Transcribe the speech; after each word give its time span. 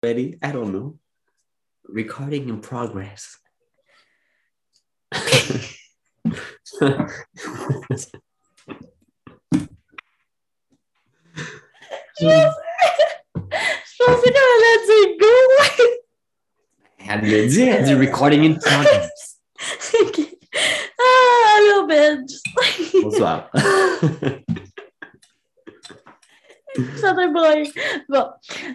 Ready? 0.00 0.38
I 0.40 0.52
don't 0.52 0.70
know. 0.70 0.96
Recording 1.84 2.48
in 2.48 2.60
progress. 2.60 3.36
Je 5.10 5.18
pensais 13.98 14.30
qu'elle 14.30 14.54
allait 14.54 14.86
dire 14.86 15.18
go! 15.18 15.34
Elle 16.98 17.30
l'a 17.30 17.46
dit, 17.46 17.62
elle 17.62 17.82
a 17.82 17.82
dit 17.82 17.94
recording 17.94 18.44
in 18.44 18.54
progress? 18.54 19.40
Ok. 20.00 20.20
Ah, 21.00 21.56
allô, 21.56 21.86
Benj! 21.88 22.40
Bonsoir. 23.02 23.50
Ça 26.96 27.12
te 27.12 27.26
Bon. 28.08 28.26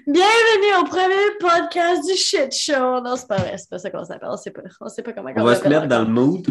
Bienvenue 0.08 0.82
au 0.82 0.84
premier 0.84 1.38
podcast 1.40 2.06
du 2.06 2.18
shit 2.18 2.54
show. 2.54 3.00
Non, 3.00 3.16
c'est 3.16 3.27
pas 3.27 3.38
vrai, 3.38 3.58
c'est 3.58 3.70
pas 3.70 3.80
ça 3.80 3.90
qu'on 3.90 4.04
s'appelle. 4.04 4.27
On 4.30 4.36
sait 4.36 4.52
pas, 4.52 4.62
on 4.82 4.90
sait 4.90 5.04
pas 5.04 5.14
comment 5.14 5.32
On 5.38 5.44
va 5.46 5.55
se 5.55 5.66
mettre 5.66 5.88
dans 5.88 6.02
le 6.02 6.10
mood. 6.10 6.46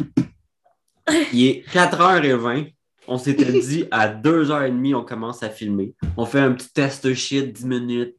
Il 1.33 1.47
est 1.47 1.69
4h20. 1.69 2.73
On 3.07 3.19
s'était 3.19 3.45
dit 3.45 3.87
à 3.91 4.09
2h30, 4.09 4.95
on 4.95 5.05
commence 5.05 5.43
à 5.43 5.51
filmer. 5.51 5.95
On 6.17 6.25
fait 6.25 6.41
un 6.41 6.53
petit 6.53 6.73
test 6.73 7.13
shit, 7.13 7.53
10 7.53 7.67
minutes. 7.67 8.17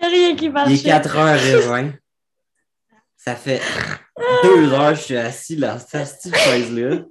Il 0.00 0.06
n'y 0.06 0.06
a 0.06 0.10
rien 0.10 0.36
qui 0.36 0.48
marche. 0.50 0.70
Il 0.70 0.86
est 0.86 0.88
4h20. 0.88 1.94
Ça 3.16 3.34
fait 3.34 3.60
2 4.44 4.72
heures 4.72 4.90
que 4.90 4.98
je 4.98 5.02
suis 5.02 5.16
assis 5.16 5.56
là, 5.56 5.80
cette 5.80 6.16
petite 6.16 6.36
chaise-là. 6.36 7.02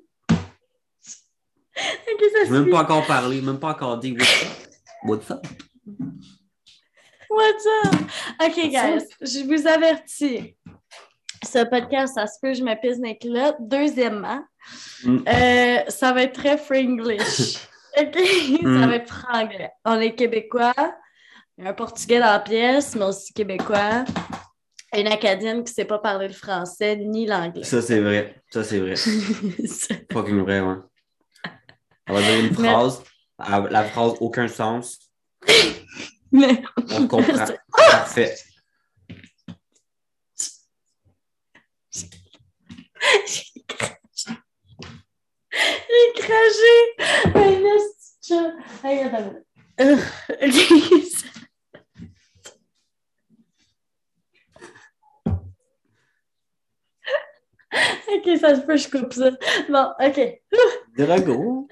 Ok, 2.14 2.24
ça 2.34 2.46
Je 2.46 2.52
même 2.54 2.70
pas 2.70 2.82
encore 2.82 3.06
parlé, 3.06 3.42
même 3.42 3.60
pas 3.60 3.70
encore 3.70 3.98
dit 4.00 4.14
what's 4.14 4.42
up. 4.44 4.50
What's 5.04 5.32
up? 5.32 5.48
What's 7.30 7.66
up? 7.86 7.94
OK, 8.42 8.56
guys, 8.70 9.06
je 9.22 9.44
vous 9.46 9.68
avertis. 9.68 10.56
Ce 11.46 11.64
podcast, 11.66 12.16
ça 12.16 12.26
se 12.26 12.40
peut, 12.42 12.54
je 12.54 12.64
me 12.64 12.74
pisse 12.82 13.00
dans 13.00 13.14
les. 13.14 13.56
Deuxièmement, 13.60 14.42
Mm. 15.06 15.18
euh, 15.30 15.78
ça 15.88 16.12
va 16.12 16.24
être 16.24 16.34
très 16.34 16.58
fringlish. 16.58 17.58
OK? 17.98 18.16
Ça 18.18 18.68
Mm. 18.68 18.90
va 18.90 18.96
être 18.96 19.14
franglais. 19.14 19.72
On 19.86 20.00
est 20.00 20.14
québécois. 20.16 20.74
Il 21.58 21.64
y 21.64 21.68
a 21.68 21.70
un 21.70 21.74
portugais 21.74 22.20
dans 22.20 22.26
la 22.32 22.40
pièce, 22.40 22.96
mais 22.96 23.06
aussi 23.06 23.32
québécois. 23.34 24.04
Une 24.96 25.08
acadienne 25.08 25.64
qui 25.64 25.72
ne 25.72 25.76
sait 25.76 25.86
pas 25.86 26.00
parler 26.00 26.28
le 26.28 26.34
français 26.34 26.96
ni 26.98 27.26
l'anglais. 27.28 27.64
Ça, 27.64 27.82
c'est 27.82 28.00
vrai. 28.00 28.42
Ça, 28.52 28.64
c'est 28.64 28.80
vrai. 28.80 28.96
Fucking 30.12 30.42
vrai, 30.42 30.60
ouais. 30.62 30.76
On 32.10 32.14
va 32.14 32.22
dire 32.22 32.40
une 32.40 32.54
phrase. 32.54 33.04
La 33.40 33.60
la 33.70 33.84
phrase 33.84 34.14
aucun 34.20 34.48
sens. 34.48 35.00
mais 36.32 36.64
On 36.92 37.08
comprend. 37.08 37.46
Parfait. 37.78 38.36
J'ai 45.60 46.14
craché 46.16 46.76
de 47.26 47.78
chat. 48.22 48.54
Hey, 48.84 49.04
attends. 49.04 49.36
Euh, 49.80 49.98
ok. 50.42 51.18
Ok, 58.10 58.38
ça 58.40 58.56
se 58.56 58.62
peut, 58.62 58.78
je 58.78 58.90
coupe 58.90 59.14
ça. 59.14 59.32
Bon, 59.70 59.92
ok. 60.00 60.42
Drago. 60.98 61.68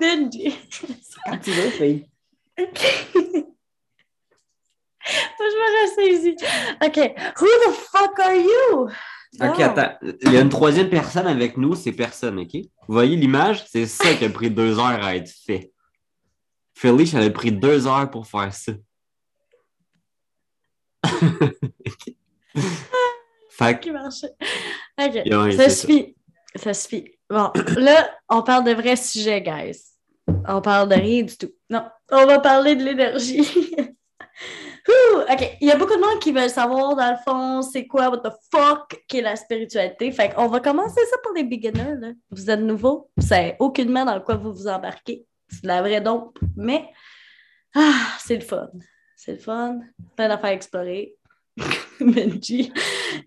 Benji. 0.00 0.54
Quand 1.24 1.38
tu 1.38 1.50
veux, 1.52 1.70
fille. 1.70 2.06
Ok. 2.58 2.80
Moi, 5.38 5.46
je 5.50 5.56
me 5.56 5.66
ressaisis. 5.82 6.36
Ok. 6.84 6.96
Who 7.40 7.46
the 7.46 7.72
fuck 7.74 8.18
are 8.20 8.34
you? 8.34 8.88
Ok, 9.40 9.56
Bon. 9.56 9.62
attends. 9.64 9.98
Il 10.22 10.32
y 10.32 10.36
a 10.36 10.40
une 10.40 10.48
troisième 10.48 10.90
personne 10.90 11.26
avec 11.26 11.56
nous, 11.56 11.74
c'est 11.74 11.92
personne, 11.92 12.38
ok? 12.40 12.54
Vous 12.54 12.94
voyez 12.94 13.16
l'image? 13.16 13.64
C'est 13.68 13.86
ça 13.86 14.14
qui 14.14 14.24
a 14.24 14.30
pris 14.30 14.50
deux 14.50 14.78
heures 14.78 15.04
à 15.04 15.14
être 15.16 15.30
fait. 15.46 15.72
Philly, 16.74 17.06
ça 17.06 17.18
a 17.18 17.30
pris 17.30 17.52
deux 17.52 17.86
heures 17.86 18.10
pour 18.10 18.26
faire 18.26 18.52
ça. 18.52 18.72
fait 23.50 23.74
que, 23.78 23.80
Qui 23.82 23.90
marchait? 23.90 24.34
Ok. 25.00 25.14
Ouais, 25.14 25.52
ça 25.52 25.64
c'est 25.64 25.70
ça. 25.70 25.70
suffit. 25.70 26.16
Ça 26.56 26.74
suffit. 26.74 27.17
Bon, 27.30 27.50
là, 27.76 28.10
on 28.28 28.42
parle 28.42 28.64
de 28.64 28.72
vrais 28.72 28.96
sujets, 28.96 29.42
guys. 29.42 29.80
On 30.46 30.60
parle 30.60 30.88
de 30.88 30.94
rien 30.94 31.22
du 31.22 31.36
tout. 31.36 31.50
Non, 31.68 31.84
on 32.10 32.26
va 32.26 32.38
parler 32.38 32.74
de 32.74 32.84
l'énergie. 32.84 33.74
OK. 35.30 35.56
Il 35.60 35.68
y 35.68 35.70
a 35.70 35.76
beaucoup 35.76 35.94
de 35.94 36.00
monde 36.00 36.18
qui 36.20 36.32
veulent 36.32 36.50
savoir, 36.50 36.96
dans 36.96 37.10
le 37.10 37.16
fond, 37.24 37.62
c'est 37.62 37.86
quoi, 37.86 38.08
what 38.08 38.18
the 38.18 38.32
fuck, 38.50 39.02
qu'est 39.06 39.20
la 39.20 39.36
spiritualité. 39.36 40.10
Fait 40.12 40.34
qu'on 40.34 40.48
va 40.48 40.60
commencer 40.60 41.00
ça 41.10 41.16
pour 41.22 41.32
les 41.34 41.44
beginners. 41.44 41.96
Là. 42.00 42.08
Vous 42.30 42.50
êtes 42.50 42.60
vous 42.60 43.08
savez 43.18 43.56
aucunement 43.58 44.04
dans 44.04 44.20
quoi 44.20 44.36
vous 44.36 44.52
vous 44.52 44.68
embarquez. 44.68 45.26
C'est 45.48 45.62
de 45.62 45.68
la 45.68 45.82
vraie 45.82 46.00
dope. 46.00 46.38
Mais, 46.56 46.88
ah, 47.74 47.94
c'est 48.18 48.36
le 48.36 48.42
fun. 48.42 48.68
C'est 49.16 49.32
le 49.32 49.38
fun. 49.38 49.80
Plein 50.16 50.28
d'affaires 50.28 50.50
à 50.50 50.54
explorer. 50.54 51.16
Benji, 52.00 52.72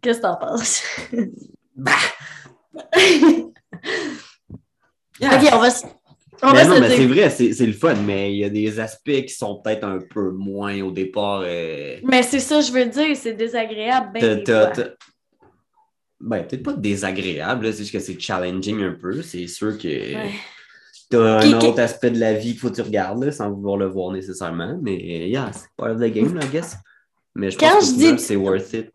qu'est-ce 0.02 0.20
que 0.20 0.24
t'en 0.24 0.38
penses? 0.38 0.84
OK, 5.22 5.50
on 5.54 5.60
va 5.60 5.70
se, 5.70 5.86
on 6.44 6.52
Mais 6.52 6.64
va 6.64 6.66
non, 6.66 6.76
se 6.76 6.80
mais 6.82 6.90
c'est 6.96 7.06
vrai, 7.06 7.30
c'est 7.30 7.54
c'est 7.54 7.66
le 7.68 7.74
fun, 7.74 7.94
mais 7.96 8.34
il 8.34 8.40
y 8.40 8.44
a 8.44 8.50
des 8.50 8.80
aspects 8.80 9.26
qui 9.26 9.30
sont 9.30 9.62
peut-être 9.62 9.84
un 9.84 10.00
peu 10.00 10.32
moins 10.32 10.82
au 10.82 10.92
départ. 10.92 11.42
euh, 11.46 11.98
Mais 12.04 12.24
c'est 12.24 12.40
ça, 12.40 12.62
je 12.62 12.72
veux 12.72 12.86
dire, 12.86 13.16
c'est 13.16 13.34
désagréable. 13.34 14.12
Ben, 14.20 14.44
Ben, 16.24 16.44
peut-être 16.44 16.62
pas 16.64 16.74
désagréable, 16.74 17.66
là, 17.66 17.72
c'est 17.72 17.80
juste 17.80 17.94
que 17.94 18.00
c'est 18.00 18.20
challenging 18.20 18.82
un 18.84 18.92
peu. 18.94 19.24
C'est 19.24 19.48
sûr 19.48 19.76
que 19.78 19.88
Ouais. 19.88 20.30
t'as 21.10 21.38
un 21.38 21.40
Qui- 21.42 21.58
qui- 21.58 21.66
autre 21.66 21.80
aspect 21.80 22.12
de 22.12 22.20
la 22.20 22.34
vie 22.34 22.52
qu'il 22.52 22.60
faut 22.60 22.70
que 22.70 22.76
tu 22.76 22.82
regardes, 22.84 23.24
là, 23.24 23.32
sans 23.32 23.50
vouloir 23.52 23.78
le 23.78 23.88
voir 23.88 24.12
nécessairement. 24.12 24.78
Mais 24.84 24.96
yeah, 25.30 25.52
c'est 25.52 25.66
part 25.76 25.92
of 25.92 25.98
the 26.00 26.12
game, 26.14 26.40
I 26.42 26.48
guess. 26.52 26.76
Mais 27.34 27.50
je 27.50 27.58
Quand 27.58 27.70
pense 27.72 27.88
je 27.90 27.94
final, 27.96 28.16
dis- 28.18 28.24
c'est 28.24 28.36
worth 28.36 28.74
it. 28.74 28.92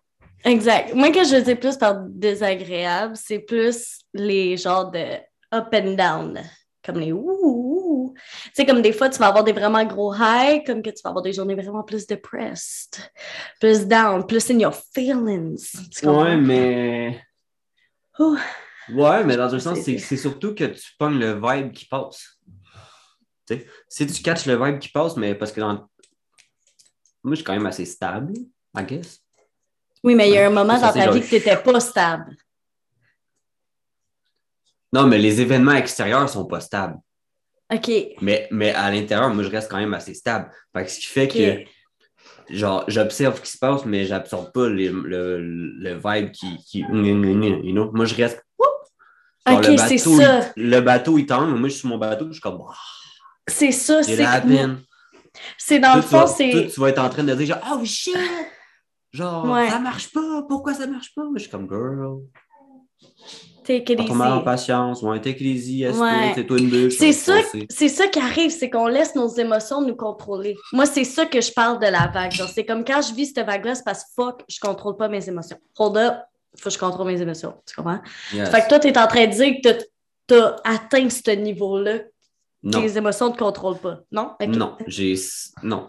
Exact. 0.46 0.94
Moi, 0.94 1.10
quand 1.12 1.24
je 1.24 1.36
dis 1.42 1.56
plus 1.56 1.76
par 1.76 1.96
désagréable, 2.08 3.16
c'est 3.16 3.40
plus 3.40 3.98
les 4.14 4.56
genres 4.56 4.90
de 4.92 5.16
up 5.52 5.68
and 5.74 5.94
down. 5.94 6.40
Comme 6.84 7.00
les 7.00 7.10
ouh. 7.10 8.14
Tu 8.44 8.50
sais, 8.54 8.64
comme 8.64 8.80
des 8.80 8.92
fois, 8.92 9.08
tu 9.08 9.18
vas 9.18 9.26
avoir 9.26 9.42
des 9.42 9.52
vraiment 9.52 9.84
gros 9.84 10.12
highs, 10.14 10.62
comme 10.64 10.82
que 10.82 10.90
tu 10.90 11.00
vas 11.02 11.10
avoir 11.10 11.22
des 11.24 11.32
journées 11.32 11.56
vraiment 11.56 11.82
plus 11.82 12.06
depressed, 12.06 13.10
plus 13.58 13.86
down, 13.88 14.24
plus 14.24 14.48
in 14.50 14.60
your 14.60 14.72
feelings. 14.94 15.72
Ouais, 16.04 16.36
mais. 16.36 17.20
Ouh. 18.20 18.36
Ouais, 18.94 19.24
mais 19.24 19.36
dans 19.36 19.52
un 19.52 19.58
sens, 19.58 19.80
C'est- 19.80 20.16
surtout 20.16 20.54
que 20.54 20.62
tu 20.64 20.92
pognes 20.96 21.18
le 21.18 21.40
vibe 21.42 21.72
qui 21.72 21.86
passe. 21.86 22.38
Tu 23.48 23.56
sais, 23.58 23.66
si 23.88 24.06
tu 24.06 24.22
catches 24.22 24.46
le 24.46 24.64
vibe 24.64 24.78
qui 24.78 24.90
passe, 24.90 25.16
mais 25.16 25.34
parce 25.34 25.50
que 25.50 25.60
dans. 25.60 25.88
Moi, 27.24 27.32
je 27.32 27.34
suis 27.34 27.44
quand 27.44 27.52
même 27.54 27.66
assez 27.66 27.84
stable, 27.84 28.32
I 28.78 28.84
guess. 28.84 29.20
Oui, 30.06 30.15
mais 30.15 30.28
il 30.28 30.34
y 30.34 30.39
a 30.39 30.47
un 30.47 30.50
moment 30.50 30.78
ça, 30.78 30.87
dans 30.87 30.93
ta 30.93 31.11
vie 31.11 31.21
que 31.21 31.27
tu 31.27 31.34
n'étais 31.34 31.56
pas 31.56 31.81
stable. 31.81 32.37
Non, 34.93 35.09
mais 35.09 35.19
les 35.19 35.41
événements 35.41 35.72
extérieurs 35.72 36.28
sont 36.28 36.47
pas 36.47 36.61
stables. 36.61 36.97
OK. 37.75 37.91
Mais, 38.21 38.47
mais 38.53 38.72
à 38.72 38.89
l'intérieur, 38.93 39.28
moi, 39.34 39.43
je 39.43 39.50
reste 39.50 39.69
quand 39.69 39.78
même 39.78 39.93
assez 39.94 40.15
stable. 40.15 40.49
Fait 40.72 40.84
que 40.84 40.91
ce 40.93 41.00
qui 41.00 41.06
fait 41.06 41.27
que, 41.27 42.55
genre, 42.55 42.84
j'observe 42.87 43.37
ce 43.37 43.41
qui 43.43 43.50
se 43.50 43.59
passe, 43.59 43.84
mais 43.84 44.05
j'absorbe 44.05 44.53
pas 44.53 44.69
les- 44.69 44.89
le, 44.91 45.41
le 45.43 45.94
vibe 45.94 46.31
qui. 46.31 46.56
qui 46.59 46.78
you 46.78 47.73
know? 47.73 47.91
Moi, 47.93 48.05
je 48.05 48.15
reste. 48.15 48.41
Genre, 49.49 49.59
OK, 49.59 49.65
c'est 49.88 49.99
ça. 49.99 50.53
il- 50.56 50.71
le 50.71 50.81
bateau, 50.81 51.19
il 51.19 51.27
tend, 51.27 51.47
mais 51.49 51.59
moi, 51.59 51.69
je 51.69 51.73
suis 51.75 51.81
sur 51.81 51.88
mon 51.88 51.99
bateau, 51.99 52.28
je 52.28 52.34
suis 52.34 52.41
comme. 52.41 52.62
Ah, 52.71 52.75
C'est 53.49 53.73
ça. 53.73 54.05
C'est 54.05 54.12
C'est 55.59 55.81
dans 55.81 55.97
le 55.97 56.03
fond, 56.03 56.27
c'est. 56.28 56.69
tu 56.73 56.81
vas 56.81 56.91
être 56.91 57.00
en 57.03 57.09
train 57.09 57.25
de 57.25 57.34
dire, 57.34 57.56
genre, 57.56 57.79
oh 57.81 57.85
shit! 57.85 58.17
Genre, 59.12 59.44
Ouais. 59.49 59.69
ça 59.70 59.79
marche 59.79 60.12
pas, 60.12 60.43
pourquoi 60.49 60.75
ça 60.75 60.87
marche 60.87 61.14
pas? 61.14 61.23
Je 61.35 61.41
suis 61.43 61.50
comme, 61.50 61.69
girl, 61.69 62.20
Take 63.64 63.93
it 63.94 63.99
mal 64.14 64.32
en 64.32 64.37
easy. 64.37 64.44
patience, 64.44 65.03
ouais, 65.03 65.20
take 65.20 65.44
it 65.44 65.56
easy, 65.56 65.87
Ouais. 65.88 66.32
c'est 66.37 66.47
toi 66.47 66.56
une 66.58 66.69
bûche. 66.70 66.94
C'est 66.99 67.12
ça 67.12 67.43
ça, 67.43 67.58
c'est 67.69 67.88
ça 67.88 68.06
qui 68.06 68.20
arrive, 68.20 68.50
c'est 68.53 68.70
qu'on 68.70 68.87
laisse 68.87 69.17
nos 69.17 69.26
émotions 69.29 69.81
nous 69.82 69.97
contrôler. 69.97 70.56
Moi, 70.73 70.87
c'est 70.87 71.03
ça 71.03 71.26
que 71.26 71.41
je 71.41 71.50
parle 71.53 71.81
de 71.81 71.87
la 71.87 72.06
vague. 72.06 72.31
Genre, 72.31 72.49
C'est 72.49 72.64
comme 72.64 72.85
quand 72.85 73.03
je 73.03 73.12
vis 73.12 73.32
cette 73.35 73.44
vague-là, 73.44 73.75
c'est 73.75 73.85
parce 73.85 74.05
que 74.05 74.11
fuck, 74.14 74.44
je 74.49 74.61
contrôle 74.61 74.97
pas 74.97 75.09
mes 75.09 75.29
émotions. 75.29 75.56
Hold 75.79 75.97
up, 75.97 76.14
faut 76.56 76.69
que 76.69 76.75
je 76.75 76.79
contrôle 76.79 77.09
mes 77.09 77.20
émotions. 77.20 77.55
Tu 77.67 77.75
comprends? 77.75 77.99
Yes. 78.32 78.49
Fait 78.50 78.62
que 78.62 78.69
toi, 78.69 78.79
tu 78.79 78.87
es 78.88 78.97
en 78.99 79.06
train 79.09 79.26
de 79.26 79.32
dire 79.32 79.55
que 79.64 79.79
tu 80.29 80.35
as 80.35 80.56
atteint 80.64 81.09
ce 81.11 81.31
niveau-là. 81.32 81.99
Non, 82.62 82.81
Tes 82.82 82.97
émotions 82.97 83.29
ne 83.29 83.32
te 83.35 83.38
contrôlent 83.38 83.79
pas. 83.79 83.99
Non? 84.12 84.31
Non, 84.49 84.76
j'ai. 84.87 85.17
Non. 85.64 85.88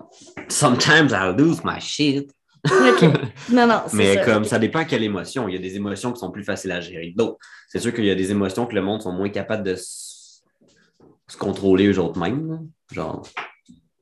Sometimes 0.50 1.12
I 1.12 1.32
lose 1.38 1.64
my 1.64 1.80
shit. 1.80 2.32
Non, 3.50 3.66
non, 3.68 3.82
Mais 3.94 4.16
ça. 4.16 4.24
comme 4.26 4.44
ça 4.46 4.60
dépend 4.60 4.80
à 4.80 4.86
quelle 4.86 5.04
émotion. 5.04 5.48
Il 5.48 5.54
y 5.54 5.58
a 5.58 5.62
des 5.62 5.76
émotions 5.76 6.12
qui 6.12 6.20
sont 6.20 6.32
plus 6.32 6.44
faciles 6.44 6.72
à 6.72 6.82
gérer 6.82 7.12
que 7.12 7.18
d'autres. 7.18 7.38
C'est 7.70 7.80
sûr 7.80 7.94
qu'il 7.94 8.06
y 8.06 8.12
a 8.12 8.16
des 8.16 8.32
émotions 8.32 8.66
que 8.66 8.76
le 8.76 8.82
monde 8.82 9.02
sont 9.02 9.12
moins 9.14 9.30
capables 9.30 9.64
de 9.64 9.76
se 9.76 11.38
contrôler 11.38 11.88
eux 11.88 12.00
autres 12.00 12.20
mêmes. 12.20 12.50
là. 12.52 12.58
Genre, 12.92 13.28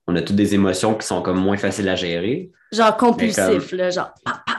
on 0.07 0.15
a 0.15 0.21
toutes 0.21 0.35
des 0.35 0.53
émotions 0.53 0.95
qui 0.95 1.05
sont 1.07 1.21
comme 1.21 1.39
moins 1.39 1.57
faciles 1.57 1.89
à 1.89 1.95
gérer. 1.95 2.51
Genre 2.71 2.95
compulsif, 2.97 3.71
là, 3.71 3.89
genre 3.89 4.11
pa, 4.23 4.43
pa. 4.45 4.57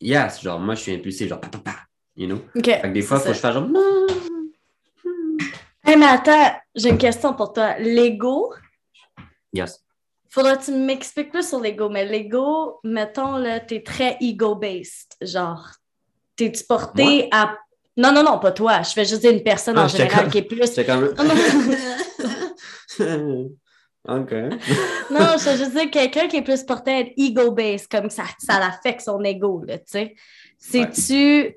Yes, 0.00 0.42
genre, 0.42 0.58
moi, 0.60 0.74
je 0.74 0.80
suis 0.82 0.94
impulsif, 0.94 1.28
genre, 1.28 1.40
pa, 1.40 1.48
pa, 1.48 1.58
pa, 1.58 1.72
you 2.16 2.26
know? 2.26 2.40
Fait 2.54 2.80
que 2.82 2.86
des 2.88 3.02
fois, 3.02 3.16
il 3.18 3.20
faut 3.22 3.28
que 3.28 3.34
je 3.34 3.40
fasse 3.40 3.54
genre, 3.54 3.68
non. 3.68 4.06
Hey, 5.84 5.96
mais 5.96 6.06
attends, 6.06 6.52
j'ai 6.74 6.90
une 6.90 6.98
question 6.98 7.32
pour 7.34 7.52
toi. 7.52 7.78
L'ego, 7.78 8.52
Yes. 9.52 9.82
Faudra 10.28 10.56
que 10.56 10.64
tu 10.64 10.72
m'expliques 10.72 11.30
plus 11.30 11.46
sur 11.48 11.60
l'ego, 11.60 11.88
mais 11.88 12.04
l'ego, 12.06 12.80
mettons, 12.84 13.36
là, 13.36 13.60
t'es 13.60 13.82
très 13.82 14.16
ego-based. 14.20 15.12
Genre, 15.22 15.68
t'es-tu 16.36 16.64
porté 16.64 17.28
à. 17.32 17.56
Non, 17.96 18.12
non, 18.12 18.22
non, 18.22 18.38
pas 18.38 18.52
toi. 18.52 18.82
Je 18.82 18.90
fais 18.92 19.04
juste 19.04 19.22
dire 19.22 19.32
une 19.32 19.42
personne 19.42 19.76
Ah, 19.78 19.84
en 19.84 19.88
général 19.88 20.22
comme- 20.24 20.30
qui 20.30 20.38
est 20.38 20.42
plus. 20.42 20.66
C'est 20.66 20.84
comme. 20.86 21.12
OK. 24.08 24.32
Non, 25.10 25.36
je 25.38 25.50
veux 25.50 25.56
juste 25.56 25.72
dire 25.72 25.90
quelqu'un 25.90 26.28
qui 26.28 26.36
est 26.36 26.42
plus 26.42 26.62
porté 26.64 26.90
à 26.90 27.00
être 27.00 27.12
ego-based, 27.16 27.88
comme 27.90 28.10
ça, 28.10 28.24
ça 28.38 28.58
l'affecte 28.60 29.00
son 29.00 29.22
ego, 29.24 29.64
là, 29.66 29.78
tu 29.78 29.84
sais. 29.86 30.14
C'est-tu 30.58 31.56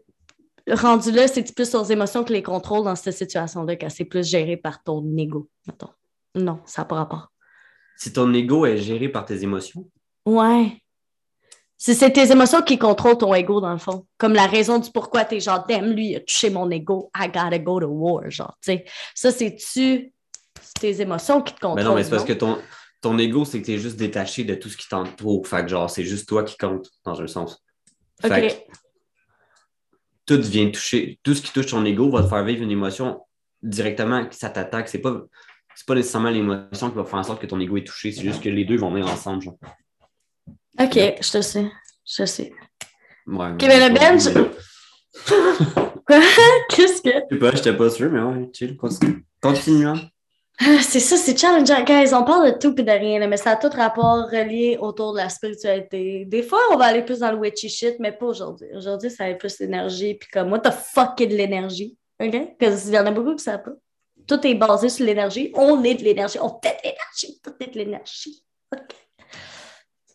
rendu 0.69 1.11
là, 1.11 1.27
c'est-tu 1.27 1.53
plus 1.53 1.69
sur 1.69 1.81
les 1.83 1.91
émotions 1.91 2.23
que 2.23 2.31
les 2.31 2.43
contrôles 2.43 2.85
dans 2.85 2.95
cette 2.95 3.13
situation-là, 3.15 3.75
quand 3.75 3.89
c'est 3.89 4.05
plus 4.05 4.25
géré 4.27 4.55
par 4.57 4.81
ton 4.83 5.03
ego, 5.17 5.49
mettons? 5.67 5.89
Non, 6.35 6.59
ça 6.65 6.81
n'a 6.81 6.85
pas 6.85 6.95
rapport. 6.95 7.27
Si 8.01 8.11
ton 8.11 8.33
ego 8.33 8.65
est 8.65 8.77
géré 8.77 9.09
par 9.09 9.25
tes 9.25 9.43
émotions, 9.43 9.87
Ouais. 10.25 10.75
Si 11.77 11.93
c'est 11.93 12.11
tes 12.11 12.31
émotions 12.31 12.63
qui 12.63 12.79
contrôlent 12.79 13.19
ton 13.19 13.31
ego, 13.35 13.61
dans 13.61 13.73
le 13.73 13.77
fond. 13.77 14.07
Comme 14.17 14.33
la 14.33 14.47
raison 14.47 14.79
du 14.79 14.89
pourquoi 14.89 15.23
t'es 15.23 15.39
genre, 15.39 15.63
damn, 15.67 15.91
lui, 15.91 16.09
il 16.09 16.15
a 16.15 16.19
touché 16.21 16.49
mon 16.49 16.67
ego, 16.71 17.11
I 17.15 17.27
gotta 17.27 17.59
go 17.59 17.79
to 17.79 17.85
war, 17.85 18.27
genre, 18.31 18.57
tu 18.59 18.71
sais. 18.71 18.85
Ça, 19.13 19.31
c'est-tu 19.31 20.11
tes 20.79 20.99
émotions 20.99 21.43
qui 21.43 21.53
te 21.53 21.59
contrôlent? 21.59 21.75
Mais 21.75 21.83
non, 21.83 21.93
mais 21.93 22.03
c'est 22.03 22.09
parce 22.09 22.25
que 22.25 22.33
ton, 22.33 22.57
ton 23.01 23.19
ego, 23.19 23.45
c'est 23.45 23.61
que 23.61 23.67
tu 23.67 23.73
es 23.73 23.77
juste 23.77 23.97
détaché 23.97 24.45
de 24.45 24.55
tout 24.55 24.69
ce 24.69 24.77
qui 24.77 24.89
t'entoure. 24.89 25.47
Fait 25.47 25.61
que 25.61 25.67
genre, 25.67 25.87
c'est 25.87 26.03
juste 26.03 26.27
toi 26.27 26.43
qui 26.43 26.57
compte, 26.57 26.89
dans 27.05 27.21
un 27.21 27.27
sens. 27.27 27.63
Fait 28.19 28.29
que 28.29 28.47
OK. 28.47 28.65
tout 30.25 30.41
vient 30.41 30.71
toucher, 30.71 31.19
tout 31.21 31.35
ce 31.35 31.43
qui 31.43 31.53
touche 31.53 31.67
ton 31.67 31.85
ego 31.85 32.09
va 32.09 32.23
te 32.23 32.29
faire 32.29 32.43
vivre 32.43 32.63
une 32.63 32.71
émotion 32.71 33.21
directement, 33.61 34.25
que 34.25 34.33
ça 34.33 34.49
t'attaque. 34.49 34.89
C'est 34.89 35.01
pas, 35.01 35.21
c'est 35.75 35.85
pas 35.87 35.95
nécessairement 35.95 36.29
l'émotion 36.29 36.89
qui 36.89 36.95
va 36.95 37.03
faire 37.05 37.19
en 37.19 37.23
sorte 37.23 37.41
que 37.41 37.47
ton 37.47 37.59
ego 37.59 37.77
est 37.77 37.83
touché. 37.87 38.11
C'est 38.11 38.21
juste 38.23 38.41
que 38.43 38.49
les 38.49 38.65
deux 38.65 38.77
vont 38.77 38.91
venir 38.91 39.07
ensemble. 39.07 39.41
Genre. 39.43 39.57
OK, 40.79 40.93
je 40.95 41.31
te 41.31 41.41
sais. 41.41 41.65
Je 42.05 42.25
sais. 42.25 42.51
Ouais, 43.27 43.47
Ok, 43.51 43.63
mais 43.67 43.89
le 43.89 43.93
bench- 43.93 44.33
Quoi? 46.05 46.19
Qu'est-ce 46.69 47.01
que? 47.01 47.09
Je 47.29 47.35
sais 47.35 47.39
pas, 47.39 47.51
j'étais 47.55 47.73
pas 47.77 47.89
sûr, 47.89 48.09
mais 48.11 48.21
ouais, 48.21 48.49
chill, 48.53 48.75
continue. 48.77 49.25
Continuons. 49.41 49.99
Ah, 50.59 50.77
C'est 50.81 50.99
ça, 50.99 51.17
c'est 51.17 51.37
challengeant. 51.37 51.83
Guys, 51.83 52.13
on 52.13 52.23
parle 52.23 52.53
de 52.53 52.57
tout 52.59 52.73
et 52.79 52.83
de 52.83 52.91
rien, 52.91 53.25
mais 53.27 53.37
ça 53.37 53.51
a 53.51 53.55
tout 53.55 53.69
rapport 53.75 54.29
relié 54.29 54.77
autour 54.79 55.13
de 55.13 55.17
la 55.17 55.29
spiritualité. 55.29 56.25
Des 56.25 56.43
fois, 56.43 56.59
on 56.71 56.77
va 56.77 56.85
aller 56.85 57.03
plus 57.03 57.19
dans 57.19 57.31
le 57.31 57.37
witchy 57.37 57.69
shit, 57.69 57.95
mais 57.99 58.11
pas 58.11 58.27
aujourd'hui. 58.27 58.67
Aujourd'hui, 58.75 59.09
ça 59.09 59.23
va 59.25 59.29
être 59.31 59.39
plus 59.39 59.59
l'énergie, 59.59 60.15
puis 60.15 60.29
comme, 60.31 60.51
what 60.51 60.59
the 60.59 60.71
fuck 60.71 61.19
est 61.21 61.27
de 61.27 61.35
l'énergie? 61.35 61.97
OK? 62.21 62.57
Parce 62.59 62.83
qu'il 62.83 62.93
y 62.93 62.99
en 62.99 63.05
a 63.05 63.11
beaucoup 63.11 63.35
qui 63.35 63.43
savent 63.43 63.63
pas. 63.63 63.71
Tout 64.31 64.47
est 64.47 64.55
basé 64.55 64.87
sur 64.87 65.05
l'énergie. 65.05 65.51
On 65.55 65.83
est 65.83 65.95
de 65.95 66.03
l'énergie. 66.05 66.37
On 66.39 66.57
fait 66.63 66.77
de 66.77 66.87
l'énergie. 66.87 67.41
Tout 67.43 67.53
est 67.59 67.67
de 67.73 67.77
l'énergie. 67.77 68.45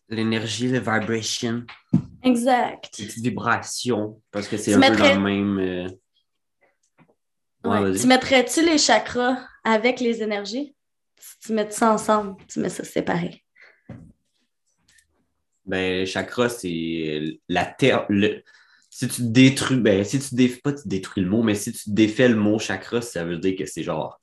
L'énergie, 0.08 0.68
le 0.68 0.78
vibration, 0.78 1.64
Exact. 2.22 2.96
les 2.98 3.06
petites 3.06 3.22
vibrations, 3.22 4.22
parce 4.30 4.48
que 4.48 4.56
c'est 4.56 4.72
un 4.72 4.80
peu 4.80 4.96
dans 4.96 5.14
le 5.14 5.20
même. 5.20 5.58
euh, 5.58 5.88
Ouais, 7.64 7.70
Ouais. 7.72 7.82
vas-y. 7.90 8.00
Tu 8.00 8.06
mettrais-tu 8.06 8.64
les 8.64 8.78
chakras 8.78 9.36
avec 9.64 10.00
les 10.00 10.22
énergies? 10.22 10.74
Si 11.18 11.38
tu 11.40 11.52
mets 11.52 11.68
ça 11.70 11.92
ensemble, 11.92 12.36
tu 12.48 12.60
mets 12.60 12.70
ça 12.70 12.84
séparé. 12.84 13.44
Ben, 15.66 16.00
le 16.00 16.06
chakra, 16.06 16.48
c'est 16.48 17.22
la 17.50 17.66
terre. 17.66 18.06
Le... 18.08 18.42
Si 18.98 19.08
tu 19.08 19.24
détruis, 19.24 19.76
ben, 19.76 20.02
si 20.04 20.18
tu 20.18 20.34
défais, 20.34 20.58
pas 20.64 20.72
tu 20.72 20.88
détruis 20.88 21.22
le 21.22 21.28
mot, 21.28 21.42
mais 21.42 21.54
si 21.54 21.70
tu 21.70 21.90
défais 21.90 22.30
le 22.30 22.34
mot 22.34 22.58
chakra, 22.58 23.02
ça 23.02 23.26
veut 23.26 23.36
dire 23.36 23.54
que 23.54 23.66
c'est 23.66 23.82
genre, 23.82 24.18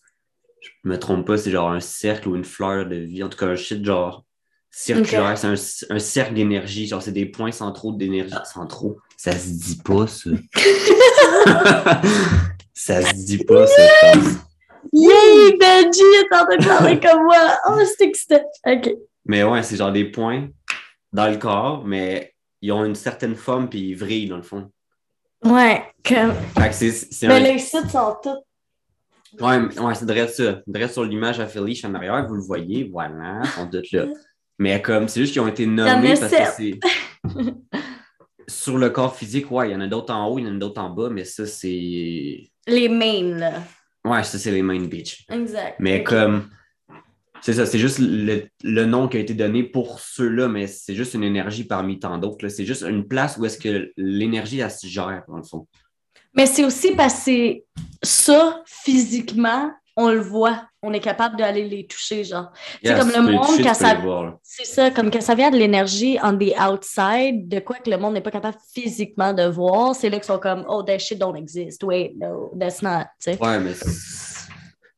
je 0.61 0.69
me 0.83 0.97
trompe 0.97 1.27
pas, 1.27 1.37
c'est 1.37 1.51
genre 1.51 1.69
un 1.69 1.79
cercle 1.79 2.29
ou 2.29 2.35
une 2.35 2.43
fleur 2.43 2.87
de 2.87 2.95
vie, 2.95 3.21
en 3.21 3.29
tout 3.29 3.37
cas 3.37 3.45
un 3.45 3.55
shit 3.55 3.85
genre 3.85 4.25
circulaire, 4.71 5.37
c'est 5.37 5.45
un, 5.45 5.95
un 5.95 5.99
cercle 5.99 6.33
d'énergie, 6.33 6.87
genre 6.87 7.03
c'est 7.03 7.11
des 7.11 7.27
points 7.27 7.51
centraux 7.51 7.91
d'énergie, 7.91 8.33
centraux? 8.51 8.97
Ça 9.15 9.33
se 9.33 9.49
dit 9.49 9.79
pas, 9.85 10.07
ça. 10.07 10.31
ça 12.73 13.03
se 13.03 13.13
dit 13.13 13.43
pas, 13.45 13.67
ça. 13.67 13.83
Yay! 14.91 15.55
Benji 15.59 16.01
est 16.01 16.35
en 16.35 16.45
train 16.45 16.57
de 16.57 16.65
parler 16.65 16.99
comme 16.99 17.25
moi! 17.25 17.59
Oh, 17.69 17.77
c'est 17.95 18.05
excitant! 18.05 18.41
OK. 18.65 18.89
Mais 19.27 19.43
ouais, 19.43 19.61
c'est 19.61 19.75
genre 19.75 19.91
des 19.91 20.05
points 20.05 20.49
dans 21.11 21.29
le 21.29 21.37
corps, 21.37 21.85
mais 21.85 22.32
ils 22.63 22.71
ont 22.71 22.85
une 22.85 22.95
certaine 22.95 23.35
forme 23.35 23.69
puis 23.69 23.89
ils 23.89 23.95
vrillent 23.95 24.29
dans 24.29 24.37
le 24.37 24.43
fond. 24.43 24.71
Ouais, 25.43 25.83
comme... 26.07 26.33
Fait 26.57 26.69
que 26.69 26.73
c'est, 26.73 26.91
c'est 26.91 27.27
Mais 27.27 27.35
un- 27.35 27.39
les 27.39 27.59
sites 27.59 27.89
sont 27.89 28.15
tous... 28.23 29.43
Ouais, 29.43 29.59
ouais 29.79 29.95
c'est 29.95 30.05
direct 30.05 30.29
ça. 30.33 30.61
Direct 30.65 30.93
sur 30.93 31.03
l'image 31.03 31.39
à 31.41 31.47
Felice 31.47 31.83
en 31.83 31.93
arrière, 31.93 32.25
vous 32.25 32.35
le 32.35 32.41
voyez, 32.41 32.89
voilà, 32.89 33.41
ils 33.43 33.49
sont 33.49 33.69
tous 33.69 33.91
là. 33.91 34.05
Mais 34.57 34.81
comme, 34.81 35.09
c'est 35.09 35.19
juste 35.19 35.33
qu'ils 35.33 35.41
ont 35.41 35.47
été 35.47 35.65
nommés 35.65 36.13
parce 36.17 36.31
que 36.31 36.45
c'est. 36.55 36.79
sur 38.47 38.77
le 38.77 38.89
corps 38.91 39.15
physique, 39.15 39.51
ouais, 39.51 39.69
il 39.69 39.73
y 39.73 39.75
en 39.75 39.81
a 39.81 39.87
d'autres 39.87 40.13
en 40.13 40.27
haut, 40.27 40.39
il 40.39 40.45
y 40.45 40.47
en 40.47 40.55
a 40.55 40.59
d'autres 40.59 40.79
en 40.79 40.89
bas, 40.89 41.09
mais 41.09 41.25
ça, 41.25 41.45
c'est. 41.45 42.49
Les 42.67 42.87
mains, 42.87 43.37
là. 43.39 43.63
Ouais, 44.05 44.23
ça, 44.23 44.37
c'est 44.37 44.51
les 44.51 44.61
main 44.61 44.79
bitch. 44.85 45.25
Exact. 45.29 45.75
Mais 45.79 46.03
comme. 46.03 46.49
C'est 47.43 47.51
ça, 47.51 47.65
c'est 47.65 47.77
juste 47.77 47.99
le, 47.99 48.47
le 48.63 48.85
nom 48.85 49.09
qui 49.09 49.17
a 49.17 49.19
été 49.19 49.33
donné 49.33 49.63
pour 49.63 49.99
ceux-là, 49.99 50.47
mais 50.47 50.65
c'est 50.65 50.95
juste 50.95 51.13
une 51.13 51.25
énergie 51.25 51.65
parmi 51.65 51.99
tant 51.99 52.17
d'autres. 52.17 52.47
C'est 52.47 52.65
juste 52.65 52.83
une 52.83 53.05
place 53.05 53.35
où 53.37 53.43
est-ce 53.43 53.57
que 53.57 53.91
l'énergie, 53.97 54.61
elle 54.61 54.71
se 54.71 54.87
gère, 54.87 55.23
dans 55.27 55.35
le 55.35 55.43
fond. 55.43 55.67
Mais 56.33 56.45
c'est 56.45 56.63
aussi 56.63 56.95
parce 56.95 57.25
que 57.25 57.57
ça, 58.01 58.63
physiquement, 58.65 59.71
on 59.97 60.09
le 60.09 60.21
voit. 60.21 60.63
On 60.81 60.93
est 60.93 61.01
capable 61.01 61.35
d'aller 61.35 61.67
les 61.67 61.85
toucher, 61.85 62.23
genre. 62.23 62.51
C'est 62.81 62.97
comme 62.97 63.11
le 63.11 63.21
monde, 63.21 63.45
toucher, 63.45 63.63
quand 63.63 63.73
ça-. 63.73 64.01
C'est 64.41 64.65
ça, 64.65 64.91
comme 64.91 65.11
que 65.11 65.19
ça 65.19 65.35
vient 65.35 65.51
de 65.51 65.57
l'énergie 65.57 66.17
on 66.23 66.37
the 66.37 66.53
outside, 66.57 67.49
de 67.49 67.59
quoi 67.59 67.75
que 67.75 67.89
le 67.89 67.97
monde 67.97 68.13
n'est 68.13 68.21
pas 68.21 68.31
capable 68.31 68.57
physiquement 68.73 69.33
de 69.33 69.43
voir, 69.43 69.93
c'est 69.93 70.09
là 70.09 70.15
qu'ils 70.15 70.25
sont 70.25 70.39
comme, 70.39 70.63
oh, 70.69 70.81
that 70.81 70.99
shit 70.99 71.19
don't 71.19 71.35
exist. 71.35 71.83
Wait, 71.83 72.13
no, 72.17 72.53
that's 72.57 72.81
not. 72.81 73.03
Ouais, 73.27 73.59
mais 73.59 73.73
c'est 73.73 74.32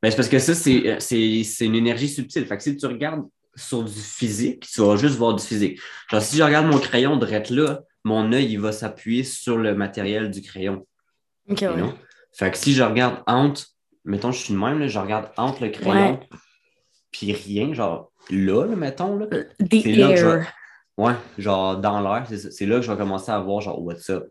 mais 0.06 0.12
c'est 0.12 0.18
parce 0.18 0.30
que 0.30 0.38
ça, 0.40 0.54
c'est 0.54 0.88
euh, 0.88 0.96
c'est- 1.00 1.44
c'est 1.44 1.66
une 1.66 1.74
énergie 1.76 2.08
subtile. 2.08 2.46
Fait 2.46 2.58
que 2.58 2.64
si 2.64 2.78
tu 2.78 2.86
regardes 2.86 3.24
sur 3.56 3.84
du 3.84 3.92
physique, 3.92 4.68
tu 4.72 4.82
vas 4.82 4.96
juste 4.98 5.16
voir 5.16 5.34
du 5.34 5.44
physique. 5.44 5.80
Genre, 6.12 6.22
si 6.22 6.38
je 6.38 6.44
regarde 6.44 6.68
mon 6.68 6.78
crayon 6.78 7.18
direct 7.18 7.50
là, 7.50 7.82
mon 8.04 8.32
œil, 8.34 8.46
il 8.52 8.60
va 8.60 8.72
s'appuyer 8.72 9.24
sur 9.24 9.58
le 9.58 9.74
matériel 9.74 10.30
du 10.30 10.42
crayon. 10.42 10.86
Ok, 11.50 11.62
ouais. 11.62 11.94
Fait 12.34 12.52
que 12.52 12.58
si 12.58 12.74
je 12.74 12.84
regarde 12.84 13.24
entre, 13.26 13.64
mettons, 14.04 14.32
je 14.32 14.40
suis 14.44 14.54
de 14.54 14.60
même, 14.60 14.78
là, 14.80 14.88
je 14.88 15.00
regarde 15.00 15.32
entre 15.38 15.64
le 15.64 15.70
crayon 15.70 16.20
puis 17.12 17.32
rien, 17.32 17.74
genre 17.74 18.12
là, 18.30 18.66
là, 18.66 18.76
mettons, 18.76 19.18
là. 19.18 19.26
The 19.28 19.84
que 19.84 20.16
je 20.18 20.26
air. 20.28 20.54
Ouais, 20.98 21.14
genre 21.38 21.78
dans 21.78 22.00
l'air, 22.02 22.26
c'est 22.30 22.66
là 22.66 22.76
que 22.78 22.82
je 22.82 22.92
vais 22.92 22.98
commencer 22.98 23.32
à 23.32 23.40
voir, 23.40 23.62
genre, 23.62 23.82
what's 23.82 24.10
up. 24.10 24.26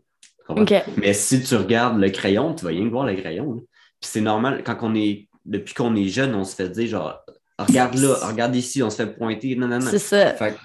Mais 0.97 1.13
si 1.13 1.41
tu 1.41 1.55
regardes 1.55 1.99
le 1.99 2.09
crayon, 2.11 2.53
tu 2.53 2.63
vas 2.65 2.69
rien 2.71 2.85
que 2.85 2.91
voir 2.91 3.05
le 3.05 3.15
crayon. 3.15 3.53
là. 3.55 3.61
Puis 3.99 4.09
c'est 4.11 4.21
normal, 4.21 4.61
quand 4.63 4.77
on 4.81 4.93
est, 4.95 5.27
depuis 5.45 5.73
qu'on 5.73 5.95
est 5.95 6.07
jeune, 6.07 6.33
on 6.35 6.43
se 6.43 6.55
fait 6.55 6.69
dire 6.69 6.87
genre, 6.87 7.23
regarde 7.57 7.95
là, 7.95 8.15
regarde 8.27 8.55
ici, 8.55 8.81
on 8.83 8.89
se 8.89 8.97
fait 8.97 9.07
pointer, 9.15 9.55
non, 9.55 9.67
non, 9.67 9.79
non. 9.79 9.89
C'est 9.91 9.99
ça. 9.99 10.33
Fait 10.33 10.55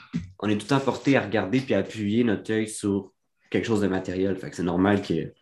on 0.40 0.48
est 0.48 0.56
tout 0.56 0.64
le 0.64 0.68
temps 0.68 0.80
porté 0.80 1.16
à 1.16 1.20
regarder 1.22 1.60
puis 1.60 1.74
à 1.74 1.78
appuyer 1.78 2.24
notre 2.24 2.52
œil 2.52 2.68
sur 2.68 3.12
quelque 3.50 3.66
chose 3.66 3.80
de 3.82 3.88
matériel. 3.88 4.36
Fait 4.36 4.50
que 4.50 4.56
c'est 4.56 4.62
normal 4.62 5.02
que, 5.02 5.32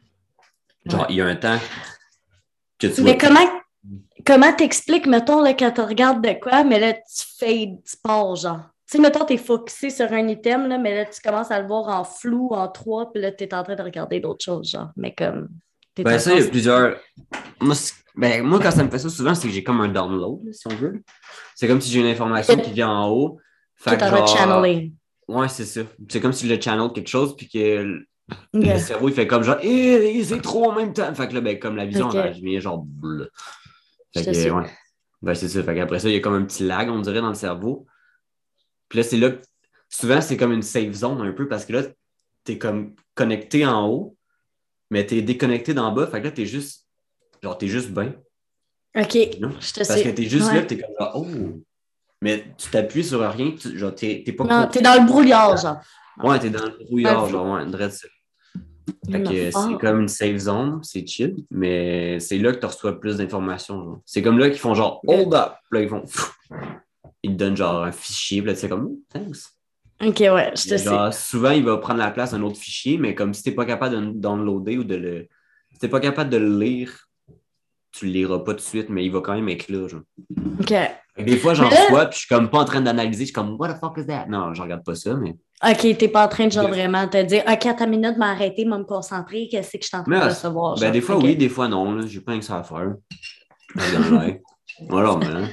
genre, 0.86 1.00
Ouais. 1.02 1.06
il 1.10 1.16
y 1.16 1.20
a 1.20 1.26
un 1.26 1.36
temps 1.36 1.58
que 2.78 2.86
tu 2.88 3.02
Mais 3.02 3.12
vois- 3.16 3.28
comment 3.28 3.50
comment 4.26 4.52
t'expliques, 4.52 5.06
mettons, 5.06 5.40
là, 5.40 5.54
quand 5.54 5.70
tu 5.70 5.80
regardes 5.80 6.22
de 6.22 6.32
quoi, 6.40 6.64
mais 6.64 6.78
là, 6.80 6.92
tu 6.94 7.24
fades, 7.38 7.82
tu 7.84 7.96
pars, 8.02 8.36
genre? 8.36 8.60
Tu 8.90 8.96
sais, 8.96 8.98
mettons, 9.02 9.24
t'es 9.24 9.36
focusé 9.36 9.90
sur 9.90 10.10
un 10.12 10.26
item, 10.28 10.66
là, 10.68 10.78
mais 10.78 10.94
là, 10.94 11.04
tu 11.04 11.20
commences 11.20 11.50
à 11.50 11.60
le 11.60 11.66
voir 11.66 11.88
en 11.88 12.04
flou, 12.04 12.48
en 12.52 12.68
trois, 12.68 13.12
puis 13.12 13.20
là, 13.22 13.30
t'es 13.32 13.52
en 13.54 13.62
train 13.62 13.74
de 13.76 13.82
regarder 13.82 14.18
d'autres 14.20 14.44
choses, 14.44 14.70
genre. 14.70 14.90
Mais 14.96 15.14
comme. 15.14 15.48
Ben, 15.96 16.14
en 16.14 16.18
ça, 16.18 16.32
il 16.34 16.40
y 16.42 16.46
a 16.46 16.48
plusieurs. 16.48 16.96
Moi, 17.60 17.74
ben, 18.18 18.42
moi, 18.42 18.58
quand 18.60 18.72
ça 18.72 18.82
me 18.82 18.90
fait 18.90 18.98
ça, 18.98 19.08
souvent, 19.08 19.34
c'est 19.34 19.46
que 19.46 19.54
j'ai 19.54 19.62
comme 19.62 19.80
un 19.80 19.88
download, 19.88 20.44
là, 20.44 20.52
si 20.52 20.66
on 20.66 20.74
veut. 20.74 21.02
C'est 21.54 21.68
comme 21.68 21.80
si 21.80 21.90
j'ai 21.90 22.00
une 22.00 22.06
information 22.06 22.56
qui 22.56 22.72
vient 22.72 22.90
en 22.90 23.08
haut. 23.08 23.38
Fait 23.76 23.96
que 23.96 24.04
genre- 24.04 24.26
channeling. 24.26 24.92
Ouais, 25.28 25.48
c'est 25.48 25.64
ça. 25.64 25.82
C'est 26.08 26.20
comme 26.20 26.32
si 26.32 26.48
je 26.48 26.54
le 26.54 26.60
channel 26.60 26.90
quelque 26.92 27.08
chose, 27.08 27.36
puis 27.36 27.48
que 27.48 28.00
le 28.52 28.78
cerveau, 28.78 29.08
il 29.08 29.14
fait 29.14 29.28
comme 29.28 29.44
genre, 29.44 29.58
eh, 29.62 30.24
c'est 30.24 30.42
trop 30.42 30.70
en 30.70 30.74
même 30.74 30.92
temps. 30.92 31.14
Fait 31.14 31.28
que 31.28 31.34
là, 31.34 31.40
ben, 31.40 31.58
comme 31.60 31.76
la 31.76 31.86
vision, 31.86 32.10
elle 32.10 32.34
devient 32.34 32.60
genre. 32.60 32.84
Fait 34.14 34.24
Je 34.24 34.48
que, 34.48 34.50
ouais. 34.52 34.70
Ben, 35.22 35.34
c'est 35.34 35.48
ça. 35.48 35.62
Fait 35.62 35.74
qu'après 35.76 36.00
ça, 36.00 36.08
il 36.08 36.14
y 36.14 36.16
a 36.16 36.20
comme 36.20 36.34
un 36.34 36.44
petit 36.44 36.64
lag, 36.64 36.88
on 36.90 37.00
dirait, 37.00 37.20
dans 37.20 37.28
le 37.28 37.34
cerveau. 37.34 37.86
Puis 38.88 38.98
là, 38.98 39.02
c'est 39.04 39.16
là 39.16 39.30
que 39.30 39.42
souvent, 39.88 40.20
c'est 40.20 40.36
comme 40.36 40.52
une 40.52 40.62
safe 40.62 40.92
zone 40.92 41.20
un 41.20 41.32
peu 41.32 41.46
parce 41.46 41.64
que 41.66 41.72
là, 41.74 41.82
t'es 42.42 42.58
comme 42.58 42.94
connecté 43.14 43.64
en 43.64 43.86
haut, 43.86 44.16
mais 44.90 45.06
t'es 45.06 45.22
déconnecté 45.22 45.72
d'en 45.74 45.92
bas. 45.92 46.06
Fait 46.06 46.20
que 46.20 46.24
là, 46.26 46.30
t'es 46.32 46.46
juste, 46.46 46.87
genre, 47.42 47.58
t'es 47.58 47.68
juste 47.68 47.90
bien. 47.90 48.14
OK, 48.96 49.14
Non? 49.40 49.50
je 49.60 49.72
te 49.72 49.86
Parce 49.86 50.02
que 50.02 50.08
t'es 50.08 50.24
juste 50.24 50.48
Ouais. 50.48 50.56
là, 50.56 50.62
t'es 50.62 50.78
comme 50.78 50.94
genre, 50.98 51.12
oh, 51.16 51.26
Mais 52.20 52.44
tu 52.56 52.68
t'appuies 52.70 53.04
sur 53.04 53.20
rien, 53.30 53.52
tu, 53.52 53.78
genre, 53.78 53.94
t'es, 53.94 54.22
t'es 54.24 54.32
pas. 54.32 54.44
Non, 54.44 54.68
t'es 54.68 54.80
dans 54.80 55.00
le 55.00 55.06
brouillard, 55.06 55.56
genre. 55.56 55.78
Ouais, 56.22 56.38
t'es 56.38 56.50
dans 56.50 56.64
le 56.64 56.84
brouillard, 56.84 57.24
Ouais, 57.24 57.30
genre, 57.30 57.54
ouais, 57.54 57.66
drette 57.66 57.92
ça. 57.92 58.08
Fait 59.10 59.22
que 59.22 59.50
c'est 59.50 59.78
comme 59.80 60.00
une 60.00 60.08
safe 60.08 60.36
zone, 60.38 60.80
c'est 60.82 61.06
chill, 61.06 61.36
mais 61.50 62.18
c'est 62.20 62.38
là 62.38 62.52
que 62.52 62.58
tu 62.58 62.66
reçois 62.66 62.98
plus 62.98 63.18
d'informations. 63.18 63.82
genre. 63.84 64.00
C'est 64.06 64.22
comme 64.22 64.38
là 64.38 64.48
qu'ils 64.48 64.58
font 64.58 64.74
genre 64.74 65.00
hold 65.06 65.34
up, 65.34 65.52
là 65.70 65.82
ils 65.82 65.88
font 65.88 66.04
ils 67.22 67.32
te 67.32 67.36
donnent 67.36 67.56
genre 67.56 67.84
un 67.84 67.92
fichier, 67.92 68.40
puis 68.40 68.48
là 68.48 68.54
tu 68.54 68.60
sais 68.60 68.68
comme 68.68 68.88
oh, 68.90 69.00
thanks. 69.12 69.36
Ok, 70.00 70.20
ouais, 70.20 70.52
je 70.56 70.70
te 70.70 70.76
sais. 70.78 71.12
Souvent 71.12 71.50
il 71.50 71.64
va 71.64 71.76
prendre 71.76 71.98
la 71.98 72.10
place 72.10 72.30
d'un 72.32 72.42
autre 72.42 72.56
fichier, 72.56 72.96
mais 72.98 73.14
comme 73.14 73.34
si 73.34 73.42
t'es 73.42 73.52
pas 73.52 73.66
capable 73.66 73.94
de 73.94 74.00
le 74.00 74.12
downloader 74.12 74.78
ou 74.78 74.84
de 74.84 74.94
le. 74.94 75.28
Si 75.72 75.78
t'es 75.78 75.88
pas 75.88 76.00
capable 76.00 76.30
de 76.30 76.38
le 76.38 76.58
lire, 76.58 77.07
tu 77.92 78.06
le 78.06 78.12
liras 78.12 78.38
pas 78.40 78.52
tout 78.52 78.58
de 78.58 78.60
suite, 78.62 78.88
mais 78.88 79.04
il 79.04 79.10
va 79.12 79.20
quand 79.20 79.34
même 79.34 79.48
être 79.48 79.68
là. 79.68 79.88
Genre. 79.88 80.00
Ok. 80.60 80.74
Des 81.18 81.36
fois 81.36 81.54
j'en 81.54 81.68
reçois, 81.68 82.06
puis 82.06 82.14
je 82.14 82.18
suis 82.26 82.28
comme 82.28 82.48
pas 82.48 82.58
en 82.60 82.64
train 82.64 82.80
d'analyser, 82.80 83.20
je 83.22 83.24
suis 83.26 83.32
comme 83.32 83.56
what 83.58 83.72
the 83.74 83.78
fuck 83.80 83.94
is 83.98 84.06
that? 84.06 84.26
Non, 84.28 84.54
je 84.54 84.62
regarde 84.62 84.84
pas 84.84 84.94
ça, 84.94 85.14
mais. 85.14 85.34
Ok, 85.68 85.96
t'es 85.98 86.06
pas 86.08 86.24
en 86.26 86.28
train 86.28 86.46
de 86.46 86.52
genre 86.52 86.68
vraiment 86.68 87.08
te 87.08 87.20
dire, 87.24 87.42
ok, 87.50 87.66
à 87.66 87.74
ta 87.74 87.86
minute, 87.86 88.16
m'arrêter, 88.16 88.64
me 88.64 88.84
concentrer, 88.84 89.48
qu'est-ce 89.50 89.72
que 89.72 89.78
je 89.82 89.88
suis 89.88 89.96
en 89.96 90.04
train 90.04 90.20
de 90.20 90.24
recevoir? 90.26 90.78
Ben, 90.78 90.92
des 90.92 91.00
fois, 91.00 91.16
oui, 91.18 91.34
des 91.34 91.48
fois, 91.48 91.66
non. 91.66 91.92
là. 91.96 92.06
J'ai 92.06 92.20
pas 92.20 92.30
rien 92.32 92.40
que 92.40 92.46
ça 92.46 92.58
à 92.58 92.62
faire. 92.62 92.94
Voilà, 94.88 95.16
mais. 95.16 95.26
hein. 95.26 95.48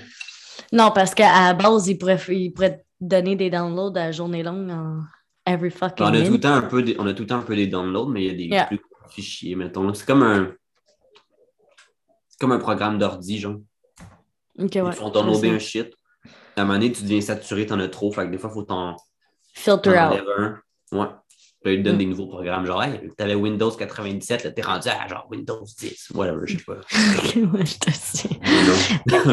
Non, 0.71 0.91
parce 0.93 1.15
qu'à 1.15 1.47
la 1.47 1.53
base, 1.53 1.87
ils 1.87 1.97
pourraient, 1.97 2.19
ils 2.29 2.51
pourraient 2.51 2.77
te 2.77 2.83
donner 3.01 3.35
des 3.35 3.49
downloads 3.49 3.97
à 3.97 4.11
journée 4.11 4.43
longue 4.43 4.69
en 4.69 4.99
every 5.47 5.71
fucking 5.71 6.05
On 6.05 6.13
a, 6.13 6.21
tout 6.21 6.31
le 6.33 6.39
temps 6.39 6.53
un 6.53 6.61
peu 6.61 6.83
des, 6.83 6.95
on 6.99 7.07
a 7.07 7.13
tout 7.13 7.23
le 7.23 7.27
temps 7.27 7.37
un 7.37 7.41
peu 7.43 7.55
des 7.55 7.67
downloads, 7.67 8.09
mais 8.11 8.23
il 8.25 8.27
y 8.27 8.29
a 8.29 8.33
des 8.33 8.43
Yeah. 8.45 8.65
plus 8.65 8.77
gros 8.77 9.09
fichiers, 9.09 9.55
mettons. 9.55 9.91
C'est 9.93 10.05
comme 10.05 10.23
un. 10.23 10.51
Comme 12.39 12.51
un 12.51 12.59
programme 12.59 12.97
d'ordi, 12.97 13.39
genre. 13.39 13.55
Ok, 14.59 14.75
Ils 14.75 14.81
ouais. 14.81 14.91
font 14.91 15.09
downloader 15.09 15.49
je 15.49 15.55
un 15.55 15.59
shit. 15.59 15.93
À 16.55 16.61
un 16.61 16.65
moment 16.65 16.79
donné, 16.79 16.91
tu 16.91 17.03
deviens 17.03 17.21
saturé, 17.21 17.65
t'en 17.65 17.79
as 17.79 17.87
trop. 17.89 18.11
Fait 18.11 18.25
que 18.25 18.31
des 18.31 18.37
fois, 18.37 18.49
il 18.51 18.53
faut 18.53 18.63
t'en 18.63 18.95
Filter 19.53 19.89
out. 19.91 20.23
un. 20.37 20.59
Ouais. 20.91 21.07
Là, 21.63 21.71
ils 21.71 21.79
te 21.79 21.81
donnent 21.83 21.95
Mm. 21.95 21.99
des 21.99 22.05
nouveaux 22.05 22.27
programmes. 22.27 22.65
Genre, 22.65 22.83
hey, 22.83 23.09
t'avais 23.17 23.33
Windows 23.35 23.71
97, 23.71 24.43
là, 24.43 24.51
t'es 24.51 24.61
rendu 24.61 24.87
à 24.87 25.07
genre 25.07 25.27
Windows 25.31 25.63
10. 25.79 26.09
Whatever, 26.13 26.41
je 26.45 26.57
sais 26.57 26.63
pas. 26.63 26.75
Ok, 27.17 27.35
ouais, 27.53 27.65
je 27.65 27.77
te 27.79 27.91
sais. 27.91 28.29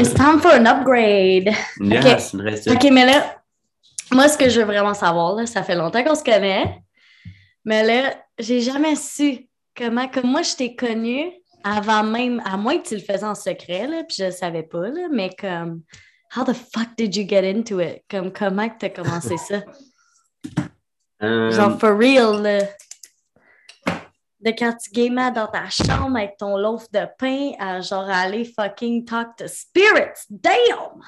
It's 0.01 0.15
time 0.15 0.41
for 0.41 0.53
an 0.53 0.65
upgrade. 0.67 1.53
Yes, 1.81 2.35
reste- 2.35 2.71
OK, 2.71 2.89
mais 2.91 3.05
là, 3.07 3.37
moi, 4.11 4.29
ce 4.29 4.39
que 4.39 4.49
je 4.49 4.61
veux 4.61 4.67
vraiment 4.67 4.95
savoir, 4.95 5.35
là, 5.35 5.47
ça 5.47 5.63
fait 5.63 5.75
longtemps 5.77 6.03
qu'on 6.03 6.15
se 6.15 6.25
connaît, 6.25 6.83
mais 7.65 7.85
là, 7.85 8.15
j'ai 8.39 8.61
jamais 8.61 8.97
su 8.97 9.49
comment, 9.77 10.09
comme 10.09 10.31
moi, 10.31 10.43
je 10.43 10.57
t'ai 10.57 10.75
connue 10.75 11.31
avant 11.65 12.03
même, 12.03 12.41
à 12.45 12.57
moins 12.57 12.79
que 12.79 12.89
tu 12.89 12.95
le 12.95 13.01
faisais 13.01 13.25
en 13.25 13.35
secret, 13.35 13.87
là, 13.87 14.05
puis 14.05 14.17
je 14.19 14.25
le 14.25 14.31
savais 14.31 14.63
pas, 14.63 14.89
là, 14.89 15.09
mais 15.11 15.31
comme, 15.39 15.83
how 16.37 16.45
the 16.45 16.55
fuck 16.55 16.97
did 16.97 17.15
you 17.17 17.27
get 17.29 17.49
into 17.49 17.81
it? 17.81 18.03
Comme, 18.11 18.33
comment 18.33 18.69
que 18.69 18.79
t'as 18.79 18.91
commencé 18.91 19.37
ça? 19.37 19.63
Euh, 21.23 21.51
Genre, 21.51 21.79
for 21.79 21.97
real, 21.97 22.43
là. 22.43 22.61
De 24.41 24.51
quand 24.51 24.77
tu 24.77 24.91
gamais 24.91 25.31
dans 25.31 25.47
ta 25.47 25.71
chambre 25.71 26.17
avec 26.17 26.37
ton 26.37 26.57
loaf 26.57 26.91
de 26.91 27.07
pain 27.17 27.53
à 27.61 27.81
genre 27.81 28.11
aller 28.11 28.45
fucking 28.45 29.05
talk 29.05 29.37
to 29.37 29.47
spirits. 29.47 30.27
Damn! 30.29 31.01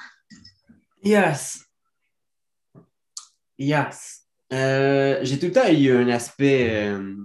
Yes. 1.03 1.65
Yes. 3.57 4.21
Euh, 4.53 5.19
j'ai 5.23 5.37
tout 5.37 5.47
le 5.47 5.51
temps 5.51 5.67
eu 5.67 5.91
un 5.91 6.07
aspect 6.07 6.69
euh, 6.71 7.15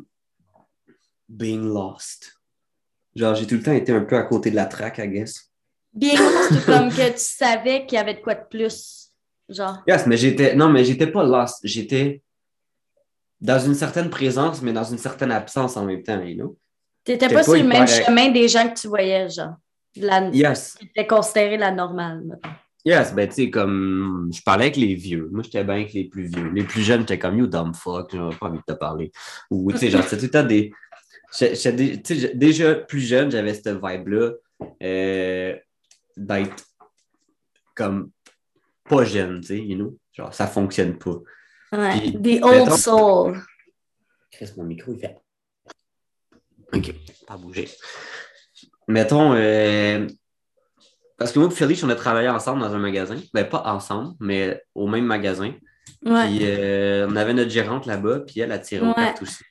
being 1.28 1.62
lost. 1.62 2.39
Genre, 3.14 3.34
j'ai 3.34 3.46
tout 3.46 3.56
le 3.56 3.62
temps 3.62 3.72
été 3.72 3.92
un 3.92 4.02
peu 4.02 4.16
à 4.16 4.22
côté 4.22 4.50
de 4.50 4.56
la 4.56 4.66
traque, 4.66 4.98
I 4.98 5.08
guess. 5.08 5.50
Bien 5.92 6.14
lost, 6.14 6.66
comme 6.66 6.88
que 6.88 7.10
tu 7.12 7.18
savais 7.18 7.84
qu'il 7.84 7.96
y 7.96 8.00
avait 8.00 8.14
de 8.14 8.20
quoi 8.20 8.34
de 8.34 8.44
plus. 8.48 9.10
Genre. 9.48 9.82
Yes, 9.88 10.06
mais 10.06 10.16
j'étais. 10.16 10.54
Non, 10.54 10.68
mais 10.68 10.84
j'étais 10.84 11.08
pas 11.08 11.24
lost. 11.24 11.58
J'étais 11.64 12.22
dans 13.40 13.58
une 13.58 13.74
certaine 13.74 14.10
présence, 14.10 14.62
mais 14.62 14.72
dans 14.72 14.84
une 14.84 14.98
certaine 14.98 15.32
absence 15.32 15.76
en 15.76 15.84
même 15.84 16.02
temps, 16.02 16.20
you 16.22 16.36
know? 16.36 16.56
T'étais 17.02 17.28
pas 17.28 17.36
pas 17.36 17.42
sur 17.42 17.54
le 17.54 17.64
même 17.64 17.86
chemin 17.86 18.28
des 18.30 18.46
gens 18.46 18.68
que 18.68 18.78
tu 18.78 18.86
voyais, 18.86 19.28
genre. 19.28 19.54
La... 19.96 20.28
Yes. 20.28 20.76
Qui 20.78 20.86
était 20.86 21.06
considéré 21.06 21.56
la 21.56 21.72
normale. 21.72 22.22
mettons. 22.24 22.50
Yes, 22.84 23.14
ben 23.14 23.28
tu 23.28 23.34
sais, 23.34 23.50
comme 23.50 24.30
je 24.32 24.40
parlais 24.42 24.66
avec 24.66 24.76
les 24.76 24.94
vieux. 24.94 25.28
Moi, 25.32 25.42
j'étais 25.42 25.62
bien 25.64 25.74
avec 25.74 25.92
les 25.92 26.04
plus 26.04 26.28
vieux. 26.28 26.50
Les 26.54 26.64
plus 26.64 26.82
jeunes, 26.82 27.00
j'étais 27.00 27.18
comme 27.18 27.38
you 27.38 27.46
dumb 27.46 27.74
fuck, 27.74 28.10
j'avais 28.12 28.34
pas 28.36 28.46
envie 28.46 28.58
de 28.58 28.72
te 28.72 28.78
parler. 28.78 29.12
Ou 29.50 29.70
tu 29.72 29.78
sais, 29.78 29.90
genre, 29.90 30.02
c'était 30.02 30.16
tout 30.16 30.36
le 30.36 30.42
temps 30.42 30.46
des. 30.46 30.72
Déjà 32.34 32.74
plus 32.74 33.00
jeune, 33.00 33.30
j'avais 33.30 33.54
cette 33.54 33.68
vibe-là 33.68 34.32
euh, 34.82 35.56
d'être 36.16 36.64
comme 37.74 38.10
pas 38.88 39.04
jeune, 39.04 39.40
tu 39.40 39.46
sais, 39.48 39.58
you 39.58 39.76
know? 39.76 39.96
Genre, 40.12 40.34
ça 40.34 40.46
fonctionne 40.46 40.98
pas. 40.98 41.16
Ouais. 41.72 42.00
Puis, 42.00 42.12
The 42.20 42.42
old 42.44 42.54
mettons- 42.64 42.76
soul. 42.76 43.40
Chris, 44.32 44.50
mon 44.56 44.64
micro, 44.64 44.92
il 44.92 44.98
fait. 45.00 45.16
OK, 46.72 46.94
pas 47.26 47.36
bouger. 47.36 47.68
Mettons, 48.88 49.34
euh, 49.34 50.06
parce 51.16 51.32
que 51.32 51.38
moi 51.38 51.48
et 51.48 51.54
Félix, 51.54 51.82
on 51.84 51.88
a 51.90 51.94
travaillé 51.94 52.28
ensemble 52.28 52.60
dans 52.60 52.74
un 52.74 52.78
magasin. 52.78 53.16
Ben, 53.32 53.44
pas 53.48 53.62
ensemble, 53.66 54.14
mais 54.20 54.60
au 54.74 54.86
même 54.88 55.04
magasin. 55.04 55.52
Ouais. 56.04 56.26
Puis 56.28 56.38
euh, 56.42 57.06
on 57.08 57.16
avait 57.16 57.34
notre 57.34 57.50
gérante 57.50 57.86
là-bas, 57.86 58.20
puis 58.20 58.40
elle 58.40 58.52
a 58.52 58.58
tiré 58.58 58.84
Ouais. 58.84 58.90
aux 58.90 58.94
cartes 58.94 59.22
aussi. 59.22 59.44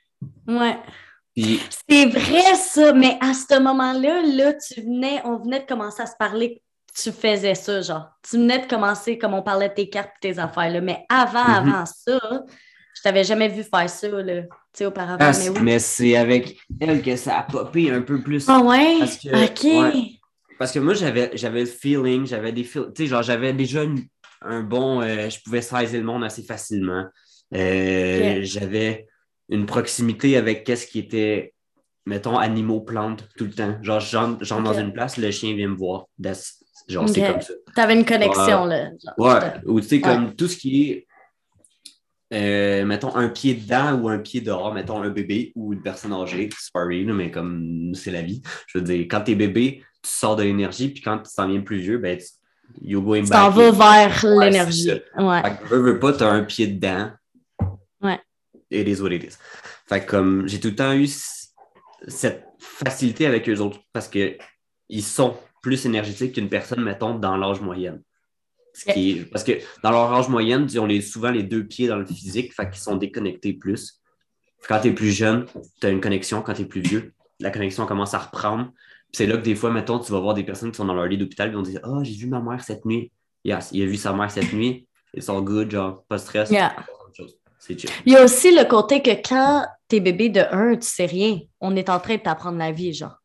Ouais. 0.48 0.78
Puis, 1.42 1.60
C'est 1.90 2.06
vrai, 2.08 2.56
ça, 2.56 2.94
mais 2.94 3.18
à 3.22 3.34
ce 3.34 3.60
moment-là, 3.60 4.22
là, 4.24 4.54
tu 4.54 4.82
venais, 4.82 5.22
on 5.26 5.38
venait 5.38 5.62
de 5.62 5.66
commencer 5.66 6.02
à 6.02 6.06
se 6.06 6.16
parler, 6.20 6.62
tu 6.96 7.12
faisais 7.12 7.56
ça, 7.56 7.82
genre. 7.82 8.10
Tu 8.30 8.38
venais 8.38 8.60
de 8.60 8.66
commencer, 8.68 9.18
comme 9.18 9.34
on 9.34 9.42
parlait 9.44 9.70
de 9.70 9.74
tes 9.74 9.90
cartes 9.90 10.12
et 10.24 10.34
tes 10.34 10.40
affaires, 10.40 10.70
là. 10.72 10.82
Mais 10.82 11.06
avant, 11.10 11.44
Mhm. 11.44 11.70
avant 11.74 11.86
ça, 11.86 12.20
je 12.96 13.02
t'avais 13.04 13.24
jamais 13.24 13.48
vu 13.48 13.64
faire 13.64 13.90
ça, 13.90 14.08
là, 14.10 14.42
tu 14.42 14.48
sais, 14.74 14.86
auparavant. 14.86 15.18
ah, 15.20 15.32
mais 15.40 15.50
oui. 15.50 15.60
mais 15.62 15.80
c'est 15.80 16.16
avec 16.18 16.58
elle 16.82 17.02
que 17.02 17.16
ça 17.16 17.40
a 17.40 17.44
popé 17.44 17.92
un 17.92 18.02
peu 18.02 18.22
plus. 18.22 18.46
Ah 18.50 18.60
ouais? 18.60 18.98
Parce 19.00 19.18
que- 19.18 19.30
OK. 19.46 19.64
ouais. 19.94 20.02
Parce 20.58 20.72
que 20.74 20.80
moi, 20.80 20.94
j'avais, 20.94 21.32
j'avais 21.36 21.62
le 21.62 21.66
feeling, 21.68 22.26
j'avais 22.28 22.52
des 22.52 22.64
tu 22.66 22.80
sais, 22.98 23.06
genre, 23.08 23.24
j'avais 23.24 23.54
déjà 23.54 23.84
une- 23.84 24.04
un 24.42 24.62
bon, 24.62 25.02
euh, 25.02 25.30
je 25.30 25.40
pouvais 25.42 25.62
saisir 25.62 26.00
le 26.00 26.06
monde 26.06 26.24
assez 26.24 26.44
facilement. 26.44 27.06
Euh. 27.56 28.40
J'avais 28.44 29.08
une 29.50 29.66
proximité 29.66 30.38
avec 30.38 30.64
qu'est-ce 30.64 30.88
qui 30.88 31.00
était, 31.00 31.54
mettons, 32.06 32.38
animaux, 32.38 32.82
plantes, 32.82 33.28
tout 33.38 33.46
le 33.46 33.52
temps. 33.52 33.78
Genre, 33.82 34.00
j'entre, 34.00 34.46
dans 34.62 34.74
une 34.80 34.94
place, 34.94 35.18
le 35.18 35.32
chien 35.32 35.56
vient 35.56 35.70
me 35.70 35.76
voir. 35.76 36.06
That's- 36.22 36.64
genre, 36.88 37.08
c'est 37.10 37.22
comme 37.22 37.42
ça. 37.42 37.54
T'avais 37.76 37.96
une 37.96 38.06
connexion, 38.06 38.66
là. 38.66 38.86
genre, 39.04 39.14
Ouais, 39.18 39.40
ou 39.66 39.82
tu 39.82 39.88
sais, 39.88 40.02
comme 40.02 40.26
Ouais. 40.28 40.34
tout 40.36 40.48
ce 40.48 40.58
qui 40.58 40.90
est, 40.92 41.08
euh, 42.32 42.86
mettons, 42.86 43.16
un 43.16 43.30
pied 43.30 43.56
dedans 43.56 43.94
ou 44.00 44.08
un 44.10 44.20
pied 44.20 44.42
dehors, 44.42 44.74
mettons, 44.74 45.02
un 45.02 45.10
bébé 45.10 45.52
ou 45.56 45.74
une 45.74 45.82
personne 45.82 46.14
âgée, 46.14 46.50
sorry, 46.72 47.06
mais 47.06 47.32
comme 47.32 47.92
c'est 47.96 48.12
la 48.12 48.22
vie. 48.22 48.42
Je 48.68 48.78
veux 48.78 48.84
dire, 48.84 49.06
quand 49.10 49.22
t'es 49.22 49.36
bébé, 49.36 49.84
tu 50.04 50.10
sors 50.12 50.36
de 50.36 50.44
l'énergie, 50.44 50.90
puis 50.90 51.02
quand 51.02 51.18
tu 51.18 51.34
t'en 51.36 51.48
viens 51.48 51.62
plus 51.62 51.80
vieux, 51.80 51.98
ben, 51.98 52.18
tu, 52.18 52.26
you 52.84 53.02
going 53.02 53.24
Tu 53.24 53.30
back. 53.30 53.40
t'en 53.40 53.50
vas 53.50 53.72
vers 53.72 54.26
l'énergie. 54.40 54.92
Ouais. 55.18 55.42
Fait 55.42 55.58
que 55.58 55.66
veux, 55.70 55.82
veux 55.94 56.00
pas, 56.00 56.14
t'as 56.14 56.30
un 56.30 56.44
pied 56.44 56.68
dedans. 56.68 57.10
It 58.72 58.88
is 58.88 59.02
what 59.02 59.12
it 59.12 59.24
is. 59.24 59.38
Fait 59.88 60.06
comme 60.06 60.48
j'ai 60.48 60.60
tout 60.60 60.70
le 60.70 60.76
temps 60.76 60.94
eu 60.94 61.08
cette 62.08 62.46
facilité 62.60 63.26
avec 63.26 63.50
eux 63.50 63.60
autres 63.60 63.80
parce 63.94 64.08
que 64.08 64.38
ils 64.90 65.04
sont 65.04 65.38
plus 65.62 65.86
énergétiques 65.86 66.34
qu'une 66.34 66.50
personne, 66.50 66.84
mettons, 66.84 67.16
dans 67.16 67.38
l'âge 67.38 67.62
moyenne. 67.62 68.02
Parce 69.32 69.44
que 69.44 69.54
dans 69.84 69.92
leur 69.92 70.14
âge 70.14 70.30
moyenne, 70.30 70.68
ils 70.70 70.80
ont 70.80 70.86
les, 70.86 71.02
souvent 71.02 71.32
les 71.32 71.44
deux 71.44 71.66
pieds 71.66 71.88
dans 71.88 71.98
le 71.98 72.06
physique, 72.06 72.54
fait 72.54 72.70
qu'ils 72.70 72.82
sont 72.82 72.96
déconnectés 72.96 73.54
plus. 73.54 74.02
Quand 74.68 74.80
tu 74.80 74.90
es 74.90 74.92
plus 74.92 75.12
jeune, 75.12 75.46
tu 75.80 75.88
as 75.88 75.90
une 75.90 76.02
connexion. 76.02 76.42
Quand 76.42 76.54
tu 76.54 76.64
es 76.64 76.66
plus 76.66 76.82
vieux, 76.82 77.14
la 77.40 77.52
connexion 77.52 77.86
commence 77.86 78.14
à 78.14 78.20
reprendre. 78.20 78.72
C'est 79.12 79.26
là 79.26 79.38
que 79.38 79.42
des 79.42 79.56
fois, 79.56 79.72
mettons, 79.72 80.00
tu 80.00 80.12
vas 80.12 80.20
voir 80.20 80.34
des 80.34 80.44
personnes 80.44 80.72
qui 80.72 80.78
sont 80.78 80.86
dans 80.86 80.94
leur 80.94 81.08
lit 81.08 81.18
d'hôpital 81.18 81.50
et 81.50 81.54
vont 81.54 81.62
dire 81.62 81.80
Ah, 81.84 82.00
j'ai 82.04 82.14
vu 82.14 82.28
ma 82.28 82.42
mère 82.42 82.64
cette 82.64 82.86
nuit. 82.86 83.12
Yes, 83.44 83.70
il 83.72 83.82
a 83.84 83.86
vu 83.86 83.96
sa 83.96 84.14
mère 84.14 84.30
cette 84.30 84.54
nuit. 84.54 84.88
Ils 85.14 85.24
sont 85.24 85.42
good, 85.42 85.72
genre, 85.72 86.04
pas 86.06 86.20
stress. 86.20 86.52
Yeah. 86.52 86.76
Il 88.06 88.14
y 88.14 88.16
a 88.16 88.24
aussi 88.24 88.56
le 88.56 88.64
côté 88.66 89.02
que 89.02 89.12
quand 89.12 89.66
t'es 89.88 90.00
bébé 90.00 90.30
de 90.30 90.42
1, 90.52 90.78
tu 90.78 90.88
sais 90.88 91.06
rien. 91.06 91.40
On 91.60 91.76
est 91.76 91.90
en 91.90 92.00
train 92.00 92.16
de 92.16 92.22
t'apprendre 92.22 92.58
la 92.58 92.72
vie, 92.72 92.94
genre. 92.94 93.18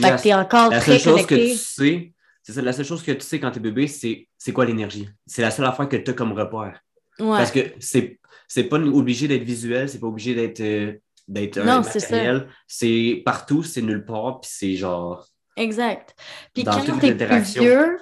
Fait 0.00 0.10
que 0.16 0.22
t'es 0.22 0.34
encore 0.34 0.70
La 0.70 0.80
très 0.80 0.98
seule 0.98 1.16
chose 1.16 1.26
que 1.26 1.34
tu 1.34 1.54
sais, 1.54 2.12
c'est 2.42 2.52
ça, 2.52 2.62
la 2.62 2.72
seule 2.72 2.84
chose 2.84 3.02
que 3.02 3.12
tu 3.12 3.20
sais 3.20 3.38
quand 3.38 3.50
tu 3.50 3.58
es 3.58 3.62
bébé, 3.62 3.86
c'est 3.86 4.28
c'est 4.38 4.52
quoi 4.52 4.64
l'énergie? 4.64 5.08
C'est 5.26 5.42
la 5.42 5.50
seule 5.50 5.66
affaire 5.66 5.88
que 5.88 5.96
tu 5.96 6.10
as 6.10 6.14
comme 6.14 6.32
repère. 6.32 6.80
Ouais. 7.18 7.36
Parce 7.36 7.50
que 7.50 7.60
c'est 7.78 8.18
c'est 8.48 8.64
pas 8.64 8.78
obligé 8.78 9.28
d'être 9.28 9.44
visuel, 9.44 9.88
c'est 9.88 10.00
pas 10.00 10.06
obligé 10.06 10.34
d'être 10.34 10.60
euh, 10.60 10.94
d'être 11.28 11.58
Non, 11.60 11.82
c'est 11.82 12.00
ça. 12.00 12.16
matériel. 12.16 12.48
C'est 12.66 13.22
partout, 13.24 13.62
c'est 13.62 13.82
nulle 13.82 14.04
part, 14.04 14.40
puis 14.40 14.50
c'est 14.52 14.74
genre. 14.74 15.26
Exact. 15.56 16.14
Puis 16.54 16.64
quand 16.64 16.80
t'es 16.98 17.14
plus 17.14 17.40
vieux, 17.60 17.98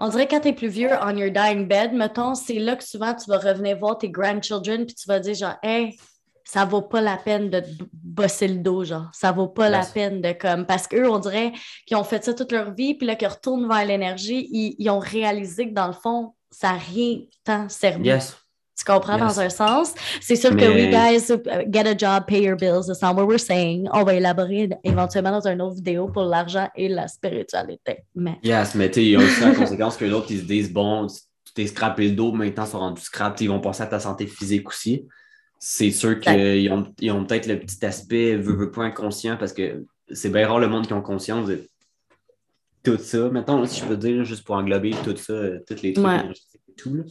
on 0.00 0.08
dirait 0.08 0.26
quand 0.26 0.40
t'es 0.40 0.54
plus 0.54 0.68
vieux, 0.68 0.90
on 1.02 1.14
your 1.16 1.30
dying 1.30 1.68
bed, 1.68 1.92
mettons, 1.92 2.34
c'est 2.34 2.58
là 2.58 2.74
que 2.74 2.82
souvent 2.82 3.14
tu 3.14 3.28
vas 3.30 3.38
revenir 3.38 3.76
voir 3.78 3.98
tes 3.98 4.08
grandchildren 4.08 4.86
puis 4.86 4.94
tu 4.94 5.06
vas 5.06 5.20
dire 5.20 5.34
genre, 5.34 5.56
hey, 5.62 5.98
ça 6.42 6.64
vaut 6.64 6.82
pas 6.82 7.02
la 7.02 7.18
peine 7.18 7.50
de 7.50 7.62
bosser 7.92 8.48
le 8.48 8.56
dos, 8.56 8.82
genre. 8.82 9.08
Ça 9.12 9.30
vaut 9.30 9.46
pas 9.46 9.68
la 9.68 9.84
peine 9.84 10.20
de 10.20 10.32
comme. 10.32 10.66
Parce 10.66 10.88
qu'eux, 10.88 11.08
on 11.08 11.18
dirait 11.18 11.52
qu'ils 11.86 11.96
ont 11.98 12.02
fait 12.02 12.24
ça 12.24 12.34
toute 12.34 12.50
leur 12.50 12.72
vie, 12.72 12.94
puis 12.94 13.06
là, 13.06 13.14
qu'ils 13.14 13.28
retournent 13.28 13.68
vers 13.68 13.84
l'énergie, 13.84 14.48
ils, 14.50 14.74
ils 14.78 14.90
ont 14.90 14.98
réalisé 14.98 15.68
que 15.68 15.74
dans 15.74 15.86
le 15.86 15.92
fond, 15.92 16.34
ça 16.50 16.72
n'a 16.72 16.78
rien 16.78 17.18
tant 17.44 17.68
servi. 17.68 18.08
Yes. 18.08 18.36
Tu 18.80 18.90
comprends 18.90 19.18
Yes. 19.18 19.20
dans 19.36 19.40
un 19.40 19.50
sens? 19.50 19.94
C'est 20.22 20.36
sûr 20.36 20.56
que 20.56 20.64
oui, 20.64 20.88
guys, 20.90 21.30
uh, 21.30 21.70
get 21.70 21.86
a 21.86 21.94
job, 21.96 22.24
pay 22.26 22.42
your 22.42 22.56
bills. 22.56 22.86
That's 22.86 23.02
not 23.02 23.14
what 23.14 23.26
we're 23.26 23.38
saying. 23.38 23.88
On 23.92 24.04
va 24.04 24.14
élaborer 24.14 24.70
éventuellement 24.84 25.32
dans 25.38 25.46
une 25.48 25.60
autre 25.60 25.74
vidéo 25.76 26.08
pour 26.08 26.22
l'argent 26.24 26.68
et 26.74 26.88
la 26.88 27.06
spiritualité. 27.06 28.04
Mais 28.14 28.38
Yes, 28.42 28.74
mais 28.74 28.88
tu 28.90 28.94
sais, 29.00 29.04
il 29.04 29.10
y 29.10 29.16
a 29.16 29.18
aussi 29.18 29.40
la 29.40 29.54
conséquence 29.54 29.96
que 29.98 30.06
l'autre, 30.06 30.28
ils 30.30 30.38
se 30.40 30.44
disent, 30.44 30.72
bon, 30.72 31.06
tu 31.08 31.52
t'es 31.52 31.66
scrappé 31.66 32.08
le 32.08 32.14
dos, 32.14 32.32
maintenant 32.32 32.64
ils 32.64 32.68
sont 32.70 32.78
rendus 32.78 33.02
scrap, 33.02 33.38
ils 33.40 33.48
vont 33.48 33.60
penser 33.60 33.82
à 33.82 33.86
ta 33.86 34.00
santé 34.00 34.26
physique 34.26 34.66
aussi. 34.68 35.06
C'est 35.58 35.90
sûr 35.90 36.18
qu'ils 36.18 36.72
ont, 36.72 36.86
ils 37.00 37.10
ont 37.10 37.24
peut-être 37.26 37.46
le 37.46 37.58
petit 37.60 37.84
aspect, 37.84 38.36
veut, 38.36 38.54
veut 38.54 38.70
pas 38.70 38.84
inconscient, 38.84 39.36
parce 39.36 39.52
que 39.52 39.84
c'est 40.10 40.30
bien 40.32 40.48
rare 40.48 40.58
le 40.58 40.68
monde 40.68 40.86
qui 40.86 40.94
ont 40.94 41.02
conscience 41.02 41.48
de 41.48 41.68
tout 42.82 42.96
ça. 42.96 43.28
Maintenant, 43.28 43.66
si 43.66 43.80
je 43.80 43.84
peux 43.84 43.96
dire, 43.98 44.24
juste 44.24 44.42
pour 44.44 44.54
englober 44.54 44.92
tout 45.04 45.14
ça, 45.18 45.34
euh, 45.34 45.58
tous 45.68 45.82
les 45.82 45.92
trucs 45.92 46.06
Ouais. 46.06 46.14
énergétiques 46.20 46.62
et 46.70 46.72
tout. 46.74 46.94
là. 46.94 47.02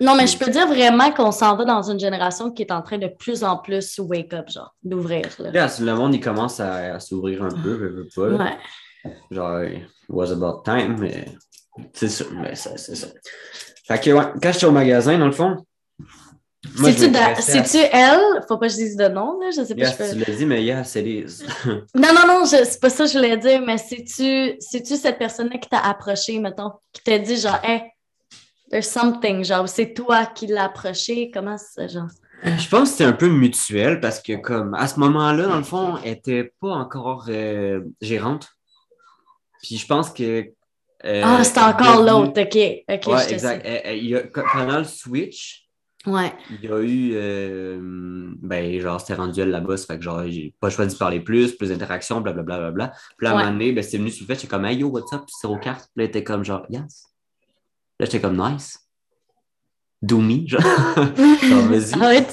Non, 0.00 0.14
mais 0.14 0.26
je 0.26 0.36
peux 0.38 0.50
dire 0.50 0.66
vraiment 0.66 1.10
qu'on 1.12 1.32
s'en 1.32 1.56
va 1.56 1.64
dans 1.64 1.82
une 1.90 1.98
génération 1.98 2.50
qui 2.50 2.62
est 2.62 2.72
en 2.72 2.82
train 2.82 2.98
de 2.98 3.08
plus 3.08 3.42
en 3.44 3.56
plus 3.56 3.98
wake 3.98 4.32
up, 4.34 4.48
genre, 4.50 4.74
d'ouvrir. 4.82 5.26
là. 5.38 5.50
Le 5.80 5.94
monde, 5.94 6.14
il 6.14 6.20
commence 6.20 6.60
à, 6.60 6.94
à 6.96 7.00
s'ouvrir 7.00 7.42
un 7.42 7.48
peu, 7.50 7.74
veut, 7.74 7.88
veut 7.90 8.08
pas. 8.14 8.28
là. 8.28 8.44
Ouais. 8.44 9.12
Genre, 9.30 9.62
it 9.64 9.82
was 10.08 10.30
about 10.32 10.62
time, 10.64 10.96
mais 10.98 11.26
c'est 11.92 12.08
ça. 12.08 12.24
Mais 12.34 12.54
ça, 12.54 12.76
c'est 12.76 12.94
ça. 12.96 13.06
Fait 13.86 14.00
que, 14.02 14.10
ouais, 14.10 14.24
quand 14.42 14.52
j'étais 14.52 14.66
au 14.66 14.72
magasin, 14.72 15.16
dans 15.18 15.26
le 15.26 15.32
fond, 15.32 15.56
moi, 16.78 16.90
je 16.90 16.96
C'est-tu 17.40 17.78
à- 17.78 18.14
elle? 18.14 18.42
Faut 18.48 18.58
pas 18.58 18.66
que 18.66 18.72
je 18.72 18.76
dise 18.78 18.96
de 18.96 19.06
nom, 19.06 19.38
là. 19.40 19.50
Je 19.56 19.62
sais 19.64 19.74
pas. 19.74 19.82
Yes, 19.82 19.92
je 19.92 19.96
peux- 19.98 20.24
tu 20.24 20.30
l'as 20.30 20.36
dit, 20.36 20.46
mais 20.46 20.64
yes, 20.64 20.88
c'est 20.88 21.02
Liz. 21.02 21.46
Non, 21.94 22.08
non, 22.12 22.26
non, 22.26 22.44
je- 22.44 22.64
c'est 22.64 22.80
pas 22.80 22.90
ça 22.90 23.04
que 23.04 23.10
je 23.10 23.16
voulais 23.18 23.36
dire, 23.36 23.62
mais 23.64 23.78
c'est-tu 23.78 24.56
c'est-tu 24.58 24.96
cette 24.96 25.16
personne-là 25.18 25.58
qui 25.58 25.68
t'a 25.68 25.78
approché, 25.78 26.38
mettons, 26.40 26.72
qui 26.92 27.02
t'a 27.04 27.18
dit 27.20 27.36
genre, 27.36 27.60
hey, 27.62 27.82
there's 28.70 28.88
something, 28.88 29.44
genre, 29.44 29.68
c'est 29.68 29.94
toi 29.94 30.26
qui 30.26 30.46
l'as 30.46 30.64
approché, 30.64 31.30
comment 31.32 31.56
c'est, 31.58 31.88
genre? 31.88 32.08
Je 32.44 32.68
pense 32.68 32.82
que 32.82 32.88
c'était 32.88 33.04
un 33.04 33.12
peu 33.12 33.28
mutuel 33.28 33.98
parce 34.00 34.20
que, 34.20 34.34
comme, 34.36 34.74
à 34.74 34.86
ce 34.86 35.00
moment-là, 35.00 35.46
dans 35.46 35.56
le 35.56 35.62
fond, 35.64 35.96
elle 36.04 36.12
était 36.12 36.52
pas 36.60 36.72
encore 36.72 37.26
euh, 37.28 37.80
gérante. 38.00 38.48
Puis 39.62 39.78
je 39.78 39.86
pense 39.86 40.10
que. 40.10 40.46
euh, 41.04 41.22
ah, 41.24 41.40
est 41.40 41.58
encore 41.58 42.02
l'autre, 42.02 42.40
ok, 42.42 42.84
ok, 42.88 43.12
Ouais, 43.14 43.22
je 43.22 43.28
te 43.28 43.32
exact. 43.34 43.62
Elle- 43.64 43.80
elle- 43.84 43.98
il 43.98 44.08
y 44.10 44.16
a- 44.16 44.22
pendant 44.52 44.78
le 44.78 44.84
switch, 44.84 45.66
sais. 46.04 46.10
Ouais, 46.10 46.32
il 46.50 46.60
y 46.64 46.68
a 46.72 46.78
eu. 46.80 47.12
euh, 47.14 47.78
ben, 48.42 48.78
genre, 48.80 49.00
c'était 49.00 49.14
rendu 49.14 49.40
elle 49.40 49.50
là-bas, 49.50 49.76
ça 49.78 49.86
fait 49.86 49.96
que, 49.98 50.04
genre, 50.04 50.22
j'ai 50.28 50.54
pas 50.60 50.70
choisi 50.70 50.94
de 50.94 50.98
parler 50.98 51.20
plus, 51.20 51.56
plus 51.56 51.70
d'interactions, 51.70 52.20
blablabla. 52.20 52.58
Bla, 52.58 52.70
bla, 52.70 52.86
bla. 52.88 52.92
Puis 53.16 53.24
là, 53.26 53.30
à 53.30 53.32
un 53.32 53.36
Ouais. 53.36 53.42
moment 53.44 53.52
donné, 53.58 53.72
ben, 53.72 53.82
c'est 53.82 53.96
venu 53.98 54.10
sur 54.10 54.24
le 54.24 54.26
fait, 54.28 54.34
j'étais 54.40 54.46
comme, 54.48 54.66
hey 54.66 54.76
yo, 54.76 54.88
what's 54.88 55.12
up? 55.12 55.22
Puis 55.26 55.34
c'est 55.40 55.46
aux 55.48 55.58
cartes. 55.58 55.88
Puis 55.94 55.96
là, 55.96 56.04
elle 56.04 56.08
était 56.10 56.22
comme, 56.24 56.44
genre, 56.44 56.64
yes. 56.68 57.06
Là, 57.98 58.06
j'étais 58.06 58.20
comme, 58.20 58.36
nice. 58.36 58.78
Do 60.02 60.18
me, 60.18 60.46
genre. 60.46 60.60
genre, 61.42 61.62
vas-y. 61.68 61.92
Ah 61.94 62.08
ouais. 62.08 62.26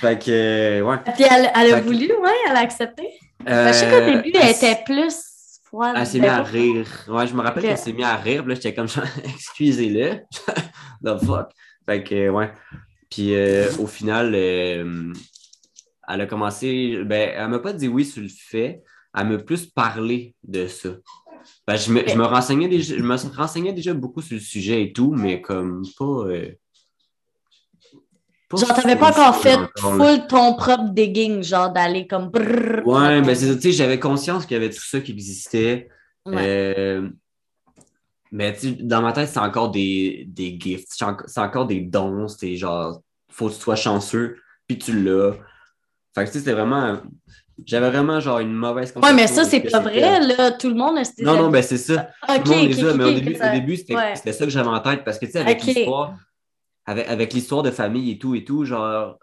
Fait 0.00 0.18
que, 0.24 0.30
euh, 0.30 0.82
ouais. 0.82 0.96
Puis 1.14 1.24
elle, 1.28 1.50
elle 1.54 1.72
a 1.72 1.76
Fait 1.76 1.80
que- 1.80 1.86
voulu, 1.86 2.06
ouais, 2.12 2.30
elle 2.48 2.56
a 2.56 2.60
accepté. 2.60 3.08
Ben, 3.44 3.68
je 3.72 3.78
sais 3.78 3.86
qu'au 3.88 3.96
Euh, 3.96 4.22
début, 4.22 4.32
elle 4.34 4.50
était 4.50 4.78
plus 4.84 5.60
froide. 5.64 5.96
Elle 5.98 6.06
s'est 6.06 6.20
mise 6.20 6.28
à 6.28 6.42
rire. 6.42 6.86
Ouais, 7.08 7.26
je 7.26 7.34
me 7.34 7.40
rappelle 7.42 7.62
qu'elle 7.64 7.78
s'est 7.78 7.92
mise 7.92 8.04
à 8.04 8.16
rire. 8.16 8.42
puis 8.42 8.50
Là, 8.50 8.54
j'étais 8.54 8.74
comme, 8.74 8.88
genre, 8.88 9.04
excusez-le. 9.24 10.20
The 11.04 11.24
fuck. 11.24 11.50
Fait 11.86 12.02
que, 12.04 12.14
euh, 12.14 12.30
ouais. 12.30 12.52
Puis 13.10 13.34
euh, 13.34 13.68
au 13.78 13.86
final, 13.86 14.32
euh, 14.34 15.12
elle 16.08 16.20
a 16.20 16.26
commencé. 16.26 17.02
Ben, 17.04 17.30
elle 17.34 17.48
m'a 17.48 17.58
pas 17.58 17.72
dit 17.72 17.88
oui 17.88 18.04
sur 18.04 18.22
le 18.22 18.28
fait. 18.28 18.82
Elle 19.16 19.26
m'a 19.28 19.38
plus 19.38 19.66
parlé 19.66 20.34
de 20.44 20.66
ça. 20.68 20.90
Ben, 21.66 21.76
je, 21.76 21.92
me, 21.92 22.06
je 22.06 22.14
me 22.16 22.24
renseignais 22.24 22.68
déjà, 22.68 22.96
je 22.96 23.02
me 23.02 23.36
renseignais 23.36 23.72
déjà 23.72 23.94
beaucoup 23.94 24.22
sur 24.22 24.34
le 24.34 24.40
sujet 24.40 24.82
et 24.82 24.92
tout, 24.92 25.12
mais 25.12 25.40
comme 25.40 25.82
pas. 25.98 26.04
euh, 26.04 26.52
pas 28.48 28.56
Genre, 28.56 28.74
t'avais 28.74 28.96
pas 28.96 29.10
encore 29.10 29.36
fait 29.36 29.56
encore, 29.56 29.96
full 29.96 30.26
ton 30.26 30.54
propre 30.54 30.90
digging, 30.90 31.42
genre 31.42 31.70
d'aller 31.70 32.06
comme 32.06 32.28
brrr. 32.30 32.86
Ouais, 32.86 33.20
ben 33.20 33.34
c'est 33.34 33.46
ça, 33.48 33.54
tu 33.54 33.60
sais, 33.62 33.72
j'avais 33.72 34.00
conscience 34.00 34.46
qu'il 34.46 34.54
y 34.54 34.60
avait 34.60 34.70
tout 34.70 34.80
ça 34.82 35.00
qui 35.00 35.12
existait. 35.12 35.88
Ouais. 36.24 36.34
Euh, 36.38 37.08
mais 38.32 38.54
tu 38.56 38.72
dans 38.72 39.02
ma 39.02 39.12
tête, 39.12 39.28
c'est 39.28 39.38
encore 39.38 39.70
des, 39.70 40.24
des 40.28 40.58
gifts, 40.58 40.88
c'est 41.26 41.40
encore 41.40 41.66
des 41.66 41.80
dons, 41.80 42.28
c'est 42.28 42.56
genre, 42.56 43.00
faut 43.30 43.48
que 43.48 43.54
tu 43.54 43.60
sois 43.60 43.76
chanceux, 43.76 44.36
puis 44.66 44.78
tu 44.78 45.02
l'as. 45.02 45.32
Fait 46.14 46.24
que 46.24 46.26
tu 46.26 46.32
sais, 46.32 46.38
c'était 46.40 46.52
vraiment. 46.52 47.00
J'avais 47.66 47.90
vraiment 47.90 48.20
genre 48.20 48.38
une 48.38 48.52
mauvaise 48.54 48.92
Ouais, 48.96 49.12
mais 49.12 49.26
ça, 49.26 49.42
conception 49.42 49.50
c'est 49.70 49.70
pas 49.70 49.80
vrai, 49.80 50.20
là. 50.20 50.52
Tout 50.52 50.68
le 50.68 50.74
monde 50.74 50.98
a 50.98 51.04
cette 51.04 51.18
Non, 51.20 51.36
non, 51.36 51.48
ben 51.50 51.62
c'est 51.62 51.76
ça. 51.78 52.10
Ok, 52.28 52.44
Tout 52.44 52.50
le 52.52 52.56
monde 52.56 52.64
ok, 52.66 52.68
les 52.76 52.84
a, 52.84 52.88
ok, 52.90 52.96
mais 52.96 53.04
au 53.04 53.12
début, 53.14 53.34
ça- 53.34 53.48
début, 53.50 53.76
c'était 53.76 53.94
ouais. 53.96 54.14
ça 54.16 54.44
que 54.44 54.50
j'avais 54.50 54.68
en 54.68 54.80
tête 54.80 55.04
parce 55.04 55.18
que 55.18 55.26
tu 55.26 55.32
sais, 55.32 55.38
avec 55.40 55.62
l'histoire, 55.64 56.14
avec, 56.86 57.08
avec 57.08 57.32
l'histoire 57.32 57.62
de 57.62 57.70
famille 57.70 58.10
et 58.12 58.18
tout 58.18 58.34
et 58.34 58.44
tout, 58.44 58.64
genre, 58.64 59.18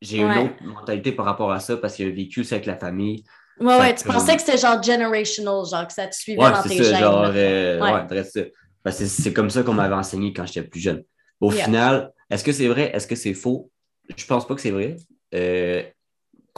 j'ai 0.00 0.24
Ouais. 0.24 0.32
une 0.36 0.44
autre 0.46 0.54
mentalité 0.64 1.12
par 1.12 1.24
rapport 1.26 1.50
à 1.52 1.60
ça 1.60 1.76
parce 1.76 1.94
qu'il 1.94 2.06
y 2.06 2.08
a 2.08 2.12
un 2.12 2.14
vécu 2.14 2.44
ça 2.44 2.56
avec 2.56 2.66
la 2.66 2.76
famille. 2.76 3.24
Ouais, 3.60 3.94
tu 3.94 4.04
pensais 4.04 4.34
que 4.36 4.42
c'était 4.42 4.58
genre 4.58 4.82
generational, 4.82 5.64
genre 5.70 5.86
que 5.86 5.92
ça 5.92 6.06
te 6.08 6.14
suivait 6.16 6.42
Ouais, 6.42 6.50
dans 6.52 6.62
tes 6.62 6.76
ça, 6.76 6.82
gènes. 6.84 6.98
genre, 7.00 7.30
euh, 7.34 7.80
Ouais. 7.80 7.92
ouais. 7.92 8.52
Ben, 8.84 8.90
c'est, 8.90 9.06
c'est 9.06 9.32
comme 9.32 9.48
ça 9.50 9.62
qu'on 9.62 9.74
m'avait 9.74 9.94
enseigné 9.94 10.32
quand 10.32 10.44
j'étais 10.44 10.66
plus 10.66 10.80
jeune. 10.80 11.04
Au 11.40 11.52
Yeah. 11.52 11.64
final, 11.66 12.12
est-ce 12.30 12.42
que 12.42 12.50
c'est 12.52 12.66
vrai? 12.66 12.90
Est-ce 12.94 13.06
que 13.06 13.14
c'est 13.14 13.34
faux? 13.34 13.70
Je 14.16 14.26
pense 14.26 14.46
pas 14.46 14.54
que 14.56 14.60
c'est 14.60 14.70
vrai. 14.72 14.96
Euh, 15.34 15.82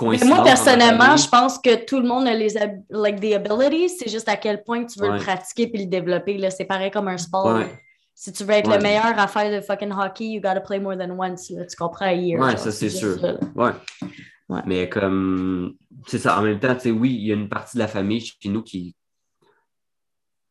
Mais 0.03 0.19
moi, 0.25 0.43
personnellement, 0.43 1.17
je 1.17 1.29
pense 1.29 1.59
que 1.59 1.85
tout 1.85 2.01
le 2.01 2.07
monde 2.09 2.27
a 2.27 2.35
les 2.35 2.49
like 2.91 3.21
the 3.21 3.35
abilities, 3.35 3.91
c'est 3.91 4.11
juste 4.11 4.29
à 4.29 4.37
quel 4.37 4.65
point 4.65 4.85
tu 4.85 4.99
veux 4.99 5.09
Ouais. 5.09 5.19
le 5.19 5.23
pratiquer 5.23 5.69
puis 5.69 5.83
le 5.85 5.87
développer. 5.87 6.37
Là. 6.37 6.51
C'est 6.51 6.65
pareil 6.65 6.91
comme 6.91 7.07
un 7.09 7.17
sport. 7.19 7.47
Ouais. 7.55 7.71
Si 8.13 8.33
tu 8.33 8.43
veux 8.45 8.51
être 8.53 8.69
Ouais. 8.71 8.77
le 8.79 8.83
meilleur 8.83 9.17
à 9.19 9.27
faire 9.29 9.51
de 9.51 9.61
fucking 9.65 9.93
hockey, 9.93 10.27
you 10.27 10.41
gotta 10.41 10.61
play 10.61 10.81
more 10.81 10.97
than 10.97 11.11
once. 11.19 11.49
là. 11.51 11.65
Tu 11.67 11.77
comprends? 11.77 12.11
Year, 12.11 12.41
Ouais, 12.41 12.51
genre, 12.51 12.59
ça, 12.59 12.73
c'est 12.73 12.89
sûr. 12.91 13.19
ça. 13.21 13.35
Ouais. 13.55 14.61
Mais 14.67 14.89
comme, 14.89 15.75
c'est 16.07 16.19
ça, 16.19 16.39
en 16.39 16.43
même 16.43 16.59
temps, 16.61 16.75
tu 16.75 16.81
sais, 16.83 16.91
oui, 16.91 17.15
il 17.15 17.27
y 17.27 17.31
a 17.31 17.35
une 17.35 17.49
partie 17.49 17.77
de 17.77 17.83
la 17.83 17.89
famille 17.89 18.21
chez 18.21 18.49
nous 18.49 18.63
qui, 18.63 18.95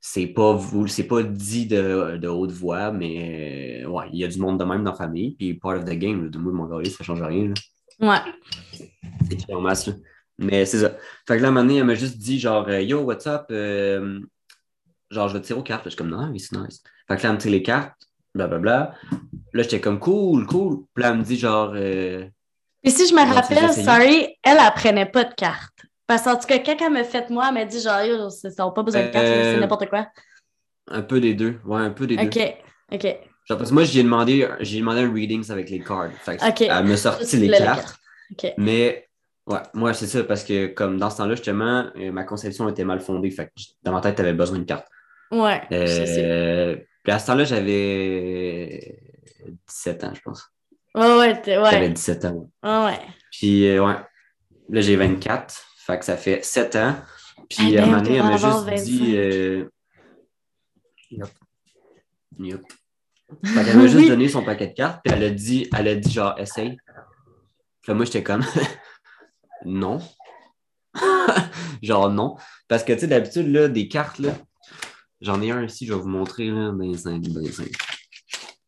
c'est 0.01 0.27
pas, 0.27 0.53
vous- 0.53 0.87
c'est 0.87 1.03
pas 1.07 1.21
dit 1.23 1.65
de, 1.67 2.17
de 2.17 2.27
haute 2.27 2.51
voix, 2.51 2.91
mais 2.91 3.85
ouais, 3.85 4.05
il 4.11 4.19
y 4.19 4.23
a 4.23 4.27
du 4.27 4.39
monde 4.39 4.59
de 4.59 4.65
même 4.65 4.83
dans 4.83 4.91
la 4.91 4.97
famille, 4.97 5.31
puis 5.35 5.53
part 5.53 5.77
of 5.77 5.85
the 5.85 5.91
game, 5.93 6.23
là, 6.23 6.29
de 6.29 6.37
moi, 6.37 6.51
mon 6.53 6.65
gars, 6.65 6.89
ça 6.89 7.03
change 7.03 7.21
rien. 7.21 7.49
là. 7.49 7.53
Ouais. 7.99 8.17
C'est 9.29 9.53
en 9.53 9.61
masse, 9.61 9.87
là. 9.87 9.93
Mais 10.39 10.65
c'est 10.65 10.79
ça. 10.79 10.91
Fait 11.27 11.37
que 11.37 11.41
là, 11.41 11.47
à 11.47 11.51
un 11.51 11.53
moment 11.53 11.65
donné, 11.65 11.79
elle 11.79 11.85
m'a 11.85 11.95
juste 11.95 12.17
dit, 12.17 12.39
genre, 12.39 12.67
euh, 12.67 12.81
yo, 12.81 13.01
what's 13.01 13.27
up? 13.27 13.45
Euh, 13.51 14.19
genre, 15.11 15.27
je 15.29 15.33
vais 15.33 15.41
te 15.41 15.45
tirer 15.47 15.59
aux 15.59 15.63
cartes. 15.63 15.85
Là, 15.85 15.89
Je 15.89 15.95
suis 15.95 15.97
comme, 15.97 16.09
non, 16.09 16.27
mais 16.31 16.39
c'est 16.39 16.57
nice. 16.57 16.81
Fait 17.07 17.17
que 17.17 17.23
là, 17.23 17.29
elle 17.29 17.35
me 17.35 17.39
tire 17.39 17.51
les 17.51 17.63
cartes, 17.63 18.01
blablabla. 18.33 18.95
Là, 19.53 19.63
j'étais 19.63 19.79
comme, 19.79 19.99
cool, 19.99 20.45
cool. 20.47 20.85
Puis 20.93 21.03
là, 21.03 21.11
elle 21.11 21.17
me 21.19 21.23
dit, 21.23 21.37
genre, 21.37 21.71
euh, 21.75 22.25
Et 22.83 22.89
si 22.89 23.07
je 23.07 23.13
me 23.13 23.21
rappelle, 23.33 23.71
sorry, 23.73 24.35
elle, 24.43 24.57
elle 24.59 24.73
prenait 24.75 25.05
pas 25.05 25.23
de 25.23 25.33
carte. 25.33 25.85
Parce 26.07 26.23
qu'en 26.23 26.35
tout 26.35 26.47
cas, 26.47 26.59
quand 26.59 26.75
elle 26.85 26.91
m'a 26.93 27.03
fait 27.05 27.29
moi, 27.29 27.45
elle 27.47 27.53
m'a 27.53 27.65
dit 27.65 27.79
genre, 27.79 28.01
Yo, 28.03 28.29
c'est- 28.29 28.49
ça 28.51 28.65
n'a 28.65 28.71
pas 28.71 28.83
besoin 28.83 29.03
de 29.03 29.07
carte, 29.07 29.23
là, 29.25 29.31
Euh, 29.31 29.53
c'est 29.53 29.59
n'importe 29.61 29.87
quoi. 29.89 30.07
un 30.91 31.01
peu 31.01 31.21
des 31.21 31.33
deux. 31.33 31.59
Ouais, 31.65 31.79
un 31.81 31.91
peu 31.91 32.05
des 32.07 32.17
deux. 32.17 32.23
Ok, 32.27 32.55
ok. 32.91 33.17
Genre, 33.45 33.57
parce 33.57 33.69
que 33.69 33.73
moi, 33.73 33.83
j'ai 33.83 34.03
demandé, 34.03 34.47
j'ai 34.61 34.79
demandé 34.79 35.01
un 35.01 35.13
readings 35.13 35.51
avec 35.51 35.69
les 35.69 35.79
cards. 35.79 36.11
Fait 36.13 36.37
que. 36.37 36.63
Elle 36.63 36.85
m'a 36.85 36.97
sorti 36.97 37.25
Tu 37.27 37.37
les 37.37 37.49
cartes. 37.49 37.97
Mais, 38.57 39.07
ouais, 39.47 39.59
moi, 39.73 39.93
c'est 39.93 40.07
ça, 40.07 40.23
parce 40.23 40.43
que, 40.43 40.67
comme 40.67 40.97
dans 40.97 41.09
ce 41.09 41.17
temps-là, 41.17 41.35
justement, 41.35 41.89
euh, 41.97 42.11
ma 42.11 42.23
conception 42.23 42.69
était 42.69 42.85
mal 42.85 42.99
fondée. 43.01 43.29
Fait 43.31 43.47
que 43.47 43.51
dans 43.83 43.91
ma 43.91 44.01
tête, 44.01 44.15
tu 44.15 44.21
avais 44.21 44.33
besoin 44.33 44.59
de 44.59 44.63
carte. 44.63 44.87
Ouais. 45.31 45.61
Euh, 45.71 46.77
puis 47.03 47.11
à 47.11 47.19
ce 47.19 47.27
temps-là, 47.27 47.43
j'avais 47.43 48.97
17 49.67 50.03
ans, 50.05 50.13
je 50.15 50.21
pense. 50.21 50.49
Ouais, 50.95 51.17
ouais, 51.17 51.41
t'es- 51.41 51.55
J'avais 51.55 51.87
ouais. 51.87 51.89
17 51.89 52.25
ans. 52.25 52.49
Ouais, 52.63 52.85
ouais. 52.85 52.99
Puis, 53.31 53.67
euh, 53.67 53.83
ouais. 53.85 53.95
Là, 54.69 54.81
j'ai 54.81 54.95
24. 54.95 55.53
Fait 55.85 55.99
que 55.99 56.05
ça 56.05 56.15
fait 56.15 56.45
7 56.45 56.75
ans. 56.77 56.95
Puis, 57.49 57.73
Eh 57.73 57.77
à 57.79 57.83
un 57.83 57.85
ben, 57.87 57.91
moment 57.91 58.01
donné, 58.03 58.15
elle 58.15 58.21
on 58.21 58.25
m'a 58.25 58.37
juste 58.37 58.85
dit. 58.85 58.99
25. 58.99 59.15
Euh... 59.17 59.69
Yup. 61.11 61.29
Yup. 62.39 62.61
Fait 63.43 63.63
qu'elle 63.65 63.77
m'a 63.77 63.83
juste 63.87 63.95
Oui. 63.97 64.07
donné 64.09 64.27
son 64.29 64.43
paquet 64.43 64.67
de 64.67 64.73
cartes. 64.73 65.01
Puis, 65.03 65.13
elle 65.15 65.23
a 65.23 65.29
dit, 65.29 65.69
elle 65.77 65.87
a 65.87 65.95
dit 65.95 66.11
genre, 66.11 66.35
essaye. 66.39 66.77
Puis 67.81 67.93
moi, 67.93 68.05
j'étais 68.05 68.23
comme, 68.23 68.43
non. 69.65 69.99
genre, 71.81 72.09
non. 72.09 72.35
Parce 72.67 72.83
que, 72.83 72.93
tu 72.93 72.99
sais, 72.99 73.07
d'habitude, 73.07 73.47
là, 73.51 73.67
des 73.67 73.87
cartes, 73.87 74.19
là, 74.19 74.31
j'en 75.21 75.41
ai 75.41 75.51
un 75.51 75.63
ici, 75.63 75.85
je 75.85 75.93
vais 75.93 75.99
vous 75.99 76.07
montrer, 76.09 76.47
là, 76.47 76.71
ben 76.73 76.93
simple, 76.97 77.29
ben. 77.29 77.43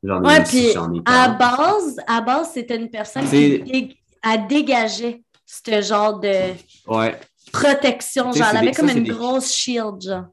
J'en 0.04 0.24
ai 0.24 0.28
Ouais, 0.28 0.34
un 0.40 0.44
ici, 0.44 0.62
puis 0.64 0.72
j'en 0.74 0.94
ai 0.94 1.02
à 1.06 1.30
base, 1.30 1.98
à 2.08 2.22
base, 2.22 2.52
c'était 2.54 2.76
une 2.78 2.90
personne 2.90 3.24
qui 3.24 3.30
C'est- 3.30 3.58
dég- 3.64 3.98
elle 4.24 4.48
dégageait 4.48 5.24
ce 5.46 5.82
genre 5.82 6.20
de 6.20 6.54
Ouais. 6.88 7.20
protection. 7.52 8.32
Genre, 8.32 8.48
elle 8.52 8.58
avait 8.58 8.72
comme 8.74 8.88
ça, 8.90 8.94
une 8.96 9.04
des- 9.04 9.10
grosse 9.12 9.54
shield, 9.54 10.02
genre. 10.02 10.26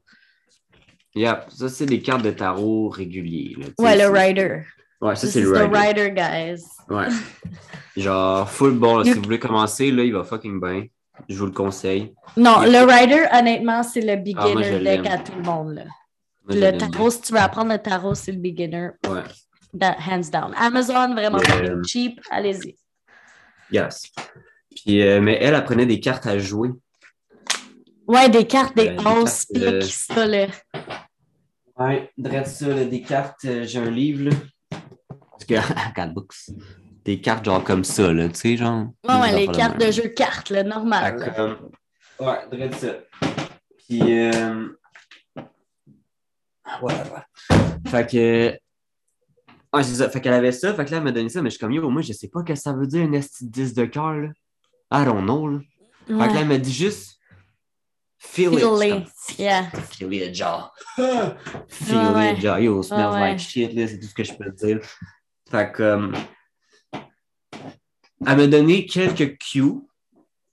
Yep. 1.15 1.45
Ça, 1.49 1.69
c'est 1.69 1.85
des 1.85 2.01
cartes 2.01 2.23
de 2.23 2.31
tarot 2.31 2.89
réguliers. 2.89 3.55
là, 3.59 3.65
Ouais, 3.77 3.97
le 3.97 4.07
rider. 4.09 4.61
Ouais, 5.01 5.15
ça, 5.15 5.27
c'est 5.27 5.41
le 5.41 5.51
the 5.53 5.57
rider. 5.73 5.77
rider, 6.03 6.11
guys. 6.11 6.63
Ouais. 6.89 7.07
Genre, 7.97 8.49
full 8.49 8.71
bon. 8.73 8.97
là, 8.97 9.03
Si 9.03 9.13
vous 9.13 9.21
voulez 9.21 9.39
commencer, 9.39 9.91
là, 9.91 10.03
il 10.03 10.13
va 10.13 10.23
fucking 10.23 10.59
bien. 10.59 10.85
Je 11.29 11.37
vous 11.37 11.45
le 11.45 11.51
conseille. 11.51 12.13
Non, 12.35 12.61
le 12.61 12.83
rider, 12.91 13.25
honnêtement, 13.31 13.83
c'est 13.83 14.01
le 14.01 14.13
Ah, 14.13 14.15
beginner 14.15 14.79
deck 14.79 15.05
à 15.07 15.17
tout 15.19 15.33
le 15.37 15.43
monde. 15.43 15.75
Là. 15.75 15.83
Moi, 16.49 16.71
Le 16.71 16.77
tarot, 16.77 17.11
si 17.11 17.21
tu 17.21 17.33
veux 17.33 17.39
apprendre 17.39 17.71
le 17.71 17.77
tarot, 17.77 18.15
c'est 18.15 18.31
le 18.31 18.39
beginner. 18.39 18.89
Ouais. 19.07 19.21
Hands 19.81 20.29
down. 20.31 20.53
Amazon, 20.57 21.13
vraiment 21.13 21.37
Mais, 21.37 21.69
euh, 21.69 21.81
cheap. 21.85 22.19
Allez-y. 22.31 22.75
Yes. 23.71 24.11
Puis, 24.75 25.01
euh, 25.03 25.21
mais 25.21 25.37
elle, 25.39 25.53
elle 25.53 25.63
prenait 25.63 25.85
des 25.85 25.99
cartes 25.99 26.25
à 26.25 26.37
jouer. 26.39 26.69
Ouais, 28.07 28.27
des 28.29 28.45
cartes, 28.45 28.75
des 28.75 28.89
Euh, 28.89 28.95
des 28.97 29.05
house 29.05 29.45
cartes, 29.45 29.63
euh, 29.63 29.79
pics, 29.79 29.93
ça, 29.93 30.25
là. 30.25 30.47
Ouais, 31.77 32.11
drette 32.17 32.47
ça, 32.47 32.85
des 32.85 33.01
cartes, 33.01 33.45
euh, 33.45 33.63
j'ai 33.65 33.79
un 33.79 33.89
livre, 33.89 34.29
là. 34.29 34.35
Parce 35.31 35.45
que, 35.45 35.55
regarde, 35.89 36.13
books. 36.13 36.35
Des 37.03 37.19
cartes, 37.19 37.45
genre 37.45 37.63
comme 37.63 37.83
ça, 37.83 38.13
là, 38.13 38.29
tu 38.29 38.35
sais, 38.35 38.57
genre. 38.57 38.87
Ouais, 39.07 39.19
ouais, 39.19 39.35
les 39.35 39.47
cartes 39.47 39.79
de 39.79 39.91
jeu 39.91 40.09
cartes, 40.09 40.49
là, 40.51 40.63
normal. 40.63 41.17
Là. 41.17 41.39
euh, 41.39 41.55
ouais, 42.19 42.47
drette 42.51 42.75
ça. 42.75 42.93
Puis, 43.77 44.01
euh... 44.29 44.69
voilà. 46.79 47.25
Fait 47.87 48.09
que. 48.09 48.57
Ouais, 49.75 49.83
c'est 49.83 49.95
ça. 49.95 50.09
Fait 50.09 50.21
qu'elle 50.21 50.33
avait 50.33 50.51
ça. 50.51 50.73
Fait 50.75 50.85
que 50.85 50.91
là, 50.91 50.97
elle 50.97 51.03
m'a 51.03 51.11
donné 51.11 51.29
ça, 51.29 51.41
mais 51.41 51.49
je 51.49 51.55
suis 51.55 51.59
comme, 51.59 51.71
yo, 51.73 51.89
moi, 51.89 52.01
je 52.03 52.13
sais 52.13 52.27
pas 52.29 52.41
ce 52.41 52.45
que 52.45 52.55
ça 52.55 52.73
veut 52.73 52.87
dire, 52.87 53.03
un 53.07 53.11
esti 53.13 53.45
de 53.45 53.51
10 53.51 53.73
de 53.73 53.85
cœur, 53.85 54.13
là. 54.13 54.29
I 54.93 55.03
don't 55.05 55.23
know, 55.23 55.47
là. 55.49 55.59
Fait 56.05 56.13
que 56.13 56.17
là, 56.19 56.27
Ouais. 56.27 56.37
elle 56.41 56.47
m'a 56.47 56.57
dit 56.59 56.71
juste. 56.71 57.12
Feel, 58.25 58.53
it. 58.55 58.59
Feel 58.61 58.81
it. 58.81 59.07
Yeah. 59.37 59.69
Feel 59.69 60.13
it, 60.13 60.33
genre. 60.35 60.71
Feel 61.67 62.13
ouais. 62.15 62.33
it, 62.33 62.41
genre. 62.41 62.59
Yo, 62.59 62.81
smells 62.81 63.13
Ouais, 63.13 63.21
ouais. 63.21 63.31
like 63.31 63.39
shit, 63.39 63.73
là, 63.73 63.87
c'est 63.87 63.99
tout 63.99 64.07
ce 64.07 64.13
que 64.13 64.23
je 64.23 64.33
peux 64.33 64.45
te 64.51 64.65
dire. 64.65 64.79
Fait 65.51 65.71
que. 65.71 65.83
euh, 65.83 66.11
elle 68.25 68.37
m'a 68.37 68.47
donné 68.47 68.85
quelques 68.85 69.37
cues. 69.37 69.81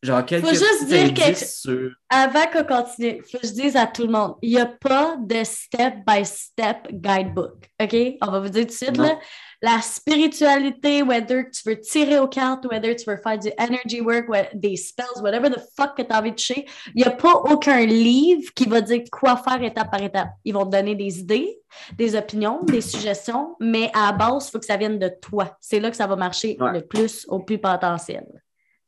Genre, 0.03 0.25
quelques 0.25 0.49
juste 0.49 0.65
petits 0.81 0.87
dire 0.87 1.13
quelque- 1.15 1.45
sur. 1.45 1.91
Avant 2.09 2.47
qu'on 2.53 2.65
continue, 2.65 3.23
faut 3.31 3.39
que 3.39 3.47
je 3.47 3.53
dise 3.53 3.77
à 3.77 3.87
tout 3.87 4.03
le 4.07 4.09
monde, 4.13 4.35
il 4.41 4.51
n'y 4.51 4.59
a 4.59 4.65
pas 4.67 5.17
de 5.21 5.45
step-by-step 5.45 6.89
guidebook. 6.93 7.69
OK? 7.83 7.97
On 8.23 8.31
va 8.31 8.41
vous 8.41 8.49
dire 8.49 8.63
tout 8.63 8.69
de 8.69 8.73
suite, 8.73 8.97
Non. 8.97 9.05
là. 9.05 9.19
La 9.63 9.83
spiritualité, 9.83 11.03
whether 11.03 11.45
tu 11.51 11.63
veux 11.69 11.79
tirer 11.79 12.19
aux 12.19 12.29
cartes, 12.29 12.65
whether 12.71 12.97
tu 12.97 13.05
veux 13.11 13.19
faire 13.23 13.39
du 13.39 13.51
energy 13.59 14.01
work, 14.01 14.25
des 14.55 14.77
spells, 14.77 15.21
whatever 15.23 15.51
the 15.51 15.61
fuck 15.77 15.95
que 15.97 16.03
tu 16.03 16.11
as 16.13 16.19
envie 16.19 16.31
de 16.31 16.37
toucher, 16.37 16.65
il 16.95 17.03
n'y 17.03 17.05
a 17.05 17.11
pas 17.11 17.35
aucun 17.35 17.85
livre 17.85 18.51
qui 18.55 18.65
va 18.67 18.81
dire 18.81 19.03
quoi 19.13 19.37
faire 19.37 19.63
étape 19.63 19.91
par 19.91 20.03
étape. 20.03 20.29
Ils 20.47 20.55
vont 20.55 20.65
te 20.65 20.71
donner 20.71 20.95
des 20.95 21.21
idées, 21.21 21.59
des 21.99 22.17
opinions, 22.17 22.61
des 22.65 22.81
suggestions, 22.81 23.55
mais 23.61 23.91
à 23.93 24.07
la 24.07 24.13
base, 24.13 24.49
il 24.49 24.51
faut 24.53 24.59
que 24.61 24.65
ça 24.67 24.79
vienne 24.79 24.99
de 24.99 25.11
toi. 25.21 25.57
C'est 25.61 25.79
là 25.79 25.91
que 25.91 25.97
ça 25.97 26.07
va 26.07 26.17
marcher 26.17 26.57
Ouais. 26.59 26.73
le 26.73 26.81
plus 26.81 27.27
au 27.29 27.41
plus 27.41 27.59
potentiel. 27.59 28.25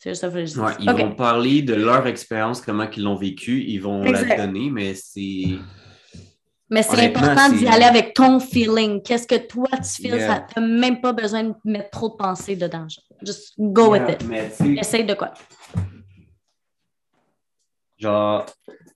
C'est 0.02 0.10
juste 0.10 0.22
ça 0.22 0.30
que 0.30 0.44
je 0.44 0.52
dis. 0.52 0.58
Ouais, 0.58 0.72
ils 0.80 0.90
vont 0.90 1.14
parler 1.14 1.62
de 1.62 1.74
leur 1.74 2.08
expérience, 2.08 2.60
comment 2.60 2.90
ils 2.90 3.04
l'ont 3.04 3.14
vécu. 3.14 3.62
Ils 3.62 3.78
vont 3.78 4.02
Exact. 4.02 4.36
la 4.36 4.46
donner, 4.46 4.68
mais 4.68 4.94
c'est. 4.94 5.44
Mais 6.68 6.82
c'est 6.82 7.14
important 7.14 7.50
d'y 7.50 7.68
aller 7.68 7.84
avec 7.84 8.12
ton 8.12 8.40
feeling. 8.40 9.00
Qu'est-ce 9.02 9.28
que 9.28 9.46
toi 9.46 9.68
tu 9.76 10.02
feels? 10.02 10.16
Yeah. 10.16 10.44
Tu 10.52 10.58
n'as 10.58 10.66
même 10.66 11.00
pas 11.00 11.12
besoin 11.12 11.44
de 11.44 11.54
mettre 11.64 11.90
trop 11.90 12.08
de 12.08 12.14
pensée 12.14 12.56
dedans. 12.56 12.88
Just 13.24 13.52
go 13.56 13.92
with 13.92 14.02
it. 14.08 14.24
Mais 14.26 14.50
Essaye 14.80 15.04
de 15.04 15.14
quoi? 15.14 15.34
genre, 17.96 18.44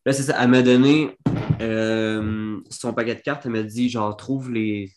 là, 0.04 0.12
c'est 0.12 0.24
ça. 0.24 0.36
Elle 0.42 0.48
m'a 0.48 0.62
donné 0.62 1.16
euh, 1.60 2.58
son 2.68 2.92
paquet 2.92 3.14
de 3.14 3.20
cartes. 3.20 3.46
Elle 3.46 3.52
m'a 3.52 3.62
dit, 3.62 3.88
genre, 3.88 4.16
trouve 4.16 4.50
les. 4.50 4.90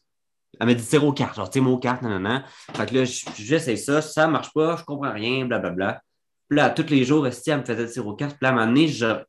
Elle 0.60 0.68
m'a 0.68 0.74
dit, 0.74 0.98
aux 0.98 1.12
cartes, 1.14 1.36
genre, 1.36 1.50
tire 1.50 1.68
aux 1.70 1.78
cartes, 1.78 2.02
nanana. 2.02 2.44
Fait 2.74 2.86
que 2.86 2.96
là, 2.96 3.06
j- 3.06 3.26
j'essaie 3.38 3.76
ça, 3.76 4.02
ça 4.02 4.28
marche 4.28 4.54
pas, 4.54 4.76
je 4.78 4.84
comprends 4.84 5.12
rien, 5.14 5.46
blablabla. 5.46 6.02
Puis 6.50 6.58
là, 6.58 6.70
tous 6.70 6.88
les 6.90 7.04
jours, 7.06 7.28
elle 7.28 7.34
me 7.60 7.64
faisait 7.66 7.88
tirer 7.88 8.08
aux 8.08 8.16
cartes. 8.16 8.32
Puis 8.38 8.40
là, 8.44 8.50
à 8.50 8.52
un 8.52 8.56
moment 8.56 8.68
donné, 8.68 8.88
je- 8.88 9.24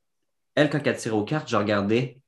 elle, 0.54 0.70
quand 0.70 0.80
elle 0.84 0.96
tirait 0.96 1.14
aux 1.16 1.24
cartes, 1.24 1.48
je 1.48 1.56
regardais 1.56 2.18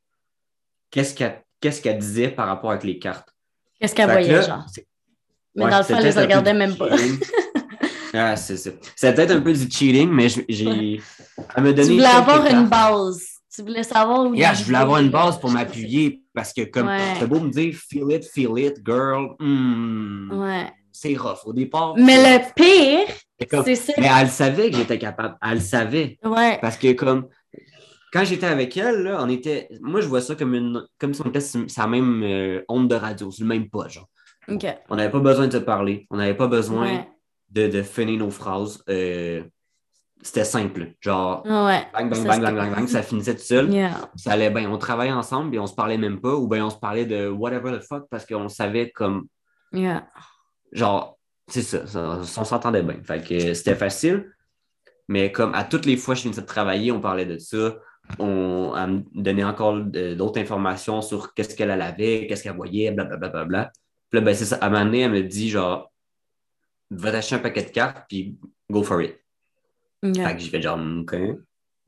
qu'est-ce 0.90 1.14
qu'elle 1.14 1.42
qu'est-ce 1.60 1.80
qu'elle 1.80 1.98
disait 1.98 2.28
par 2.28 2.48
rapport 2.48 2.70
avec 2.72 2.82
les 2.82 2.98
cartes. 2.98 3.32
Qu'est-ce 3.80 3.94
qu'elle 3.94 4.06
que 4.06 4.12
voyait, 4.12 4.32
là, 4.32 4.40
genre? 4.42 4.66
Mais 5.54 5.64
ouais, 5.64 5.70
dans 5.70 5.78
le 5.78 5.84
fond, 5.84 5.94
elle 5.96 6.04
les 6.04 6.10
regardait 6.20 6.54
même 6.54 6.76
pas. 6.76 6.88
ah, 8.14 8.36
c'est 8.36 8.56
ça. 8.56 8.70
C'est 8.96 9.14
peut-être 9.14 9.30
un 9.30 9.40
peu 9.40 9.52
du 9.52 9.70
cheating, 9.70 10.08
mais 10.10 10.28
j'ai. 10.48 11.00
Elle 11.56 11.62
m'a 11.62 11.72
donné. 11.72 11.82
Tu 11.88 11.92
voulais 11.94 12.06
avoir 12.06 12.46
une 12.46 12.68
base. 12.68 13.31
Tu 13.54 13.62
voulais 13.62 13.82
savoir 13.82 14.26
où. 14.26 14.34
Yeah, 14.34 14.54
je 14.54 14.64
voulais 14.64 14.78
avoir 14.78 15.00
une 15.00 15.10
base 15.10 15.38
pour 15.38 15.50
naviguer. 15.52 15.80
m'appuyer 15.82 16.22
parce 16.34 16.52
que, 16.52 16.62
comme, 16.62 16.86
Ouais. 16.86 16.98
c'est 17.18 17.26
beau 17.26 17.40
me 17.40 17.50
dire 17.50 17.74
feel 17.74 18.10
it, 18.10 18.24
feel 18.24 18.58
it, 18.58 18.76
girl. 18.84 19.34
hmm, 19.38 20.30
Ouais. 20.32 20.72
C'est 20.90 21.16
rough 21.16 21.38
au 21.46 21.52
départ. 21.52 21.94
Mais 21.96 22.16
le 22.16 22.44
pire, 22.54 23.14
c'est 23.64 23.74
ça. 23.76 23.92
Mais 23.98 24.08
elle 24.20 24.28
savait 24.28 24.70
que 24.70 24.76
j'étais 24.76 24.98
capable. 24.98 25.36
Elle 25.42 25.54
le 25.54 25.60
savait. 25.60 26.18
Ouais. 26.24 26.58
Parce 26.60 26.76
que, 26.76 26.92
comme, 26.92 27.28
quand 28.12 28.24
j'étais 28.24 28.46
avec 28.46 28.76
elle, 28.76 29.02
là, 29.02 29.18
on 29.22 29.28
était. 29.28 29.68
Moi, 29.80 30.00
je 30.02 30.08
vois 30.08 30.20
ça 30.20 30.34
comme, 30.34 30.54
une, 30.54 30.86
comme 30.98 31.12
si 31.14 31.22
on 31.24 31.28
était 31.30 31.40
sur 31.40 31.64
la 31.78 31.86
même 31.86 32.22
euh, 32.22 32.62
onde 32.68 32.88
de 32.88 32.94
radio, 32.94 33.30
sur 33.30 33.44
le 33.44 33.48
même 33.48 33.68
pas, 33.70 33.88
genre. 33.88 34.08
On 34.48 34.96
n'avait 34.96 35.10
pas 35.10 35.20
besoin 35.20 35.46
de 35.46 35.52
se 35.52 35.58
parler. 35.58 36.06
On 36.10 36.16
n'avait 36.16 36.36
pas 36.36 36.46
besoin 36.48 36.82
Ouais. 36.84 37.08
de, 37.50 37.68
de 37.68 37.82
finir 37.82 38.18
nos 38.18 38.30
phrases. 38.30 38.82
Euh, 38.88 39.42
C'était 40.22 40.44
simple. 40.44 40.92
Genre, 41.00 41.44
Ouais. 41.44 41.84
bang, 41.92 42.08
bang, 42.08 42.24
bang, 42.24 42.40
bang, 42.40 42.56
bang, 42.56 42.74
bang, 42.74 42.86
ça 42.86 43.02
finissait 43.02 43.34
tout 43.34 43.42
seul. 43.42 43.72
Yeah. 43.72 44.08
Ça 44.16 44.32
allait 44.32 44.50
bien. 44.50 44.70
On 44.70 44.78
travaillait 44.78 45.12
ensemble 45.12 45.54
et 45.54 45.58
on 45.58 45.66
se 45.66 45.74
parlait 45.74 45.98
même 45.98 46.20
pas. 46.20 46.34
Ou 46.34 46.46
bien 46.46 46.64
on 46.64 46.70
se 46.70 46.76
parlait 46.78 47.06
de 47.06 47.28
whatever 47.28 47.76
the 47.76 47.82
fuck 47.82 48.08
parce 48.08 48.24
qu'on 48.24 48.48
savait 48.48 48.90
comme. 48.90 49.26
Yeah. 49.72 50.06
Genre, 50.70 51.18
c'est 51.48 51.62
ça, 51.62 51.86
ça, 51.86 52.20
On 52.38 52.44
s'entendait 52.44 52.82
bien. 52.82 53.02
Fait 53.02 53.20
que 53.26 53.52
c'était 53.54 53.74
facile. 53.74 54.30
Mais 55.08 55.32
comme 55.32 55.54
à 55.54 55.64
toutes 55.64 55.86
les 55.86 55.96
fois 55.96 56.14
que 56.14 56.18
je 56.18 56.22
finissais 56.22 56.42
de 56.42 56.46
travailler, 56.46 56.92
on 56.92 57.00
parlait 57.00 57.26
de 57.26 57.38
ça. 57.38 57.74
On, 58.18 58.74
elle 58.76 58.90
me 58.90 59.02
donnait 59.22 59.44
encore 59.44 59.76
d'autres 59.80 60.40
informations 60.40 61.02
sur 61.02 61.34
qu'est-ce 61.34 61.56
qu'elle 61.56 61.70
elle 61.70 61.82
avait, 61.82 62.26
qu'est-ce 62.28 62.44
qu'elle 62.44 62.54
voyait, 62.56 62.90
blablabla. 62.92 63.28
Bla, 63.28 63.30
bla, 63.30 63.44
bla. 63.44 63.72
Puis 64.10 64.20
là, 64.20 64.24
ben, 64.24 64.34
c'est 64.34 64.44
ça. 64.44 64.56
À 64.56 64.66
un 64.66 64.70
moment 64.70 64.84
donné, 64.84 65.00
elle 65.00 65.10
me 65.12 65.22
dit 65.22 65.50
genre, 65.50 65.90
va 66.90 67.10
t'acheter 67.10 67.34
un 67.34 67.38
paquet 67.40 67.62
de 67.62 67.70
cartes, 67.70 68.04
puis 68.08 68.38
go 68.70 68.82
for 68.82 69.02
it. 69.02 69.18
Fait 70.02 70.34
que 70.34 70.38
j'ai 70.38 70.50
fait 70.50 70.62
genre, 70.62 70.80
OK. 71.00 71.16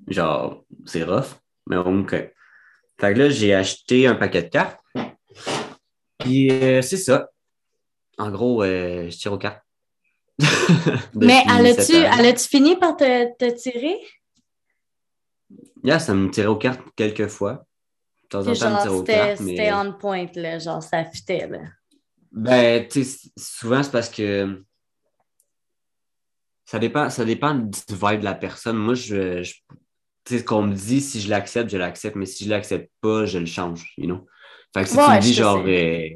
Genre, 0.09 0.65
c'est 0.87 1.03
rough, 1.03 1.37
mais 1.67 1.77
OK. 1.77 2.11
Fait 2.11 3.13
que 3.13 3.19
là, 3.19 3.29
j'ai 3.29 3.55
acheté 3.55 4.07
un 4.07 4.15
paquet 4.15 4.43
de 4.43 4.49
cartes. 4.49 4.79
Puis 6.19 6.51
euh, 6.51 6.81
c'est 6.81 6.97
ça. 6.97 7.31
En 8.19 8.31
gros, 8.31 8.63
euh, 8.63 9.11
je 9.11 9.17
tire 9.17 9.33
aux 9.33 9.39
cartes. 9.39 9.63
Mais 11.15 11.45
elle 11.49 11.67
a-tu 12.27 12.49
fini 12.49 12.77
par 12.77 12.97
te, 12.97 13.37
te 13.37 13.51
tirer? 13.57 13.99
Yeah, 15.83 15.99
ça 15.99 16.15
me 16.15 16.31
tirait 16.31 16.47
aux 16.47 16.57
cartes 16.57 16.81
quelques 16.97 17.29
fois. 17.29 17.67
De 18.23 18.29
temps 18.29 18.47
en 18.47 18.55
temps, 18.55 19.03
c'était 19.03 19.37
Mais... 19.41 19.73
on 19.73 19.93
point, 19.93 20.27
là. 20.35 20.59
Genre, 20.59 20.83
ça 20.83 21.05
fitait, 21.05 21.47
là. 21.47 21.61
Ben, 22.33 22.89
tu 22.89 23.05
sais, 23.05 23.31
souvent, 23.37 23.83
c'est 23.83 23.93
parce 23.93 24.09
que 24.09 24.65
ça 26.75 26.81
dépend, 26.81 27.09
ça 27.09 27.25
dépend 27.25 27.55
du 27.55 27.79
vibe 27.89 28.19
de 28.19 28.25
la 28.25 28.35
personne. 28.35 28.77
Moi, 28.77 28.95
je, 28.95 29.45
je- 29.45 29.55
tu 30.25 30.35
sais, 30.35 30.39
ce 30.41 30.45
qu'on 30.45 30.63
me 30.63 30.75
dit, 30.75 31.01
si 31.01 31.21
je 31.21 31.31
l'accepte, 31.31 31.71
je 31.71 31.77
l'accepte, 31.77 32.17
mais 32.17 32.27
si 32.27 32.45
je 32.47 32.51
l'accepte 32.51 32.91
pas, 33.01 33.27
je 33.27 33.39
le 33.39 33.47
change, 33.47 33.93
you 33.97 34.07
know? 34.07 34.27
Fait 34.77 34.83
que 34.83 34.89
si 34.89 34.95
tu 34.97 35.01
me 35.01 35.21
dis 35.21 35.35
genre, 35.35 35.59
euh, 35.59 36.09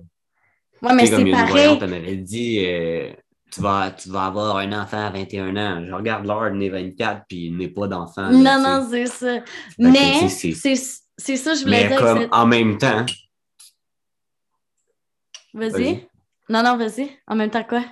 Ouais, 0.83 0.94
mais 0.94 1.07
sais, 1.07 1.11
comme 1.12 1.21
c'est 1.21 1.31
une 1.31 1.31
pareil. 1.33 1.51
voyante, 1.51 1.83
elle 1.83 1.90
m'avait 1.90 2.16
dit, 2.16 2.64
euh, 2.64 3.12
tu, 3.53 3.61
vas, 3.61 3.92
tu 3.92 4.09
vas 4.09 4.25
avoir 4.27 4.57
un 4.57 4.73
enfant 4.73 5.07
à 5.07 5.11
21 5.11 5.57
ans. 5.57 5.85
Je 5.87 5.92
regarde 5.92 6.27
l'heure, 6.27 6.53
il 6.53 6.61
est 6.61 6.71
24, 6.71 7.23
puis 7.29 7.47
il 7.47 7.57
n'est 7.57 7.68
pas 7.68 7.87
d'enfant. 7.87 8.29
Non, 8.33 8.61
non, 8.61 8.85
c'est 8.90 9.07
ça. 9.07 9.38
Mais 9.79 10.29
c'est- 10.29 10.55
c'est 10.55 10.75
c'est 11.21 11.37
ça 11.37 11.55
je 11.55 11.62
voulais 11.62 11.83
Mais 11.83 11.88
dire. 11.88 11.99
comme 12.01 12.27
en 12.33 12.47
même 12.47 12.79
temps. 12.79 13.07
Vas-y. 15.55 16.09
Non, 16.49 16.62
non, 16.64 16.77
vas-y. 16.77 17.11
En 17.29 17.37
même 17.37 17.51
temps, 17.51 17.62
quoi? 17.64 17.85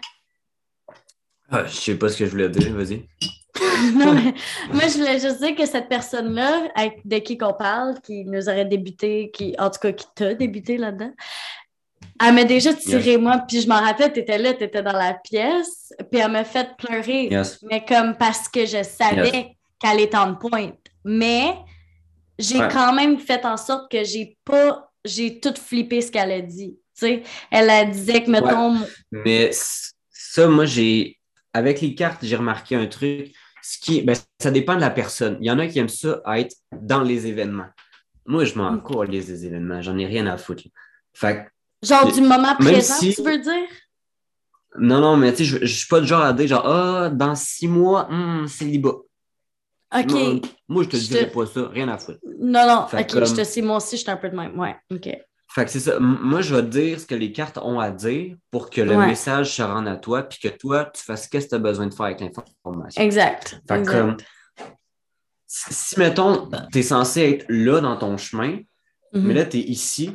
Ah, 1.51 1.65
je 1.67 1.75
sais 1.77 1.95
pas 1.97 2.09
ce 2.09 2.19
que 2.19 2.27
je 2.27 2.31
voulais 2.31 2.49
dire, 2.49 2.75
vas-y. 2.75 3.07
non, 3.95 4.13
mais 4.15 4.35
moi, 4.73 4.83
je 4.89 4.99
voulais 4.99 5.19
juste 5.19 5.41
dire 5.41 5.55
que 5.55 5.65
cette 5.67 5.89
personne-là, 5.89 6.69
de 7.05 7.19
qui 7.19 7.39
qu'on 7.39 7.55
parle, 7.55 8.01
qui 8.03 8.25
nous 8.25 8.49
aurait 8.49 8.65
débuté, 8.65 9.31
qui, 9.33 9.55
en 9.59 9.71
tout 9.71 9.79
cas, 9.81 9.93
qui 9.93 10.07
t'a 10.15 10.35
débuté 10.35 10.77
là-dedans, 10.77 11.13
elle 12.23 12.35
m'a 12.35 12.45
déjà 12.45 12.73
tiré, 12.75 13.17
moi, 13.19 13.43
puis 13.47 13.61
je 13.61 13.69
m'en 13.69 13.81
rappelle, 13.81 14.13
tu 14.13 14.21
étais 14.21 14.39
là, 14.39 14.55
tu 14.55 14.65
étais 14.65 14.83
dans 14.83 14.93
la 14.93 15.15
pièce, 15.15 15.93
puis 16.11 16.21
elle 16.21 16.31
m'a 16.33 16.45
fait 16.45 16.69
pleurer, 16.79 17.29
Yes. 17.31 17.59
mais 17.63 17.85
comme 17.85 18.17
parce 18.17 18.49
que 18.49 18.65
je 18.67 18.83
savais 18.83 19.31
Yes. 19.33 19.47
qu'elle 19.81 20.01
était 20.01 20.17
en 20.17 20.35
pointe. 20.35 20.79
Mais 21.05 21.55
j'ai 22.39 22.59
Ouais. 22.59 22.69
quand 22.71 22.93
même 22.95 23.19
fait 23.19 23.45
en 23.45 23.57
sorte 23.57 23.91
que 23.91 24.03
j'ai 24.05 24.37
pas, 24.45 24.91
j'ai 25.05 25.41
tout 25.41 25.55
flippé 25.55 26.01
ce 26.01 26.11
qu'elle 26.11 26.33
a 26.33 26.41
dit. 26.41 26.77
Tu 26.99 27.07
sais, 27.07 27.23
elle 27.51 27.69
a 27.71 27.85
disait 27.85 28.23
que, 28.25 28.31
mettons, 28.31 28.77
Mais 29.13 29.51
ça, 30.11 30.47
moi, 30.49 30.65
j'ai. 30.65 31.16
Avec 31.57 31.81
les 31.81 31.95
cartes, 31.95 32.23
j'ai 32.23 32.37
remarqué 32.37 32.77
un 32.77 32.87
truc. 32.87 33.33
Ce 33.62 33.79
qui... 33.79 34.03
ben, 34.03 34.14
ça 34.40 34.51
dépend 34.51 34.75
de 34.77 34.81
la 34.81 34.90
personne. 34.90 35.38
Il 35.40 35.47
y 35.47 35.51
en 35.51 35.59
a 35.59 35.66
qui 35.66 35.79
aiment 35.79 35.88
ça 35.88 36.21
être 36.37 36.55
dans 36.73 37.03
les 37.03 37.27
événements. 37.27 37.69
Moi, 38.27 38.45
je 38.45 38.55
m'en 38.59 38.73
Mm. 38.73 38.83
calisse 38.83 39.27
des 39.27 39.47
événements. 39.47 39.81
J'en 39.83 39.97
ai 39.99 40.07
rien 40.07 40.27
à 40.27 40.37
foutre. 40.37 40.64
Fait 41.14 41.37
que, 41.83 41.87
genre 41.87 42.12
du 42.12 42.21
moment 42.21 42.55
présent, 42.57 42.95
si- 42.95 43.14
tu 43.14 43.23
veux 43.23 43.38
dire? 43.38 43.69
non, 44.79 45.01
non, 45.01 45.16
mais 45.16 45.31
tu 45.33 45.38
sais, 45.38 45.45
je, 45.45 45.59
je 45.64 45.75
suis 45.79 45.87
pas 45.88 46.01
le 46.01 46.07
genre 46.07 46.23
à 46.23 46.33
dire 46.35 46.47
genre, 46.49 46.66
ah, 46.66 47.09
dans 47.11 47.35
six 47.35 47.69
mois, 47.69 48.07
hum, 48.11 48.47
célibat. 48.49 48.90
OK. 49.99 50.07
Non, 50.11 50.40
moi, 50.69 50.83
je 50.83 50.88
te 50.90 50.97
Je 50.97 51.07
dirais 51.07 51.31
te- 51.31 51.35
pas 51.35 51.47
ça. 51.47 51.69
Rien 51.69 51.88
à 51.88 51.97
foutre. 51.97 52.19
Non, 52.38 52.66
non, 52.66 52.87
Fait 52.88 53.01
ok, 53.01 53.11
comme- 53.12 53.25
je 53.27 53.35
te 53.35 53.45
sais, 53.45 53.62
moi 53.62 53.77
aussi, 53.79 53.97
je 53.97 54.03
suis 54.03 54.11
un 54.11 54.16
peu 54.16 54.29
de 54.29 54.37
même. 54.37 54.59
Ouais, 54.59 54.77
ok. 54.92 55.09
Fait 55.57 55.64
que 55.64 55.71
c'est 55.71 55.81
ça. 55.81 55.99
Moi, 55.99 56.42
je 56.42 56.55
vais 56.55 56.61
te 56.61 56.66
dire 56.66 57.01
ce 57.01 57.07
que 57.07 57.14
les 57.14 57.33
cartes 57.33 57.57
ont 57.57 57.81
à 57.81 57.90
dire 57.90 58.37
pour 58.51 58.69
que 58.69 58.83
le 58.83 58.95
Ouais. 58.95 59.07
message 59.07 59.55
se 59.57 59.62
rende 59.62 59.88
à 59.88 59.97
toi, 59.97 60.23
puis 60.25 60.38
que 60.38 60.49
toi, 60.49 60.85
tu 60.95 61.03
fasses 61.03 61.27
qu'est-ce 61.29 61.47
que 61.47 61.51
tu 61.51 61.55
as 61.55 61.59
besoin 61.61 61.87
de 61.87 61.95
faire 61.95 62.05
avec 62.05 62.21
l'information. 62.21 63.03
Exact. 63.03 63.59
Fait 63.66 63.83
si, 65.47 65.73
si, 65.73 65.99
mettons, 65.99 66.51
tu 66.71 66.79
es 66.81 66.83
censé 66.83 67.23
être 67.23 67.47
là 67.49 67.81
dans 67.81 67.97
ton 67.97 68.19
chemin, 68.19 68.59
Mhm. 69.14 69.23
mais 69.27 69.33
là, 69.33 69.47
tu 69.47 69.57
es 69.57 69.61
ici, 69.61 70.11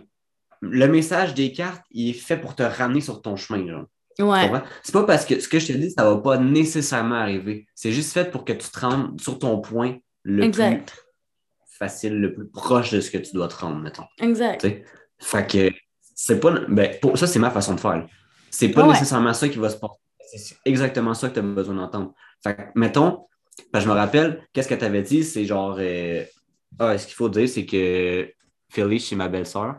le 0.60 0.86
message 0.88 1.34
des 1.34 1.52
cartes, 1.54 1.82
il 1.90 2.12
est 2.12 2.14
fait 2.14 2.38
pour 2.38 2.54
te 2.54 2.62
ramener 2.62 3.02
sur 3.02 3.20
ton 3.24 3.36
chemin. 3.36 3.66
Genre. 3.68 3.86
Tu 4.18 4.24
Ouais. 4.24 4.52
C'est 4.84 4.92
pas 4.94 5.06
parce 5.06 5.26
que 5.26 5.40
ce 5.40 5.48
que 5.50 5.58
je 5.58 5.68
te 5.68 5.74
dis, 5.74 5.90
ça 5.90 6.08
va 6.08 6.18
pas 6.18 6.38
nécessairement 6.38 7.16
arriver. 7.16 7.66
C'est 7.74 7.92
juste 7.94 8.14
fait 8.14 8.30
pour 8.30 8.46
que 8.46 8.54
tu 8.54 8.70
te 8.70 8.80
rendes 8.80 9.20
sur 9.20 9.40
ton 9.40 9.60
point 9.60 9.98
le 10.22 10.44
Exact. 10.44 10.92
plus 10.92 11.78
facile, 11.80 12.20
le 12.20 12.32
plus 12.32 12.48
proche 12.48 12.92
de 12.92 13.00
ce 13.00 13.10
que 13.10 13.18
tu 13.18 13.34
dois 13.34 13.48
te 13.48 13.56
rendre, 13.56 13.80
mettons. 13.80 14.06
Exact. 14.20 14.68
Fait 15.22 15.48
que 15.50 15.72
c'est 16.16 16.40
pas. 16.40 16.52
Ben, 16.68 16.98
pour 17.02 17.18
ça, 17.18 17.28
c'est 17.28 17.40
ma 17.40 17.52
façon 17.52 17.76
de 17.76 17.80
faire. 17.80 18.06
C'est 18.50 18.70
pas 18.70 18.82
Ah 18.84 18.88
ouais. 18.88 18.94
nécessairement 18.94 19.34
ça 19.34 19.48
qui 19.50 19.58
va 19.60 19.70
se 19.70 19.78
passer. 19.78 19.96
C'est 20.38 20.56
exactement 20.66 21.14
ça 21.14 21.30
que 21.30 21.34
tu 21.36 21.40
as 21.40 21.44
besoin 21.44 21.76
d'entendre. 21.76 22.14
Fait 22.44 22.56
que, 22.56 22.62
mettons, 22.76 23.26
ben, 23.74 23.80
je 23.80 23.88
me 23.88 23.94
rappelle, 23.94 24.44
qu'est-ce 24.54 24.68
que 24.68 24.76
tu 24.76 24.86
avais 24.86 25.02
dit? 25.02 25.24
C'est 25.24 25.46
genre. 25.46 25.76
euh, 25.80 26.24
ah, 26.80 26.98
ce 26.98 27.06
qu'il 27.06 27.16
faut 27.16 27.30
dire, 27.30 27.48
c'est 27.50 27.66
que 27.66 28.32
Philly, 28.70 29.00
c'est 29.00 29.16
ma 29.16 29.28
belle-sœur. 29.28 29.76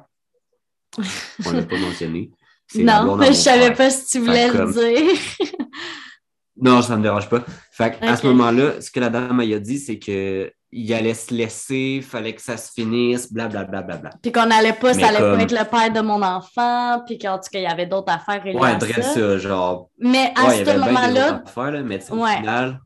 On 1.46 1.50
l'a 1.52 1.62
pas 1.62 1.78
mentionné. 1.78 2.30
Non, 2.74 3.16
mais 3.16 3.28
je 3.28 3.32
savais 3.32 3.72
pas 3.74 3.90
si 3.90 4.06
tu 4.06 4.18
voulais 4.20 4.48
Fait 4.50 4.58
le 4.58 4.72
dire. 4.72 5.48
Non, 6.56 6.82
ça 6.82 6.96
me 6.96 7.02
dérange 7.02 7.28
pas. 7.28 7.44
Fait 7.72 7.98
que, 7.98 8.04
à 8.04 8.16
ce 8.16 8.26
moment-là, 8.26 8.80
ce 8.80 8.90
que 8.90 9.00
la 9.00 9.08
dame 9.08 9.34
m'a 9.36 9.46
dit, 9.58 9.78
c'est 9.78 9.98
que 9.98 10.52
il 10.74 10.92
allait 10.94 11.12
se 11.14 11.32
laisser, 11.34 12.00
fallait 12.02 12.34
que 12.34 12.40
ça 12.40 12.56
se 12.56 12.72
finisse, 12.72 13.30
blablabla. 13.32 13.82
Bla, 13.82 13.82
bla, 13.82 13.96
bla. 13.98 14.10
Puis 14.22 14.32
qu'on 14.32 14.50
allait 14.50 14.72
pas, 14.72 14.94
Mais 14.94 15.00
ça 15.02 15.08
allait 15.08 15.18
comme- 15.18 15.36
pas 15.36 15.42
être 15.42 15.52
le 15.52 15.64
père 15.70 15.92
de 15.92 16.00
mon 16.00 16.22
enfant, 16.22 17.02
puis 17.06 17.18
qu'en 17.18 17.36
tout 17.36 17.48
cas, 17.52 17.58
il 17.58 17.62
y 17.64 17.66
avait 17.66 17.86
d'autres 17.86 18.10
affaires 18.12 18.42
reliées 18.42 18.56
Ouais, 18.58 18.70
à 18.70 18.80
ça. 18.80 19.02
ça, 19.02 19.38
genre. 19.38 19.88
Mais 19.98 20.32
à 20.34 20.46
Ouais, 20.48 20.60
il 20.60 20.66
ce 20.66 20.72
moment-là, 20.78 21.42
là, 21.70 21.82
mais 21.82 22.10
Ouais. 22.10 22.36
final, 22.38 22.80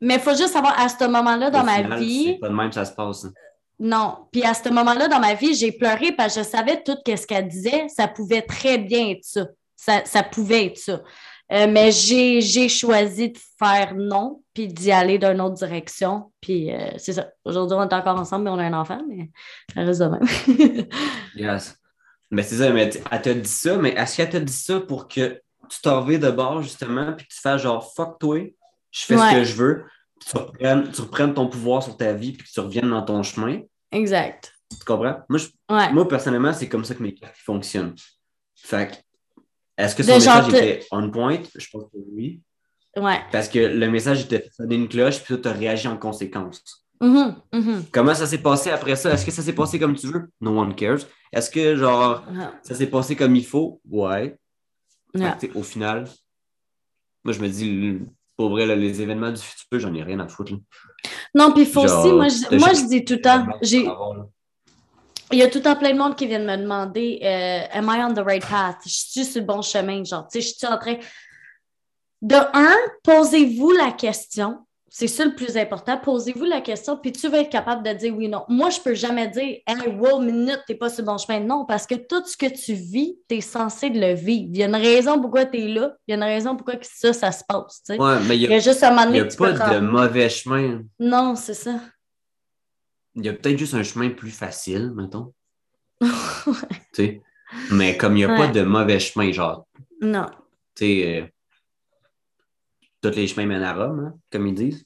mais 0.00 0.14
il 0.14 0.20
faut 0.20 0.30
juste 0.36 0.52
savoir, 0.52 0.78
à 0.78 0.88
ce 0.88 1.04
moment-là 1.04 1.50
dans 1.50 1.64
ma 1.64 1.82
vie, 1.96 2.24
c'est 2.34 2.38
pas 2.40 2.48
de 2.48 2.54
même 2.54 2.68
que 2.68 2.74
ça 2.74 2.84
se 2.84 2.92
passe. 2.92 3.24
hein. 3.24 3.32
non. 3.78 4.16
Puis 4.30 4.42
à 4.44 4.52
ce 4.52 4.68
moment-là 4.68 5.08
dans 5.08 5.20
ma 5.20 5.32
vie, 5.32 5.54
j'ai 5.54 5.72
pleuré 5.72 6.12
parce 6.12 6.34
que 6.34 6.42
je 6.42 6.46
savais 6.46 6.82
tout 6.82 6.96
ce 7.06 7.26
qu'elle 7.26 7.48
disait. 7.48 7.86
Ça 7.88 8.06
pouvait 8.06 8.42
très 8.42 8.76
bien 8.76 9.08
être 9.08 9.24
ça. 9.24 9.46
Ça, 9.74 10.02
ça 10.04 10.22
pouvait 10.22 10.66
être 10.66 10.76
ça. 10.76 11.00
Euh, 11.52 11.66
mais 11.68 11.90
j'ai 11.90 12.40
j'ai 12.40 12.68
choisi 12.68 13.30
de 13.30 13.38
faire 13.58 13.94
non, 13.96 14.42
puis 14.54 14.68
d'y 14.68 14.92
aller 14.92 15.18
d'une 15.18 15.40
autre 15.40 15.54
direction. 15.56 16.30
Puis 16.40 16.72
euh, 16.72 16.90
c'est 16.96 17.12
ça. 17.14 17.28
Aujourd'hui, 17.44 17.76
on 17.78 17.82
est 17.88 17.92
encore 17.92 18.18
ensemble, 18.18 18.44
mais 18.44 18.50
on 18.50 18.58
a 18.58 18.64
un 18.64 18.72
enfant, 18.80 19.02
mais 19.08 19.30
ça 19.74 19.82
reste 19.82 20.00
de 20.00 20.06
même. 20.06 20.86
Yes. 21.34 21.76
Mais 22.30 22.42
c'est 22.44 22.56
ça, 22.56 22.70
mais 22.70 22.90
elle 23.10 23.22
t'a 23.22 23.34
dit 23.34 23.48
ça, 23.48 23.76
mais 23.76 23.90
est-ce 23.90 24.16
qu'elle 24.16 24.30
t'a 24.30 24.38
dit 24.40 24.52
ça 24.52 24.78
pour 24.80 25.08
que 25.08 25.40
tu 25.68 25.80
t'en 25.82 26.00
reviennes 26.02 26.20
de 26.20 26.30
bord, 26.30 26.62
justement, 26.62 27.12
puis 27.14 27.26
que 27.26 27.32
tu 27.34 27.40
fasses 27.40 27.62
genre 27.62 27.92
fuck 27.94 28.18
toi, 28.20 28.38
je 28.92 29.04
fais 29.04 29.16
ce 29.16 29.30
que 29.32 29.44
je 29.44 29.54
veux, 29.56 29.84
puis 30.20 30.30
tu 30.30 30.36
reprennes, 30.36 30.90
tu 30.92 31.00
reprennes 31.00 31.34
ton 31.34 31.48
pouvoir 31.48 31.82
sur 31.82 31.96
ta 31.96 32.12
vie, 32.12 32.32
puis 32.32 32.46
que 32.46 32.52
tu 32.52 32.60
reviennes 32.60 32.90
dans 32.90 33.02
ton 33.02 33.22
chemin? 33.24 33.60
exact. 33.90 34.52
Tu 34.70 34.84
comprends? 34.84 35.16
Moi, 35.28 35.38
je- 35.40 35.48
Ouais. 35.74 35.92
moi 35.92 36.06
personnellement, 36.06 36.52
c'est 36.52 36.68
comme 36.68 36.84
ça 36.84 36.94
que 36.94 37.02
mes 37.02 37.12
cartes 37.14 37.34
fonctionnent. 37.36 37.96
Fait 38.54 38.88
que, 38.88 38.94
est-ce 39.84 39.94
que 39.96 40.02
son 40.02 40.12
message 40.14 40.48
était 40.48 40.86
on 40.90 41.10
point? 41.10 41.38
Je 41.56 41.66
pense 41.72 41.84
que 41.84 41.98
oui. 42.12 42.40
Ouais. 42.96 43.20
Parce 43.30 43.48
que 43.48 43.58
le 43.58 43.90
message 43.90 44.22
était 44.22 44.48
sonné 44.56 44.74
une 44.74 44.88
cloche, 44.88 45.18
puis 45.22 45.34
toi, 45.34 45.42
tu 45.42 45.48
as 45.48 45.52
réagi 45.58 45.88
en 45.88 45.96
conséquence. 45.96 46.62
Mhm, 47.00 47.36
mhm. 47.52 47.84
Comment 47.92 48.14
ça 48.14 48.26
s'est 48.26 48.38
passé 48.42 48.70
après 48.70 48.96
ça? 48.96 49.12
Est-ce 49.12 49.24
que 49.24 49.30
ça 49.32 49.42
s'est 49.42 49.54
passé 49.54 49.78
comme 49.78 49.94
tu 49.94 50.06
veux? 50.08 50.28
No 50.40 50.58
one 50.60 50.74
cares. 50.74 50.98
Est-ce 51.32 51.50
que, 51.50 51.76
genre, 51.76 52.24
Ah, 52.38 52.52
ça 52.62 52.74
s'est 52.74 52.88
passé 52.88 53.16
comme 53.16 53.36
il 53.36 53.46
faut? 53.46 53.80
Ouais. 53.88 54.36
Que, 55.14 55.20
sais, 55.40 55.50
au 55.54 55.62
final, 55.62 56.04
moi, 57.24 57.32
je 57.32 57.40
me 57.40 57.48
dis, 57.48 57.98
pour 58.36 58.50
vrai, 58.50 58.66
là, 58.66 58.76
les 58.76 59.00
événements 59.00 59.30
du 59.32 59.40
futur, 59.40 59.80
j'en 59.80 59.94
ai 59.94 60.02
rien 60.02 60.20
à 60.20 60.28
foutre. 60.28 60.52
là. 60.52 60.58
Non, 61.34 61.52
puis 61.52 61.62
il 61.62 61.68
faut 61.68 61.82
aussi, 61.84 62.12
moi 62.12 62.28
je, 62.28 62.56
moi, 62.58 62.72
je 62.74 62.86
dis 62.86 63.04
tout 63.04 63.14
le 63.14 63.20
temps, 63.20 63.46
j'ai. 63.62 63.86
Il 65.32 65.38
y 65.38 65.42
a 65.42 65.48
tout 65.48 65.60
temps 65.60 65.76
plein 65.76 65.92
de 65.92 65.98
monde 65.98 66.16
qui 66.16 66.26
viennent 66.26 66.46
me 66.46 66.56
demander 66.56 67.20
euh, 67.22 67.78
Am 67.78 67.88
I 67.88 68.04
on 68.04 68.14
the 68.14 68.24
right 68.24 68.44
path? 68.44 68.76
Je 68.84 68.90
suis 68.90 69.24
sur 69.24 69.40
le 69.40 69.46
bon 69.46 69.62
chemin? 69.62 70.02
Genre, 70.04 70.26
tu 70.28 70.40
sais, 70.40 70.48
je 70.48 70.54
suis 70.56 70.66
en 70.66 70.78
train. 70.78 70.96
De 72.22 72.36
un, 72.36 72.76
posez-vous 73.02 73.70
la 73.72 73.92
question. 73.92 74.58
C'est 74.92 75.06
ça 75.06 75.24
le 75.24 75.36
plus 75.36 75.56
important. 75.56 75.96
Posez-vous 75.98 76.44
la 76.44 76.60
question, 76.60 76.96
puis 76.96 77.12
tu 77.12 77.28
vas 77.28 77.38
être 77.38 77.48
capable 77.48 77.86
de 77.86 77.92
dire 77.92 78.12
oui 78.14 78.26
ou 78.26 78.30
non. 78.30 78.44
Moi, 78.48 78.70
je 78.70 78.80
peux 78.80 78.94
jamais 78.94 79.28
dire 79.28 79.58
Hey, 79.64 79.88
wow, 79.88 80.18
minute, 80.18 80.60
t'es 80.66 80.74
pas 80.74 80.90
sur 80.90 81.02
le 81.02 81.06
bon 81.06 81.16
chemin. 81.16 81.38
Non, 81.38 81.64
parce 81.64 81.86
que 81.86 81.94
tout 81.94 82.26
ce 82.26 82.36
que 82.36 82.46
tu 82.46 82.74
vis, 82.74 83.16
tu 83.28 83.36
es 83.36 83.40
censé 83.40 83.88
de 83.88 84.00
le 84.00 84.14
vivre. 84.14 84.48
Il 84.52 84.58
y 84.58 84.64
a 84.64 84.66
une 84.66 84.74
raison 84.74 85.20
pourquoi 85.20 85.44
tu 85.44 85.58
es 85.58 85.68
là. 85.68 85.92
Il 86.08 86.10
y 86.10 86.14
a 86.14 86.16
une 86.16 86.24
raison 86.24 86.56
pourquoi 86.56 86.74
ça, 86.82 87.12
ça 87.12 87.30
se 87.30 87.44
passe. 87.46 87.82
tu 87.86 87.94
sais. 87.94 88.00
Ouais, 88.00 88.16
mais 88.26 88.36
il 88.36 88.42
y 88.42 88.48
n'y 88.48 88.54
a 88.54 88.56
a, 88.56 88.60
juste 88.60 88.82
un 88.82 88.90
moment 88.90 89.02
il 89.02 89.06
donné 89.06 89.18
y 89.18 89.32
a 89.32 89.36
pas 89.36 89.74
de 89.74 89.78
mauvais 89.78 90.28
chemin. 90.28 90.82
Non, 90.98 91.36
c'est 91.36 91.54
ça. 91.54 91.76
Il 93.16 93.24
y 93.24 93.28
a 93.28 93.32
peut-être 93.32 93.58
juste 93.58 93.74
un 93.74 93.82
chemin 93.82 94.10
plus 94.10 94.30
facile, 94.30 94.92
mettons. 94.94 95.32
Tu 96.04 96.06
sais. 96.94 97.22
Mais 97.72 97.96
comme 97.96 98.12
il 98.16 98.20
n'y 98.20 98.24
a 98.24 98.28
pas 98.36 98.46
de 98.48 98.62
mauvais 98.62 99.00
chemin, 99.00 99.32
genre, 99.32 99.66
non. 100.00 100.26
tu 100.74 100.84
sais, 100.84 101.20
euh, 101.22 101.26
tous 103.02 103.10
les 103.16 103.26
chemins 103.26 103.46
mènent 103.46 103.62
à 103.62 103.74
Rome, 103.74 104.00
hein, 104.14 104.18
comme 104.30 104.46
ils 104.46 104.54
disent. 104.54 104.84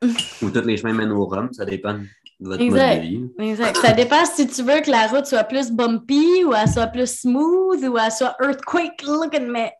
Ou 0.42 0.50
tous 0.50 0.60
les 0.62 0.76
chemins 0.76 0.92
mènent 0.94 1.12
au 1.12 1.26
Rome, 1.26 1.52
ça 1.52 1.64
dépend 1.64 1.94
de 1.94 2.06
votre 2.40 2.62
Exact. 2.62 2.94
mode 2.94 3.02
de 3.02 3.06
vie. 3.06 3.30
Exact. 3.50 3.76
Ça 3.78 3.92
dépend 3.92 4.24
si 4.24 4.46
tu 4.46 4.62
veux 4.62 4.80
que 4.80 4.90
la 4.90 5.06
route 5.08 5.26
soit 5.26 5.44
plus 5.44 5.70
bumpy 5.70 6.44
ou 6.44 6.54
elle 6.54 6.68
soit 6.68 6.86
plus 6.86 7.20
smooth 7.20 7.84
ou 7.84 7.98
elle 7.98 8.12
soit 8.12 8.36
earthquake 8.40 9.02
looking, 9.02 9.46
mais 9.48 9.72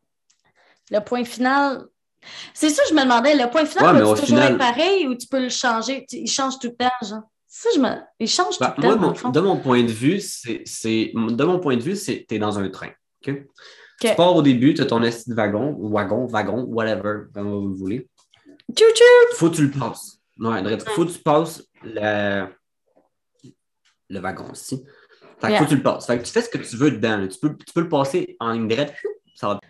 le 0.90 1.00
point 1.00 1.24
final. 1.24 1.86
C'est 2.52 2.68
ça, 2.70 2.82
je 2.90 2.94
me 2.94 3.02
demandais, 3.02 3.36
le 3.36 3.48
point 3.48 3.64
final, 3.64 3.96
Ouais, 3.96 4.02
au 4.02 4.10
toujours 4.10 4.26
final- 4.26 4.52
être 4.52 4.58
pareil 4.58 5.06
ou 5.06 5.14
tu 5.14 5.26
peux 5.28 5.40
le 5.40 5.48
changer? 5.48 6.04
Il 6.12 6.28
change 6.28 6.58
tout 6.58 6.68
le 6.68 6.74
temps, 6.76 6.90
genre. 7.08 7.22
Ça, 7.50 7.70
je 7.74 7.80
me. 7.80 7.88
Il 8.20 8.28
change 8.28 8.58
Bah, 8.58 8.74
tout 8.76 8.82
le 8.82 8.96
moi, 8.96 9.12
temps, 9.14 9.22
mon- 9.24 9.30
de 9.30 9.40
mon 9.40 9.56
point 9.58 9.82
de 9.82 9.90
vue, 9.90 10.20
c'est, 10.20 10.62
c'est- 10.66 11.12
de 11.14 11.44
mon 11.44 11.58
point 11.58 11.76
de 11.76 11.82
vue, 11.82 11.96
c'est 11.96 12.26
t'es 12.28 12.38
dans 12.38 12.58
un 12.58 12.68
train. 12.68 12.90
Tu 13.22 13.34
pars 14.16 14.36
au 14.36 14.42
début, 14.42 14.74
tu 14.74 14.82
as 14.82 14.86
ton 14.86 15.02
esti 15.02 15.30
de 15.30 15.34
wagon, 15.34 15.74
wagon, 15.78 16.26
wagon, 16.26 16.64
whatever, 16.64 17.22
comme 17.34 17.50
vous 17.50 17.68
le 17.68 17.74
voulez. 17.74 18.08
Faut 19.36 19.50
que 19.50 19.56
tu 19.56 19.62
le 19.66 19.70
passes. 19.70 20.20
Faut 20.94 21.04
que 21.06 21.10
tu 21.12 21.18
passes 21.20 21.62
le, 21.82 22.46
le 24.10 24.20
wagon 24.20 24.50
aussi. 24.52 24.84
Fait 25.40 25.46
que 25.46 25.52
Yeah. 25.52 25.58
faut 25.58 25.64
que 25.64 25.70
tu 25.70 25.76
le 25.76 25.82
passes. 25.82 26.06
Fait 26.06 26.18
que 26.18 26.24
tu 26.24 26.30
fais 26.32 26.42
ce 26.42 26.48
que 26.50 26.58
tu 26.58 26.76
veux 26.76 26.90
dedans. 26.90 27.26
Tu, 27.26 27.38
peux, 27.38 27.56
tu 27.56 27.72
peux 27.72 27.80
le 27.80 27.88
passer 27.88 28.36
en 28.40 28.52
ligne 28.52 28.68
droite. 28.68 28.94
Ça 29.34 29.48
va. 29.48 29.60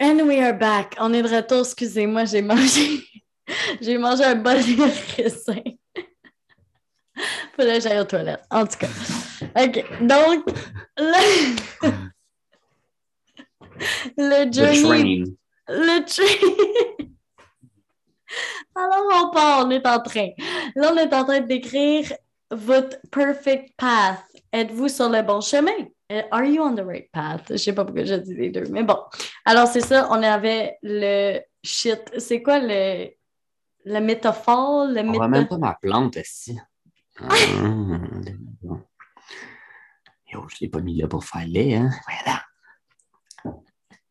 And 0.00 0.20
we 0.26 0.38
are 0.40 0.56
back. 0.56 0.94
On 1.00 1.12
est 1.12 1.22
de 1.22 1.28
retour, 1.28 1.60
excusez-moi, 1.60 2.24
j'ai 2.24 2.40
mangé. 2.42 3.02
j'ai 3.80 3.98
mangé 3.98 4.24
un 4.24 4.36
bol 4.36 4.56
de 4.56 5.16
raisin. 5.16 5.62
Faudrait 7.56 7.78
que 7.78 7.82
j'aille 7.82 8.00
aux 8.00 8.04
toilettes. 8.04 8.44
En 8.50 8.66
tout 8.66 8.78
cas. 8.78 8.88
OK. 9.56 9.84
Donc, 10.02 10.44
le, 10.96 11.56
le 14.46 14.52
journey. 14.52 15.24
train. 15.24 15.34
Le 15.68 16.04
train. 16.04 16.46
Alors, 18.76 19.24
on 19.24 19.30
part, 19.30 19.66
on 19.66 19.70
est 19.70 19.86
en 19.86 20.00
train. 20.00 20.28
Là, 20.76 20.92
on 20.92 20.96
est 20.96 21.12
en 21.12 21.24
train 21.24 21.40
de 21.40 21.46
décrire 21.46 22.12
votre 22.50 22.98
perfect 23.10 23.72
path. 23.76 24.22
Êtes-vous 24.52 24.88
sur 24.88 25.08
le 25.08 25.22
bon 25.22 25.40
chemin? 25.40 25.72
Euh, 26.10 26.22
Are 26.30 26.44
you 26.44 26.62
on 26.62 26.74
the 26.74 26.84
right 26.84 27.10
path? 27.12 27.42
Je 27.50 27.56
sais 27.56 27.72
pas 27.74 27.84
pourquoi 27.84 28.04
j'ai 28.04 28.20
dit 28.20 28.34
les 28.34 28.50
deux, 28.50 28.64
mais 28.70 28.82
bon. 28.82 28.96
Alors, 29.44 29.66
c'est 29.66 29.80
ça, 29.80 30.08
on 30.10 30.22
avait 30.22 30.78
le 30.82 31.40
shit. 31.62 32.00
C'est 32.18 32.42
quoi 32.42 32.60
le, 32.60 33.08
la 33.88 34.00
métaphore? 34.00 34.86
Le 34.86 35.00
On 35.00 35.12
méta- 35.12 35.28
même 35.28 35.48
pas 35.48 35.58
ma 35.58 35.74
plante 35.74 36.16
ici. 36.16 36.58
Ah, 37.20 37.34
bon. 38.62 38.80
Yo, 40.32 40.46
je 40.48 40.56
l'ai 40.60 40.68
pas 40.68 40.80
mis 40.80 40.96
là 40.98 41.08
pour 41.08 41.24
faire 41.24 41.44
lait, 41.48 41.74
hein? 41.74 41.90
Voilà. 43.42 43.58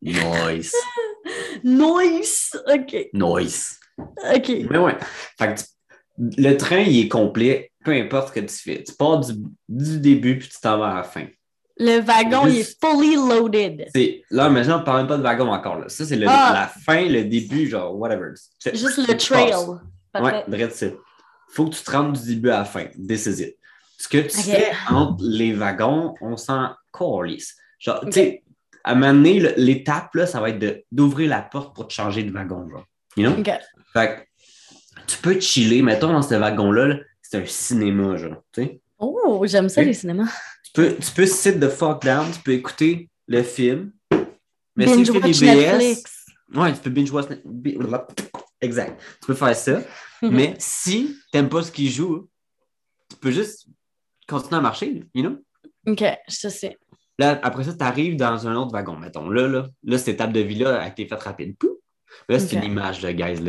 Nice. 0.02 0.74
Nice! 1.64 2.56
OK. 2.72 3.08
Nice. 3.14 3.80
OK. 3.98 4.48
Mais 4.70 4.78
ouais. 4.78 4.96
Fait 5.38 5.54
que 5.54 5.60
tu- 5.60 6.40
le 6.42 6.56
train, 6.56 6.80
il 6.80 7.04
est 7.04 7.08
complet, 7.08 7.72
peu 7.84 7.92
importe 7.92 8.28
ce 8.28 8.40
que 8.40 8.46
tu 8.46 8.54
fais. 8.56 8.84
Tu 8.84 8.92
pars 8.94 9.20
du, 9.20 9.32
du 9.68 10.00
début 10.00 10.38
puis 10.38 10.48
tu 10.48 10.60
t'en 10.60 10.78
vas 10.78 10.90
à 10.90 10.94
la 10.96 11.02
fin. 11.04 11.26
Le 11.80 12.00
wagon, 12.00 12.46
il 12.48 12.58
est 12.58 12.78
fully 12.80 13.14
loaded. 13.14 13.86
C'est, 13.94 14.24
là, 14.30 14.48
maintenant, 14.50 14.76
on 14.76 14.80
ne 14.80 14.84
parle 14.84 14.98
même 14.98 15.06
pas 15.06 15.16
de 15.16 15.22
wagon 15.22 15.48
encore. 15.52 15.78
Là. 15.78 15.88
Ça, 15.88 16.04
c'est 16.04 16.16
le- 16.16 16.26
Ah. 16.28 16.50
la 16.52 16.66
fin, 16.66 17.04
le 17.08 17.24
début, 17.24 17.68
genre, 17.68 17.96
whatever. 17.96 18.30
Juste 18.74 18.98
le 19.06 19.16
trail. 19.16 19.52
Ouais, 20.20 20.70
ça. 20.70 20.86
Faut 21.50 21.66
que 21.66 21.74
tu 21.76 21.82
te 21.82 21.90
rendes 21.90 22.12
du 22.18 22.34
début 22.34 22.50
à 22.50 22.58
la 22.58 22.64
fin. 22.64 22.86
This 23.08 23.26
is 23.26 23.42
it. 23.42 23.56
Ce 23.96 24.08
que 24.08 24.18
tu 24.18 24.36
Ok. 24.38 24.44
fais 24.44 24.72
entre 24.90 25.22
les 25.24 25.52
wagons, 25.54 26.14
on 26.20 26.36
s'en 26.36 26.70
calisse. 26.92 27.56
Genre, 27.78 28.00
tu 28.06 28.12
sais, 28.12 28.42
à 28.84 28.92
un 28.92 28.94
moment 28.96 29.12
donné, 29.12 29.38
l'étape, 29.56 30.14
là, 30.14 30.26
ça 30.26 30.40
va 30.40 30.50
être 30.50 30.58
de- 30.58 30.84
d'ouvrir 30.90 31.30
la 31.30 31.42
porte 31.42 31.74
pour 31.74 31.86
te 31.88 31.92
changer 31.92 32.22
de 32.24 32.32
wagon, 32.32 32.68
genre. 32.68 32.84
You 33.16 33.28
know? 33.30 33.38
OK. 33.40 33.50
Fait 33.92 34.26
que 34.96 35.02
tu 35.06 35.16
peux 35.18 35.38
chiller, 35.40 35.82
mettons, 35.82 36.12
dans 36.12 36.22
ce 36.22 36.34
wagon-là, 36.34 36.86
là, 36.88 36.96
c'est 37.22 37.38
un 37.42 37.46
cinéma, 37.46 38.16
genre, 38.16 38.42
tu 38.52 38.62
sais. 38.64 38.80
Oh, 38.98 39.44
j'aime 39.46 39.68
ça, 39.68 39.82
les 39.82 39.94
cinémas. 39.94 40.28
Tu 40.64 40.72
peux, 40.72 40.96
tu 40.96 41.12
peux 41.12 41.26
sit 41.26 41.58
the 41.58 41.68
fuck 41.68 42.02
down, 42.02 42.30
tu 42.32 42.40
peux 42.40 42.52
écouter 42.52 43.08
le 43.26 43.42
film. 43.42 43.92
Mais 44.76 44.86
si 44.86 45.02
tu 45.02 45.12
fais 45.12 45.20
des 45.20 45.32
BS, 45.32 45.78
Netflix. 45.78 46.26
ouais, 46.54 46.72
tu 46.72 46.80
peux 46.80 46.90
binge 46.90 47.10
watch. 47.10 47.26
Exact. 48.60 49.00
Tu 49.20 49.26
peux 49.26 49.34
faire 49.34 49.56
ça. 49.56 49.82
Mais 50.22 50.54
si 50.58 51.16
t'aimes 51.32 51.48
pas 51.48 51.62
ce 51.62 51.70
qu'il 51.70 51.90
joue, 51.90 52.28
tu 53.08 53.16
peux 53.16 53.30
juste 53.30 53.68
continuer 54.26 54.56
à 54.56 54.60
marcher, 54.60 55.04
you 55.14 55.22
know? 55.22 55.38
OK, 55.86 56.04
je 56.28 56.48
sais. 56.48 56.76
Là, 57.18 57.40
après 57.42 57.64
ça, 57.64 57.72
tu 57.72 57.84
arrives 57.84 58.16
dans 58.16 58.46
un 58.46 58.54
autre 58.56 58.72
wagon, 58.72 58.96
mettons. 58.96 59.28
Là, 59.30 59.48
là, 59.48 59.66
là 59.82 59.98
cette 59.98 60.08
étape 60.08 60.32
de 60.32 60.40
vie-là, 60.40 60.80
avec 60.80 60.94
tes 60.96 61.06
fêtes 61.06 61.22
rapides. 61.22 61.56
Pouf! 61.56 61.70
Là, 62.28 62.38
c'est 62.38 62.56
une 62.56 62.64
image, 62.64 63.02
là, 63.02 63.12
guys. 63.12 63.40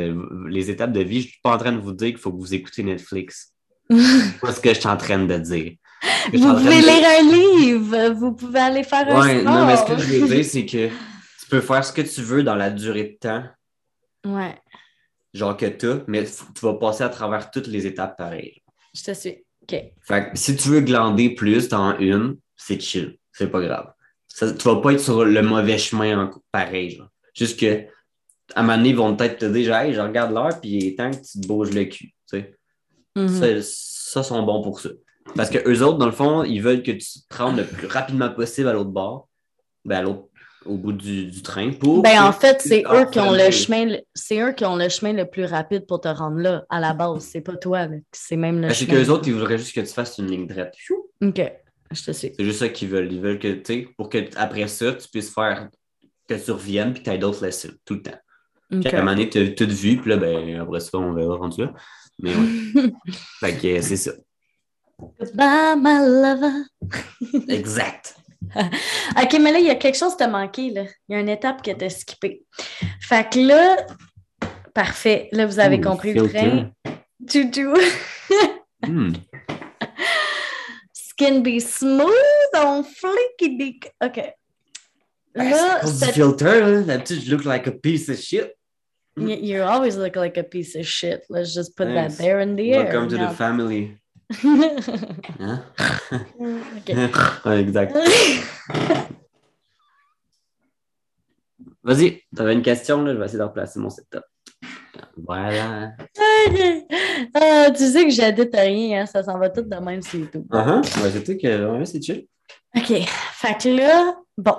Les 0.48 0.70
étapes 0.70 0.92
de 0.92 1.02
vie, 1.02 1.22
je 1.22 1.28
suis 1.30 1.40
pas 1.44 1.54
en 1.54 1.58
train 1.58 1.72
de 1.72 1.80
vous 1.80 1.92
dire 1.92 2.10
qu'il 2.10 2.18
faut 2.18 2.32
que 2.32 2.38
vous 2.38 2.54
écoutez 2.54 2.84
Netflix. 2.84 3.54
C'est 3.90 4.40
pas 4.40 4.54
ce 4.54 4.60
que 4.60 4.70
je 4.74 4.80
suis 4.80 4.88
en 4.90 4.98
train 4.98 5.20
de 5.26 5.38
dire. 5.38 5.74
Vous 6.34 6.40
pouvez 6.56 6.82
de- 6.82 6.86
lire 6.86 7.08
un 7.20 7.34
livre, 7.36 8.10
vous 8.14 8.34
pouvez 8.34 8.60
aller 8.60 8.84
faire 8.84 9.08
un 9.08 9.20
Ouais, 9.22 9.40
sport. 9.42 9.54
non, 9.54 9.66
mais 9.66 9.76
ce 9.76 9.84
que 9.86 9.98
je 9.98 10.20
veux 10.20 10.28
dire, 10.36 10.46
c'est 10.46 10.66
que 10.66 10.88
tu 10.88 11.46
peux 11.50 11.62
faire 11.62 11.84
ce 11.84 11.92
que 11.92 12.02
tu 12.02 12.22
veux 12.22 12.44
dans 12.44 12.56
la 12.56 12.70
durée 12.70 13.04
de 13.04 13.18
temps, 13.28 13.44
Ouais, 14.26 14.56
genre 15.34 15.56
que 15.58 15.66
tu 15.66 15.88
mais 16.08 16.24
tu 16.26 16.66
vas 16.66 16.74
passer 16.76 17.04
à 17.04 17.10
travers 17.10 17.50
toutes 17.52 17.68
les 17.68 17.86
étapes 17.88 18.18
pareilles. 18.18 18.62
je 18.94 19.04
te 19.04 19.14
suis. 19.14 19.44
OK. 19.64 19.76
Fait 20.02 20.32
que 20.32 20.38
si 20.38 20.56
tu 20.56 20.70
veux 20.70 20.82
glander 20.82 21.32
plus 21.36 21.68
dans 21.70 21.98
une, 22.00 22.38
c'est 22.56 22.80
chill. 22.82 23.18
C'est 23.32 23.50
pas 23.50 23.62
grave. 23.62 23.92
Ça, 24.28 24.52
tu 24.54 24.64
vas 24.68 24.78
pas 24.78 24.94
être 24.94 25.00
sur 25.00 25.24
le 25.26 25.42
mauvais 25.42 25.78
chemin 25.78 26.26
en- 26.26 26.32
pareil. 26.52 26.92
Genre. 26.98 27.08
Juste 27.34 27.60
que, 27.60 27.84
à 28.56 28.60
un 28.60 28.64
moment 28.64 28.78
donné, 28.78 28.90
ils 28.90 28.96
vont 28.96 29.16
peut-être 29.16 29.40
te 29.40 29.46
dire 29.46 29.76
hey, 29.76 29.94
je 29.94 30.00
regarde 30.00 30.34
l'heure, 30.34 30.60
puis 30.60 30.70
il 30.72 30.86
est 30.88 30.98
temps 30.98 31.12
que 31.12 31.18
tu 31.18 31.40
te 31.42 31.48
bouges 31.48 31.72
le 31.72 31.86
cul. 31.86 32.08
tu 32.08 32.14
sais. 32.28 32.56
Mhm. 33.16 33.28
Ça, 33.28 33.46
ça 33.62 34.24
sont 34.24 34.44
bons 34.44 34.62
pour 34.62 34.80
ça. 34.80 34.90
Parce 35.36 35.50
que 35.50 35.58
eux 35.70 35.84
autres, 35.84 35.98
dans 35.98 36.06
le 36.08 36.12
fond, 36.12 36.44
ils 36.44 36.60
veulent 36.62 36.82
que 36.84 36.92
tu 36.92 37.06
te 37.30 37.38
rendes 37.38 37.58
le 37.58 37.64
plus 37.66 37.88
rapidement 37.88 38.30
possible 38.32 38.68
à 38.68 38.74
l'autre 38.74 38.90
bord, 38.90 39.28
ben, 39.86 39.98
à 39.98 40.02
l'autre, 40.02 40.24
au 40.66 40.76
bout 40.76 40.92
du, 40.92 41.28
du 41.28 41.42
train 41.42 41.72
pour. 41.72 42.02
Ben, 42.02 42.18
que 42.18 42.24
en 42.24 42.32
fait, 42.32 42.62
c'est 42.62 42.84
eux 42.92 43.06
qui 43.12 43.20
ont 43.20 43.32
le 43.32 43.52
chemin, 43.52 43.86
le- 43.86 44.00
c'est 44.14 44.40
eux 44.42 44.52
qui 44.54 44.66
ont 44.66 44.76
le 44.76 44.90
chemin 44.90 45.14
le 45.14 45.26
plus 45.26 45.46
rapide 45.46 45.86
pour 45.86 46.02
te 46.02 46.08
rendre 46.08 46.40
là, 46.40 46.66
à 46.70 46.80
la 46.80 46.94
base. 46.94 47.22
C'est 47.24 47.42
pas 47.42 47.56
toi. 47.56 47.88
C'est 48.12 48.36
même 48.38 48.56
le 48.62 48.68
Ben, 48.68 48.74
c'est 48.74 48.86
chemin. 48.86 49.04
qu'eux 49.04 49.10
autres, 49.12 49.28
ils 49.28 49.34
voudraient 49.34 49.58
juste 49.58 49.74
que 49.76 49.82
tu 49.82 49.94
fasses 49.94 50.18
une 50.18 50.28
ligne 50.32 50.48
droite. 50.48 50.74
OK, 51.22 51.42
je 51.92 52.04
te 52.04 52.12
suis. 52.12 52.34
C'est 52.38 52.44
juste 52.44 52.60
ça 52.60 52.70
qu'ils 52.70 52.90
veulent. 52.90 53.12
Ils 53.12 53.22
veulent 53.22 53.40
que, 53.40 53.54
tu 53.54 53.64
sais, 53.66 53.88
pour 53.98 54.10
que 54.10 54.18
après 54.36 54.68
ça, 54.68 54.94
tu 54.94 55.08
puisses 55.10 55.34
faire, 55.34 55.70
que 56.28 56.34
tu 56.34 56.52
reviennes 56.52 56.94
puis 56.94 57.04
que 57.04 57.10
tu 57.10 57.16
aies 57.16 57.20
d'autres 57.20 57.44
lessons 57.46 57.70
tout 57.86 57.96
le 57.96 58.02
temps. 58.02 58.20
OK. 58.74 58.82
Puis 58.82 58.90
à 58.96 58.98
un 58.98 59.02
moment 59.02 59.12
donné, 59.16 59.30
tu 59.30 59.40
as 59.40 59.48
tout 59.52 59.68
vu, 59.70 59.98
puis 59.98 60.10
là, 60.10 60.18
ben, 60.18 60.60
après 60.62 60.80
ça, 60.80 60.98
on 60.98 61.14
verra 61.14 61.36
rendu 61.38 61.62
là. 61.62 61.74
Mais 62.20 62.36
ouais. 62.36 62.92
fait 63.40 63.58
que 63.58 63.82
c'est 63.82 63.98
ça. 63.98 64.12
Goodbye, 65.00 65.76
my 65.78 66.00
lover. 66.00 66.66
Exact. 67.48 68.16
OK, 68.56 69.38
mais 69.40 69.52
là, 69.52 69.60
il 69.60 69.66
y 69.66 69.70
a 69.70 69.76
quelque 69.76 69.98
chose 69.98 70.12
qui 70.12 70.18
t'a 70.18 70.28
manqué, 70.28 70.72
là. 70.72 70.84
Il 71.08 71.14
y 71.14 71.16
a 71.16 71.20
une 71.20 71.30
étape 71.30 71.62
que 71.62 71.72
t'as 71.72 71.90
skippée. 71.90 72.44
Fait 73.02 73.30
que 73.30 73.40
là, 73.40 73.78
parfait. 74.74 75.30
Là, 75.32 75.46
vous 75.46 75.60
avez 75.60 75.80
compris 75.80 76.14
le 76.14 76.28
train. 76.28 76.72
Toutou. 77.28 77.74
Hmm. 78.82 79.12
Skin 80.94 81.42
be 81.42 81.60
smooth 81.60 82.56
on 82.56 82.82
flicky 82.82 83.58
dick. 83.58 83.92
OK. 84.02 84.34
Ben, 85.36 85.50
Là, 85.50 85.86
c'est 85.86 86.14
filter. 86.14 86.84
D'habitude, 86.86 87.22
je 87.26 87.32
look 87.36 87.44
like 87.44 87.68
a 87.68 87.72
piece 87.72 88.08
of 88.08 88.18
shit. 88.18 88.56
You, 89.20 89.36
you 89.36 89.64
always 89.64 89.98
look 89.98 90.16
like 90.16 90.38
a 90.38 90.44
piece 90.44 90.76
of 90.76 90.86
shit. 90.86 91.26
Let's 91.30 91.54
just 91.54 91.76
put 91.76 91.88
Thanks. 91.88 92.18
that 92.18 92.24
there 92.24 92.40
in 92.40 92.56
the 92.56 92.74
air. 92.74 92.86
Welcome 92.86 93.10
to 93.10 93.18
the 93.18 93.30
family. 93.30 93.98
Hein? 95.40 95.64
OK. 96.78 96.90
ouais, 97.46 97.60
exact. 97.62 97.94
Vas-y, 101.84 102.22
t'avais 102.36 102.54
une 102.54 102.62
question, 102.62 103.02
là. 103.04 103.14
Je 103.14 103.18
vais 103.18 103.26
essayer 103.26 103.40
de 103.40 103.44
replacer 103.44 103.80
mon 103.80 103.90
setup. 103.90 104.24
Voilà. 105.18 105.94
Ah, 107.34 107.72
tu 107.72 107.86
sais 107.86 108.04
que 108.06 108.12
j'adite 108.12 108.56
rien, 108.56 109.02
hein, 109.02 109.06
ça 109.06 109.24
s'en 109.24 109.38
va 109.40 109.50
tout 109.50 109.62
de 109.62 109.76
même, 109.76 110.02
c'est 110.02 110.30
tout. 110.32 110.46
Uh-huh. 110.52 110.82
Ouais, 111.04 111.38
que 111.38 111.78
ouais, 111.78 111.86
c'est 111.86 112.02
chill. 112.02 112.28
OK. 112.76 112.94
Fait 113.34 113.58
que 113.62 113.70
là, 113.70 114.16
bon. 114.38 114.56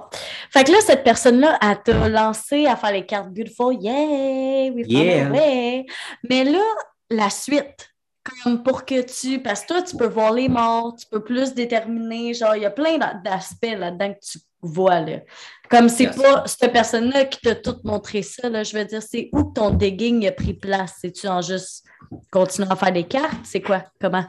Fait 0.50 0.64
que 0.64 0.72
là, 0.72 0.78
cette 0.84 1.04
personne-là, 1.04 1.58
elle 1.62 1.82
t'a 1.82 2.08
lancé 2.08 2.66
à 2.66 2.76
faire 2.76 2.92
les 2.92 3.06
cartes 3.06 3.28
Beautiful. 3.30 3.76
Yay! 3.80 4.70
We 4.70 4.84
found 4.84 5.34
Yeah. 5.36 5.82
Mais 6.28 6.44
là, 6.44 6.62
la 7.10 7.30
suite, 7.30 7.88
comme 8.44 8.62
pour 8.62 8.84
que 8.84 9.00
tu. 9.02 9.40
Parce 9.40 9.62
que 9.62 9.68
toi, 9.68 9.82
tu 9.82 9.96
peux 9.96 10.06
voir 10.08 10.32
les 10.32 10.48
morts, 10.48 10.94
tu 10.98 11.06
peux 11.06 11.22
plus 11.22 11.54
déterminer. 11.54 12.34
Genre, 12.34 12.56
il 12.56 12.62
y 12.62 12.66
a 12.66 12.70
plein 12.70 12.98
d'a- 12.98 13.14
d'aspects 13.14 13.76
là-dedans 13.78 14.12
que 14.14 14.18
tu 14.20 14.38
vois. 14.60 15.00
Là. 15.00 15.18
Comme 15.70 15.88
c'est 15.88 16.04
Yes. 16.04 16.16
pas 16.16 16.42
cette 16.46 16.72
personne-là 16.72 17.24
qui 17.26 17.40
t'a 17.40 17.54
tout 17.54 17.76
montré 17.84 18.22
ça, 18.22 18.48
là, 18.48 18.62
je 18.64 18.76
veux 18.76 18.84
dire, 18.84 19.02
c'est 19.02 19.30
où 19.32 19.44
ton 19.44 19.70
digging 19.70 20.26
a 20.26 20.32
pris 20.32 20.52
place? 20.54 20.96
C'est-tu 21.00 21.28
en 21.28 21.40
juste 21.42 21.84
continuant 22.30 22.68
à 22.70 22.76
faire 22.76 22.92
des 22.92 23.04
cartes? 23.04 23.38
C'est 23.44 23.62
quoi? 23.62 23.84
Comment? 24.00 24.24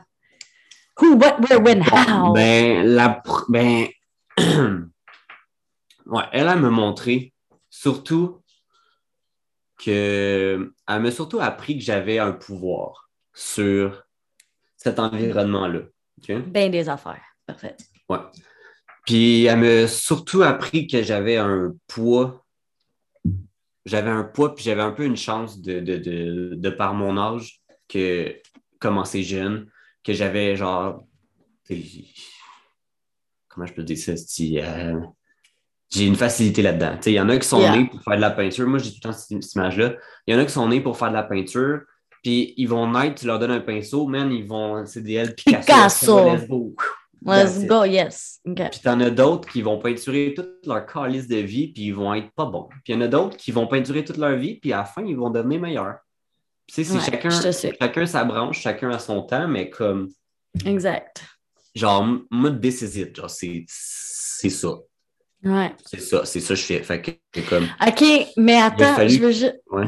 Who, 1.02 1.16
what, 1.16 1.40
where, 1.42 1.60
when, 1.60 1.82
how? 1.82 2.32
Ben, 2.34 2.86
la. 2.96 3.24
Ben. 3.50 3.88
ouais, 4.38 6.24
elle, 6.32 6.48
elle 6.48 6.60
m'a 6.60 6.70
montré 6.70 7.34
surtout 7.70 8.44
que. 9.80 10.72
Elle 10.88 11.02
m'a 11.02 11.12
surtout 11.12 11.40
appris 11.40 11.80
que 11.80 11.84
j'avais 11.84 12.20
un 12.20 12.34
pouvoir 12.34 13.10
sur 13.34 14.04
cet 14.78 15.00
environnement-là. 15.00 15.82
Ben 16.28 16.72
des 16.72 16.88
affaires. 16.88 17.24
Parfait. 17.48 17.76
Ouais. 18.08 18.20
Puis 19.08 19.46
elle 19.46 19.60
m'a 19.60 19.88
surtout 19.88 20.44
appris 20.44 20.86
que 20.86 21.02
j'avais 21.02 21.38
un 21.38 21.74
poids. 21.88 22.46
J'avais 23.86 24.12
un 24.12 24.24
poids, 24.24 24.54
puis 24.54 24.64
j'avais 24.64 24.84
un 24.84 24.92
peu 24.92 25.06
une 25.06 25.18
chance 25.18 25.60
de, 25.60 25.80
de, 25.80 25.98
de, 25.98 26.52
de 26.54 26.70
par 26.70 26.94
mon 26.94 27.18
âge, 27.18 27.62
que 27.88 28.40
commencer 28.80 29.24
jeune, 29.24 29.68
que 30.04 30.14
j'avais 30.14 30.56
genre. 30.56 31.04
Comment 33.48 33.66
je 33.66 33.74
peux 33.74 33.84
dire 33.84 33.98
ça? 33.98 34.12
euh, 34.14 35.00
j'ai 35.90 36.06
une 36.06 36.16
facilité 36.16 36.62
là-dedans. 36.62 36.98
Il 37.06 37.12
y 37.12 37.20
en 37.20 37.30
a 37.30 37.38
qui 37.38 37.48
sont 37.48 37.60
Yeah. 37.60 37.76
nés 37.76 37.86
pour 37.86 38.02
faire 38.02 38.16
de 38.16 38.22
la 38.22 38.32
peinture. 38.32 38.68
Moi, 38.68 38.80
j'ai 38.80 38.92
tout 38.92 38.98
le 39.04 39.10
temps 39.10 39.14
cette, 39.14 39.54
image-là. 39.54 39.94
Il 40.26 40.34
y 40.34 40.38
en 40.38 40.40
a 40.40 40.46
qui 40.46 40.52
sont 40.52 40.68
nés 40.68 40.82
pour 40.82 40.98
faire 40.98 41.10
de 41.10 41.16
la 41.16 41.24
peinture, 41.24 41.82
puis 42.24 42.54
ils 42.56 42.68
vont 42.68 42.90
naître, 42.90 43.22
tu 43.22 43.28
leur 43.28 43.40
donnes 43.40 43.52
un 43.52 43.60
pinceau, 43.60 44.08
man, 44.08 44.32
ils 44.32 44.48
vont. 44.48 44.86
C'est 44.86 45.02
des 45.02 45.14
L 45.14 45.36
Picasso. 45.36 45.66
Picasso. 45.66 46.26
let's 47.26 47.66
go. 47.68 47.84
It. 47.84 47.92
yes. 47.92 48.40
Puis 48.46 48.80
t'en 48.84 49.00
as 49.02 49.10
d'autres 49.10 49.50
qui 49.50 49.62
vont 49.62 49.80
peinturer 49.80 50.34
toute 50.34 50.66
leur 50.66 50.86
calice 50.86 51.28
de 51.28 51.38
vie, 51.38 51.68
puis 51.68 51.88
ils 51.88 51.94
vont 51.94 52.14
être 52.14 52.32
pas 52.32 52.46
bons. 52.46 52.70
Puis 52.84 52.94
il 52.94 52.96
y 52.96 52.98
en 52.98 53.02
a 53.02 53.08
d'autres 53.08 53.38
qui 53.38 53.52
vont 53.52 53.68
peinturer 53.68 54.06
toute 54.06 54.18
leur 54.18 54.36
vie, 54.38 54.56
puis 54.56 54.72
à 54.72 54.78
la 54.78 54.86
fin, 54.86 55.04
ils 55.04 55.18
vont 55.18 55.30
devenir 55.30 55.60
meilleurs. 55.60 55.98
Tu 56.74 56.76
sais, 56.76 56.84
c'est 56.86 56.94
Ouais, 56.94 57.04
chacun, 57.04 57.52
chacun 57.82 58.06
sa 58.06 58.24
branche, 58.24 58.62
chacun 58.62 58.92
a 58.92 59.00
son 59.00 59.24
temps, 59.24 59.46
mais 59.46 59.70
comme, 59.70 60.10
Exact. 60.66 61.22
genre, 61.76 62.08
moi, 62.30 62.50
this 62.52 62.82
is 62.82 62.98
it. 62.98 63.14
Genre, 63.14 63.30
c'est, 63.30 63.66
c'est 63.68 64.50
ça. 64.50 64.70
Ouais. 65.44 65.76
C'est 65.86 66.00
ça, 66.00 66.24
c'est 66.24 66.40
ça 66.40 66.54
que 66.54 66.60
je 66.62 66.66
fais. 66.66 66.82
Fait 66.84 67.02
que, 67.02 67.12
c'est 67.36 67.42
comme, 67.44 67.68
OK, 67.86 68.04
mais 68.38 68.62
attends, 68.62 68.96
fallu- 68.96 69.10
je 69.10 69.20
veux 69.20 69.32
juste. 69.32 69.60
ouais. 69.72 69.86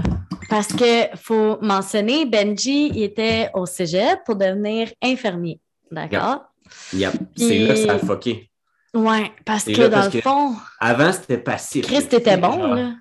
Parce 0.49 0.67
que 0.67 1.15
faut 1.15 1.57
mentionner, 1.61 2.25
Benji 2.25 2.89
il 2.89 3.03
était 3.03 3.49
au 3.53 3.65
cégep 3.65 4.19
pour 4.25 4.35
devenir 4.35 4.91
infirmier. 5.01 5.61
D'accord? 5.89 6.47
yep, 6.91 7.13
c'est 7.37 7.59
là 7.59 7.73
que 7.75 7.79
ça 7.79 7.93
a 7.93 7.99
fucké. 7.99 8.49
Ouais, 8.93 9.31
parce 9.45 9.63
que 9.63 9.71
là 9.71 9.87
dans 9.87 10.01
parce 10.01 10.13
le 10.15 10.21
fond, 10.21 10.55
Avant, 10.79 11.13
c'était 11.13 11.37
passif. 11.37 11.85
Chris, 11.85 12.07
t'étais 12.09 12.35
bon, 12.35 12.51
Genre, 12.59 12.75
là. 12.75 12.93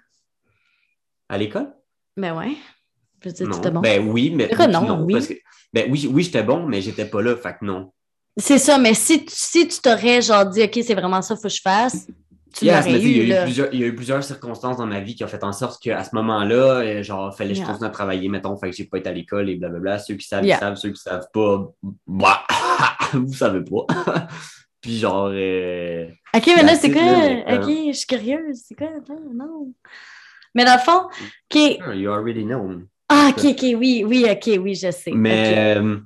À 1.28 1.36
l'école? 1.36 1.74
Ben 2.16 2.36
ouais. 2.36 2.56
Je 3.22 3.28
veux 3.28 3.34
dire, 3.34 3.48
Non. 3.48 3.54
t'étais 3.56 3.70
bon. 3.70 3.80
Ben 3.80 4.08
oui, 4.08 4.32
mais. 4.34 4.48
Quoi, 4.48 4.66
non, 4.66 5.04
oui? 5.04 5.14
parce 5.14 5.26
que- 5.28 5.34
ben 5.72 5.86
oui, 5.90 6.08
oui, 6.12 6.22
j'étais 6.24 6.42
bon, 6.42 6.66
mais 6.66 6.80
j'étais 6.80 7.06
pas 7.06 7.22
là, 7.22 7.36
fait 7.36 7.56
que 7.58 7.64
non. 7.64 7.92
C'est 8.36 8.58
ça, 8.58 8.78
mais 8.78 8.94
si, 8.94 9.24
tu- 9.24 9.34
si 9.34 9.68
tu 9.68 9.80
t'aurais 9.80 10.22
genre 10.22 10.46
dit, 10.46 10.62
OK, 10.62 10.78
c'est 10.82 10.94
vraiment 10.94 11.20
ça, 11.22 11.36
faut 11.36 11.42
que 11.42 11.48
je 11.50 11.60
fasse, 11.60 12.06
tu 12.54 12.64
Yes, 12.66 12.84
l'aurais 12.86 13.00
il, 13.00 13.06
eu, 13.06 13.10
y 13.10 13.20
a 13.20 13.24
eu 13.24 13.26
là. 13.28 13.42
plusieurs, 13.44 13.68
il 13.74 13.80
y 13.80 13.84
a 13.84 13.86
eu 13.86 13.94
plusieurs 13.94 14.22
circonstances 14.24 14.76
dans 14.78 14.86
ma 14.86 15.00
vie 15.00 15.14
qui 15.14 15.24
ont 15.24 15.28
fait 15.28 15.42
en 15.44 15.52
sorte 15.52 15.82
qu'à 15.82 16.02
ce 16.04 16.14
moment-là, 16.14 16.80
euh, 16.80 17.02
genre, 17.02 17.34
fallait 17.36 17.52
que 17.54 17.60
je 17.60 17.64
continue 17.64 17.86
à 17.86 17.90
travailler, 17.90 18.28
mettons, 18.28 18.56
fait 18.56 18.70
que 18.70 18.76
j'ai 18.76 18.84
pas 18.84 18.98
été 18.98 19.08
à 19.08 19.12
l'école 19.12 19.48
et 19.48 19.56
blablabla. 19.56 19.98
Ceux 19.98 20.14
qui 20.14 20.26
savent, 20.26 20.44
Yeah. 20.44 20.56
ils 20.56 20.60
savent, 20.60 20.76
ceux 20.76 20.90
qui 20.90 21.00
savent 21.00 21.28
pas, 21.32 21.72
bah, 22.06 22.44
vous 23.14 23.32
savez 23.34 23.60
pas. 23.64 23.86
Puis 24.82 24.98
genre, 24.98 25.30
euh, 25.32 26.06
OK, 26.36 26.46
mais 26.56 26.62
là, 26.64 26.74
c'est 26.74 26.90
quoi? 26.90 27.02
là, 27.02 27.18
mais, 27.18 27.44
euh, 27.48 27.62
OK, 27.62 27.68
je 27.92 27.96
suis 27.98 28.06
curieuse. 28.06 28.62
C'est 28.66 28.74
quoi? 28.74 28.88
Non. 29.32 29.72
Mais 30.54 30.64
dans 30.64 30.74
le 30.74 30.80
fond, 30.80 31.06
OK. 31.54 31.78
you 31.94 32.10
already 32.10 32.44
know. 32.44 32.82
Ah, 33.14 33.30
OK, 33.30 33.44
OK, 33.44 33.62
oui, 33.78 34.04
oui, 34.06 34.26
OK, 34.30 34.58
oui, 34.58 34.74
je 34.74 34.90
sais. 34.90 35.12
Mais, 35.12 35.76
euh, 35.76 35.98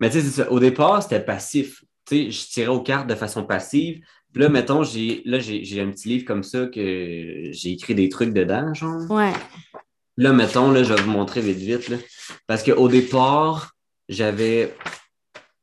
mais 0.00 0.08
tu 0.08 0.22
sais. 0.22 0.48
Au 0.48 0.58
départ, 0.58 1.02
c'était 1.02 1.20
passif. 1.20 1.84
Tu 2.06 2.16
sais, 2.16 2.30
je 2.30 2.46
tirais 2.46 2.68
aux 2.68 2.80
cartes 2.80 3.08
de 3.08 3.14
façon 3.14 3.44
passive. 3.44 4.00
Puis 4.32 4.42
là, 4.42 4.48
mettons, 4.48 4.82
j'ai, 4.82 5.22
là, 5.26 5.38
j'ai, 5.38 5.64
j'ai 5.64 5.80
un 5.82 5.90
petit 5.90 6.08
livre 6.08 6.24
comme 6.24 6.42
ça 6.42 6.66
que 6.66 7.50
j'ai 7.50 7.72
écrit 7.72 7.94
des 7.94 8.08
trucs 8.08 8.32
dedans, 8.32 8.72
genre. 8.72 9.10
Ouais. 9.10 9.32
Là, 10.16 10.32
mettons, 10.32 10.70
là, 10.70 10.82
je 10.82 10.94
vais 10.94 11.02
vous 11.02 11.10
montrer 11.10 11.42
vite, 11.42 11.58
vite. 11.58 11.88
Là. 11.88 11.98
Parce 12.46 12.62
qu'au 12.62 12.88
départ, 12.88 13.72
j'avais 14.08 14.74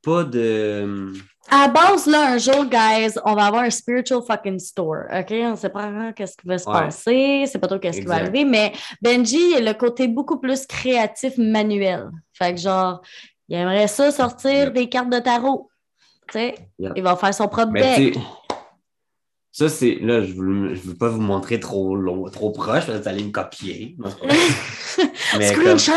pas 0.04 0.24
de. 0.24 1.12
À 1.50 1.68
base, 1.68 2.08
là, 2.08 2.32
un 2.34 2.38
jour, 2.38 2.66
guys, 2.66 3.14
on 3.26 3.36
va 3.36 3.46
avoir 3.46 3.64
un 3.64 3.70
spiritual 3.70 4.22
fucking 4.26 4.60
store. 4.60 5.04
OK? 5.14 5.28
On 5.32 5.52
ne 5.52 5.56
sait 5.56 5.70
pas 5.70 5.82
vraiment 5.90 6.12
qu'est-ce 6.14 6.38
qui 6.38 6.48
va 6.48 6.58
se 6.58 6.68
Ouais. 6.68 6.74
passer, 6.74 7.44
c'est 7.48 7.60
pas 7.60 7.68
trop 7.68 7.80
qu'est-ce 7.80 8.00
qui 8.00 8.06
va 8.06 8.16
arriver, 8.16 8.46
mais 8.46 8.72
Benji 9.02 9.56
a 9.56 9.60
le 9.60 9.74
côté 9.74 10.08
beaucoup 10.08 10.40
plus 10.40 10.66
créatif 10.66 11.34
manuel. 11.38 12.10
Fait 12.34 12.54
que, 12.56 12.60
genre, 12.62 13.02
il 13.50 13.58
aimerait 13.58 13.88
ça 13.88 14.10
sortir 14.12 14.52
Yep. 14.52 14.74
des 14.74 14.90
cartes 14.90 15.10
de 15.10 15.20
tarot. 15.20 15.70
Tu 16.30 16.40
sais, 16.40 16.56
Yep. 16.80 16.94
il 16.96 17.04
va 17.04 17.16
faire 17.18 17.34
son 17.34 17.48
propre 17.50 17.72
Mais 17.74 17.98
deck. 18.12 18.18
ça, 19.52 19.68
c'est. 19.70 19.96
Là, 20.02 20.22
je 20.22 20.34
ne 20.34 20.74
veux 20.76 20.96
pas 20.96 21.10
vous 21.10 21.22
montrer 21.22 21.60
trop 21.60 21.96
long, 21.96 22.24
trop 22.30 22.52
proche, 22.52 22.86
parce 22.86 22.98
que 22.98 23.04
vous 23.04 23.08
allez 23.10 23.24
me 23.24 23.32
copier. 23.32 23.98
Mais 25.38 25.48
Screenshot! 25.48 25.92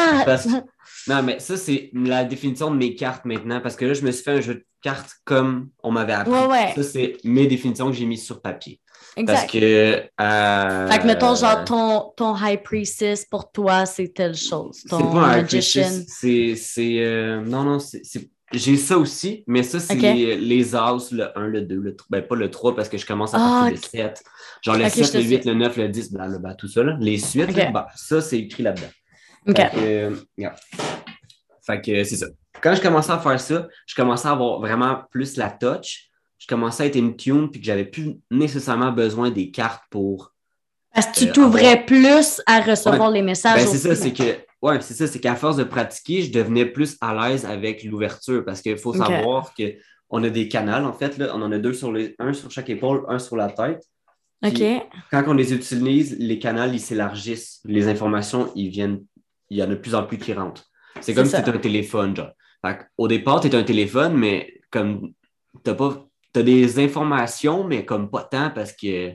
Non, 1.08 1.22
mais 1.22 1.38
ça, 1.38 1.56
c'est 1.56 1.90
la 1.94 2.24
définition 2.24 2.70
de 2.70 2.76
mes 2.76 2.94
cartes 2.94 3.24
maintenant, 3.24 3.60
parce 3.60 3.76
que 3.76 3.84
là, 3.84 3.94
je 3.94 4.02
me 4.02 4.10
suis 4.10 4.24
fait 4.24 4.32
un 4.32 4.40
jeu 4.40 4.54
de 4.54 4.64
cartes 4.82 5.10
comme 5.24 5.68
on 5.82 5.90
m'avait 5.92 6.12
appris. 6.14 6.32
Ouais, 6.32 6.46
ouais. 6.46 6.72
Ça, 6.76 6.82
c'est 6.82 7.16
mes 7.24 7.46
définitions 7.46 7.90
que 7.90 7.96
j'ai 7.96 8.06
mises 8.06 8.24
sur 8.24 8.40
papier. 8.42 8.80
Parce 9.26 9.44
Exact. 9.44 9.50
que. 9.50 10.02
euh, 10.20 10.88
Fait 10.88 10.98
que, 10.98 11.06
mettons, 11.06 11.34
genre, 11.34 11.64
ton, 11.64 12.12
ton 12.16 12.34
High 12.36 12.62
Priestess, 12.62 13.24
pour 13.24 13.50
toi, 13.50 13.86
c'est 13.86 14.08
telle 14.08 14.34
chose. 14.34 14.82
Ton 14.88 15.10
pas 15.12 15.18
un 15.24 15.36
Magician. 15.42 15.88
C'est. 16.06 16.54
euh, 16.78 17.40
non, 17.42 17.62
non, 17.64 17.78
c'est. 17.78 18.02
J'ai 18.52 18.76
ça 18.76 18.96
aussi, 18.96 19.42
mais 19.48 19.64
ça, 19.64 19.80
c'est 19.80 19.96
les, 19.96 20.36
les 20.36 20.74
As, 20.76 21.10
le 21.10 21.36
1, 21.36 21.46
le 21.48 21.62
2, 21.62 21.76
le 21.80 21.96
3. 21.96 22.06
Ben, 22.10 22.22
pas 22.22 22.36
le 22.36 22.48
3 22.48 22.76
parce 22.76 22.88
que 22.88 22.96
je 22.96 23.04
commence 23.04 23.34
à 23.34 23.38
partir 23.38 23.72
de 23.80 23.84
7. 23.84 24.22
Genre 24.62 24.76
le 24.76 24.84
Ok, 24.84 24.90
7, 24.90 25.04
je 25.06 25.10
te 25.12 25.16
le 25.16 25.22
8, 25.24 25.40
suis. 25.42 25.48
le 25.50 25.54
9, 25.56 25.76
le 25.78 25.88
10, 25.88 26.12
blablabla, 26.12 26.54
tout 26.54 26.68
ça. 26.68 26.84
Là. 26.84 26.96
Les 27.00 27.18
suites, 27.18 27.56
là, 27.56 27.70
bah, 27.72 27.88
ça, 27.96 28.20
c'est 28.20 28.38
écrit 28.38 28.62
là-dedans. 28.62 28.86
OK. 29.46 29.56
Fait 29.56 29.70
que, 29.70 29.78
euh, 29.78 30.16
yeah. 30.36 30.54
Fait 31.64 31.80
que, 31.80 32.04
c'est 32.04 32.16
ça. 32.16 32.26
Quand 32.60 32.74
je 32.74 32.80
commençais 32.80 33.12
à 33.12 33.18
faire 33.18 33.40
ça, 33.40 33.68
je 33.86 33.94
commençais 33.94 34.28
à 34.28 34.32
avoir 34.32 34.60
vraiment 34.60 35.02
plus 35.10 35.36
la 35.36 35.50
touch. 35.50 36.08
Je 36.38 36.46
commençais 36.46 36.84
à 36.84 36.86
être 36.86 36.96
une 36.96 37.16
tune 37.16 37.50
puis 37.50 37.60
que 37.60 37.66
j'avais 37.66 37.84
plus 37.84 38.16
nécessairement 38.30 38.92
besoin 38.92 39.30
des 39.30 39.50
cartes 39.50 39.82
pour. 39.90 40.32
Parce 40.94 41.06
que 41.08 41.18
tu 41.18 41.28
Euh, 41.28 41.32
t'ouvrais 41.32 41.84
plus 41.84 42.40
à 42.46 42.60
recevoir 42.60 43.10
les 43.10 43.22
messages. 43.22 43.56
Ben, 43.56 43.66
c'est 43.66 43.78
ça, 43.78 43.94
c'est 43.94 44.12
que. 44.12 44.38
Ouais, 44.62 44.80
c'est 44.80 44.94
ça, 44.94 45.06
c'est 45.06 45.20
qu'à 45.20 45.34
force 45.36 45.56
de 45.56 45.64
pratiquer, 45.64 46.22
je 46.22 46.32
devenais 46.32 46.64
plus 46.64 46.96
à 47.00 47.14
l'aise 47.14 47.44
avec 47.44 47.84
l'ouverture 47.84 48.44
parce 48.44 48.62
qu'il 48.62 48.78
faut 48.78 48.94
savoir 48.94 49.52
que 49.54 49.74
on 50.08 50.22
a 50.24 50.30
des 50.30 50.48
canals, 50.48 50.84
en 50.84 50.92
fait, 50.92 51.18
là. 51.18 51.32
On 51.34 51.42
en 51.42 51.52
a 51.52 51.58
deux 51.58 51.74
sur 51.74 51.92
les. 51.92 52.14
un 52.18 52.32
sur 52.32 52.50
chaque 52.50 52.70
épaule, 52.70 53.04
un 53.08 53.18
sur 53.18 53.36
la 53.36 53.50
tête. 53.50 53.82
OK. 54.44 54.62
Quand 55.10 55.24
on 55.26 55.32
les 55.34 55.52
utilise, 55.52 56.16
les 56.18 56.38
canaux, 56.38 56.70
ils 56.72 56.80
s'élargissent. 56.80 57.60
Les 57.64 57.88
informations, 57.88 58.52
ils 58.54 58.68
viennent. 58.68 59.02
Il 59.50 59.56
y 59.58 59.62
en 59.62 59.66
a 59.66 59.68
de 59.68 59.74
plus 59.76 59.94
en 59.94 60.04
plus 60.04 60.18
qui 60.18 60.32
rentrent. 60.32 60.64
C'est 61.00 61.14
comme 61.14 61.26
si 61.26 61.42
tu 61.42 61.50
un 61.50 61.58
téléphone, 61.58 62.16
genre. 62.16 62.32
Au 62.98 63.08
départ, 63.08 63.40
tu 63.40 63.48
es 63.48 63.54
un 63.54 63.62
téléphone, 63.62 64.14
mais 64.14 64.60
comme 64.70 65.12
t'as 65.62 65.74
pas. 65.74 66.02
T'as 66.32 66.42
des 66.42 66.78
informations, 66.84 67.64
mais 67.64 67.86
comme 67.86 68.10
pas 68.10 68.24
tant 68.24 68.50
parce 68.50 68.72
que 68.72 69.12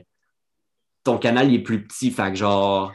ton 1.04 1.18
canal 1.18 1.48
il 1.48 1.56
est 1.56 1.62
plus 1.62 1.84
petit. 1.86 2.10
Fait 2.10 2.30
que 2.30 2.36
genre. 2.36 2.92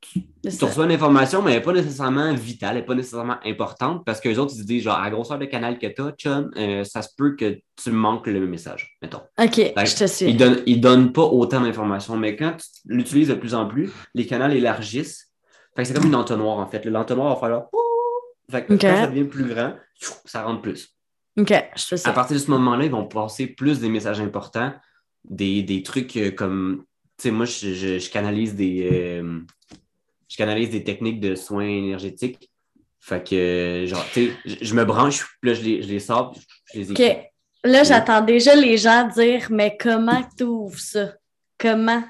Tu 0.00 0.64
reçois 0.64 0.86
une 0.86 0.92
information, 0.92 1.42
mais 1.42 1.52
elle 1.52 1.58
n'est 1.58 1.62
pas 1.62 1.74
nécessairement 1.74 2.32
vitale, 2.32 2.70
elle 2.70 2.76
n'est 2.78 2.86
pas 2.86 2.94
nécessairement 2.94 3.36
importante 3.44 4.02
parce 4.06 4.18
que 4.18 4.30
les 4.30 4.38
autres, 4.38 4.54
ils 4.54 4.62
se 4.62 4.66
disent, 4.66 4.84
genre, 4.84 4.96
à 4.96 5.04
la 5.04 5.10
grosseur 5.10 5.38
de 5.38 5.44
canal 5.44 5.78
que 5.78 5.86
tu 5.86 6.00
as, 6.00 6.12
chum, 6.12 6.50
euh, 6.56 6.84
ça 6.84 7.02
se 7.02 7.10
peut 7.14 7.36
que 7.36 7.60
tu 7.76 7.90
manques 7.90 8.26
le 8.26 8.46
message, 8.46 8.96
mettons. 9.02 9.20
OK, 9.38 9.56
je 9.56 9.96
te 9.96 10.06
suis. 10.06 10.26
Ils 10.26 10.34
ne 10.34 10.38
donnent, 10.38 10.62
ils 10.64 10.80
donnent 10.80 11.12
pas 11.12 11.22
autant 11.22 11.60
d'informations, 11.60 12.16
mais 12.16 12.34
quand 12.34 12.56
tu 12.56 12.64
l'utilises 12.86 13.28
de 13.28 13.34
plus 13.34 13.54
en 13.54 13.66
plus, 13.66 13.90
les 14.14 14.26
canaux 14.26 14.52
élargissent. 14.52 15.29
Fait 15.76 15.82
que 15.82 15.88
c'est 15.88 15.94
comme 15.94 16.06
une 16.06 16.14
entonnoir, 16.14 16.58
en 16.58 16.66
fait. 16.66 16.84
L'entonnoir 16.84 17.34
va 17.34 17.40
faire 17.40 17.48
là. 17.50 17.70
Fait 18.50 18.66
que 18.66 18.74
Ok. 18.74 18.80
quand 18.80 18.96
ça 18.96 19.06
devient 19.06 19.24
plus 19.24 19.44
grand, 19.46 19.74
ça 20.24 20.42
rentre 20.42 20.62
plus. 20.62 20.96
OK, 21.38 21.52
je 21.76 21.86
te 21.88 21.96
suis. 21.96 22.08
À 22.08 22.12
partir 22.12 22.34
de 22.36 22.40
ce 22.42 22.50
moment-là, 22.50 22.84
ils 22.84 22.90
vont 22.90 23.06
passer 23.06 23.46
plus 23.46 23.78
des 23.80 23.88
messages 23.88 24.20
importants, 24.20 24.72
des, 25.24 25.62
des 25.62 25.82
trucs 25.82 26.16
euh, 26.16 26.32
comme, 26.32 26.84
tu 27.16 27.24
sais, 27.24 27.30
moi, 27.30 27.44
je, 27.46 27.72
je- 27.74 27.98
je 27.98 28.10
canalise 28.10 28.54
des, 28.56 28.88
euh, 29.22 29.38
je 30.28 30.36
canalise 30.36 30.70
des 30.70 30.82
techniques 30.82 31.20
de 31.20 31.34
soins 31.36 31.64
énergétiques. 31.68 32.50
Fait 32.98 33.22
que, 33.26 33.84
genre, 33.86 34.04
tu 34.12 34.26
sais, 34.44 34.56
je, 34.60 34.74
me 34.74 34.84
branche, 34.84 35.24
puis 35.40 35.50
là, 35.50 35.54
je 35.56 35.62
les, 35.62 35.82
je 35.82 35.88
les 35.88 36.00
sors, 36.00 36.32
puis 36.32 36.42
je 36.74 36.78
les 36.80 36.90
OK. 36.90 37.00
écris. 37.00 37.26
Là, 37.62 37.84
j'attends 37.84 38.20
déjà 38.22 38.54
les 38.56 38.76
gens 38.76 39.06
dire, 39.08 39.46
mais 39.50 39.76
comment 39.78 40.22
tu 40.36 40.44
ouvres 40.44 40.78
ça? 40.78 41.12
Comment 41.58 42.02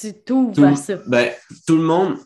tu 0.00 0.14
t'ouvres 0.24 0.64
à 0.64 0.76
ça? 0.76 0.94
ben, 1.06 1.30
tout 1.66 1.76
le 1.76 1.82
monde. 1.82 2.16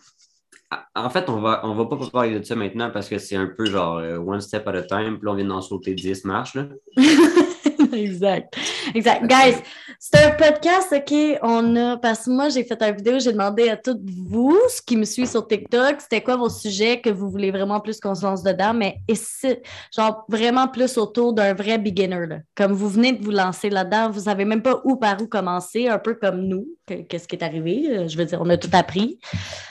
En 0.94 1.10
fait, 1.10 1.28
on 1.28 1.40
va, 1.40 1.60
on 1.64 1.74
va 1.74 1.86
pas 1.86 1.98
parler 2.12 2.38
de 2.38 2.44
ça 2.44 2.54
maintenant 2.54 2.90
parce 2.90 3.08
que 3.08 3.18
c'est 3.18 3.36
un 3.36 3.46
peu 3.46 3.64
genre 3.66 3.98
euh, 3.98 4.18
one 4.18 4.40
step 4.40 4.66
at 4.68 4.74
a 4.74 4.82
time. 4.82 5.18
Puis 5.18 5.28
on 5.28 5.34
vient 5.34 5.46
d'en 5.46 5.60
sauter 5.60 5.94
10 5.94 6.24
marches. 6.24 6.54
Là. 6.54 6.66
exact. 7.96 8.54
Exact. 8.94 9.26
Guys, 9.26 9.56
c'est 9.98 10.24
un 10.24 10.30
podcast, 10.30 10.92
OK? 10.92 11.38
On 11.42 11.76
a. 11.76 11.96
Parce 11.98 12.24
que 12.24 12.30
moi, 12.30 12.48
j'ai 12.48 12.64
fait 12.64 12.80
une 12.82 12.96
vidéo, 12.96 13.18
j'ai 13.18 13.32
demandé 13.32 13.68
à 13.68 13.76
toutes 13.76 14.00
vous, 14.08 14.58
ce 14.68 14.80
qui 14.82 14.96
me 14.96 15.04
suit 15.04 15.26
sur 15.26 15.46
TikTok, 15.46 16.00
c'était 16.00 16.20
quoi 16.22 16.36
vos 16.36 16.48
sujets 16.48 17.00
que 17.00 17.10
vous 17.10 17.30
voulez 17.30 17.50
vraiment 17.50 17.80
plus 17.80 18.00
qu'on 18.00 18.14
se 18.14 18.24
lance 18.24 18.42
dedans, 18.42 18.72
mais 18.74 18.96
ici, 19.08 19.56
genre 19.94 20.24
vraiment 20.28 20.68
plus 20.68 20.96
autour 20.98 21.32
d'un 21.32 21.54
vrai 21.54 21.78
beginner. 21.78 22.26
Là. 22.26 22.36
Comme 22.56 22.72
vous 22.72 22.88
venez 22.88 23.12
de 23.12 23.22
vous 23.24 23.30
lancer 23.30 23.70
là-dedans, 23.70 24.10
vous 24.10 24.20
savez 24.20 24.44
même 24.44 24.62
pas 24.62 24.80
où 24.84 24.96
par 24.96 25.20
où 25.20 25.26
commencer, 25.26 25.88
un 25.88 25.98
peu 25.98 26.14
comme 26.14 26.40
nous. 26.42 26.66
que- 26.86 27.02
Qu'est-ce 27.02 27.28
qui 27.28 27.36
est 27.36 27.44
arrivé? 27.44 27.84
Euh, 27.90 28.08
Je 28.08 28.16
veux 28.16 28.24
dire, 28.24 28.38
on 28.42 28.48
a 28.50 28.56
tout 28.56 28.70
appris. 28.72 29.18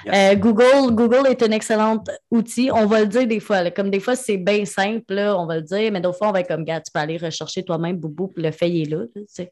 Yes. 0.05 0.13
Euh, 0.15 0.36
Google, 0.36 0.91
Google 0.93 1.28
est 1.28 1.41
un 1.43 1.51
excellent 1.51 2.01
outil. 2.32 2.70
On 2.74 2.86
va 2.86 3.01
le 3.01 3.07
dire 3.07 3.28
des 3.28 3.39
fois. 3.39 3.63
là. 3.63 3.72
Comme 3.72 3.89
des 3.89 3.99
fois, 3.99 4.15
c'est 4.15 4.38
bien 4.38 4.63
simple, 4.65 5.13
là, 5.13 5.38
on 5.38 5.45
va 5.45 5.55
le 5.57 5.61
dire, 5.63 5.91
mais 5.91 5.99
d'autres 6.01 6.17
fois, 6.17 6.30
on 6.30 6.32
va 6.32 6.39
être 6.41 6.47
comme, 6.47 6.63
gars, 6.63 6.80
tu 6.80 6.91
peux 6.93 6.99
aller 6.99 7.17
rechercher 7.17 7.63
toi-même, 7.63 7.97
boubou, 8.10 8.28
puis 8.34 8.43
le 8.43 8.51
fait, 8.51 8.70
il 8.70 8.82
est 8.82 8.89
là. 8.89 8.97
là, 8.99 9.05
tu 9.16 9.22
sais. 9.28 9.49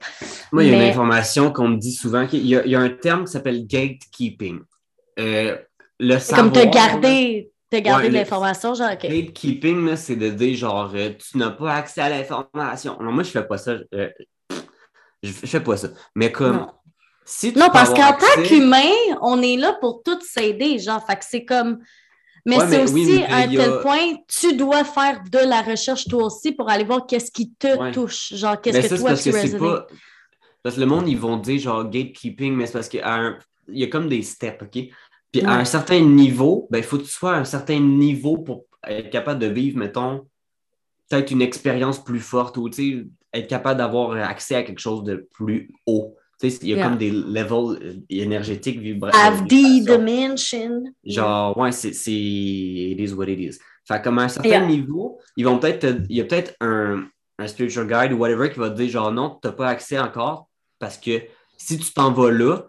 Moi, 0.51 0.63
il 0.63 0.71
y 0.71 0.73
a 0.73 0.77
Mais- 0.77 0.83
une 0.85 0.89
information 0.91 1.51
qu'on 1.51 1.67
me 1.69 1.77
dit 1.77 1.91
souvent. 1.93 2.27
qu'il 2.27 2.45
y 2.45 2.55
a, 2.55 2.65
il 2.65 2.71
y 2.71 2.75
a 2.75 2.79
un 2.79 2.89
terme 2.89 3.25
qui 3.25 3.31
s'appelle 3.31 3.65
gatekeeping. 3.65 4.59
Euh, 5.19 5.57
le 5.99 6.35
comme 6.35 6.51
te 6.51 6.63
garder, 6.65 7.51
te 7.71 7.77
garder 7.77 8.05
Ouais, 8.07 8.11
l'information, 8.11 8.73
genre. 8.75 8.89
Gatekeeping, 8.91 9.95
c'est 9.95 10.15
de 10.15 10.29
dire 10.29 10.55
genre, 10.57 10.91
euh, 10.95 11.09
tu 11.17 11.37
n'as 11.37 11.49
pas 11.51 11.73
accès 11.75 12.01
à 12.01 12.09
l'information. 12.09 12.97
Non, 13.01 13.11
moi, 13.11 13.23
je 13.23 13.29
fais 13.31 13.43
pas 13.47 13.57
ça. 13.57 13.77
euh, 13.93 14.09
je, 15.23 15.31
je 15.31 15.45
fais 15.47 15.59
pas 15.61 15.77
ça. 15.77 15.89
Mais 16.15 16.31
comme, 16.31 16.57
Non. 16.57 16.67
si 17.25 17.53
tu 17.53 17.59
Non, 17.59 17.69
parce 17.73 17.89
qu'en 17.89 18.13
tant 18.13 18.43
qu'humain, 18.45 18.91
on 19.21 19.41
est 19.41 19.57
là 19.57 19.75
pour 19.81 20.03
tout 20.03 20.19
s'aider, 20.21 20.77
genre, 20.79 21.03
fait 21.05 21.15
que 21.17 21.25
c'est 21.27 21.45
comme. 21.45 21.79
Mais 22.45 22.57
Ouais, 22.57 22.67
c'est 22.67 22.83
aussi 22.83 22.93
oui, 22.93 23.05
mais 23.05 23.23
à 23.25 23.37
a- 23.39 23.47
tel 23.47 23.79
point, 23.81 24.15
tu 24.27 24.55
dois 24.55 24.83
faire 24.83 25.21
de 25.29 25.39
la 25.39 25.61
recherche 25.61 26.07
toi 26.07 26.25
aussi 26.25 26.51
pour 26.53 26.69
aller 26.69 26.83
voir 26.83 27.05
qu'est-ce 27.05 27.31
qui 27.31 27.51
te 27.53 27.77
Ouais. 27.77 27.91
touche, 27.91 28.33
genre, 28.33 28.59
qu'est-ce 28.61 28.81
que 28.81 28.87
ça, 28.87 28.97
toi 28.97 29.09
parce 29.09 29.23
tu 29.23 29.31
que 29.31 29.57
pas. 29.57 29.87
Parce 30.63 30.75
que 30.75 30.79
le 30.81 30.85
monde, 30.87 31.07
ils 31.07 31.17
vont 31.17 31.37
dire 31.37 31.59
genre 31.59 31.89
gatekeeping, 31.89 32.53
mais 32.55 32.65
c'est 32.65 32.73
parce 32.73 32.89
qu'il 32.89 32.99
y, 32.99 33.03
a 33.03 33.13
un- 33.15 33.39
il 33.67 33.79
y 33.79 33.83
a 33.83 33.87
comme 33.87 34.09
des 34.09 34.21
steps, 34.21 34.61
OK? 34.61 34.89
Puis 35.31 35.41
à 35.45 35.55
un 35.59 35.65
certain 35.65 35.99
niveau, 35.99 36.67
ben, 36.71 36.79
il 36.79 36.83
faut 36.83 36.97
que 36.97 37.03
tu 37.03 37.09
sois 37.11 37.35
à 37.35 37.39
un 37.39 37.45
certain 37.45 37.79
niveau 37.79 38.37
pour 38.37 38.65
être 38.85 39.09
capable 39.09 39.39
de 39.39 39.47
vivre, 39.47 39.77
mettons, 39.77 40.27
peut-être 41.09 41.31
une 41.31 41.41
expérience 41.41 42.03
plus 42.03 42.19
forte 42.19 42.57
ou, 42.57 42.69
être 43.33 43.47
capable 43.47 43.77
d'avoir 43.77 44.11
accès 44.11 44.55
à 44.55 44.63
quelque 44.63 44.79
chose 44.79 45.03
de 45.03 45.27
plus 45.33 45.69
haut. 45.85 46.15
Tu 46.39 46.51
sais, 46.51 46.59
il 46.61 46.69
y 46.69 46.73
a 46.73 46.77
Yeah. 46.77 46.87
comme 46.87 46.97
des 46.97 47.09
levels 47.11 47.81
euh, 47.81 47.93
énergétiques 48.09 48.79
vibra- 48.79 49.09
Have 49.15 49.43
de 49.43 49.47
the 49.47 49.97
dimension. 49.97 50.83
Genre, 51.03 51.57
ouais, 51.57 51.71
c'est, 51.71 51.93
c'est. 51.93 52.11
It 52.11 52.99
is 52.99 53.13
what 53.13 53.25
it 53.27 53.39
is. 53.39 53.57
Fait 53.87 54.01
comme 54.03 54.19
à 54.19 54.23
un 54.23 54.27
certain 54.29 54.49
Yeah. 54.49 54.65
niveau, 54.67 55.19
ils 55.35 55.45
vont 55.45 55.57
peut-être. 55.57 55.87
Il 56.09 56.15
y 56.17 56.21
a 56.21 56.25
peut-être 56.25 56.53
un, 56.61 57.05
un 57.39 57.47
spiritual 57.47 57.87
guide 57.87 58.13
ou 58.13 58.17
whatever 58.19 58.51
qui 58.51 58.59
va 58.59 58.69
te 58.69 58.75
dire, 58.75 58.89
genre, 58.89 59.11
non, 59.11 59.39
tu 59.41 59.47
n'as 59.47 59.53
pas 59.53 59.67
accès 59.69 59.97
encore 59.97 60.47
parce 60.79 60.97
que 60.97 61.21
si 61.57 61.79
tu 61.79 61.91
t'en 61.91 62.11
vas 62.11 62.29
là, 62.31 62.67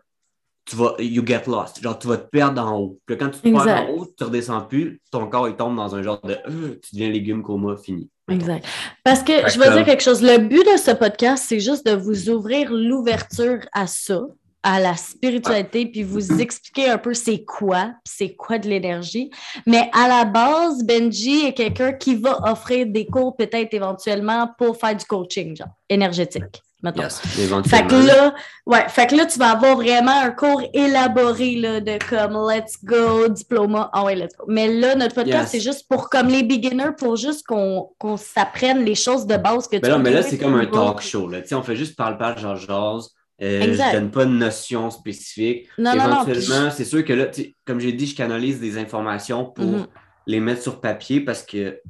tu 0.65 0.77
vas. 0.77 0.95
You 0.99 1.23
get 1.27 1.43
lost. 1.47 1.83
Genre, 1.83 1.99
tu 1.99 2.07
vas 2.09 2.17
te 2.17 2.29
perdre 2.31 2.63
en 2.63 2.79
haut. 2.79 2.99
Puis 3.05 3.19
quand 3.19 3.29
tu 3.31 3.41
te 3.41 3.49
Exact. 3.49 3.65
perds 3.65 3.85
en 3.91 3.93
haut, 3.93 4.07
tu 4.17 4.25
redescends 4.25 4.63
plus, 4.63 5.01
ton 5.11 5.27
corps, 5.29 5.47
il 5.49 5.57
tombe 5.57 5.77
dans 5.77 5.95
un 5.95 6.03
genre 6.03 6.21
de. 6.23 6.33
euh, 6.49 6.79
tu 6.83 6.95
deviens 6.95 7.11
légume 7.11 7.43
coma 7.43 7.77
fini. 7.77 8.09
Exact. 8.29 8.65
Parce 9.05 9.23
que 9.23 9.33
je 9.49 9.59
veux 9.59 9.65
comme- 9.65 9.75
dire 9.77 9.85
quelque 9.85 10.03
chose. 10.03 10.23
Le 10.23 10.39
but 10.39 10.65
de 10.73 10.77
ce 10.77 10.91
podcast, 10.91 11.45
c'est 11.49 11.61
juste 11.61 11.87
de 11.87 11.93
vous 11.93 12.29
ouvrir 12.31 12.71
l'ouverture 12.73 13.61
à 13.73 13.87
ça, 13.87 14.21
à 14.63 14.81
la 14.81 14.97
spiritualité, 14.97 15.87
puis 15.87 16.03
vous 16.03 16.41
expliquer 16.41 16.91
un 16.91 16.99
peu 16.99 17.15
c'est 17.15 17.45
quoi, 17.45 17.93
puis 18.05 18.15
c'est 18.17 18.35
quoi 18.35 18.59
de 18.59 18.69
l'énergie. 18.69 19.31
Mais 19.67 19.89
à 19.95 20.09
la 20.09 20.25
base, 20.25 20.85
Benji 20.85 21.47
est 21.47 21.55
quelqu'un 21.55 21.93
qui 21.93 22.17
va 22.17 22.39
offrir 22.51 22.87
des 22.87 23.07
cours 23.07 23.37
peut-être 23.37 23.73
éventuellement 23.73 24.51
pour 24.59 24.77
faire 24.77 24.97
du 24.97 25.05
coaching, 25.05 25.57
genre 25.57 25.69
énergétique. 25.89 26.61
Mettons. 26.83 27.03
Yes, 27.03 27.19
Fait 27.21 27.43
éventuellement. 27.43 27.89
que 27.89 28.07
là, 28.07 28.35
ouais, 28.67 28.89
fait 28.89 29.09
que 29.09 29.17
là, 29.17 29.27
tu 29.27 29.37
vas 29.39 29.51
avoir 29.51 29.75
vraiment 29.77 30.21
un 30.21 30.31
cours 30.31 30.63
élaboré 30.73 31.57
là, 31.57 31.81
de 31.81 31.99
comme 32.09 32.39
let's 32.49 32.77
go, 32.85 33.27
diplôme. 33.29 33.89
Ah 33.93 34.05
ouais, 34.05 34.15
let's 34.15 34.37
go. 34.39 34.45
Mais 34.47 34.69
là, 34.73 34.95
notre 34.95 35.17
podcast, 35.17 35.53
Yes. 35.55 35.63
c'est 35.63 35.69
juste 35.73 35.89
pour 35.89 36.09
comme 36.09 36.29
les 36.29 36.45
beginners, 36.45 36.93
pour 36.97 37.17
juste 37.17 37.45
qu'on 37.47 37.89
s'apprenne 38.17 38.85
les 38.85 38.95
choses 38.95 39.27
de 39.27 39.37
base 39.37 39.67
que 39.67 39.77
tu 39.77 39.83
Mais 39.83 39.89
là, 39.89 39.97
peux 39.97 40.03
mais 40.03 40.11
là, 40.13 40.23
c'est 40.23 40.39
comme 40.39 40.55
un 40.55 40.67
talk 40.67 41.01
show. 41.01 41.29
Là. 41.29 41.43
Tu 41.43 41.53
On 41.55 41.63
fait 41.65 41.75
juste 41.77 41.97
parle-parle, 41.97 42.39
genre 42.39 42.57
jase. 42.57 43.11
Euh, 43.43 43.73
je 43.73 43.93
donne 43.93 44.11
pas 44.11 44.25
de 44.25 44.31
notion 44.31 44.91
spécifique. 44.91 45.69
Non, 45.79 45.95
non, 45.97 46.09
non. 46.09 46.23
Éventuellement, 46.27 46.71
c'est 46.71 46.85
sûr 46.85 47.05
que 47.05 47.13
là, 47.13 47.27
tu 47.27 47.55
comme 47.65 47.79
j'ai 47.81 47.93
dit, 47.93 48.07
je 48.07 48.17
canalise 48.17 48.61
des 48.61 48.79
informations 48.79 49.45
pour 49.47 49.65
Mhm. 49.65 49.87
les 50.27 50.41
mettre 50.41 50.63
sur 50.63 50.81
papier 50.81 51.21
parce 51.21 51.43
que 51.43 51.81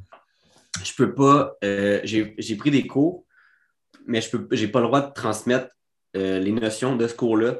je 0.83 0.93
peux 0.97 1.15
pas. 1.15 1.53
euh, 1.65 2.01
j'ai 2.05 2.57
pris 2.57 2.71
des 2.71 2.87
cours, 2.87 3.25
mais 4.09 4.21
je 4.21 4.29
j'ai 4.53 4.67
pas 4.69 4.81
le 4.81 4.87
droit 4.87 5.01
de 5.03 5.13
transmettre 5.13 5.69
euh, 6.17 6.41
les 6.41 6.51
notions 6.53 6.97
de 6.97 7.07
ce 7.07 7.15
cours-là 7.15 7.55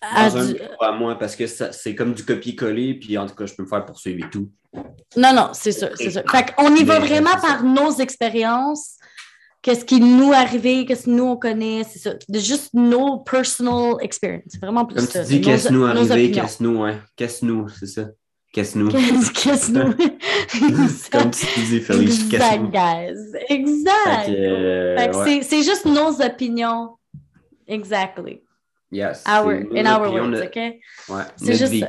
À 0.00 0.26
un 0.26 0.46
du- 0.46 0.56
à 0.80 0.92
moi 0.92 1.18
parce 1.18 1.36
que 1.36 1.46
ça- 1.46 1.72
c'est 1.72 1.94
comme 1.94 2.14
du 2.14 2.24
copier-coller, 2.24 2.94
puis 2.94 3.16
en 3.18 3.26
tout 3.26 3.34
cas, 3.34 3.46
je 3.46 3.54
peux 3.54 3.62
me 3.64 3.68
faire 3.68 3.84
poursuivre 3.84 4.26
et 4.26 4.30
tout. 4.30 4.50
Non, 5.16 5.32
non, 5.34 5.50
c'est 5.52 5.72
sûr, 5.72 5.88
c'est 5.94 6.10
sûr. 6.10 6.22
Fait 6.30 6.54
qu'on 6.54 6.74
y 6.74 6.84
va 6.84 6.98
vraiment 7.00 7.30
ça. 7.32 7.38
par 7.40 7.62
nos 7.64 7.90
expériences, 7.98 8.96
qu'est-ce 9.62 9.84
qui 9.84 10.00
nous 10.00 10.32
est 10.32 10.36
arrivé, 10.36 10.84
qu'est-ce 10.86 11.06
que 11.06 11.10
nous 11.10 11.24
on 11.24 11.36
connaît, 11.36 11.82
c'est 11.84 11.98
ça. 11.98 12.14
Juste 12.32 12.74
nos 12.74 13.18
personal 13.18 13.96
experience. 14.00 14.44
C'est 14.48 14.60
vraiment 14.60 14.84
plus 14.86 14.96
Comme 14.96 15.06
ça. 15.06 15.22
tu 15.24 15.28
dis, 15.28 15.40
nos- 15.40 15.44
qu'est-ce 15.46 15.72
nous 15.72 15.84
arrivé, 15.84 16.30
qu'est-ce 16.30 16.62
nous, 16.62 16.82
ouais. 16.82 16.98
Qu'est-ce 17.16 17.44
nous, 17.44 17.68
c'est 17.68 17.86
ça. 17.86 18.06
Qu'est-ce 18.52 18.78
nous. 18.78 18.88
Qu'est-ce 18.88 19.32
qu'est-ce 19.42 19.70
nous. 19.72 19.92
comme 21.12 21.30
tu 21.30 21.46
dis, 21.60 21.80
Félix, 21.80 22.18
qu'est-ce 22.30 22.54
Exact, 22.54 22.70
guys. 22.70 23.44
Exact. 23.50 24.28
euh, 24.30 24.96
ouais. 24.96 25.24
c'est- 25.42 25.42
juste 25.62 25.84
nos 25.84 26.20
opinions. 26.22 26.96
Exactly. 27.66 28.42
Yes, 28.90 29.22
Our, 29.28 29.50
in 29.76 29.86
our 29.86 30.00
opinions, 30.08 30.30
words, 30.32 30.46
OK? 30.46 30.56
Ouais, 30.56 31.22
C'est 31.36 31.56
juste 31.58 31.78
ça. 31.78 31.88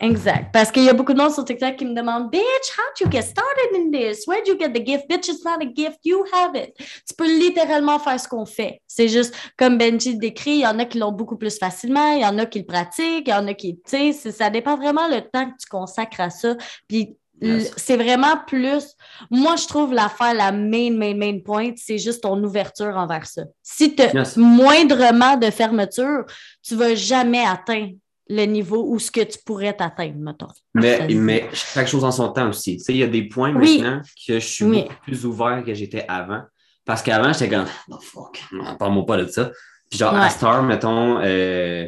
Exact. 0.00 0.52
Parce 0.52 0.72
qu'il 0.72 0.82
y 0.82 0.88
a 0.88 0.92
beaucoup 0.92 1.12
de 1.12 1.18
monde 1.18 1.32
sur 1.32 1.44
TikTok 1.44 1.76
qui 1.76 1.84
me 1.84 1.94
demandent 1.94 2.30
Bitch, 2.30 2.42
how'd 2.76 3.00
you 3.00 3.08
get 3.10 3.22
started 3.22 3.76
in 3.76 3.90
this? 3.92 4.26
Where'd 4.26 4.46
you 4.46 4.58
get 4.58 4.70
the 4.70 4.84
gift? 4.84 5.08
Bitch, 5.08 5.28
it's 5.28 5.44
not 5.44 5.62
a 5.62 5.66
gift, 5.72 6.00
you 6.04 6.24
have 6.32 6.56
it. 6.56 6.74
Tu 6.76 7.14
peux 7.16 7.26
littéralement 7.26 7.98
faire 8.00 8.18
ce 8.18 8.26
qu'on 8.28 8.44
fait. 8.44 8.82
C'est 8.88 9.08
juste 9.08 9.34
comme 9.56 9.78
Benji 9.78 10.16
décrit, 10.18 10.50
il 10.56 10.60
y 10.60 10.66
en 10.66 10.78
a 10.80 10.84
qui 10.84 10.98
l'ont 10.98 11.12
beaucoup 11.12 11.36
plus 11.36 11.58
facilement, 11.58 12.12
il 12.12 12.22
y 12.22 12.26
en 12.26 12.38
a 12.38 12.46
qui 12.46 12.58
le 12.58 12.66
pratiquent, 12.66 13.28
il 13.28 13.30
y 13.30 13.34
en 13.34 13.46
a 13.46 13.54
qui, 13.54 13.76
tu 13.88 14.12
sais, 14.12 14.30
ça 14.32 14.50
dépend 14.50 14.76
vraiment 14.76 15.06
le 15.08 15.20
temps 15.20 15.46
que 15.46 15.56
tu 15.60 15.68
consacres 15.70 16.20
à 16.20 16.30
ça. 16.30 16.56
Puis 16.88 17.16
Yes. 17.42 17.72
c'est 17.76 17.96
vraiment 17.96 18.36
plus. 18.46 18.84
Moi, 19.28 19.56
je 19.56 19.66
trouve 19.66 19.92
l'affaire, 19.92 20.34
la 20.34 20.52
main, 20.52 20.90
main, 20.92 21.14
main 21.14 21.40
point, 21.44 21.72
c'est 21.76 21.98
juste 21.98 22.22
ton 22.22 22.42
ouverture 22.42 22.96
envers 22.96 23.26
ça. 23.26 23.42
Si 23.60 23.94
tu 23.94 24.02
as 24.02 24.14
Yes. 24.14 24.36
moindrement 24.36 25.36
de 25.36 25.50
fermeture, 25.50 26.24
tu 26.62 26.76
vas 26.76 26.94
jamais 26.94 27.44
atteindre 27.44 27.90
le 28.28 28.44
niveau 28.46 28.84
où 28.88 28.98
ce 28.98 29.10
que 29.10 29.20
tu 29.20 29.38
pourrais 29.44 29.74
t'atteindre, 29.74 30.16
mettons. 30.18 30.48
Mais, 30.74 31.06
mais 31.14 31.48
chaque 31.52 31.88
chose 31.88 32.04
en 32.04 32.10
son 32.12 32.32
temps 32.32 32.48
aussi. 32.48 32.78
Tu 32.78 32.84
sais, 32.84 32.92
il 32.94 32.98
y 32.98 33.02
a 33.02 33.06
des 33.06 33.24
points 33.28 33.54
Oui. 33.54 33.80
maintenant 33.82 34.00
que 34.26 34.34
je 34.34 34.46
suis 34.46 34.64
Oui. 34.64 34.82
beaucoup 34.82 34.94
plus 35.02 35.26
ouvert 35.26 35.62
que 35.64 35.74
j'étais 35.74 36.04
avant. 36.08 36.42
Parce 36.86 37.02
qu'avant, 37.02 37.32
j'étais 37.32 37.48
comme, 37.48 37.66
oh 37.90 37.98
fuck, 38.00 38.42
parle-moi 38.78 39.04
pas 39.06 39.16
de 39.18 39.26
ça. 39.26 39.50
Puis 39.90 39.98
genre, 39.98 40.12
Ouais. 40.14 40.20
à 40.20 40.30
Star, 40.30 40.62
mettons, 40.62 41.20
euh, 41.22 41.86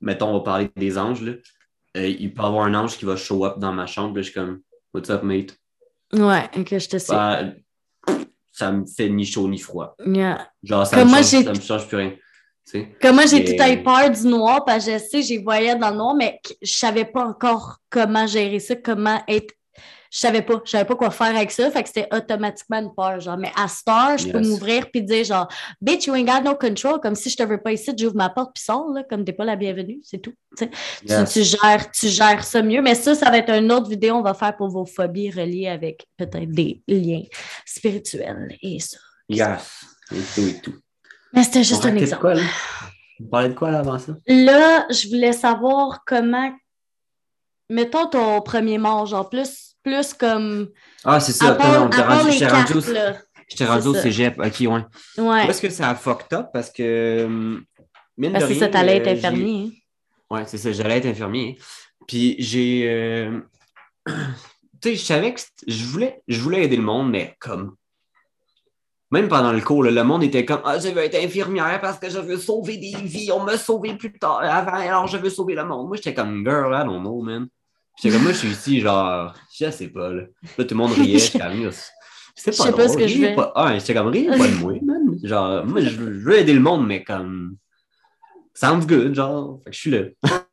mettons, 0.00 0.28
on 0.28 0.34
va 0.34 0.40
parler 0.40 0.70
des 0.76 0.98
anges, 0.98 1.22
là. 1.22 1.32
Euh, 1.96 2.06
il 2.08 2.32
peut 2.32 2.42
y 2.42 2.46
avoir 2.46 2.64
un 2.64 2.74
ange 2.74 2.96
qui 2.96 3.04
va 3.04 3.16
show 3.16 3.44
up 3.44 3.58
dans 3.58 3.72
ma 3.72 3.86
chambre, 3.86 4.16
là, 4.16 4.22
je 4.22 4.30
suis 4.30 4.34
comme, 4.34 4.60
what's 4.94 5.10
up, 5.10 5.22
mate? 5.22 5.56
Ouais, 6.12 6.44
ok, 6.56 6.78
je 6.78 6.88
te 6.88 6.98
sais. 6.98 7.12
Bah, 7.12 7.42
ça 8.50 8.70
me 8.70 8.84
fait 8.86 9.08
ni 9.08 9.24
chaud 9.24 9.48
ni 9.48 9.58
froid. 9.58 9.94
Yeah. 10.06 10.46
Genre, 10.62 10.86
ça, 10.86 11.04
me, 11.04 11.10
change, 11.10 11.24
ça 11.44 11.52
me 11.52 11.60
change 11.60 11.88
plus 11.88 11.96
rien. 11.96 12.12
Comme 13.00 13.16
moi, 13.16 13.26
j'ai 13.26 13.40
Mais- 13.40 13.56
tout 13.56 13.80
eu 13.80 13.82
peur 13.82 14.10
du 14.10 14.26
noir 14.26 14.64
parce 14.64 14.86
que 14.86 14.92
je 14.92 14.98
sais, 14.98 15.22
j'y 15.22 15.38
voyais 15.38 15.76
dans 15.76 15.90
le 15.90 15.96
noir, 15.96 16.14
mais 16.14 16.40
je 16.62 16.72
savais 16.72 17.04
pas 17.04 17.24
encore 17.24 17.78
comment 17.90 18.26
gérer 18.26 18.60
ça, 18.60 18.76
comment 18.76 19.20
être. 19.28 19.52
Je 20.10 20.18
savais 20.18 20.42
pas, 20.42 20.60
je 20.62 20.70
savais 20.70 20.84
pas 20.84 20.94
quoi 20.94 21.10
faire 21.10 21.34
avec 21.34 21.50
ça, 21.50 21.70
fait 21.70 21.82
que 21.82 21.88
c'était 21.88 22.08
automatiquement 22.14 22.78
une 22.80 22.94
peur, 22.94 23.18
genre. 23.18 23.38
Mais 23.38 23.50
à 23.56 23.66
Star, 23.66 24.18
je 24.18 24.28
peux 24.28 24.40
m'ouvrir 24.40 24.90
puis 24.90 25.02
dire 25.02 25.24
genre, 25.24 25.48
bitch, 25.80 26.06
you 26.06 26.14
ain't 26.14 26.26
got 26.26 26.42
no 26.42 26.54
control, 26.54 27.00
comme 27.00 27.14
si 27.14 27.30
je 27.30 27.36
te 27.38 27.42
veux 27.42 27.62
pas 27.62 27.72
ici, 27.72 27.92
j'ouvre 27.96 28.14
ma 28.16 28.28
porte 28.28 28.54
puis 28.54 28.62
sors, 28.62 28.90
là, 28.90 29.04
comme 29.08 29.24
t'es 29.24 29.32
pas 29.32 29.46
la 29.46 29.56
bienvenue, 29.56 30.00
c'est 30.02 30.18
tout. 30.18 30.34
tu. 30.56 30.68
Tu, 31.06 31.42
gères, 31.42 31.90
tu 31.90 32.08
gères 32.08 32.44
ça 32.44 32.60
mieux, 32.60 32.82
mais 32.82 32.94
ça, 32.94 33.14
ça 33.14 33.30
va 33.30 33.38
être 33.38 33.54
une 33.54 33.72
autre 33.72 33.88
vidéo, 33.88 34.16
on 34.16 34.22
va 34.22 34.34
faire 34.34 34.54
pour 34.54 34.68
vos 34.68 34.84
phobies 34.84 35.30
reliées 35.30 35.68
avec 35.68 36.06
peut-être 36.18 36.50
des 36.50 36.82
liens 36.86 37.24
spirituels 37.64 38.54
et 38.60 38.80
ça. 38.80 38.98
Yes. 39.30 39.80
Et 40.12 40.16
tout 40.34 40.46
et 40.46 40.60
tout. 40.60 40.74
Mais 41.32 41.42
c'était 41.44 41.64
juste 41.64 41.84
On 41.84 41.88
un 41.88 41.96
exemple. 41.96 42.20
quoi, 42.20 42.34
là? 42.34 42.42
On 43.20 43.24
parlait 43.24 43.48
de 43.50 43.54
quoi, 43.54 43.70
là, 43.70 43.78
avant 43.80 43.98
ça? 43.98 44.12
Là, 44.26 44.86
je 44.90 45.08
voulais 45.08 45.32
savoir 45.32 46.02
comment. 46.06 46.52
Mettons 47.70 48.06
ton 48.06 48.42
premier 48.42 48.78
mort, 48.78 49.06
genre 49.06 49.28
plus, 49.30 49.76
plus 49.82 50.12
comme. 50.14 50.68
Ah, 51.04 51.20
c'est 51.20 51.32
ça. 51.32 51.52
Attends, 51.52 51.86
les 51.86 52.32
j'étais 52.32 52.46
rendu 52.48 52.72
au- 52.72 52.80
rendu 53.66 53.82
C'est 53.82 53.86
au 53.88 53.94
cégep. 53.94 54.38
Ok, 54.38 54.60
ouais. 54.60 54.68
Ouais. 54.68 55.46
Où 55.46 55.50
est-ce 55.50 55.60
que 55.62 55.70
ça 55.70 55.90
a 55.90 55.94
fucked 55.94 56.32
up? 56.36 56.46
Parce 56.52 56.70
que. 56.70 57.26
Mine 58.16 58.32
Parce 58.32 58.46
que 58.46 58.54
ça, 58.54 58.68
t'allais 58.68 58.96
être 58.98 59.06
euh, 59.08 59.12
infirmier. 59.12 59.70
hein. 60.30 60.34
Ouais, 60.36 60.42
c'est 60.46 60.58
ça. 60.58 60.72
J'allais 60.72 60.98
être 60.98 61.06
infirmier. 61.06 61.58
Puis 62.06 62.36
j'ai. 62.38 62.84
euh, 62.88 63.40
tu 64.06 64.90
sais, 64.90 64.96
je 64.96 65.02
savais 65.04 65.32
que 65.34 65.40
je 65.66 65.84
voulais, 65.86 66.22
je 66.28 66.40
voulais 66.40 66.64
aider 66.64 66.76
le 66.76 66.82
monde, 66.82 67.10
mais 67.10 67.36
comme. 67.40 67.76
Même 69.12 69.28
pendant 69.28 69.52
le 69.52 69.60
cours, 69.60 69.84
là, 69.84 69.90
le 69.90 70.02
monde 70.04 70.22
était 70.24 70.46
comme 70.46 70.62
Ah, 70.64 70.78
je 70.78 70.88
veux 70.88 71.02
être 71.02 71.22
infirmière 71.22 71.78
parce 71.82 71.98
que 71.98 72.08
je 72.08 72.18
veux 72.18 72.38
sauver 72.38 72.78
des 72.78 72.96
vies. 73.04 73.30
On 73.30 73.40
m'a 73.44 73.58
sauvé 73.58 73.94
plus 73.94 74.12
tard 74.12 74.40
avant, 74.42 74.72
alors 74.72 75.06
je 75.06 75.18
veux 75.18 75.28
sauver 75.28 75.54
le 75.54 75.64
monde. 75.64 75.86
Moi, 75.86 75.96
j'étais 75.96 76.14
comme 76.14 76.42
Girl, 76.44 76.72
I 76.74 76.84
don't 76.86 77.00
know, 77.00 77.20
man. 77.22 77.46
J'étais 77.96 78.14
comme 78.14 78.22
moi, 78.24 78.32
je 78.32 78.38
suis 78.38 78.48
ici, 78.48 78.80
genre, 78.80 79.34
je 79.54 79.70
sais 79.70 79.88
pas, 79.88 80.08
là. 80.08 80.22
Là, 80.56 80.64
tout 80.64 80.66
le 80.70 80.76
monde 80.76 80.92
riait, 80.92 81.18
j'étais 81.18 81.38
comme, 81.38 81.70
c'est 82.34 82.52
Je 82.52 82.56
pas 82.56 82.64
sais 82.64 82.70
pas 82.72 82.84
drôle, 82.86 82.88
ce 82.88 82.96
que 82.96 83.06
je 83.06 83.18
fais. 83.18 83.34
pas. 83.34 83.52
Ah, 83.54 83.78
j'étais 83.78 83.92
comme, 83.92 84.06
riez 84.08 84.28
pas 84.28 84.48
de 84.48 84.54
moi, 84.54 84.72
man. 84.82 85.18
Genre, 85.22 85.66
moi, 85.66 85.80
je 85.82 85.90
veux, 85.90 86.38
aider 86.38 86.54
le 86.54 86.60
monde, 86.60 86.86
mais 86.86 87.04
comme, 87.04 87.56
sounds 88.54 88.86
good, 88.86 89.14
genre, 89.14 89.60
fait 89.62 89.70
que 89.70 89.76
je 89.76 89.80
suis 89.80 89.90
là. 89.90 90.04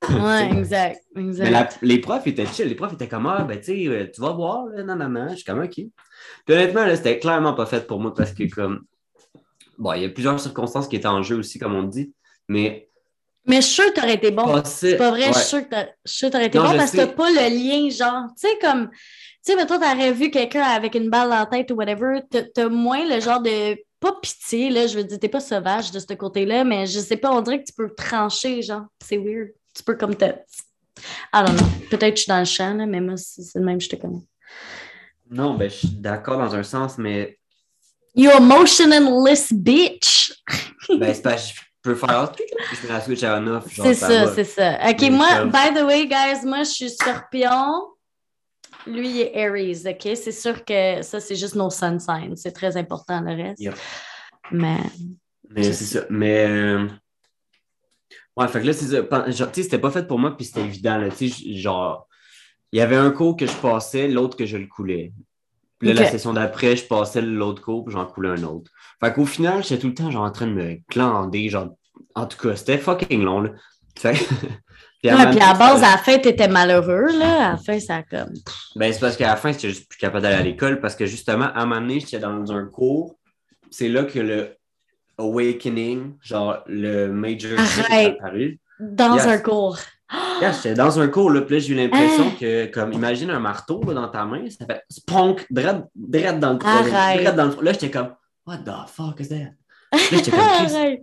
Ouais, 0.09 0.51
exact. 0.57 1.01
exact. 1.15 1.43
Mais 1.45 1.51
la- 1.51 1.69
les 1.81 1.99
profs 1.99 2.27
étaient 2.27 2.45
chill. 2.45 2.67
Les 2.67 2.75
profs 2.75 2.93
étaient 2.93 3.07
comme, 3.07 3.25
ah, 3.27 3.45
ben, 3.47 3.57
tu 3.57 3.65
sais, 3.65 3.87
euh, 3.87 4.07
tu 4.13 4.19
vas 4.19 4.31
voir, 4.33 4.65
là, 4.65 4.83
non, 4.83 4.97
non, 4.97 5.07
non. 5.07 5.29
Je 5.29 5.35
suis 5.35 5.45
comme, 5.45 5.61
OK. 5.61 5.79
Puis 6.45 6.55
honnêtement, 6.55 6.85
là, 6.85 6.95
c'était 6.95 7.19
clairement 7.19 7.53
pas 7.53 7.65
fait 7.65 7.85
pour 7.87 7.99
moi 7.99 8.13
parce 8.13 8.31
que, 8.33 8.43
comme, 8.53 8.85
bon, 9.77 9.93
il 9.93 10.01
y 10.03 10.05
a 10.05 10.09
plusieurs 10.09 10.39
circonstances 10.39 10.87
qui 10.87 10.95
étaient 10.95 11.07
en 11.07 11.23
jeu 11.23 11.37
aussi, 11.37 11.59
comme 11.59 11.75
on 11.75 11.83
dit, 11.83 12.13
mais 12.47 12.89
Mais 13.45 13.57
je 13.57 13.67
suis 13.67 13.75
sûre 13.81 13.93
que 13.93 13.99
t'aurais 13.99 14.15
été 14.15 14.31
bon. 14.31 14.61
C'est 14.65 14.97
pas 14.97 15.11
vrai, 15.11 15.23
je 15.23 15.27
ouais. 15.27 15.33
je 15.33 15.39
suis 15.39 15.47
sûre 15.49 16.29
que 16.29 16.31
t'aurais 16.31 16.45
été 16.47 16.57
Non, 16.57 16.65
bon 16.69 16.77
parce 16.77 16.91
que 16.91 16.97
t'as 16.97 17.07
pas 17.07 17.29
le 17.29 17.49
lien, 17.49 17.89
genre. 17.89 18.23
Tu 18.39 18.47
sais, 18.47 18.57
comme. 18.61 18.89
Tu 18.89 18.97
sais, 19.41 19.55
mais 19.55 19.65
toi, 19.65 19.79
t'aurais 19.79 20.11
vu 20.11 20.29
quelqu'un 20.29 20.63
avec 20.63 20.95
une 20.95 21.09
balle 21.09 21.29
dans 21.29 21.39
la 21.39 21.45
tête 21.45 21.71
ou 21.71 21.75
whatever, 21.75 22.21
t'as- 22.29 22.43
t'as 22.43 22.69
moins 22.69 23.07
le 23.07 23.19
genre 23.21 23.41
de. 23.41 23.77
Pas 23.99 24.13
pitié, 24.21 24.69
là, 24.69 24.87
je 24.87 24.95
veux 24.97 25.03
dire, 25.03 25.19
t'es 25.19 25.27
pas 25.27 25.39
sauvage 25.41 25.91
de 25.91 25.99
ce 25.99 26.13
côté-là, 26.13 26.63
mais 26.63 26.85
je 26.85 26.99
sais 26.99 27.17
pas, 27.17 27.31
on 27.31 27.41
dirait 27.41 27.59
que 27.61 27.67
tu 27.67 27.73
peux 27.73 27.93
trancher, 27.93 28.61
genre. 28.61 28.83
C'est 29.03 29.17
weird. 29.17 29.49
Tu 29.75 29.83
peux 29.83 29.95
comme 29.95 30.15
te. 30.15 30.25
Know. 31.33 31.45
Peut-être 31.89 32.11
que 32.11 32.15
je 32.17 32.21
suis 32.23 32.29
dans 32.29 32.39
le 32.39 32.45
champ, 32.45 32.73
là, 32.75 32.85
mais 32.85 32.99
moi, 33.01 33.15
c'est 33.17 33.41
c'est 33.41 33.59
le 33.59 33.65
même, 33.65 33.79
je 33.79 33.89
te 33.89 33.95
connais. 33.95 34.21
Non, 35.29 35.53
ben, 35.55 35.69
je 35.69 35.75
suis 35.75 35.87
d'accord 35.89 36.39
dans 36.39 36.55
un 36.55 36.63
sens, 36.63 36.97
mais 36.97 37.37
You 38.15 38.31
emotionless 38.31 39.53
bitch! 39.53 40.31
ben, 40.89 41.13
c'est 41.13 41.21
pas, 41.21 41.37
je 41.37 41.53
peux 41.81 41.95
faire, 41.95 42.31
je 42.73 42.87
mets 42.87 42.93
la 42.93 43.01
switch 43.01 43.23
à 43.23 43.37
on-off. 43.39 43.71
genre, 43.73 43.85
C'est 43.85 43.93
ça, 43.93 44.33
c'est 44.33 44.43
ça. 44.43 44.73
OK, 44.89 45.01
Mais 45.01 45.09
moi, 45.11 45.45
by 45.45 45.73
the 45.75 45.83
way, 45.83 46.07
guys, 46.07 46.43
moi, 46.45 46.63
je 46.63 46.69
suis 46.71 46.89
scorpion. 46.89 47.87
Lui, 48.87 49.09
il 49.09 49.21
est 49.21 49.35
Aries, 49.45 49.83
OK? 49.85 50.15
C'est 50.15 50.31
sûr 50.31 50.65
que 50.65 51.01
ça, 51.03 51.19
c'est 51.19 51.35
juste 51.35 51.55
nos 51.55 51.69
sun 51.69 51.99
signs. 51.99 52.35
C'est 52.35 52.51
très 52.51 52.75
important, 52.75 53.21
le 53.21 53.35
reste. 53.35 53.61
Yep. 53.61 53.75
Mais, 54.51 54.77
Mais 55.49 55.71
c'est 55.71 55.85
ça. 55.85 56.05
Mais. 56.09 56.45
euh, 56.49 56.87
Ouais, 58.35 58.47
fait 58.47 58.61
que 58.61 58.67
là, 58.67 58.73
c'est 58.73 58.85
ça. 58.87 59.31
Genre, 59.31 59.51
Tu 59.51 59.55
sais, 59.55 59.63
c'était 59.63 59.79
pas 59.79 59.91
fait 59.91 60.07
pour 60.07 60.17
moi, 60.17 60.35
puis 60.35 60.45
c'était 60.45 60.61
évident. 60.61 60.97
Là, 60.97 61.09
tu 61.09 61.29
sais, 61.29 61.53
genre, 61.55 62.07
il 62.71 62.79
y 62.79 62.81
avait 62.81 62.95
un 62.95 63.11
cours 63.11 63.35
que 63.35 63.47
je 63.47 63.55
passais, 63.55 64.07
l'autre 64.07 64.37
que 64.37 64.45
je 64.45 64.57
le 64.57 64.67
coulais. 64.67 65.13
Puis 65.79 65.93
là, 65.93 66.01
la 66.01 66.11
session 66.11 66.33
d'après, 66.33 66.75
je 66.75 66.85
passais 66.85 67.21
l'autre 67.21 67.61
cours, 67.61 67.85
puis 67.85 67.93
j'en 67.93 68.05
coulais 68.05 68.29
un 68.29 68.43
autre. 68.43 68.69
Fait 68.99 69.13
qu'au 69.13 69.25
final, 69.25 69.63
j'étais 69.63 69.79
tout 69.79 69.87
le 69.87 69.93
temps 69.93 70.11
genre, 70.11 70.25
en 70.25 70.31
train 70.31 70.47
de 70.47 70.51
me 70.51 70.77
clander. 70.89 71.49
Genre, 71.49 71.69
en 72.15 72.25
tout 72.25 72.37
cas, 72.37 72.55
c'était 72.55 72.77
fucking 72.77 73.23
long. 73.23 73.41
Là. 73.41 73.51
Fait 73.97 74.13
puis 75.01 75.09
à 75.09 75.13
un 75.13 75.17
ouais, 75.17 75.25
moment 75.25 75.31
puis 75.31 75.41
à 75.41 75.53
la 75.53 75.57
base, 75.57 75.83
à 75.83 75.91
la 75.91 75.97
fin, 75.97 76.17
t'étais 76.19 76.49
malheureux, 76.49 77.17
là. 77.17 77.47
À 77.47 77.51
la 77.51 77.57
fin, 77.57 77.79
ça 77.79 77.97
a 77.97 78.03
comme. 78.03 78.33
Ben, 78.75 78.91
c'est 78.91 78.99
parce 78.99 79.15
qu'à 79.15 79.27
la 79.27 79.37
fin, 79.37 79.53
j'étais 79.53 79.69
juste 79.69 79.87
plus 79.89 79.97
capable 79.97 80.23
d'aller 80.23 80.35
à 80.35 80.43
l'école 80.43 80.81
parce 80.81 80.95
que 80.95 81.05
justement, 81.05 81.45
à 81.45 81.61
un 81.61 81.65
moment 81.65 81.81
donné, 81.81 82.01
j'étais 82.01 82.19
dans 82.19 82.51
un 82.51 82.65
cours. 82.65 83.15
C'est 83.71 83.87
là 83.87 84.03
que 84.03 84.19
le 84.19 84.57
Awakening, 85.17 86.15
genre 86.21 86.63
le 86.67 87.07
Major 87.07 87.57
est 87.91 88.05
apparu. 88.05 88.59
Dans 88.79 89.17
un 89.17 89.37
cours. 89.37 89.77
Yeah, 90.41 90.51
j'étais 90.53 90.73
dans 90.73 90.99
un 90.99 91.07
cours, 91.07 91.29
là, 91.31 91.41
puis 91.41 91.55
là, 91.55 91.59
j'ai 91.59 91.73
eu 91.73 91.75
l'impression 91.75 92.27
Hein? 92.29 92.33
que, 92.39 92.65
comme, 92.67 92.93
imagine 92.93 93.29
un 93.29 93.39
marteau 93.39 93.81
là, 93.85 93.93
dans 93.93 94.07
ta 94.07 94.25
main, 94.25 94.49
ça 94.49 94.65
fait 94.65 94.83
spunk, 94.89 95.45
drette, 95.51 95.83
drette 95.95 96.39
dans 96.39 96.53
le 96.53 96.59
Arrête. 96.65 97.35
dans 97.35 97.45
le 97.45 97.61
Là, 97.61 97.73
j'étais 97.73 97.91
comme, 97.91 98.15
what 98.45 98.57
the 98.59 98.71
fuck 98.89 99.19
is 99.19 99.29
that? 99.29 99.35
Là, 99.91 99.99
j'étais 100.11 100.31
comme, 100.31 100.39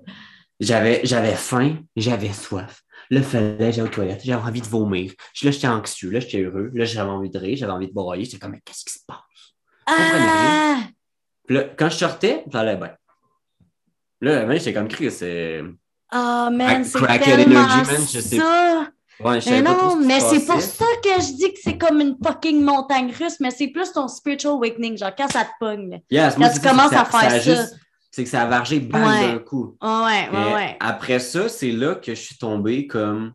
j'avais, 0.61 1.00
j'avais 1.04 1.34
faim, 1.34 1.76
j'avais 1.94 2.32
soif. 2.32 2.82
Là, 3.11 3.22
fallait, 3.22 3.70
j'allais 3.72 3.88
aux 3.88 3.92
toilettes, 3.92 4.22
j'avais 4.24 4.42
envie 4.42 4.61
de 4.62 4.66
vomir. 4.66 5.12
Là, 5.42 5.50
j'étais 5.52 5.68
anxieux, 5.68 6.11
là, 6.11 6.18
j'étais 6.18 6.42
heureux. 6.42 6.70
Là, 6.74 6.84
j'avais 6.84 7.11
envie 7.11 7.30
de 7.30 7.38
rire, 7.38 7.57
j'avais 7.57 7.72
envie 7.72 7.86
de 7.88 7.92
broyer. 7.92 8.24
J'étais 8.24 8.38
comme, 8.38 8.52
mais 8.52 8.61
qu'est-ce 8.64 8.84
qui 8.84 8.92
se 8.94 9.00
passe? 9.07 9.18
Ah! 9.86 10.78
Puis 11.46 11.57
là, 11.57 11.64
quand 11.78 11.88
je 11.90 11.96
sortais, 11.96 12.42
ça 12.50 12.61
allait 12.61 12.76
bien. 12.76 12.90
Là, 14.22 14.57
j'étais 14.57 14.72
comme, 14.72 14.88
Chris, 14.88 15.11
c'est. 15.12 15.62
Ah, 16.11 16.48
man, 16.52 16.82
Crack- 16.84 17.22
c'est 17.24 17.36
tellement 17.36 17.61
energy, 17.61 17.92
man, 17.92 18.00
je 18.12 18.20
sais 18.20 18.36
ça. 18.38 18.88
Ouais, 19.20 19.38
Mais 19.46 19.62
non, 19.62 19.96
mais 19.96 20.20
c'est 20.20 20.44
pour 20.44 20.60
ça 20.60 20.84
que 21.02 21.08
je 21.22 21.32
dis 21.36 21.52
que 21.54 21.58
c'est 21.62 21.78
comme 21.78 22.00
une 22.00 22.16
fucking 22.22 22.62
montagne 22.62 23.10
russe, 23.18 23.36
mais 23.40 23.50
c'est 23.50 23.68
plus 23.68 23.90
ton 23.92 24.08
spiritual 24.08 24.52
awakening, 24.54 24.98
genre 24.98 25.12
quand 25.16 25.28
ça 25.28 25.44
te 25.44 25.50
pogne. 25.58 25.90
là. 25.90 25.96
Yes, 26.10 26.34
Quand 26.34 26.48
tu 26.48 26.54
c'est 26.56 26.60
ça, 26.60 26.68
commences 26.70 26.90
ça- 26.90 27.00
à 27.00 27.04
faire 27.06 27.42
ça. 27.42 27.66
C'est 28.10 28.24
que 28.24 28.30
ça 28.30 28.42
a 28.42 28.46
vargé 28.46 28.80
bang 28.80 29.06
Ouais. 29.06 29.32
d'un 29.32 29.38
coup. 29.38 29.76
Ouais, 29.82 30.28
ouais. 30.54 30.76
Après 30.80 31.18
ça, 31.18 31.48
c'est 31.48 31.72
là 31.72 31.94
que 31.96 32.14
je 32.14 32.20
suis 32.20 32.36
tombé 32.38 32.86
comme. 32.86 33.32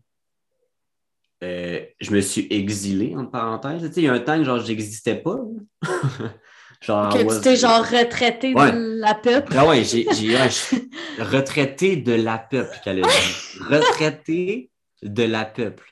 euh, 1.43 1.79
je 1.99 2.11
me 2.11 2.21
suis 2.21 2.45
exilé, 2.51 3.15
entre 3.15 3.31
parenthèses. 3.31 3.81
Tu 3.87 3.93
sais, 3.93 4.01
il 4.01 4.03
y 4.05 4.07
a 4.07 4.13
un 4.13 4.19
temps 4.19 4.37
que 4.37 4.43
genre, 4.43 4.59
j'existais 4.59 5.15
pas. 5.15 5.37
genre, 6.81 7.09
Que 7.13 7.23
was- 7.23 7.35
tu 7.37 7.41
t'es 7.41 7.55
genre 7.55 7.83
retraité 7.83 8.53
Ouais. 8.53 8.71
de 8.71 8.99
la 8.99 9.13
peuple. 9.15 9.53
Ah 9.57 9.67
ouais, 9.67 9.83
j'ai 9.83 10.05
j'ai- 10.13 10.37
retraité 11.19 11.95
de 11.97 12.13
la 12.13 12.37
peuple 12.39 12.75
qu'elle 12.83 13.03
a 13.03 13.07
dit. 13.07 13.59
Retraité 13.69 14.70
de 15.03 15.23
la 15.23 15.45
peuple. 15.45 15.85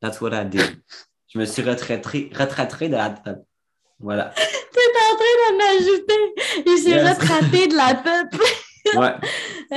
That's 0.00 0.20
what 0.20 0.32
I 0.34 0.44
did. 0.44 0.80
Je 1.28 1.38
me 1.38 1.44
suis 1.46 1.62
retraité, 1.62 2.30
retraité 2.34 2.88
de 2.88 2.96
la 2.96 3.10
peuple. 3.10 3.42
Voilà. 3.98 4.32
T'es 4.72 4.80
en 4.80 5.16
train 5.16 5.50
d'en 5.50 5.78
ajouter. 5.78 6.64
Il 6.66 6.78
s'est 6.78 6.90
Yes. 6.90 7.18
retraité 7.18 7.68
de 7.68 7.74
la 7.76 7.94
peuple. 7.94 8.38
Ouais. 8.96 9.14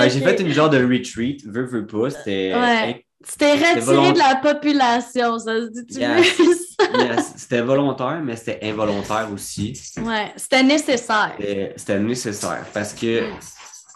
J'ai 0.09 0.19
fait 0.19 0.41
une 0.41 0.51
genre 0.51 0.69
de 0.69 0.83
retreat, 0.83 1.41
veux, 1.45 1.63
veux 1.65 1.87
pas. 1.87 2.09
C'était 2.09 2.53
Ouais. 2.53 3.05
Tu 3.25 3.37
t'es 3.37 3.53
retiré 3.53 3.79
volont- 3.79 4.11
de 4.11 4.17
la 4.17 4.35
population, 4.35 5.39
ça 5.39 5.55
se 5.61 5.69
dit-tu 5.69 5.99
Yes. 6.01 6.33
plus? 6.35 6.75
Yes, 6.99 7.33
c'était 7.37 7.61
volontaire, 7.61 8.19
mais 8.21 8.35
c'était 8.35 8.59
involontaire 8.63 9.29
aussi. 9.33 9.79
Ouais, 9.97 10.33
c'était 10.35 10.61
nécessaire. 10.61 11.33
C'était 11.77 11.99
nécessaire 12.01 12.65
parce 12.73 12.93
que 12.93 13.29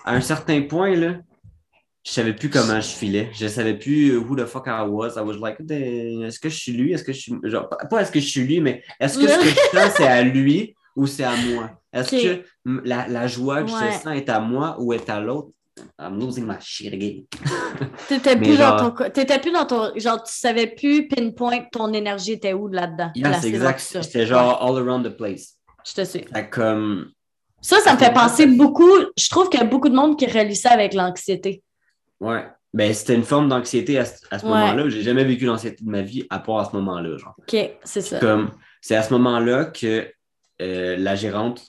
à 0.06 0.14
un 0.14 0.22
certain 0.22 0.62
point, 0.62 0.96
là, 0.96 1.16
je 2.04 2.12
savais 2.12 2.34
plus 2.34 2.50
comment 2.50 2.80
je 2.82 2.88
filais. 2.90 3.30
Je 3.34 3.48
savais 3.48 3.78
plus 3.78 4.18
who 4.18 4.36
the 4.36 4.46
fuck 4.46 4.66
I 4.68 4.84
was. 4.88 5.12
I 5.18 5.22
was 5.22 5.38
like, 5.38 5.58
est-ce 5.70 6.40
que 6.40 6.50
je 6.50 6.56
suis 6.58 6.72
lui? 6.72 6.94
Est-ce 6.94 7.04
que 7.04 7.14
je 7.14 7.20
suis. 7.20 7.34
Genre, 7.44 7.70
pas- 7.70 8.02
est-ce 8.02 8.12
que 8.12 8.20
je 8.20 8.26
suis 8.28 8.42
lui, 8.44 8.60
mais 8.62 8.84
est-ce 9.00 9.18
que 9.20 9.28
ce 9.28 9.38
que 9.38 9.44
je 9.50 9.78
sens, 9.80 9.94
c'est 9.98 10.08
à 10.08 10.22
lui 10.24 10.76
ou 10.96 11.06
c'est 11.08 11.24
à 11.24 11.36
moi? 11.36 11.70
Est-ce 11.94 12.10
que 12.12 12.44
la, 12.86 13.08
la 13.08 13.28
joie 13.28 13.64
que 13.64 13.72
Ouais. 13.72 13.92
je 13.94 14.04
sens 14.04 14.16
est 14.16 14.30
à 14.30 14.40
moi 14.40 14.78
ou 14.80 14.94
est 14.94 15.10
à 15.10 15.20
l'autre? 15.20 15.50
I'm 16.00 16.20
losing 16.20 16.46
my 16.46 16.56
shit 16.60 16.94
again. 16.94 17.22
T'étais 18.08 18.36
plus, 18.36 18.58
dans 18.58 18.78
genre- 18.78 18.78
ton 18.78 18.92
co- 18.92 19.10
t'étais 19.10 19.40
plus 19.40 19.52
dans 19.52 19.66
ton. 19.66 19.92
Genre, 19.96 20.22
tu 20.24 20.34
savais 20.34 20.68
plus 20.68 21.08
pinpoint 21.08 21.60
ton 21.72 21.92
énergie 21.94 22.34
était 22.34 22.54
où 22.54 22.68
là-dedans. 22.68 23.12
Yeah, 23.16 23.40
c'est 23.40 23.48
exact. 23.50 23.80
C'était 23.80 24.26
genre 24.26 24.62
all 24.62 24.78
around 24.78 25.06
the 25.06 25.16
place. 25.16 25.56
Je 25.88 25.94
te 25.94 26.04
suis. 26.06 26.24
Fait 26.34 26.50
comme. 26.50 27.12
Ça, 27.62 27.80
ça 27.80 27.94
me 27.94 28.00
fait 28.00 28.12
penser 28.14 28.48
beaucoup. 28.48 28.90
Je 29.18 29.30
trouve 29.30 29.48
qu'il 29.50 29.60
y 29.60 29.64
a 29.64 29.66
beaucoup 29.66 29.88
de 29.90 29.96
monde 29.96 30.18
qui 30.18 30.26
relie 30.26 30.56
ça 30.56 30.72
avec 30.72 30.94
l'anxiété. 30.94 31.62
Ouais. 32.22 32.46
Ben, 32.74 32.94
c'était 32.94 33.16
une 33.16 33.24
forme 33.24 33.50
d'anxiété 33.50 33.98
à, 34.00 34.06
ce- 34.06 34.24
à 34.32 34.40
ce 34.40 34.46
Ouais. 34.46 34.52
moment-là. 34.52 34.88
J'ai 34.88 35.02
jamais 35.02 35.26
vécu 35.26 35.44
l'anxiété 35.46 35.84
de 35.84 35.90
ma 35.90 36.02
vie 36.02 36.26
à 36.30 36.40
part 36.40 36.60
à 36.60 36.66
ce 36.66 36.76
moment-là. 36.78 37.18
Genre. 37.18 37.36
OK, 37.38 37.58
c'est 37.84 38.00
ça. 38.02 38.20
Comme, 38.20 38.52
c'est 38.80 38.96
à 38.96 39.04
ce 39.04 39.12
moment-là 39.14 39.66
que 39.66 40.08
euh, 40.62 40.96
la 40.98 41.16
gérante 41.16 41.62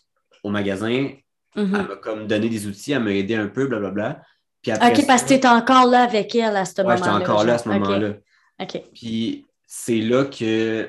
au 0.45 0.51
magasin, 0.51 1.09
Mhm. 1.57 1.75
elle 1.75 1.87
m'a 1.89 1.97
comme 1.97 2.27
donné 2.29 2.49
des 2.49 2.67
outils, 2.69 2.93
elle 2.93 3.03
m'a 3.03 3.11
aidé 3.13 3.35
un 3.35 3.49
peu, 3.49 3.67
blablabla. 3.67 4.23
Puis 4.63 4.71
après 4.71 4.93
OK, 4.93 5.07
parce 5.09 5.23
que 5.23 5.29
ça- 5.31 5.35
t'étais 5.35 5.49
encore 5.49 5.87
là 5.87 6.03
avec 6.05 6.35
elle 6.37 6.57
à 6.57 6.65
ce 6.65 6.75
Ouais, 6.77 6.83
moment-là. 6.85 6.97
j'étais 6.99 7.09
encore 7.31 7.45
là 7.45 7.55
à 7.55 7.59
ce. 7.59 7.69
OK, 7.69 7.75
moment-là. 7.75 8.13
OK. 8.61 8.83
Puis 8.95 9.47
c'est 9.67 9.99
là 10.01 10.25
que 10.27 10.89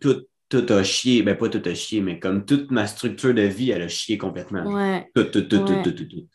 tout, 0.00 0.22
tout 0.48 0.66
a 0.70 0.82
chié. 0.82 1.22
Ben, 1.22 1.36
pas 1.36 1.48
tout 1.48 1.62
a 1.64 1.74
chié, 1.74 2.00
mais 2.00 2.18
comme 2.18 2.44
toute 2.44 2.70
ma 2.70 2.86
structure 2.86 3.32
de 3.34 3.42
vie, 3.42 3.70
elle 3.70 3.82
a 3.82 3.88
chié 3.88 4.18
complètement. 4.18 4.64
Ouais. 4.64 5.08
Tout, 5.14 5.24
tout, 5.24 5.42
tout, 5.42 5.56
Ouais. 5.62 5.82
tout, 5.82 5.90
tout, 5.90 6.04
tout, 6.04 6.04
tout. 6.04 6.26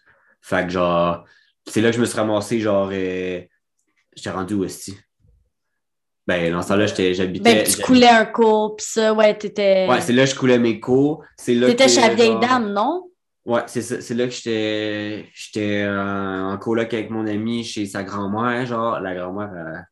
Fait 0.41 0.63
que 0.65 0.69
genre, 0.71 1.25
c'est 1.67 1.81
là 1.81 1.89
que 1.89 1.95
je 1.95 2.01
me 2.01 2.05
suis 2.05 2.17
ramassé, 2.17 2.59
genre, 2.59 2.89
euh, 2.91 3.41
j'étais 4.15 4.29
rendu 4.29 4.53
où 4.55 4.63
est 4.63 4.89
Ben, 6.25 6.51
dans 6.51 6.61
ce 6.61 6.67
temps-là, 6.69 6.87
j'habitais. 6.87 7.53
Ben, 7.55 7.63
tu 7.63 7.81
coulais 7.81 8.07
un 8.09 8.25
cours, 8.25 8.75
pis 8.75 8.85
ça, 8.85 9.13
ouais, 9.13 9.37
t'étais. 9.37 9.87
Ouais, 9.87 10.01
c'est 10.01 10.13
là 10.13 10.25
que 10.25 10.31
je 10.31 10.35
coulais 10.35 10.59
mes 10.59 10.79
cours. 10.79 11.23
C'est 11.37 11.53
là 11.55 11.67
T'étais 11.67 11.87
chez 11.87 12.01
la 12.01 12.13
vieille 12.13 12.31
genre- 12.31 12.39
dame, 12.39 12.73
non? 12.73 13.03
Ouais, 13.45 13.61
c'est 13.67 14.13
là 14.13 14.25
que 14.25 14.33
j'étais 14.33 15.25
j'étais 15.33 15.85
en, 15.87 16.51
en 16.51 16.57
coloc 16.57 16.93
avec 16.93 17.09
mon 17.09 17.25
ami 17.25 17.63
chez 17.63 17.85
sa 17.85 18.03
grand-mère. 18.03 18.65
Genre, 18.65 18.99
la 18.99 19.15
grand-mère, 19.15 19.85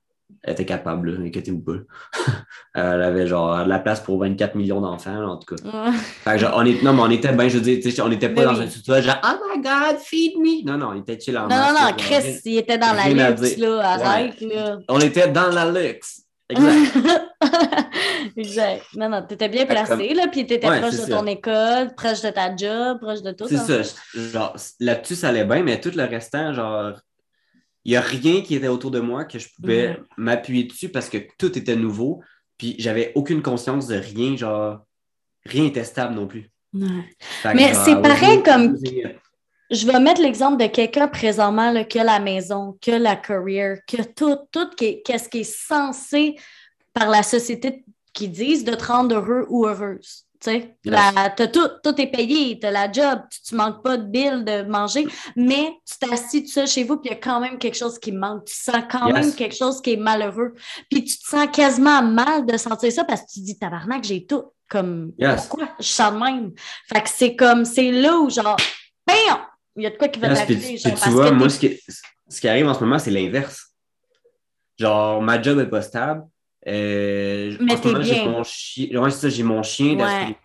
elle, 0.46 0.54
était 0.54 0.66
capable, 0.66 1.20
inquiétez-vous 1.26 1.60
pas. 1.62 1.74
elle 2.76 3.02
avait 3.02 3.26
genre 3.28 3.64
de 3.64 3.70
la 3.70 3.80
place 3.80 4.00
pour 4.00 4.20
24 4.20 4.56
millions 4.56 4.80
d'enfants, 4.80 5.24
en 5.24 5.38
tout 5.38 5.56
cas. 5.56 5.64
Ouais. 5.66 5.92
Fait 5.94 6.32
que, 6.34 6.38
genre, 6.38 6.54
on 6.56 6.66
est, 6.66 6.82
non, 6.84 6.94
mais 6.94 7.02
on 7.02 7.10
était 7.10 7.32
bien, 7.34 7.48
je 7.48 7.58
veux 7.58 7.64
dire, 7.64 7.80
tu 7.84 8.02
on 8.02 8.10
n'était 8.10 8.30
pas 8.30 8.42
Mais 8.42 8.48
dans 8.48 8.56
oui. 8.60 8.66
un 8.66 8.70
sous-sol, 8.70 9.02
genre, 9.02 9.20
oh 9.24 9.44
my 9.56 9.62
god, 9.62 9.98
feed 10.00 10.38
me! 10.38 10.66
Non, 10.66 10.78
non, 10.78 10.90
on 10.94 11.02
était 11.02 11.20
chill 11.20 11.38
en 11.38 11.44
Non, 11.44 11.48
masse, 11.50 11.68
non, 11.68 11.74
non, 11.74 11.88
genre, 11.88 11.96
Chris, 11.98 12.40
il 12.46 12.58
était 12.60 12.78
dans 12.78 12.94
la 12.94 13.10
luxe, 13.32 13.58
là. 13.58 13.80
Arrête, 13.82 14.42
Ouais. 14.42 14.56
là. 14.56 14.78
On 14.90 15.00
était 15.00 15.28
dans 15.30 15.48
la 15.50 15.72
luxe. 15.72 16.22
Exact. 16.48 16.96
exact. 18.38 18.84
Non, 18.96 19.10
non, 19.10 19.24
t'étais 19.28 19.50
bien 19.50 19.62
Fait 19.66 19.74
que 19.76 19.86
placé, 19.86 20.14
là, 20.14 20.28
puis 20.32 20.46
t'étais 20.46 20.68
Ouais, 20.70 20.80
proche 20.80 20.92
de 20.94 20.98
ça. 20.98 21.18
ton 21.18 21.26
école, 21.26 21.96
proche 21.96 22.22
de 22.22 22.30
ta 22.30 22.56
job, 22.56 23.00
proche 23.02 23.22
de 23.24 23.32
tout. 23.32 23.48
C'est 23.48 23.58
en 23.60 23.66
ça. 23.66 23.84
fait. 23.84 24.20
Genre, 24.32 24.56
là-dessus, 24.80 25.16
ça 25.16 25.30
allait 25.30 25.46
bien, 25.46 25.64
mais 25.64 25.80
tout 25.82 25.92
le 25.96 26.04
restant, 26.04 26.54
genre, 26.54 26.94
il 27.86 27.92
n'y 27.92 27.96
a 27.98 28.02
rien 28.02 28.42
qui 28.42 28.56
était 28.56 28.68
autour 28.68 28.92
de 28.92 29.00
moi 29.00 29.26
que 29.26 29.38
je 29.40 29.48
pouvais 29.56 29.90
Ouais. 29.90 30.00
m'appuyer 30.18 30.64
dessus 30.64 30.90
parce 30.90 31.08
que 31.10 31.20
tout 31.38 31.58
était 31.58 31.76
nouveau. 31.76 32.22
Puis 32.58 32.76
j'avais 32.80 33.12
aucune 33.16 33.42
conscience 33.42 33.88
de 33.88 33.96
rien, 33.96 34.36
genre, 34.36 34.80
rien 35.46 35.64
n'était 35.64 35.84
stable 35.84 36.16
non 36.16 36.26
plus. 36.28 36.50
Ouais. 36.74 36.88
Que, 37.44 37.56
Mais 37.56 37.74
c'est 37.74 38.02
pareil 38.02 38.42
comme-. 38.44 38.78
Je 39.72 39.88
vais 39.88 40.00
mettre 40.00 40.22
l'exemple 40.22 40.62
de 40.62 40.68
quelqu'un 40.68 41.08
présentement 41.08 41.72
là, 41.72 41.84
a 41.84 42.04
la 42.04 42.20
maison, 42.20 42.78
qui 42.80 42.92
a 42.92 43.00
la 43.00 43.16
carrière, 43.16 43.80
qui 43.88 44.00
a 44.00 44.06
tout, 44.06 44.38
tout 44.52 44.70
qui 44.78 44.86
est- 44.86 45.02
qu'est-ce 45.04 45.28
qui 45.28 45.40
est 45.40 45.44
censé 45.44 46.36
par 46.94 47.10
la 47.10 47.24
société 47.24 47.84
qui 48.14 48.30
disent 48.30 48.64
de 48.64 48.74
te 48.76 48.86
rendre 48.86 49.16
heureux 49.16 49.46
ou 49.50 49.66
heureuse. 49.66 50.25
Tu 50.46 50.52
sais, 50.52 50.78
Yes. 50.86 51.52
Tout, 51.52 51.68
tout 51.84 52.00
est 52.00 52.08
payé, 52.12 52.60
tu 52.60 52.68
as 52.68 52.72
la 52.72 52.92
job, 52.92 53.22
tu, 53.32 53.42
tu 53.42 53.56
manques 53.56 53.84
pas 53.84 53.98
de 53.98 54.04
billes 54.04 54.44
de 54.44 54.62
manger, 54.70 55.08
mais 55.36 55.72
tu 55.84 55.98
t'assis 56.08 56.44
tout 56.44 56.52
seul 56.52 56.68
chez 56.68 56.84
vous, 56.84 56.98
puis 56.98 57.10
il 57.10 57.14
y 57.14 57.18
a 57.18 57.20
quand 57.20 57.40
même 57.40 57.58
quelque 57.58 57.76
chose 57.78 57.98
qui 57.98 58.12
manque. 58.12 58.46
Tu 58.46 58.54
sens 58.54 58.84
quand 58.92 59.08
Yes. 59.08 59.14
même 59.16 59.34
quelque 59.34 59.56
chose 59.56 59.82
qui 59.82 59.94
est 59.94 59.98
malheureux. 59.98 60.54
Puis 60.92 61.04
tu 61.04 61.18
te 61.18 61.28
sens 61.28 61.48
quasiment 61.52 62.04
mal 62.04 62.46
de 62.46 62.56
sentir 62.58 62.92
ça 62.92 63.04
parce 63.06 63.22
que 63.22 63.28
tu 63.34 63.40
te 63.42 63.46
dis, 63.46 63.58
tabarnak, 63.58 64.04
j'ai 64.04 64.26
tout. 64.26 64.44
Comme, 64.70 65.14
Yes. 65.18 65.48
pourquoi 65.48 65.70
je 65.80 65.86
sens 65.88 66.14
de 66.14 66.18
même? 66.20 66.52
Fait 66.92 67.02
que 67.02 67.10
c'est 67.10 67.36
comme, 67.36 67.66
c'est 67.66 67.92
là 67.92 68.18
où 68.20 68.30
genre, 68.30 68.58
bam! 69.08 69.38
Il 69.76 69.84
y 69.84 69.88
a 69.88 69.90
de 69.90 69.98
quoi 69.98 70.08
qui 70.08 70.20
va 70.20 70.34
t'arriver. 70.34 70.78
tu- 70.78 71.10
vois, 71.10 71.32
moi, 71.32 71.50
ce 71.50 71.60
qui, 71.60 71.80
ce 72.30 72.40
qui 72.42 72.48
arrive 72.48 72.68
en 72.68 72.74
ce 72.74 72.80
moment, 72.82 72.98
c'est 73.00 73.12
l'inverse. 73.12 73.74
Genre, 74.78 75.22
ma 75.22 75.42
job 75.42 75.60
est 75.60 75.66
pas 75.70 75.82
stable. 75.82 76.24
Euh, 76.68 77.56
Mais 77.60 77.74
en 77.74 77.78
ce 77.78 77.88
moment, 77.88 78.02
j'ai 78.02 78.26
mon 78.26 78.44
chien. 78.44 78.88
Ouais, 79.02 79.12
c'est 79.12 79.20
ça, 79.20 79.30
j'ai 79.30 79.44
mon 79.44 79.64
chien 79.64 79.96
Ouais. 79.98 80.36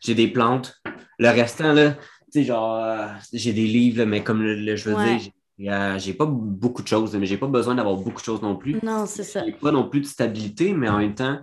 j'ai 0.00 0.14
des 0.14 0.28
plantes. 0.28 0.80
Le 1.18 1.28
restant, 1.30 1.72
là, 1.72 1.92
tu 1.92 1.98
sais, 2.40 2.44
genre, 2.44 2.76
euh, 2.76 3.06
j'ai 3.32 3.52
des 3.52 3.66
livres, 3.66 3.98
là, 3.98 4.06
mais 4.06 4.22
comme 4.22 4.42
le, 4.42 4.54
le- 4.54 4.76
je 4.76 4.88
veux 4.88 4.94
Ouais. 4.96 5.16
dire, 5.16 5.32
j'ai, 5.58 5.70
euh, 5.70 5.98
j'ai 5.98 6.14
pas 6.14 6.26
beaucoup 6.26 6.82
de 6.82 6.88
choses, 6.88 7.16
mais 7.16 7.26
j'ai 7.26 7.36
pas 7.38 7.48
besoin 7.48 7.74
d'avoir 7.74 7.96
beaucoup 7.96 8.20
de 8.20 8.24
choses 8.24 8.42
non 8.42 8.56
plus. 8.56 8.78
Non, 8.82 9.06
c'est 9.06 9.24
ça. 9.24 9.44
J'ai 9.44 9.52
pas 9.52 9.72
non 9.72 9.88
plus 9.88 10.00
de 10.02 10.06
stabilité, 10.06 10.72
mais 10.72 10.88
en 10.88 10.98
même 10.98 11.14
temps, 11.16 11.40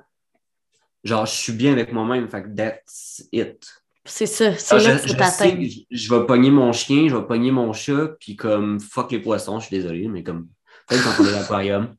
genre, 1.04 1.26
je 1.26 1.34
suis 1.34 1.54
bien 1.54 1.74
avec 1.74 1.92
moi-même. 1.92 2.30
Fait 2.30 2.44
que 2.44 2.50
that's 2.56 3.28
it. 3.34 3.68
C'est 4.06 4.26
ça. 4.26 4.56
C'est 4.58 4.76
là 4.76 4.82
Ah, 4.82 4.98
je, 4.98 5.02
que 5.04 5.08
je 5.24 5.24
sais 5.30 5.66
je, 5.66 5.80
je 5.90 6.14
vais 6.14 6.26
pogner 6.26 6.52
mon 6.52 6.72
chien, 6.74 7.08
je 7.10 7.16
vais 7.16 7.26
pogner 7.26 7.52
mon 7.52 7.72
chat, 7.74 8.10
puis 8.20 8.36
comme 8.36 8.80
fuck 8.80 9.12
les 9.12 9.20
poissons, 9.20 9.60
je 9.60 9.68
suis 9.68 9.76
désolé, 9.78 10.08
mais 10.08 10.24
comme 10.24 10.48
peut-être 10.88 11.04
quand 11.04 11.24
on 11.24 11.28
est 11.28 11.34
à 11.34 11.40
l'aquarium, 11.42 11.96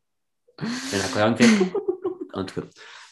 l'aquarium 0.93 1.37
fait 1.37 1.49
en 2.35 2.45
tout 2.45 2.61
cas. 2.61 2.67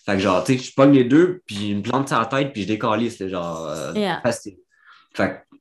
Fait 0.05 0.13
que 0.15 0.19
genre, 0.19 0.43
tu 0.45 0.59
sais, 0.59 0.65
je 0.65 0.75
pogne 0.75 0.93
les 0.93 1.05
deux, 1.05 1.43
puis 1.47 1.71
une 1.71 1.83
plante 1.83 2.09
sur 2.09 2.19
la 2.19 2.27
tête, 2.27 2.53
puis 2.53 2.63
je 2.63 2.69
décalisse, 2.69 3.21
là, 3.21 3.29
genre 3.29 3.69
euh, 3.69 3.93
Yeah. 3.95 4.21
facile. 4.21 4.57
Fait 5.15 5.29
que, 5.51 5.57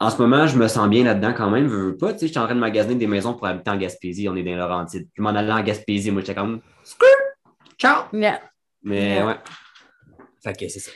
en 0.00 0.10
ce 0.10 0.16
moment, 0.18 0.46
je 0.46 0.56
me 0.56 0.68
sens 0.68 0.88
bien 0.88 1.04
là-dedans 1.04 1.32
quand 1.36 1.50
même, 1.50 1.66
veux, 1.66 1.90
veux 1.90 1.96
pas, 1.96 2.12
tu 2.12 2.20
sais, 2.20 2.26
je 2.26 2.32
suis 2.32 2.38
en 2.40 2.44
train 2.46 2.54
de 2.54 2.60
magasiner 2.60 2.94
des 2.96 3.06
maisons 3.06 3.34
pour 3.34 3.46
habiter 3.46 3.70
en 3.70 3.76
Gaspésie, 3.76 4.28
on 4.28 4.36
est 4.36 4.42
dans 4.42 4.56
Laurentides. 4.56 5.08
Je 5.14 5.22
m'en 5.22 5.30
allais 5.30 5.52
en 5.52 5.62
Gaspésie, 5.62 6.10
moi 6.10 6.20
j'étais 6.22 6.34
comme 6.34 6.60
Skrrt! 6.84 7.08
ciao! 7.78 8.04
Yeah. 8.12 8.40
Mais 8.82 9.14
Yeah. 9.16 9.26
ouais. 9.26 9.36
Fait 10.42 10.52
que 10.54 10.68
c'est 10.68 10.80
ça. 10.80 10.90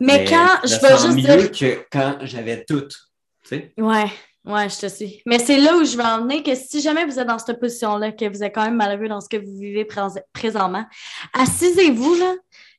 Mais, 0.00 0.24
quand, 0.26 0.58
je 0.64 0.68
sens 0.68 1.06
juste 1.06 1.16
dire. 1.18 1.50
que 1.52 1.86
quand 1.90 2.18
j'avais 2.22 2.64
tout. 2.64 2.86
Tu 2.88 2.96
sais? 3.44 3.72
Ouais, 3.78 4.06
ouais, 4.46 4.68
je 4.68 4.78
te 4.78 4.86
suis. 4.88 5.22
Mais 5.26 5.38
c'est 5.38 5.58
là 5.58 5.76
où 5.76 5.84
je 5.84 5.96
veux 5.96 6.04
en 6.04 6.22
venir 6.22 6.42
que 6.42 6.54
si 6.54 6.80
jamais 6.80 7.04
vous 7.04 7.18
êtes 7.18 7.26
dans 7.26 7.38
cette 7.38 7.60
position-là, 7.60 8.12
que 8.12 8.28
vous 8.28 8.42
êtes 8.42 8.54
quand 8.54 8.64
même 8.64 8.76
malheureux 8.76 9.08
dans 9.08 9.20
ce 9.20 9.28
que 9.28 9.36
vous 9.36 9.58
vivez 9.58 9.84
prés- 9.84 10.22
présentement, 10.32 10.84
assisez-vous, 11.32 12.14
là. 12.14 12.34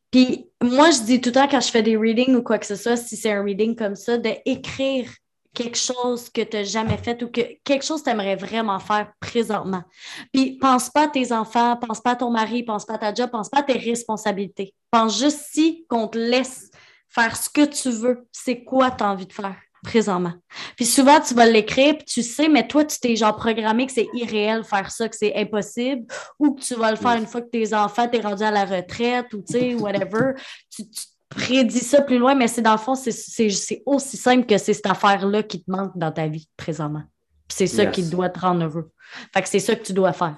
Puis 0.09 0.45
moi, 0.63 0.89
je 0.91 1.01
dis 1.01 1.22
tout 1.22 1.30
le 1.30 1.34
temps 1.34 1.47
quand 1.47 1.59
je 1.59 1.70
fais 1.70 1.84
des 1.84 1.97
readings 1.97 2.36
ou 2.36 2.41
quoi 2.41 2.57
que 2.57 2.65
ce 2.65 2.76
soit, 2.76 2.95
si 2.95 3.18
c'est 3.18 3.32
un 3.32 3.43
reading 3.43 3.76
comme 3.76 3.95
ça, 3.95 4.18
d'écrire 4.18 5.09
quelque 5.53 5.78
chose 5.78 6.30
que 6.30 6.41
tu 6.41 6.55
n'as 6.55 6.63
jamais 6.63 6.97
fait 6.97 7.22
ou 7.24 7.32
que 7.32 7.41
quelque 7.63 7.84
chose 7.84 8.01
que 8.01 8.05
tu 8.05 8.11
aimerais 8.11 8.36
vraiment 8.36 8.80
faire 8.80 9.11
présentement. 9.20 9.84
Puis 10.32 10.57
pense 10.59 10.89
pas 10.89 11.05
à 11.05 11.07
tes 11.07 11.32
enfants, 11.32 11.76
pense 11.78 11.99
pas 11.99 12.11
à 12.11 12.15
ton 12.15 12.30
mari, 12.30 12.63
pense 12.63 12.86
pas 12.86 12.93
à 12.93 12.97
ta 12.99 13.13
job, 13.13 13.32
pense 13.32 13.49
pas 13.49 13.59
à 13.59 13.63
tes 13.63 13.78
responsabilités. 13.78 14.76
Pense 14.91 15.20
juste 15.20 15.47
si 15.51 15.86
qu'on 15.89 16.07
te 16.07 16.18
laisse 16.18 16.70
faire 17.09 17.36
ce 17.36 17.49
que 17.49 17.65
tu 17.65 17.89
veux, 17.89 18.28
c'est 18.32 18.63
quoi 18.63 18.91
tu 18.91 19.03
as 19.03 19.09
envie 19.09 19.26
de 19.26 19.34
faire? 19.34 19.55
Présentement. 19.84 20.34
Puis 20.75 20.86
souvent, 20.86 21.19
tu 21.19 21.34
vas 21.34 21.45
l'écrire, 21.45 21.95
puis 21.97 22.05
tu 22.05 22.23
sais, 22.23 22.47
mais 22.49 22.67
toi, 22.67 22.84
tu 22.86 22.99
t'es 22.99 23.15
genre 23.15 23.36
programmé 23.36 23.86
que 23.86 23.91
c'est 23.93 24.07
irréel 24.13 24.63
faire 24.63 24.91
ça, 24.91 25.07
que 25.07 25.15
c'est 25.15 25.36
impossible, 25.36 26.05
ou 26.39 26.55
que 26.55 26.61
tu 26.61 26.75
vas 26.75 26.91
le 26.91 26.97
faire 26.97 27.15
une 27.15 27.28
fois 27.28 27.41
que 27.41 27.49
tes 27.49 27.73
enfants, 27.73 28.07
t'es 28.07 28.19
rendu 28.21 28.43
à 28.43 28.51
la 28.51 28.65
retraite, 28.65 29.34
ou 29.34 29.38
tu 29.41 29.53
sais, 29.53 29.73
whatever. 29.75 30.34
Tu, 30.69 30.89
tu- 30.89 31.05
prédit 31.30 31.80
ça 31.80 32.01
plus 32.01 32.17
loin, 32.19 32.36
mais 32.36 32.47
c'est 32.47 32.61
dans 32.61 32.71
le 32.71 32.78
fond, 32.78 32.95
c'est- 32.95 33.82
aussi 33.86 34.15
simple 34.17 34.45
que 34.45 34.57
c'est 34.57 34.73
cette 34.73 34.86
affaire-là 34.86 35.43
qui 35.43 35.61
te 35.61 35.69
manque 35.69 35.91
dans 35.97 36.11
ta 36.11 36.25
vie 36.28 36.47
présentement. 36.55 37.03
Puis 37.49 37.57
c'est 37.57 37.67
ça 37.67 37.84
Yes. 37.84 37.93
qui 37.95 38.03
doit 38.03 38.30
te 38.30 38.39
rendre 38.39 38.63
heureux. 38.65 38.91
Fait 39.34 39.41
que 39.41 39.49
c'est 39.49 39.59
ça 39.59 39.75
que 39.75 39.84
tu 39.84 39.91
dois 39.93 40.13
faire. 40.13 40.38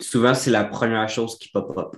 Souvent, 0.00 0.34
c'est 0.34 0.50
la 0.50 0.64
première 0.64 1.08
chose 1.08 1.38
qui 1.38 1.48
pop 1.48 1.72
up. 1.78 1.96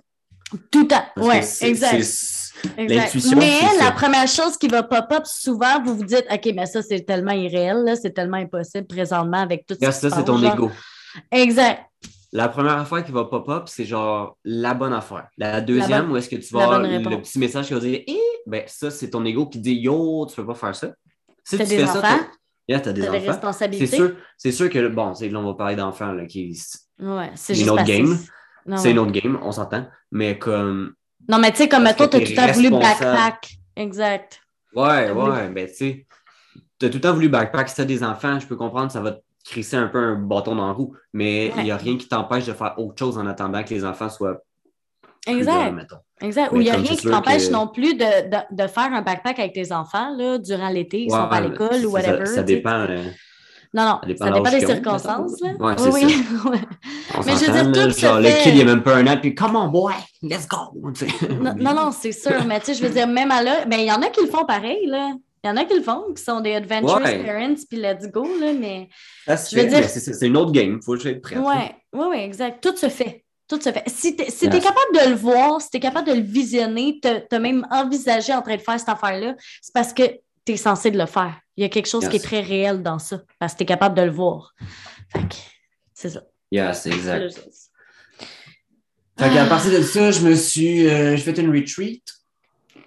Tout 0.71 0.83
le 0.83 0.89
temps. 0.89 1.05
Parce 1.17 1.61
Oui, 1.61 1.69
exact. 1.69 2.44
L'intuition, 2.79 3.37
Mais 3.39 3.61
la 3.79 3.87
ça. 3.87 3.91
première 3.93 4.29
chose 4.29 4.57
qui 4.57 4.69
va 4.69 4.83
pop-up, 4.83 5.25
souvent, 5.27 5.83
vous 5.85 5.97
vous 5.97 6.05
dites 6.05 6.25
OK, 6.33 6.53
mais 6.55 6.67
ça, 6.67 6.83
c'est 6.83 7.01
tellement 7.03 7.33
irréel, 7.33 7.95
c'est 8.01 8.13
tellement 8.13 8.37
impossible 8.39 8.87
présentement 8.87 9.39
avec 9.41 9.67
tout 9.67 9.75
Regarde, 9.75 9.95
ce 9.95 10.09
ça, 10.09 10.17
c'est 10.17 10.25
ton 10.25 10.39
genre. 10.39 10.55
ego. 10.55 10.71
Exact. 11.31 11.83
La 12.33 12.49
première 12.49 12.79
affaire 12.79 13.05
qui 13.05 13.13
va 13.13 13.25
pop-up, 13.25 13.65
c'est 13.67 13.85
genre 13.85 14.37
la 14.45 14.75
bonne 14.75 14.93
affaire. 14.93 15.29
La 15.39 15.61
deuxième, 15.61 16.03
bonne- 16.07 16.13
où 16.13 16.17
est-ce 16.17 16.29
que 16.29 16.37
tu 16.37 16.53
vas 16.53 16.65
avoir 16.65 16.81
le 16.81 17.21
petit 17.21 17.39
message 17.39 17.67
qui 17.69 17.75
va 17.75 17.81
dire 17.81 18.01
Eh, 18.09 18.19
ben 18.47 18.63
ça, 18.67 18.91
c'est 18.91 19.11
ton 19.11 19.25
ego 19.25 19.47
qui 19.47 19.61
dit 19.61 19.75
Yo, 19.75 20.27
tu 20.29 20.35
peux 20.35 20.47
pas 20.47 20.55
faire 20.55 20.75
ça. 20.75 20.89
Si 21.45 21.57
tu 21.57 21.65
des 21.65 21.77
fais 21.79 21.87
ça, 21.87 21.99
enfants? 21.99 22.01
t'as 22.03 22.27
Yeah, 22.67 22.81
t'as 22.81 22.93
des 22.95 23.03
T'as 23.03 23.11
des 23.11 23.17
enfants. 23.19 23.25
C'est 23.25 23.31
responsabilités. 23.33 23.97
sûr, 23.97 24.17
c'est 24.39 24.51
sûr 24.51 24.71
que, 24.71 24.89
bon, 24.89 25.15
c'est- 25.15 25.29
là, 25.29 25.39
on 25.39 25.45
va 25.45 25.55
parler 25.55 25.77
d'enfants, 25.77 26.13
là, 26.13 26.25
qui 26.25 26.59
Ouais, 26.99 27.31
c'est 27.35 27.61
Une 27.61 27.69
autre 27.71 27.85
game. 27.85 28.19
C'est 28.77 28.85
ouais. 28.85 28.91
une 28.93 28.99
autre 28.99 29.13
game, 29.13 29.39
on 29.43 29.53
s'entend. 29.53 29.87
Mais 30.11 30.39
comme, 30.39 30.95
Non, 31.29 31.39
mais 31.39 31.51
tu 31.53 31.59
sais, 31.59 31.69
comme 31.69 31.85
toi, 31.85 31.93
t'as 31.95 32.09
t'es 32.09 32.25
tout 32.25 32.31
le 32.33 32.37
temps 32.37 32.53
voulu 32.53 32.71
backpack. 32.71 33.51
Exact. 33.77 34.41
ouais, 34.75 35.11
ouais, 35.11 35.49
ben 35.51 35.67
tu 35.69 35.75
sais, 35.75 36.07
t'as 36.79 36.89
tout 36.89 36.95
le 36.97 37.01
temps 37.01 37.15
voulu 37.15 37.29
backpack. 37.29 37.69
Si 37.69 37.77
t'as 37.77 37.85
des 37.85 38.03
enfants, 38.05 38.39
je 38.39 38.47
peux 38.47 38.57
comprendre, 38.57 38.91
ça 38.93 39.01
va 39.01 39.13
te 39.13 39.21
crisser 39.45 39.77
un 39.77 39.89
peu 39.89 39.99
un 39.99 40.15
bâton 40.17 40.55
dans 40.55 40.67
la 40.67 40.73
roue. 40.73 40.95
Mais 41.13 41.47
il 41.49 41.55
Ouais. 41.57 41.63
n'y 41.65 41.71
a 41.71 41.77
rien 41.77 41.97
qui 41.97 42.09
t'empêche 42.09 42.47
de 42.47 42.53
faire 42.53 42.75
autre 42.79 42.99
chose 42.99 43.19
en 43.19 43.27
attendant 43.27 43.63
que 43.63 43.71
les 43.71 43.85
enfants 43.85 44.09
soient 44.09 44.43
plus 45.27 45.37
Exact. 45.39 45.73
grands. 45.75 45.99
Exact. 46.21 46.53
Ou 46.53 46.57
Mais 46.57 46.61
il 46.61 46.65
n'y 46.65 46.71
a 46.71 46.77
rien 46.77 46.95
qui 46.97 47.07
t'empêche 47.09 47.49
que- 47.49 47.53
non 47.53 47.69
plus 47.69 47.95
de, 47.95 48.29
de, 48.31 48.63
de 48.63 48.67
faire 48.69 48.93
un 48.93 49.03
backpack 49.03 49.39
avec 49.39 49.53
tes 49.55 49.73
enfants 49.73 50.15
là, 50.17 50.39
durant 50.39 50.69
l'été. 50.69 51.03
Ils 51.05 51.11
Ouais, 51.11 51.19
sont 51.19 51.29
pas 51.29 51.37
à 51.37 51.41
mais 51.41 51.49
l'école 51.49 51.77
ou 51.77 51.81
ça- 51.83 51.89
whatever. 51.89 52.27
Ça, 52.27 52.33
tu 52.33 52.39
sais. 52.39 52.45
dépend. 52.45 52.81
euh, 52.89 53.03
Non, 53.75 53.85
non, 53.85 54.01
ça 54.17 54.31
dépend 54.31 54.51
des 54.51 54.61
circonstances. 54.67 55.41
Là. 55.41 55.49
Ouais, 55.59 55.75
oui, 55.79 55.85
c'est 55.85 55.91
oui. 55.91 56.25
ouais. 56.53 56.59
Mais 57.27 57.33
je 57.33 57.51
veux 57.51 57.73
dire, 57.73 57.85
tout 57.87 57.91
se 57.91 58.01
genre, 58.01 58.17
fait- 58.23 58.23
le 58.39 58.43
kid, 58.45 58.55
il 58.55 58.63
a 58.63 58.65
même 58.65 58.83
pas 58.85 58.95
un 58.95 59.07
an, 59.09 59.17
puis 59.21 59.35
come 59.35 59.57
on, 59.57 59.67
boy, 59.69 59.93
let's 60.23 60.47
go. 60.47 60.57
Non, 61.41 61.55
non, 61.59 61.75
non, 61.75 61.91
c'est 61.91 62.13
sûr. 62.13 62.45
Mais 62.47 62.61
tu 62.61 62.67
sais, 62.67 62.75
je 62.75 62.83
veux 62.87 62.93
dire, 62.93 63.09
même 63.09 63.31
à 63.33 63.43
là, 63.43 63.65
ben, 63.67 63.81
il 63.81 63.87
y 63.87 63.93
en 63.93 64.01
a 64.01 64.09
qui 64.11 64.21
le 64.25 64.31
font 64.31 64.45
pareil. 64.47 64.87
là. 64.87 65.11
Il 65.43 65.49
y 65.49 65.51
en 65.51 65.57
a 65.59 65.65
qui 65.67 65.75
le 65.75 65.83
font, 65.83 66.05
qui 66.17 66.23
sont 66.23 66.41
des 66.41 66.55
adventurous 66.55 67.03
Ouais. 67.03 67.23
parents, 67.23 67.55
puis 67.69 67.79
let's 67.79 68.11
go. 68.11 68.23
Là, 68.41 68.53
mais 68.59 68.89
Ça 69.27 69.37
se 69.37 69.51
Je 69.51 69.61
veux 69.61 69.69
fait, 69.69 69.69
dire- 69.69 69.81
mais 69.81 69.89
c'est 69.89 70.27
une 70.27 70.37
autre 70.39 70.53
game. 70.53 70.81
Faut 70.81 70.95
juste 70.95 71.07
être 71.07 71.21
prêt. 71.21 71.37
Ouais, 71.37 71.75
ouais, 71.93 72.07
ouais, 72.07 72.25
exact. 72.25 72.63
Tout 72.63 72.77
se 72.77 72.89
fait. 72.89 73.25
Tout 73.47 73.61
se 73.61 73.71
fait. 73.71 73.83
Si 73.89 74.17
tu 74.17 74.23
es, 74.23 74.27
Yes. 74.27 74.41
capable 74.41 75.05
de 75.05 75.11
le 75.11 75.17
voir, 75.17 75.61
si 75.61 75.69
tu 75.69 75.77
es 75.77 75.81
capable 75.81 76.09
de 76.09 76.15
le 76.15 76.23
visionner, 76.23 76.99
tu 77.03 77.09
as 77.37 77.39
même 77.41 77.67
envisagé 77.71 78.33
en 78.33 78.41
train 78.41 78.57
de 78.57 78.63
faire 78.63 78.79
cette 78.81 78.89
affaire-là, 78.89 79.35
c'est 79.61 79.75
parce 79.75 79.93
que 79.93 80.05
tu 80.45 80.53
es 80.53 80.57
censé 80.57 80.91
de 80.91 80.99
le 80.99 81.07
faire. 81.07 81.39
Il 81.57 81.63
y 81.63 81.65
a 81.65 81.69
quelque 81.69 81.89
chose 81.89 82.09
qui 82.09 82.17
est 82.17 82.25
très 82.25 82.41
réel 82.41 82.83
dans 82.83 82.99
ça, 82.99 83.21
parce 83.39 83.53
que 83.53 83.59
tu 83.59 83.63
es 83.63 83.67
capable 83.67 83.97
de 83.97 84.03
le 84.03 84.11
voir. 84.11 84.55
Fait 85.13 85.21
que, 85.29 85.35
c'est 85.93 86.11
ça. 86.11 86.23
Yes, 86.51 86.87
exact. 86.87 87.33
Fait 89.17 89.31
qu'à 89.33 89.47
partir 89.47 89.71
de 89.71 89.83
ça, 89.83 90.11
je 90.11 90.21
me 90.27 90.35
suis. 90.35 90.89
euh, 90.89 91.17
j'ai 91.17 91.23
fait 91.23 91.39
une 91.41 91.55
retreat. 91.55 92.03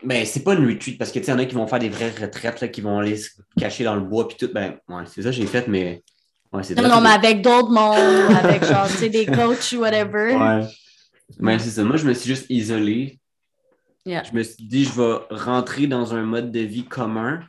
Ben, 0.04 0.26
c'est 0.26 0.44
pas 0.44 0.54
une 0.54 0.68
retreat 0.70 0.98
parce 0.98 1.12
que 1.12 1.20
tu 1.20 1.26
sais, 1.26 1.32
il 1.32 1.36
y 1.36 1.38
en 1.38 1.40
a 1.40 1.46
qui 1.46 1.56
vont 1.56 1.66
faire 1.68 1.80
des 1.80 1.90
vraies 1.90 2.14
retraites, 2.20 2.62
là, 2.62 2.68
qui 2.68 2.82
vont 2.82 3.00
aller 3.00 3.18
se 3.18 3.30
cacher 3.58 3.84
dans 3.84 3.96
le 3.96 4.02
bois 4.02 4.28
puis 4.28 4.38
tout. 4.38 4.50
Ben, 4.54 4.78
ouais, 4.90 5.04
c'est 5.06 5.22
ça 5.22 5.30
que 5.30 5.36
j'ai 5.36 5.48
fait, 5.48 5.68
mais. 5.68 6.04
Ouais, 6.52 6.62
Non, 6.76 6.88
non, 6.90 7.02
mais 7.02 7.10
avec 7.10 7.42
d'autres 7.42 7.70
mondes, 7.72 8.36
avec 8.38 8.64
genre, 8.66 8.88
tu 8.88 8.94
sais, 8.98 9.10
des 9.10 9.26
coachs 9.26 9.72
ou 9.74 9.78
whatever. 9.80 10.36
Ouais. 10.36 10.66
Mais 11.40 11.60
c'est 11.60 11.72
ça. 11.72 11.84
Moi, 11.84 11.98
je 11.98 12.06
me 12.06 12.14
suis 12.14 12.30
juste 12.30 12.46
isolé. 12.50 13.20
Yeah. 14.08 14.24
Je 14.24 14.32
me 14.34 14.42
suis 14.42 14.64
dit, 14.64 14.86
je 14.86 14.94
vais 14.94 15.18
rentrer 15.30 15.86
dans 15.86 16.16
un 16.16 16.24
mode 16.24 16.50
de 16.50 16.62
vie 16.62 16.86
commun 16.86 17.42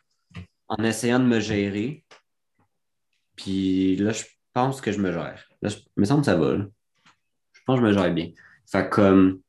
en 0.67 0.83
essayant 0.83 1.21
de 1.21 1.25
me 1.25 1.39
gérer. 1.39 2.05
Puis 3.37 3.95
là, 3.95 4.11
je 4.11 4.25
pense 4.53 4.81
que 4.81 4.91
je 4.91 4.99
me 4.99 5.13
gère. 5.13 5.49
Là, 5.63 5.69
je... 5.69 5.77
il 5.77 6.01
me 6.01 6.05
semble 6.05 6.23
que 6.23 6.27
ça 6.27 6.35
va. 6.35 6.57
là. 6.57 6.65
Je 7.53 7.61
pense 7.65 7.79
que 7.79 7.87
je 7.87 7.87
me 7.87 7.93
gère 7.93 8.13
bien. 8.13 8.31
Fait 8.67 8.89
que 8.89 8.91
comme. 8.91 9.41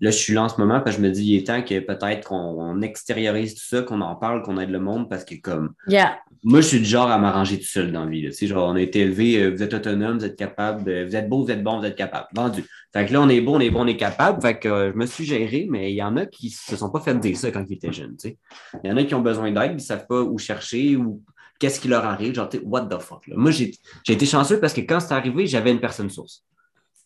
Là, 0.00 0.10
je 0.10 0.16
suis 0.16 0.34
là 0.34 0.42
en 0.42 0.48
ce 0.48 0.60
moment 0.60 0.80
parce 0.80 0.96
que 0.96 1.02
je 1.02 1.06
me 1.06 1.12
dis, 1.12 1.24
il 1.24 1.36
est 1.36 1.46
temps 1.46 1.62
que 1.62 1.78
peut-être 1.78 2.26
qu'on 2.26 2.34
on 2.34 2.82
extériorise 2.82 3.54
tout 3.54 3.64
ça, 3.64 3.82
qu'on 3.82 4.00
en 4.00 4.16
parle, 4.16 4.42
qu'on 4.42 4.58
aide 4.58 4.70
le 4.70 4.80
monde 4.80 5.08
parce 5.08 5.24
que 5.24 5.36
comme. 5.36 5.74
Yeah. 5.86 6.18
Moi, 6.42 6.62
je 6.62 6.66
suis 6.66 6.78
du 6.80 6.84
genre 6.84 7.08
à 7.08 7.18
m'arranger 7.18 7.60
tout 7.60 7.66
seul 7.66 7.92
dans 7.92 8.06
la 8.06 8.10
vie. 8.10 8.22
là. 8.22 8.30
Tu 8.30 8.38
sais, 8.38 8.46
genre, 8.48 8.68
on 8.68 8.74
a 8.74 8.80
été 8.80 9.02
élevé, 9.02 9.40
euh, 9.40 9.50
vous 9.50 9.62
êtes 9.62 9.72
autonome, 9.72 10.18
vous 10.18 10.24
êtes 10.24 10.36
capable, 10.36 10.90
euh, 10.90 11.06
vous 11.06 11.14
êtes 11.14 11.28
beau, 11.28 11.44
vous 11.44 11.50
êtes 11.52 11.62
bon, 11.62 11.78
vous 11.78 11.86
êtes 11.86 11.94
capable. 11.94 12.26
Vendu. 12.34 12.64
Fait 12.92 13.06
que 13.06 13.12
là, 13.12 13.22
on 13.22 13.28
est 13.28 13.40
beau, 13.40 13.54
on 13.54 13.60
est 13.60 13.70
bon, 13.70 13.84
on 13.84 13.86
est 13.86 13.96
capable. 13.96 14.42
Fait 14.42 14.58
que 14.58 14.68
euh, 14.68 14.92
je 14.92 14.96
me 14.96 15.06
suis 15.06 15.24
géré, 15.24 15.66
mais 15.70 15.92
il 15.92 15.96
y 15.96 16.02
en 16.02 16.16
a 16.16 16.26
qui 16.26 16.50
se 16.50 16.76
sont 16.76 16.90
pas 16.90 17.00
fait 17.00 17.14
dire 17.18 17.36
ça 17.36 17.50
quand 17.50 17.64
ils 17.66 17.74
étaient 17.74 17.92
jeunes. 17.92 18.16
tu 18.18 18.28
sais. 18.28 18.38
Il 18.84 18.90
y 18.90 18.92
en 18.92 18.96
a 18.96 19.04
qui 19.04 19.14
ont 19.14 19.22
besoin 19.22 19.50
d'aide, 19.50 19.72
ils 19.74 19.80
savent 19.80 20.06
pas 20.06 20.20
où 20.20 20.36
chercher 20.38 20.96
ou 20.96 21.22
qu'est-ce 21.58 21.80
qui 21.80 21.88
leur 21.88 22.04
arrive. 22.04 22.34
Genre, 22.34 22.48
tu 22.48 22.58
sais, 22.58 22.64
what 22.64 22.86
the 22.86 23.00
fuck. 23.00 23.26
Là. 23.28 23.36
Moi, 23.36 23.50
j'ai 23.50 23.72
été 24.08 24.26
chanceux 24.26 24.60
parce 24.60 24.74
que 24.74 24.82
quand 24.82 25.00
c'est 25.00 25.14
arrivé, 25.14 25.46
j'avais 25.46 25.70
une 25.70 25.80
personne 25.80 26.10
source. 26.10 26.44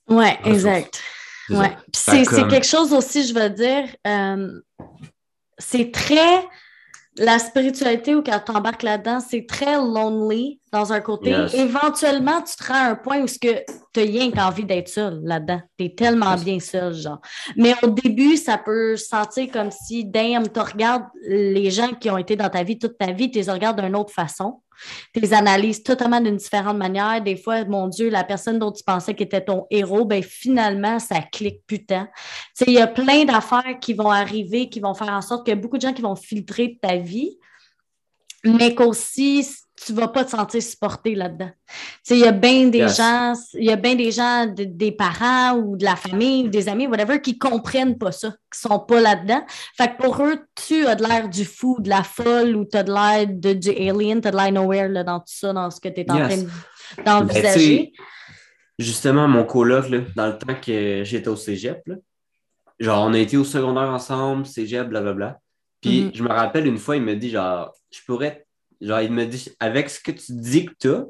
Ouais, 0.09 0.39
exact. 0.45 1.03
Ouais. 1.51 1.71
Que, 1.71 1.83
c'est 1.93 2.33
euh, 2.33 2.49
quelque 2.49 2.67
chose 2.67 2.93
aussi, 2.93 3.27
je 3.27 3.35
veux 3.35 3.51
dire, 3.51 3.85
euh, 4.07 4.61
c'est 5.59 5.93
très. 5.93 6.45
La 7.19 7.39
spiritualité 7.39 8.15
ou 8.15 8.23
quand 8.23 8.41
tu 8.45 8.53
embarques 8.53 8.83
là-dedans, 8.83 9.21
c'est 9.21 9.47
très 9.47 9.77
lonely 9.77 10.61
dans 10.73 10.93
un 10.93 11.01
côté. 11.01 11.31
Yes. 11.31 11.55
Éventuellement, 11.55 12.43
tu 12.43 12.55
te 12.57 12.67
rends 12.71 12.75
à 12.79 12.89
un 12.91 12.95
point 12.95 13.21
où 13.23 13.27
tu 13.27 13.49
n'as 13.49 13.63
rien 14.03 14.31
qu'envie 14.31 14.65
d'être 14.65 14.89
seul 14.89 15.21
là-dedans. 15.25 15.61
Tu 15.79 15.87
es 15.87 15.95
tellement 15.95 16.33
Yes. 16.33 16.45
bien 16.45 16.61
seul, 16.61 16.93
genre. 16.95 17.21
Mais 17.57 17.75
au 17.83 17.87
début, 17.89 18.37
ça 18.37 18.59
peut 18.59 18.97
sentir 18.97 19.51
comme 19.51 19.71
si, 19.71 20.05
damn, 20.05 20.47
tu 20.51 20.61
regardes 20.61 21.05
les 21.27 21.71
gens 21.71 21.93
qui 21.99 22.11
ont 22.11 22.19
été 22.19 22.37
dans 22.37 22.51
ta 22.51 22.63
vie 22.63 22.79
toute 22.79 22.99
ta 22.99 23.13
vie, 23.13 23.31
tu 23.31 23.39
les 23.41 23.51
regardes 23.51 23.81
d'une 23.81 23.97
autre 23.97 24.13
façon. 24.13 24.61
Tu 25.13 25.21
les 25.21 25.33
analyses 25.33 25.83
totalement 25.83 26.21
d'une 26.21 26.37
différente 26.37 26.77
manière. 26.77 27.23
Des 27.23 27.37
fois, 27.37 27.65
mon 27.65 27.89
Dieu, 27.89 28.11
la 28.11 28.25
personne 28.25 28.59
dont 28.59 28.73
tu 28.73 28.83
pensais 28.85 29.15
qui 29.15 29.23
était 29.23 29.45
ton 29.45 29.67
héros, 29.71 30.05
ben 30.05 30.23
finalement, 30.23 30.99
ça 30.99 31.21
clique 31.21 31.63
putain. 31.67 32.09
Il 32.67 32.75
y 32.75 32.81
a 32.81 32.87
plein 32.87 33.25
d'affaires 33.25 33.79
qui 33.81 33.95
vont 33.95 34.11
arriver, 34.11 34.69
qui 34.69 34.81
vont 34.81 34.95
faire 34.95 35.13
en 35.13 35.23
sorte 35.23 35.45
qu'il 35.45 35.55
y 35.55 35.59
a 35.59 35.61
beaucoup 35.61 35.77
de 35.77 35.83
gens 35.83 35.93
qui 35.93 36.03
vont 36.03 36.17
filtrer 36.17 36.79
ta 36.81 36.97
vie, 36.97 37.39
mais 38.45 38.75
qu'aussi, 38.75 39.47
tu 39.85 39.93
ne 39.93 40.01
vas 40.01 40.09
pas 40.09 40.25
te 40.25 40.31
sentir 40.31 40.63
supporté 40.63 41.15
là-dedans. 41.15 41.51
Tu 41.69 41.75
sais, 42.03 42.15
il 42.19 42.21
y 42.21 42.27
a 42.27 42.33
bien 42.33 42.69
des 42.69 42.79
Yes. 42.79 42.97
gens, 42.97 43.35
il 43.55 43.65
y 43.65 43.71
a 43.73 43.77
bien 43.77 43.95
des 43.95 44.11
gens, 44.11 44.47
de- 44.47 44.65
des 44.65 44.91
parents 44.93 45.53
ou 45.59 45.77
de 45.77 45.85
la 45.85 45.97
famille, 45.97 46.45
ou 46.45 46.49
des 46.49 46.69
amis, 46.69 46.87
whatever, 46.87 47.21
qui 47.21 47.39
comprennent 47.39 47.99
pas 47.99 48.11
ça, 48.13 48.31
qui 48.53 48.59
sont 48.59 48.79
pas 48.81 49.01
là-dedans. 49.01 49.45
Fait 49.77 49.89
que 49.95 50.03
pour 50.03 50.23
eux, 50.25 50.39
tu 50.67 50.87
as 50.87 50.95
de 50.95 51.03
l'air 51.03 51.29
du 51.29 51.45
fou, 51.45 51.77
de 51.81 51.91
la 51.91 52.03
folle, 52.03 52.57
ou 52.57 52.65
tu 52.65 52.77
as 52.79 52.83
de 52.85 52.93
l'air 52.93 53.27
du 53.29 53.71
alien, 53.71 54.21
tu 54.21 54.29
as 54.29 54.31
de 54.31 54.37
l'air 54.37 54.53
nowhere 54.53 54.89
là, 54.89 55.05
dans 55.05 55.19
tout 55.19 55.27
ça, 55.29 55.53
dans 55.53 55.71
ce 55.71 55.79
que 55.81 55.89
tu 55.89 56.01
es 56.01 56.11
en 56.11 56.17
Yes. 56.17 56.27
train 56.27 56.43
de- 56.43 57.05
d'envisager. 57.05 57.93
Ben, 57.97 58.05
Justement, 58.79 59.27
mon 59.29 59.45
coloc, 59.45 59.89
là, 59.89 60.01
dans 60.17 60.27
le 60.27 60.39
temps 60.39 60.55
que 60.55 61.03
j'étais 61.05 61.29
au 61.29 61.37
cégep, 61.37 61.81
là, 61.87 61.97
genre, 62.79 63.07
on 63.07 63.15
a 63.15 63.19
été 63.19 63.37
au 63.37 63.45
secondaire 63.45 63.89
ensemble, 63.89 64.47
cégep, 64.47 64.89
blablabla. 64.89 65.39
Puis, 65.81 66.05
Mhm. 66.05 66.11
je 66.15 66.23
me 66.23 66.29
rappelle 66.29 66.67
une 66.67 66.79
fois, 66.79 66.97
il 66.97 67.03
me 67.03 67.15
dit, 67.15 67.31
genre, 67.31 67.73
je 67.91 68.01
pourrais, 68.07 68.46
genre, 68.81 69.01
il 69.01 69.13
me 69.13 69.27
dit, 69.27 69.51
avec 69.61 69.91
ce 69.91 70.01
que 70.01 70.13
tu 70.13 70.33
dis 70.33 70.67
que 70.67 70.75
t'as, 70.79 71.05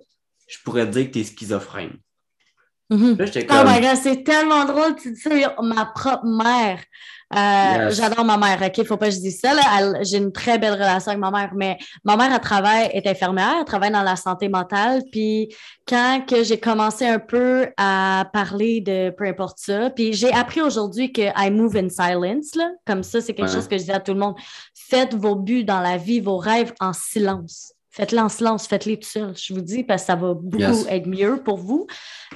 je 0.49 0.59
pourrais 0.64 0.87
dire 0.87 1.07
que 1.07 1.12
t'es 1.12 1.25
schizophrène. 1.25 1.99
J'étais 2.91 3.47
Oh 3.51 3.55
comme, 3.55 3.68
my 3.68 3.80
god, 3.80 3.97
c'est 4.01 4.22
tellement 4.22 4.64
drôle, 4.64 4.95
tu 4.97 5.12
dis 5.12 5.20
ça. 5.20 5.30
Ma 5.62 5.87
propre 5.87 6.24
mère. 6.24 6.78
Euh, 7.34 7.87
Yes. 7.89 7.97
J'adore 7.97 8.24
ma 8.24 8.37
mère, 8.37 8.61
OK? 8.64 8.87
Faut 8.87 8.97
pas 8.97 9.07
que 9.09 9.14
je 9.14 9.18
dise 9.18 9.41
ça. 9.41 9.51
J'ai 10.03 10.18
une 10.18 10.30
très 10.30 10.59
belle 10.59 10.74
relation 10.74 11.11
avec 11.11 11.20
ma 11.20 11.32
mère, 11.32 11.51
mais 11.57 11.76
ma 12.05 12.16
mère, 12.16 12.30
elle 12.32 12.41
travaille, 12.41 12.89
est 12.93 13.05
infirmière, 13.09 13.57
elle 13.59 13.64
travaille 13.64 13.91
dans 13.91 14.05
la 14.05 14.14
santé 14.14 14.49
mentale. 14.49 15.03
Puis 15.11 15.53
quand 15.89 16.24
que 16.24 16.45
j'ai 16.45 16.61
commencé 16.61 17.05
un 17.05 17.18
peu 17.18 17.66
à 17.76 18.26
parler 18.32 18.80
de 18.80 19.11
peu 19.11 19.24
importe 19.24 19.59
ça, 19.59 19.91
puis 19.91 20.12
j'ai 20.12 20.32
appris 20.32 20.62
aujourd'hui 20.62 21.12
que 21.12 21.22
I 21.37 21.51
move 21.51 21.76
in 21.76 21.89
silence, 21.89 22.55
là. 22.55 22.70
Comme 22.87 23.03
ça, 23.03 23.20
c'est 23.20 23.34
quelque 23.34 23.49
Ouais. 23.49 23.55
chose 23.57 23.66
que 23.66 23.76
je 23.76 23.82
dis 23.82 23.91
à 23.93 23.99
tout 23.99 24.12
le 24.14 24.20
monde. 24.20 24.37
Faites 24.74 25.14
vos 25.14 25.34
buts 25.34 25.64
dans 25.64 25.80
la 25.80 25.97
vie, 25.97 26.20
vos 26.20 26.37
rêves 26.37 26.72
en 26.78 26.93
silence. 26.93 27.72
Faites-les 27.97 28.18
en 28.20 28.28
silence, 28.28 28.66
faites-les 28.66 28.99
tout 28.99 29.09
seul, 29.09 29.34
je 29.36 29.55
vous 29.55 29.61
dis, 29.62 29.82
parce 29.82 30.03
que 30.03 30.07
ça 30.09 30.16
va 30.16 30.34
beaucoup 30.34 30.59
Yes. 30.59 30.86
être 30.88 31.07
mieux 31.07 31.42
pour 31.42 31.57
vous. 31.57 31.86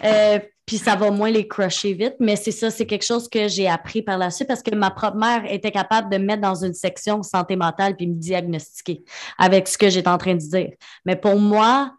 Euh, 0.04 0.38
puis 0.64 0.78
ça 0.78 0.94
va 0.96 1.11
moins 1.11 1.30
les 1.30 1.46
crusher 1.48 1.92
vite, 1.94 2.14
mais 2.20 2.36
c'est 2.36 2.52
ça, 2.52 2.70
c'est 2.70 2.86
quelque 2.86 3.04
chose 3.04 3.28
que 3.28 3.48
j'ai 3.48 3.68
appris 3.68 4.02
par 4.02 4.16
la 4.18 4.30
suite 4.30 4.46
parce 4.48 4.62
que 4.62 4.74
ma 4.74 4.90
propre 4.90 5.16
mère 5.16 5.42
était 5.48 5.72
capable 5.72 6.11
de 6.11 6.16
me 6.18 6.24
mettre 6.24 6.42
dans 6.42 6.64
une 6.64 6.74
section 6.74 7.22
santé 7.22 7.56
mentale 7.56 7.96
puis 7.96 8.06
me 8.06 8.14
diagnostiquer 8.14 9.02
avec 9.36 9.66
ce 9.68 9.76
que 9.76 9.90
j'étais 9.90 10.08
en 10.08 10.16
train 10.18 10.34
de 10.34 10.38
dire. 10.40 10.70
Mais 11.04 11.16
pour 11.16 11.36
moi, 11.36 11.92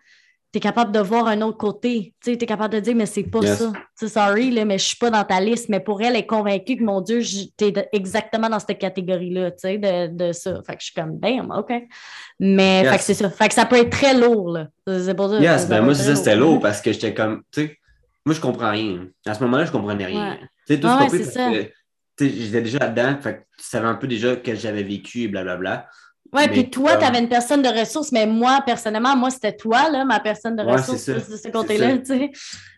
tu 0.52 0.58
es 0.58 0.60
capable 0.60 0.92
de 0.92 1.00
voir 1.00 1.28
un 1.28 1.42
autre 1.42 1.58
côté. 1.58 2.14
Tu 2.22 2.32
es 2.32 2.38
capable 2.38 2.74
de 2.74 2.80
dire, 2.82 2.94
mais 2.96 3.06
c'est 3.06 3.24
pas 3.24 3.40
Yes. 3.40 3.60
ça. 3.60 3.72
Tu 3.98 4.08
sais, 4.08 4.08
sorry, 4.10 4.52
là, 4.52 4.66
mais 4.66 4.78
je 4.78 4.86
suis 4.86 4.98
pas 4.98 5.10
dans 5.10 5.24
ta 5.24 5.40
liste. 5.40 5.70
Mais 5.70 5.80
pour 5.80 6.02
elle, 6.02 6.08
elle 6.10 6.18
est 6.18 6.26
convaincue 6.26 6.76
que, 6.76 6.84
mon 6.84 7.00
Dieu, 7.00 7.22
tu 7.22 7.64
es 7.66 7.90
exactement 7.94 8.50
dans 8.50 8.60
cette 8.60 8.78
catégorie-là, 8.78 9.52
tu 9.52 9.58
sais, 9.60 9.78
de, 9.78 10.08
de 10.08 10.32
ça. 10.34 10.62
Fait 10.68 10.74
que 10.74 10.82
je 10.82 10.86
suis 10.88 10.94
comme, 10.94 11.18
damn, 11.20 11.50
OK. 11.52 11.72
Mais, 12.40 12.82
Yes. 12.82 12.92
fait 12.92 12.98
que 12.98 13.04
c'est 13.04 13.14
ça. 13.14 13.30
Fait 13.30 13.48
que 13.48 13.54
ça 13.54 13.66
peut 13.66 13.78
être 13.78 13.92
très 13.92 14.14
lourd, 14.14 14.52
là. 14.52 14.68
C'est 14.86 15.16
pour 15.16 15.30
ça. 15.30 15.40
yes, 15.40 15.70
ben 15.70 15.82
moi, 15.82 15.94
très 15.94 16.04
ça, 16.04 16.16
c'était 16.18 16.36
lourd. 16.36 16.60
parce 16.60 16.82
que 16.82 16.92
j'étais 16.92 17.14
comme, 17.14 17.44
tu 17.52 17.68
sais, 17.68 17.78
moi, 18.26 18.36
je 18.36 18.42
comprends 18.42 18.72
rien. 18.72 19.08
À 19.26 19.34
ce 19.34 19.42
moment-là, 19.44 19.64
je 19.66 19.72
comprenais 19.72 20.06
rien. 20.06 20.32
Ouais. 20.32 20.40
Tu 20.68 20.74
sais, 20.76 20.80
tout 20.82 20.88
Ah 20.90 21.08
c'est 21.10 21.38
ouais, 21.38 21.74
que, 22.18 22.28
j'étais 22.28 22.62
déjà 22.62 22.80
là-dedans, 22.80 23.18
fait 23.22 23.34
que 23.36 23.40
tu 23.58 23.64
savais 23.66 23.88
un 23.88 23.96
peu 23.96 24.06
déjà 24.08 24.36
que 24.36 24.54
j'avais 24.54 24.84
vécu 24.84 25.22
et 25.22 25.28
blablabla. 25.28 25.88
Mais 26.34 26.48
puis 26.48 26.70
toi, 26.70 26.96
tu 26.96 27.04
avais 27.04 27.20
une 27.20 27.28
personne 27.28 27.62
de 27.62 27.68
ressources, 27.68 28.12
mais 28.14 28.26
moi, 28.26 28.62
personnellement, 28.66 29.18
moi, 29.18 29.30
c'était 29.30 29.56
toi, 29.56 29.90
là, 29.90 30.06
ma 30.06 30.20
personne 30.22 30.56
de 30.56 30.64
Ouais, 30.64 30.74
ressources 30.74 31.08
de 31.10 31.20
ce 31.20 31.48
côté-là, 31.50 31.90
ça. 31.92 31.98
tu 31.98 32.06
sais. 32.06 32.32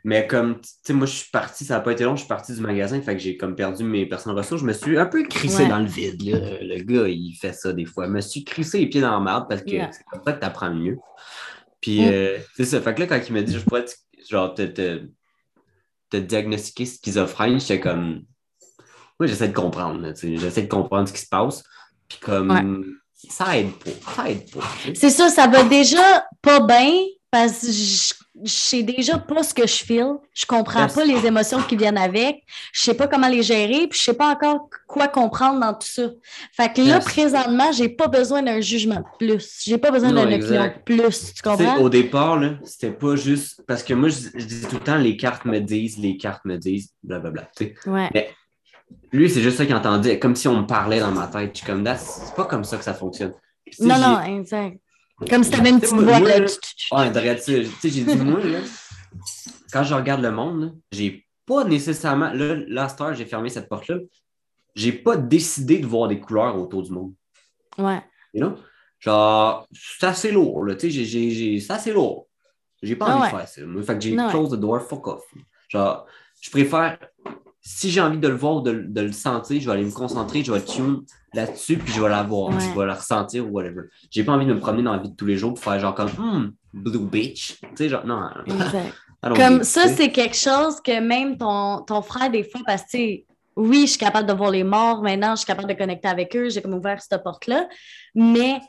Mais 0.03 0.25
comme, 0.25 0.59
tu 0.59 0.69
sais, 0.83 0.93
moi, 0.93 1.05
je 1.05 1.11
suis 1.13 1.29
parti, 1.29 1.63
ça 1.63 1.75
n'a 1.75 1.79
pas 1.81 1.91
été 1.91 2.03
long, 2.03 2.15
je 2.15 2.21
suis 2.21 2.27
parti 2.27 2.53
du 2.53 2.61
magasin, 2.61 2.99
fait 3.01 3.13
que 3.15 3.21
j'ai 3.21 3.37
comme 3.37 3.55
perdu 3.55 3.83
mes 3.83 4.07
personnes 4.07 4.35
ressources. 4.35 4.61
Je 4.61 4.65
me 4.65 4.73
suis 4.73 4.97
un 4.97 5.05
peu 5.05 5.23
crissé 5.23 5.63
Ouais. 5.63 5.69
dans 5.69 5.77
le 5.79 5.85
vide, 5.85 6.21
là. 6.23 6.39
Le 6.61 6.81
gars, 6.83 7.07
il 7.07 7.33
fait 7.39 7.53
ça 7.53 7.71
des 7.73 7.85
fois. 7.85 8.05
Je 8.07 8.11
me 8.11 8.21
suis 8.21 8.43
crissé 8.43 8.79
les 8.79 8.87
pieds 8.87 9.01
dans 9.01 9.11
la 9.11 9.19
merde 9.19 9.45
parce 9.47 9.61
que 9.61 9.69
c'est 9.69 10.03
comme 10.11 10.21
ça 10.25 10.33
que 10.33 10.39
tu 10.39 10.45
apprends 10.45 10.69
le 10.69 10.75
mieux. 10.79 10.97
Puis, 11.79 12.01
Mm. 12.01 12.09
euh, 12.11 12.37
c'est 12.57 12.65
ça. 12.65 12.81
Fait 12.81 12.93
que 12.95 13.01
là, 13.01 13.07
quand 13.07 13.19
il 13.27 13.33
m'a 13.33 13.41
dit, 13.43 13.53
je 13.53 13.59
pourrais, 13.59 13.85
te- 13.85 13.93
genre, 14.29 14.53
te, 14.55 14.63
te, 14.63 15.01
te 16.09 16.17
diagnostiquer 16.17 16.85
schizophrène, 16.85 17.59
j'étais 17.59 17.79
comme. 17.79 18.23
Moi, 19.19 19.27
j'essaie 19.27 19.47
de 19.49 19.53
comprendre, 19.53 20.11
tu 20.13 20.19
sais. 20.19 20.37
J'essaie 20.37 20.63
de 20.63 20.67
comprendre 20.69 21.07
ce 21.07 21.13
qui 21.13 21.21
se 21.21 21.27
passe. 21.29 21.63
Puis, 22.07 22.17
comme. 22.19 22.97
Ça 23.29 23.57
aide 23.57 23.71
pas. 23.73 24.13
Ça 24.15 24.29
aide 24.29 24.51
pas. 24.51 24.61
C'est 24.93 25.09
ça, 25.09 25.29
ça 25.29 25.47
va 25.47 25.63
déjà 25.63 26.25
pas 26.41 26.59
bien 26.59 26.91
parce 27.31 27.59
que 27.61 27.71
je 27.71 28.13
je 28.43 28.49
sais 28.51 28.81
déjà 28.81 29.19
pas 29.19 29.43
ce 29.43 29.53
que 29.53 29.65
je 29.67 29.75
file. 29.75 30.13
Je 30.33 30.45
comprends 30.47 30.87
pas 30.87 31.05
les 31.05 31.23
émotions 31.25 31.61
qui 31.61 31.75
viennent 31.75 31.99
avec. 31.99 32.43
Je 32.73 32.81
sais 32.81 32.95
pas 32.95 33.07
comment 33.07 33.27
les 33.27 33.43
gérer, 33.43 33.87
puis 33.87 33.97
je 33.99 34.03
sais 34.05 34.13
pas 34.15 34.29
encore 34.33 34.69
quoi 34.87 35.07
comprendre 35.07 35.59
dans 35.59 35.73
tout 35.73 35.87
ça. 35.87 36.09
Fait 36.51 36.73
que 36.73 36.81
là, 36.81 36.95
Yes. 36.95 37.05
présentement, 37.05 37.71
j'ai 37.71 37.89
pas 37.89 38.07
besoin 38.07 38.41
d'un 38.41 38.59
jugement 38.59 38.95
de 39.01 39.05
plus. 39.19 39.59
J'ai 39.63 39.77
pas 39.77 39.91
besoin 39.91 40.11
d'un 40.11 40.23
opinion 40.33 40.63
de 40.65 40.73
plus. 40.83 41.33
Tu 41.35 41.41
comprends? 41.43 41.77
au 41.77 41.89
départ, 41.89 42.39
là, 42.39 42.55
c'était 42.63 42.91
pas 42.91 43.15
juste. 43.15 43.61
Parce 43.67 43.83
que 43.83 43.93
moi, 43.93 44.09
je, 44.09 44.29
je 44.33 44.45
dis 44.45 44.61
tout 44.61 44.75
le 44.77 44.83
temps, 44.83 44.97
les 44.97 45.15
cartes 45.15 45.45
me 45.45 45.59
disent, 45.59 45.99
les 45.99 46.17
cartes 46.17 46.43
me 46.45 46.57
disent, 46.57 46.89
blablabla. 47.03 47.47
tu 47.55 47.65
sais. 47.65 47.89
Ouais. 47.89 48.09
Lui, 49.11 49.29
c'est 49.29 49.41
juste 49.41 49.57
ça 49.57 49.65
qu'il 49.65 49.75
entendait, 49.75 50.19
comme 50.19 50.35
si 50.35 50.47
on 50.47 50.61
me 50.61 50.67
parlait 50.67 50.99
dans 50.99 51.11
ma 51.11 51.27
tête. 51.27 51.51
Je 51.53 51.57
suis 51.59 51.65
comme, 51.67 51.85
c'est 51.85 52.35
pas 52.35 52.45
comme 52.45 52.63
ça 52.63 52.77
que 52.77 52.83
ça 52.83 52.93
fonctionne. 52.93 53.33
Puis, 53.65 53.75
Non, 53.79 53.97
non, 53.97 54.21
exact. 54.21 54.79
Comme 55.29 55.43
si 55.43 55.51
t'avais 55.51 55.69
une 55.69 55.79
petite 55.79 55.95
voix 55.95 56.19
là. 56.19 56.39
Ouais, 56.39 57.35
tu 57.35 57.65
sais, 57.65 57.89
j'ai 57.89 58.03
dit, 58.03 58.15
moi, 58.17 58.43
là, 58.43 58.59
quand 59.71 59.83
je 59.83 59.93
regarde 59.93 60.21
le 60.21 60.31
monde, 60.31 60.75
j'ai 60.91 61.25
pas 61.45 61.63
nécessairement. 61.63 62.31
Là, 62.33 62.89
cette 62.89 63.01
heure, 63.01 63.13
j'ai 63.13 63.25
fermé 63.25 63.49
cette 63.49 63.69
porte-là. 63.69 63.97
J'ai 64.75 64.91
pas 64.91 65.17
décidé 65.17 65.79
de 65.79 65.85
voir 65.85 66.07
des 66.07 66.19
couleurs 66.19 66.57
autour 66.59 66.81
du 66.81 66.91
monde. 66.91 67.13
Ouais. 67.77 68.01
You 68.33 68.41
know? 68.41 68.55
Genre, 68.99 69.67
c'est 69.71 70.07
assez 70.07 70.31
lourd, 70.31 70.65
là. 70.65 70.75
Tu 70.75 70.91
sais, 70.91 71.59
c'est 71.59 71.73
assez 71.73 71.93
lourd. 71.93 72.27
J'ai 72.81 72.95
pas 72.95 73.05
Ah 73.07 73.15
envie 73.15 73.23
ouais. 73.23 73.31
de 73.31 73.37
faire 73.37 73.47
ça. 73.47 73.61
Fait 73.85 73.93
que 73.95 74.01
j'ai 74.01 74.15
close 74.15 74.49
the 74.49 74.55
door, 74.59 74.81
fuck 74.81 75.07
off. 75.07 75.23
Genre, 75.69 76.05
je 76.41 76.49
préfère, 76.49 76.97
si 77.65 77.89
j'ai 77.89 78.01
envie 78.01 78.17
de 78.17 78.27
le 78.27 78.35
voir 78.35 78.57
ou 78.57 78.61
de, 78.61 78.85
de 78.87 79.01
le 79.01 79.13
sentir, 79.13 79.59
je 79.61 79.65
vais 79.65 79.71
aller 79.71 79.85
me 79.85 79.91
concentrer, 79.91 80.43
je 80.43 80.51
vais 80.51 80.61
tune 80.61 81.03
là-dessus, 81.33 81.77
puis 81.77 81.93
je 81.93 82.01
vais 82.01 82.09
la 82.09 82.21
voir, 82.21 82.49
Ouais. 82.49 82.59
je 82.59 82.77
vais 82.77 82.85
la 82.85 82.95
ressentir 82.95 83.47
ou 83.47 83.51
whatever. 83.51 83.83
J'ai 84.11 84.23
pas 84.25 84.33
envie 84.33 84.45
de 84.45 84.53
me 84.53 84.59
promener 84.59 84.83
dans 84.83 84.91
la 84.91 84.99
vie 84.99 85.09
de 85.09 85.15
tous 85.15 85.25
les 85.25 85.37
jours 85.37 85.53
pour 85.53 85.63
faire 85.63 85.79
genre 85.79 85.95
comme, 85.95 86.09
hmm, 86.09 86.51
blue 86.73 86.99
bitch. 86.99 87.59
Tu 87.61 87.67
sais, 87.75 87.89
genre, 87.89 88.05
non. 88.05 88.21
Comme 89.37 89.63
ça, 89.63 89.87
c'est 89.87 90.11
quelque 90.11 90.35
chose 90.35 90.81
que 90.81 90.99
même 90.99 91.37
ton, 91.37 91.79
ton 91.83 92.01
frère, 92.01 92.29
des 92.29 92.43
fois, 92.43 92.59
parce 92.65 92.81
que, 92.81 92.87
tu 92.89 92.97
sais, 92.97 93.25
oui, 93.55 93.83
je 93.83 93.91
suis 93.91 93.97
capable 93.97 94.27
de 94.27 94.33
voir 94.33 94.51
les 94.51 94.65
morts 94.65 95.01
maintenant, 95.01 95.31
je 95.31 95.37
suis 95.37 95.45
capable 95.45 95.69
de 95.69 95.77
connecter 95.77 96.09
avec 96.09 96.35
eux, 96.35 96.49
j'ai 96.49 96.61
comme 96.61 96.73
ouvert 96.73 97.01
cette 97.01 97.23
porte-là, 97.23 97.69
mais 98.13 98.59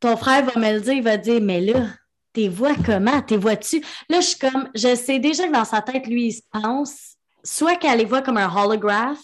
ton 0.00 0.16
frère 0.16 0.44
va 0.44 0.60
me 0.60 0.72
le 0.74 0.80
dire, 0.80 0.94
il 0.94 1.02
va 1.02 1.16
dire, 1.16 1.40
mais 1.40 1.60
là, 1.60 1.86
t'es 2.32 2.48
vois 2.48 2.74
comment? 2.84 3.22
T'es 3.22 3.36
vois-tu? 3.36 3.80
Là, 4.08 4.20
je 4.20 4.26
suis 4.26 4.38
comme, 4.38 4.68
je 4.74 4.96
sais 4.96 5.20
déjà 5.20 5.46
que 5.46 5.52
dans 5.52 5.64
sa 5.64 5.80
tête, 5.80 6.08
lui, 6.08 6.26
il 6.26 6.32
se 6.32 6.42
pense, 6.50 7.13
soit 7.44 7.76
qu'elle 7.76 7.98
les 7.98 8.04
voit 8.04 8.22
comme 8.22 8.38
un 8.38 8.48
holographe, 8.52 9.18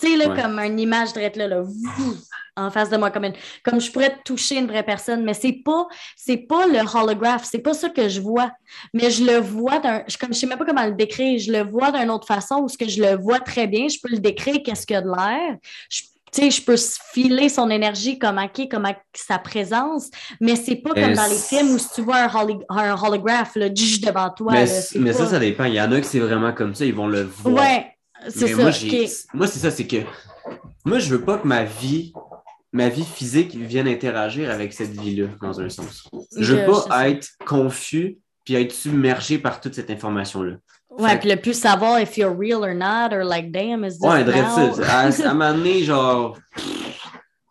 tu 0.00 0.08
sais, 0.10 0.16
là, 0.16 0.28
Ouais. 0.28 0.40
comme 0.40 0.58
une 0.58 0.78
image 0.78 1.12
drette 1.12 1.36
là, 1.36 1.48
là, 1.48 1.62
en 2.56 2.70
face 2.70 2.90
de 2.90 2.96
moi, 2.98 3.10
comme, 3.10 3.24
une- 3.24 3.34
comme 3.64 3.80
je 3.80 3.90
pourrais 3.90 4.16
toucher 4.24 4.58
une 4.58 4.66
vraie 4.66 4.82
personne, 4.82 5.24
mais 5.24 5.32
c'est 5.34 5.62
pas, 5.64 5.86
c'est 6.16 6.36
pas 6.36 6.66
le 6.66 6.78
holographe, 6.80 7.44
c'est 7.44 7.60
pas 7.60 7.72
ça 7.74 7.88
que 7.88 8.08
je 8.08 8.20
vois 8.20 8.50
mais 8.92 9.10
je 9.10 9.24
le 9.24 9.38
vois 9.38 9.78
d'un. 9.78 10.02
je- 10.06 10.16
Comme 10.18 10.32
je 10.34 10.38
sais 10.40 10.46
même 10.46 10.58
pas 10.58 10.64
comment 10.66 10.84
le 10.86 10.92
décrire, 10.92 11.38
je 11.38 11.50
le 11.52 11.62
vois 11.62 11.90
d'une 11.92 12.10
autre 12.10 12.26
façon 12.26 12.56
où 12.62 12.68
ce 12.68 12.76
que 12.76 12.88
je 12.88 13.02
le 13.02 13.16
vois 13.16 13.40
très 13.40 13.66
bien, 13.66 13.88
je 13.88 13.98
peux 14.02 14.10
le 14.10 14.18
décrire 14.18 14.56
qu'est-ce 14.64 14.86
qu'il 14.86 14.94
y 14.94 14.98
a 14.98 15.02
de 15.02 15.08
l'air. 15.08 15.56
Je- 15.90 16.02
Tu 16.34 16.40
sais, 16.40 16.50
je 16.50 16.62
peux 16.64 16.76
filer 17.12 17.50
son 17.50 17.68
énergie, 17.68 18.18
comment 18.18 18.48
qui, 18.48 18.66
comment 18.68 18.94
sa 19.14 19.38
présence, 19.38 20.08
mais 20.40 20.56
c'est 20.56 20.76
pas 20.76 20.94
comme 20.94 21.12
dans 21.12 21.26
les 21.26 21.36
films 21.36 21.74
où 21.74 21.78
si 21.78 21.88
tu 21.94 22.00
vois 22.00 22.16
un, 22.20 22.28
holo- 22.28 22.64
un 22.70 22.94
holographe 22.94 23.54
là, 23.56 23.68
devant 23.68 24.30
toi. 24.30 24.52
Mais, 24.52 24.60
là, 24.60 24.66
c- 24.66 24.88
c'est 24.92 24.98
mais 24.98 25.12
pas- 25.12 25.18
ça, 25.18 25.26
ça 25.26 25.38
dépend. 25.38 25.64
Il 25.64 25.74
y 25.74 25.80
en 25.80 25.92
a 25.92 26.00
que 26.00 26.06
c'est 26.06 26.20
vraiment 26.20 26.52
comme 26.54 26.74
ça, 26.74 26.86
ils 26.86 26.94
vont 26.94 27.06
le 27.06 27.22
voir. 27.22 27.54
Ouais, 27.66 27.96
c'est 28.30 28.48
ça. 28.48 28.56
Moi, 28.62 28.70
ok. 28.70 28.96
moi, 29.34 29.46
c'est 29.46 29.58
ça, 29.58 29.70
c'est 29.70 29.86
que 29.86 29.98
moi, 30.86 30.98
je 30.98 31.10
veux 31.10 31.20
pas 31.22 31.36
que 31.36 31.46
ma 31.46 31.64
vie, 31.64 32.14
ma 32.72 32.88
vie 32.88 33.04
physique 33.04 33.54
vienne 33.54 33.86
interagir 33.86 34.50
avec 34.50 34.72
cette 34.72 34.92
vie-là, 34.98 35.28
dans 35.42 35.60
un 35.60 35.68
sens. 35.68 36.08
Je 36.34 36.54
veux 36.54 36.62
Je- 36.62 36.66
pas 36.88 37.04
je 37.04 37.10
être 37.10 37.28
confus 37.44 38.16
puis 38.46 38.54
être 38.54 38.72
submergé 38.72 39.38
par 39.38 39.60
toute 39.60 39.74
cette 39.74 39.90
information-là. 39.90 40.54
Ouais, 40.98 41.18
puis 41.18 41.30
le 41.30 41.36
plus 41.36 41.58
savoir 41.58 42.00
if 42.00 42.16
you're 42.16 42.36
real 42.36 42.64
or 42.64 42.74
not, 42.74 43.14
or 43.16 43.24
like, 43.24 43.50
damn, 43.50 43.84
is 43.84 43.98
this 43.98 44.02
Ouais, 44.02 44.24
ça. 44.24 44.82
À, 44.88 45.06
à 45.06 45.30
un 45.30 45.34
moment 45.34 45.54
donné, 45.54 45.84
genre, 45.84 46.36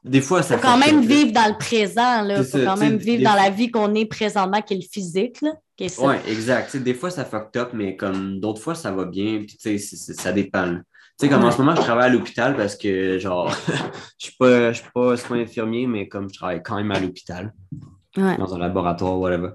des 0.03 0.21
fois, 0.21 0.41
ça 0.41 0.57
faut 0.57 0.63
quand 0.63 0.77
même 0.77 1.01
vivre 1.01 1.31
dans 1.31 1.47
le 1.47 1.57
présent, 1.57 2.23
là. 2.23 2.37
Faut 2.37 2.57
ça, 2.57 2.65
quand 2.65 2.77
même 2.77 2.97
vivre 2.97 3.19
des 3.19 3.23
dans 3.23 3.35
la 3.35 3.49
vie 3.51 3.69
qu'on 3.69 3.93
est 3.93 4.05
présentement, 4.05 4.61
qui 4.61 4.73
est 4.73 4.77
le 4.77 4.87
physique, 4.91 5.41
là. 5.41 5.51
qui 5.77 5.85
est 5.85 5.89
ça. 5.89 6.03
Ouais, 6.03 6.19
exact. 6.27 6.75
Des 6.77 6.95
fois, 6.95 7.11
ça 7.11 7.23
fucked 7.23 7.61
up, 7.61 7.69
mais 7.73 7.95
comme 7.95 8.39
d'autres 8.39 8.61
fois, 8.61 8.73
ça 8.73 8.91
va 8.91 9.05
bien. 9.05 9.43
Puis, 9.45 9.57
tu 9.57 9.77
sais, 9.77 10.13
ça 10.13 10.31
dépend. 10.31 10.75
Tu 11.19 11.27
sais, 11.27 11.29
comme 11.29 11.43
en 11.43 11.51
ce 11.51 11.59
moment, 11.59 11.75
je 11.75 11.81
travaille 11.81 12.09
à 12.09 12.09
l'hôpital 12.09 12.55
parce 12.55 12.75
que, 12.75 13.19
genre, 13.19 13.55
je 14.17 14.25
suis 14.25 14.35
pas, 14.39 14.71
je 14.71 14.81
suis 14.81 14.91
pas, 14.91 15.15
pas 15.15 15.35
infirmier, 15.35 15.85
mais 15.85 16.07
comme 16.07 16.29
je 16.29 16.33
travaille 16.33 16.63
quand 16.63 16.77
même 16.77 16.91
à 16.91 16.99
l'hôpital, 16.99 17.53
Ouais. 18.17 18.37
dans 18.37 18.53
un 18.53 18.59
laboratoire, 18.59 19.17
whatever. 19.19 19.51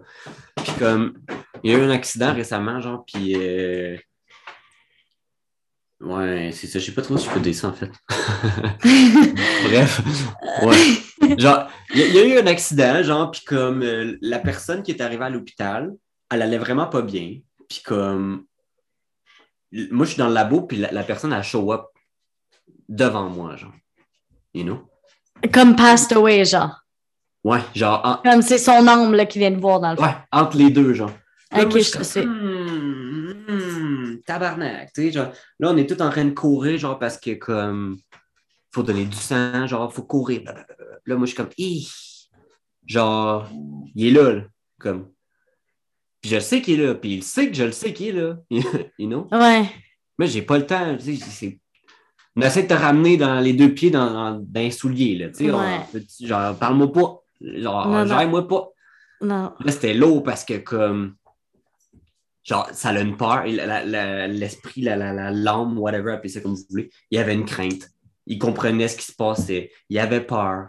Puis, 0.56 0.72
comme, 0.78 1.18
il 1.62 1.70
y 1.72 1.74
a 1.74 1.78
eu 1.78 1.82
un 1.82 1.90
accident 1.90 2.32
récemment, 2.34 2.80
genre, 2.80 3.04
puis. 3.06 3.34
euh, 3.36 3.96
Ouais, 6.00 6.50
c'est 6.52 6.66
ça. 6.66 6.78
Je 6.78 6.84
sais 6.84 6.92
pas 6.92 7.00
trop 7.00 7.16
si 7.16 7.26
je 7.26 7.32
peux 7.32 7.40
dire 7.40 7.54
ça, 7.54 7.68
en 7.68 7.72
fait. 7.72 7.90
Bref. 9.64 10.00
Ouais. 10.62 11.38
Genre, 11.38 11.68
il 11.94 12.00
y, 12.00 12.02
a- 12.02 12.06
il 12.08 12.14
y 12.14 12.18
a 12.18 12.26
eu 12.26 12.38
un 12.38 12.46
accident, 12.46 13.02
genre, 13.02 13.30
puis 13.30 13.42
comme 13.46 13.82
euh, 13.82 14.16
la 14.20 14.38
personne 14.38 14.82
qui 14.82 14.90
est 14.90 15.00
arrivée 15.00 15.24
à 15.24 15.30
l'hôpital, 15.30 15.94
elle 16.30 16.42
allait 16.42 16.58
vraiment 16.58 16.86
pas 16.86 17.00
bien. 17.00 17.38
Puis 17.68 17.80
comme, 17.82 18.44
moi, 19.72 20.04
je 20.04 20.10
suis 20.12 20.18
dans 20.18 20.28
le 20.28 20.34
labo, 20.34 20.62
puis 20.62 20.76
la, 20.76 20.92
la 20.92 21.02
personne, 21.02 21.32
elle 21.32 21.42
show 21.42 21.72
up 21.72 21.86
devant 22.90 23.30
moi, 23.30 23.56
genre. 23.56 23.72
You 24.52 24.64
know? 24.64 24.86
Comme 25.52 25.76
passed 25.76 26.12
away, 26.12 26.44
genre. 26.44 26.82
Ouais, 27.46 27.60
genre, 27.76 28.00
en- 28.04 28.28
Comme 28.28 28.42
c'est 28.42 28.58
son 28.58 28.88
âme 28.88 29.14
là, 29.14 29.24
qui 29.24 29.38
vient 29.38 29.52
de 29.52 29.60
voir 29.60 29.78
dans 29.78 29.90
le 29.90 29.96
fond. 29.96 30.02
ouais, 30.02 30.14
entre 30.32 30.56
les 30.56 30.68
deux, 30.70 30.92
genre. 30.94 31.12
Là, 31.52 31.62
Ok, 31.62 31.70
moi, 31.70 31.78
je. 31.80 32.20
Hmm, 32.24 33.34
hmm, 33.48 34.18
tabarnak, 34.26 34.92
tu 34.92 35.02
sais, 35.02 35.12
genre, 35.12 35.30
là, 35.60 35.70
on 35.70 35.76
est 35.76 35.86
tous 35.88 36.02
en 36.02 36.10
train 36.10 36.24
de 36.24 36.30
courir, 36.32 36.76
genre, 36.76 36.98
parce 36.98 37.18
que, 37.18 37.34
comme, 37.34 37.98
faut 38.72 38.82
donner 38.82 39.04
du 39.04 39.16
sang, 39.16 39.64
genre, 39.68 39.92
faut 39.92 40.02
courir. 40.02 40.42
Là, 41.06 41.14
moi, 41.14 41.26
je 41.26 41.26
suis 41.26 41.36
comme, 41.36 41.50
Hi! 41.56 41.88
genre, 42.84 43.48
il 43.94 44.06
est 44.08 44.10
là, 44.10 44.32
là, 44.32 44.42
comme. 44.80 45.10
Puis 46.20 46.30
je 46.32 46.40
sais 46.40 46.60
qu'il 46.60 46.80
est 46.80 46.86
là, 46.86 46.94
puis 46.96 47.14
il 47.14 47.22
sait 47.22 47.48
que 47.48 47.54
je 47.54 47.62
le 47.64 47.70
sais 47.72 47.92
qu'il 47.92 48.08
est 48.08 48.12
là, 48.20 48.38
you 48.98 49.06
know? 49.06 49.28
Ouais. 49.30 49.66
Mais 50.18 50.26
j'ai 50.26 50.42
pas 50.42 50.58
le 50.58 50.66
temps, 50.66 50.96
tu 50.96 51.16
sais, 51.16 51.24
c'est... 51.30 51.60
On 52.34 52.42
essaie 52.42 52.64
de 52.64 52.68
te 52.68 52.74
ramener 52.74 53.16
dans 53.16 53.38
les 53.40 53.52
deux 53.52 53.72
pieds 53.72 53.90
dans, 53.90 54.12
dans, 54.12 54.32
dans 54.40 54.60
les 54.60 54.70
souliers, 54.72 55.16
là, 55.16 55.32
sais, 55.32 55.48
on- 55.50 55.58
Ouais. 55.58 55.80
genre, 56.20 56.56
parle-moi 56.58 56.92
pas, 56.92 57.20
genre, 57.40 58.06
gère-moi 58.06 58.46
pas. 58.48 58.68
Non. 59.20 59.52
Là, 59.60 59.72
c'était 59.72 59.94
lourd 59.94 60.22
parce 60.22 60.44
que, 60.44 60.54
comme, 60.58 61.14
genre, 62.44 62.68
ça 62.72 62.90
a 62.90 63.00
une 63.00 63.16
peur. 63.16 63.44
L'esprit, 63.46 64.82
la, 64.82 64.96
la, 64.96 65.12
la, 65.12 65.30
l'âme, 65.30 65.78
whatever, 65.78 66.12
appelez 66.12 66.28
ça 66.32 66.40
comme 66.40 66.54
vous 66.54 66.62
voulez, 66.70 66.90
il 67.10 67.18
y 67.18 67.20
avait 67.20 67.34
une 67.34 67.44
crainte. 67.44 67.90
Il 68.26 68.38
comprenait 68.38 68.88
ce 68.88 68.96
qui 68.96 69.06
se 69.06 69.12
passait. 69.14 69.70
Il 69.88 69.98
avait 69.98 70.20
peur. 70.20 70.68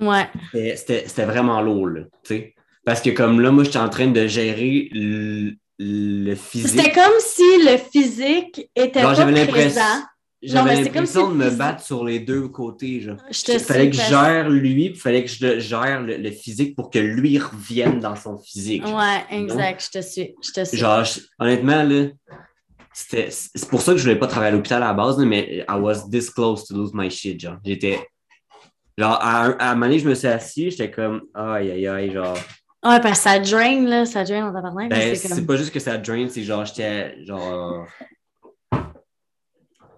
Ouais. 0.00 0.28
C'était- 0.52 0.76
C'était 0.76 1.08
c'était 1.08 1.24
vraiment 1.24 1.60
lourd, 1.60 1.88
là, 1.88 2.00
tu 2.24 2.34
sais. 2.34 2.54
Parce 2.84 3.00
que, 3.00 3.10
comme 3.10 3.40
là, 3.40 3.50
moi, 3.52 3.62
j'étais 3.64 3.78
en 3.78 3.88
train 3.88 4.08
de 4.08 4.26
gérer 4.26 4.88
le, 4.92 5.52
le 5.78 6.34
physique. 6.34 6.80
C'était 6.80 6.92
comme 6.92 7.12
si 7.20 7.42
le 7.64 7.76
physique 7.78 8.68
était 8.74 9.00
Genre, 9.00 9.10
pas 9.10 9.14
j'avais 9.16 9.32
l'impression- 9.32 9.80
présent. 9.80 10.04
J'avais 10.42 10.82
l'impression 10.82 11.26
si 11.30 11.32
de 11.32 11.36
me 11.44 11.50
battre 11.50 11.84
sur 11.84 12.04
les 12.04 12.18
deux 12.18 12.48
côtés, 12.48 13.00
genre. 13.00 13.16
Je 13.30 13.42
te 13.44 13.52
Il 13.52 13.60
fallait 13.60 13.90
que 13.90 13.96
je 13.96 14.02
gère 14.02 14.50
lui, 14.50 14.72
puis 14.90 14.94
il 14.96 15.00
fallait 15.00 15.24
que 15.24 15.30
je 15.30 15.60
gère 15.60 16.02
le, 16.02 16.16
le 16.16 16.30
physique 16.32 16.74
pour 16.74 16.90
que 16.90 16.98
lui 16.98 17.38
revienne 17.38 18.00
dans 18.00 18.16
son 18.16 18.36
physique. 18.38 18.84
genre. 18.84 18.98
Ouais, 18.98 19.24
exact. 19.38 19.84
Je 19.92 19.98
te 20.00 20.04
suis. 20.04 20.34
Je 20.42 20.50
te 20.52 20.64
suis. 20.64 20.76
Genre, 20.78 21.04
je- 21.04 21.20
honnêtement, 21.38 21.82
là, 21.84 22.06
c'était, 22.92 23.28
c'est 23.30 23.68
pour 23.68 23.80
ça 23.80 23.92
que 23.92 23.98
je 23.98 24.02
voulais 24.02 24.18
pas 24.18 24.26
travailler 24.26 24.52
à 24.52 24.56
l'hôpital 24.56 24.82
à 24.82 24.86
la 24.88 24.92
base, 24.94 25.18
là, 25.18 25.24
mais 25.24 25.64
I 25.68 25.74
was 25.78 26.08
this 26.10 26.28
close 26.28 26.64
to 26.66 26.74
lose 26.74 26.90
my 26.92 27.08
shit, 27.10 27.38
genre. 27.40 27.56
J'étais, 27.64 27.98
genre, 28.98 29.18
à, 29.22 29.44
un- 29.46 29.56
à 29.58 29.70
un 29.70 29.74
moment 29.74 29.86
donné, 29.86 29.98
je 30.00 30.08
me 30.08 30.14
suis 30.14 30.26
assis, 30.28 30.70
j'étais 30.70 30.90
comme, 30.90 31.22
aïe, 31.34 31.70
aïe, 31.70 31.86
aïe, 31.86 32.12
genre. 32.12 32.36
Ouais, 32.84 33.00
parce 33.00 33.18
que 33.18 33.22
ça 33.30 33.38
drain, 33.38 33.84
là. 33.86 34.04
Ça 34.04 34.24
drain 34.24 34.40
dans 34.50 34.52
ta 34.52 34.60
parole. 34.60 34.88
Ben, 34.88 34.98
c'est 35.00 35.14
c'est 35.28 35.28
comme... 35.36 35.46
pas 35.46 35.56
juste 35.56 35.72
que 35.72 35.78
ça 35.78 35.96
drain, 35.98 36.26
c'est 36.28 36.42
genre, 36.42 36.64
j'étais, 36.64 37.24
genre, 37.24 37.86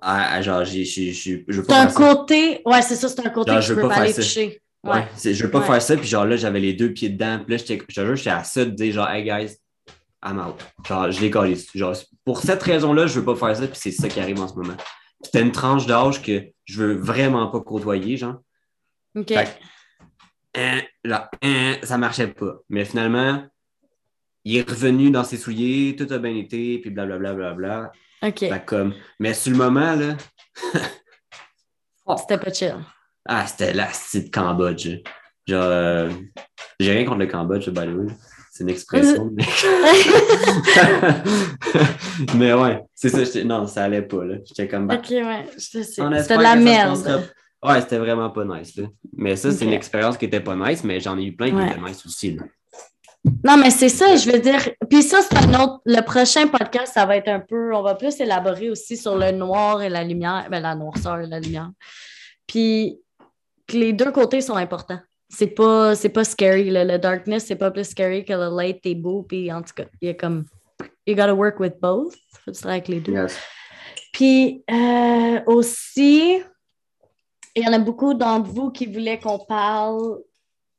Ah, 0.07 0.43
genre, 0.43 0.65
j'ai, 0.65 0.85
j'ai, 0.85 1.13
j'ai- 1.13 1.45
je 1.49 1.57
veux 1.57 1.63
C'est 1.63 1.67
pas 1.69 1.83
un 1.85 1.89
faire 1.89 1.93
ça. 1.99 2.15
côté. 2.15 2.61
Ouais, 2.67 2.83
c'est 2.83 2.95
ça, 2.97 3.09
c'est 3.09 3.27
un 3.27 3.31
côté 3.31 3.51
Genre, 3.53 3.61
que 3.61 3.67
je 3.67 3.73
veux 3.73 3.83
pas 3.83 3.89
pas 3.89 3.95
aller 3.97 4.13
faire 4.13 4.17
ça. 4.17 4.29
toucher. 4.29 4.61
Ouais, 4.83 4.91
Ouais. 4.93 5.09
c'est- 5.17 5.33
je 5.33 5.45
veux 5.45 5.51
pas 5.51 5.61
Ouais. 5.61 5.67
faire 5.67 5.81
ça, 5.83 5.97
puis 5.97 6.07
genre 6.07 6.27
là, 6.27 6.37
j'avais 6.37 6.61
les 6.61 6.75
deux 6.75 6.93
pieds 6.93 7.09
dedans, 7.09 7.39
puis 7.43 7.53
là, 7.53 7.57
j'étais, 7.57 7.83
je 7.89 7.95
te 8.01 8.05
jure, 8.07 8.15
j'étais 8.17 8.31
à 8.31 8.45
ça 8.45 8.65
de 8.67 8.71
dire 8.71 8.93
genre, 8.93 9.09
hey 9.09 9.25
guys, 9.25 9.57
I'm 10.23 10.39
out. 10.39 10.57
Genre, 10.87 11.11
je 11.11 11.27
calisse. 11.29 11.69
Genre, 11.75 11.95
pour 12.25 12.41
cette 12.41 12.63
raison-là, 12.63 13.07
je 13.07 13.19
veux 13.19 13.25
pas 13.25 13.35
faire 13.35 13.57
ça, 13.57 13.67
puis 13.67 13.79
c'est 13.81 13.93
ça 13.93 14.09
qui 14.09 14.21
arrive 14.21 14.41
en 14.41 14.49
ce 14.49 14.55
moment. 14.55 14.77
Puis 15.23 15.31
t'as 15.33 15.41
une 15.41 15.53
tranche 15.53 15.87
d'âge 15.87 16.21
que 16.21 16.43
je 16.67 16.83
veux 16.83 16.95
vraiment 16.97 17.47
pas 17.47 17.61
côtoyer, 17.61 18.17
genre. 18.19 18.37
OK. 19.17 19.29
Fait 19.29 19.57
Hein, 20.57 20.83
genre, 21.05 21.29
hein, 21.43 21.77
ça 21.83 21.97
marchait 21.99 22.29
pas. 22.29 22.59
Mais 22.69 22.85
finalement, 22.85 23.43
il 24.45 24.57
est 24.59 24.69
revenu 24.71 25.11
dans 25.11 25.25
ses 25.25 25.37
souliers, 25.39 25.97
tout 25.97 26.07
a 26.13 26.19
bien 26.19 26.37
été, 26.37 26.79
puis 26.79 26.91
blablabla. 26.91 27.33
Bla, 27.35 27.55
bla, 27.55 27.55
bla. 27.55 27.93
OK. 28.25 28.39
Fait 28.39 28.65
comme, 28.65 28.95
mais 29.21 29.35
sur 29.35 29.53
le 29.53 29.59
moment, 29.59 29.95
là, 29.95 30.17
C'était 32.19 32.39
pas 32.39 32.53
chill. 32.53 32.75
ah, 33.27 33.47
c'était 33.47 33.73
la 33.73 33.87
de 33.87 34.31
Cambodge. 34.31 34.89
Genre, 35.47 35.63
euh, 35.63 36.11
j'ai 36.79 36.93
rien 36.93 37.05
contre 37.05 37.21
le 37.21 37.27
Cambodge, 37.27 37.69
by 37.71 37.87
the 37.87 37.97
way. 37.97 38.07
C'est 38.53 38.63
une 38.63 38.71
expression. 38.71 39.31
mais... 39.35 39.45
mais 42.37 42.53
ouais, 42.55 42.81
c'est 42.95 43.09
ça. 43.09 43.45
Non, 43.45 43.67
ça 43.67 43.85
allait 43.85 44.03
pas, 44.03 44.25
là. 44.25 44.37
J'étais 44.45 44.69
comme, 44.69 44.87
bah, 44.87 44.97
OK, 44.97 45.11
ouais. 45.11 45.47
C'était 45.59 46.37
de 46.37 46.43
la 46.43 46.57
merde. 46.57 47.25
Ouais, 47.63 47.81
c'était 47.81 47.99
vraiment 47.99 48.31
pas 48.31 48.45
nice, 48.45 48.77
là. 48.77 48.85
Mais 49.17 49.37
ça, 49.37 49.51
c'est 49.51 49.65
une 49.65 49.73
expérience 49.73 50.19
qui 50.19 50.27
était 50.27 50.41
pas 50.41 50.55
nice, 50.55 50.85
mais 50.85 51.01
j'en 51.01 51.19
ai 51.19 51.25
eu 51.25 51.35
plein 51.35 51.49
qui 51.49 51.55
Ouais. 51.57 51.71
étaient 51.71 51.81
nice 51.81 52.05
aussi, 52.05 52.37
là. 52.37 52.45
Non, 53.43 53.57
mais 53.57 53.71
c'est 53.71 53.89
ça, 53.89 54.17
je 54.17 54.31
veux 54.31 54.39
dire. 54.39 54.71
Puis 54.89 55.03
ça, 55.03 55.21
c'est 55.23 55.37
un 55.37 55.61
autre. 55.63 55.81
Le 55.87 56.03
prochain 56.03 56.47
podcast, 56.47 56.93
ça 56.93 57.07
va 57.07 57.17
être 57.17 57.29
un 57.29 57.41
peu. 57.41 57.75
On 57.75 57.83
va 57.83 57.95
plus 57.95 58.21
élaborer 58.21 58.71
aussi 58.71 58.97
sur 58.97 59.17
le 59.17 59.31
noir 59.31 59.83
et 59.83 59.89
la 59.89 60.05
lumière. 60.05 60.47
Ben, 60.51 60.61
la 60.61 60.75
noirceur 60.75 61.21
et 61.21 61.27
la 61.27 61.41
lumière. 61.41 61.71
Puis 62.47 63.01
que 63.67 63.77
les 63.77 63.93
deux 63.95 64.13
côtés 64.13 64.43
sont 64.43 64.57
importants. 64.57 65.01
C'est 65.31 65.49
pas, 65.49 65.95
c'est 65.95 66.11
pas 66.11 66.25
scary. 66.25 66.71
Le 66.71 66.99
darkness, 66.99 67.47
c'est 67.47 67.57
pas 67.57 67.71
plus 67.71 67.89
scary 67.89 68.25
que 68.25 68.35
le 68.35 68.55
light, 68.55 68.83
t'es 68.83 68.95
beau. 68.95 69.23
Puis 69.23 69.51
en 69.51 69.63
tout 69.63 69.73
cas, 69.75 69.85
il 70.03 70.09
y 70.09 70.11
a 70.11 70.15
comme. 70.15 70.45
You 71.07 71.15
gotta 71.15 71.35
work 71.35 71.61
with 71.61 71.81
both. 71.81 72.15
Faut 72.45 72.69
avec 72.69 72.89
les 72.89 73.01
deux. 73.01 73.13
Yes. 73.13 73.39
Puis 74.13 74.63
euh, 74.71 75.41
aussi, 75.47 76.43
il 77.57 77.63
y 77.63 77.67
en 77.67 77.73
a 77.73 77.79
beaucoup 77.79 78.15
d'entre 78.15 78.51
vous 78.51 78.71
qui 78.71 78.87
voulaient 78.87 79.19
qu'on 79.19 79.39
parle. 79.39 80.19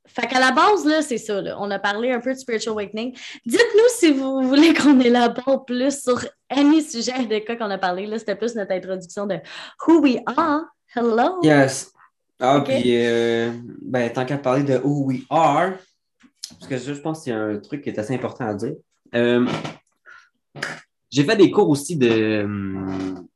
Fait 0.07 0.27
qu'à 0.27 0.39
la 0.39 0.51
base, 0.51 0.85
là, 0.85 1.01
c'est 1.01 1.17
ça. 1.17 1.41
là. 1.41 1.57
On 1.59 1.69
a 1.71 1.79
parlé 1.79 2.11
un 2.11 2.19
peu 2.19 2.33
de 2.33 2.37
Spiritual 2.39 2.73
Awakening. 2.73 3.13
Dites-nous 3.45 3.89
si 3.89 4.11
vous 4.11 4.41
voulez 4.43 4.73
qu'on 4.73 4.99
élabore 4.99 5.65
plus 5.65 6.01
sur 6.01 6.23
any 6.49 6.81
sujet 6.81 7.25
de 7.25 7.39
cas 7.39 7.55
qu'on 7.55 7.69
a 7.71 7.77
parlé. 7.77 8.05
Là, 8.05 8.19
c'était 8.19 8.35
plus 8.35 8.55
notre 8.55 8.71
introduction 8.71 9.25
de 9.25 9.39
Who 9.87 10.01
We 10.01 10.17
Are. 10.37 10.61
Hello. 10.95 11.39
Yes. 11.43 11.91
Ah, 12.39 12.61
puis, 12.65 12.83
euh, 13.05 13.51
ben, 13.81 14.11
tant 14.11 14.25
qu'à 14.25 14.37
parler 14.37 14.63
de 14.63 14.77
who 14.77 15.05
we 15.05 15.21
are, 15.29 15.73
parce 16.59 16.67
que 16.67 16.77
je 16.77 16.93
pense 16.99 17.23
qu'il 17.23 17.33
y 17.33 17.35
a 17.35 17.41
un 17.41 17.57
truc 17.59 17.81
qui 17.81 17.89
est 17.89 17.97
assez 17.99 18.13
important 18.13 18.45
à 18.47 18.53
dire. 18.53 18.75
Euh, 19.13 19.45
j'ai 21.09 21.23
fait 21.23 21.35
des 21.35 21.49
cours 21.51 21.69
aussi 21.69 21.95
de. 21.97 22.43
hum, 22.43 23.27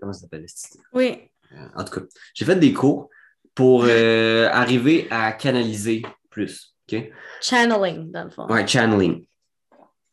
Comment 0.00 0.12
ça 0.12 0.20
s'appelle? 0.22 0.46
Oui. 0.92 1.18
Euh, 1.52 1.56
En 1.76 1.84
tout 1.84 2.00
cas, 2.00 2.06
j'ai 2.34 2.44
fait 2.44 2.56
des 2.56 2.72
cours 2.72 3.08
pour 3.54 3.84
euh, 3.86 4.48
arriver 4.50 5.06
à 5.10 5.32
canaliser 5.32 6.02
plus. 6.30 6.76
OK? 6.90 7.10
Channeling, 7.40 8.10
dans 8.10 8.24
le 8.24 8.30
fond. 8.30 8.46
Ouais, 8.46 8.66
channeling. 8.66 9.26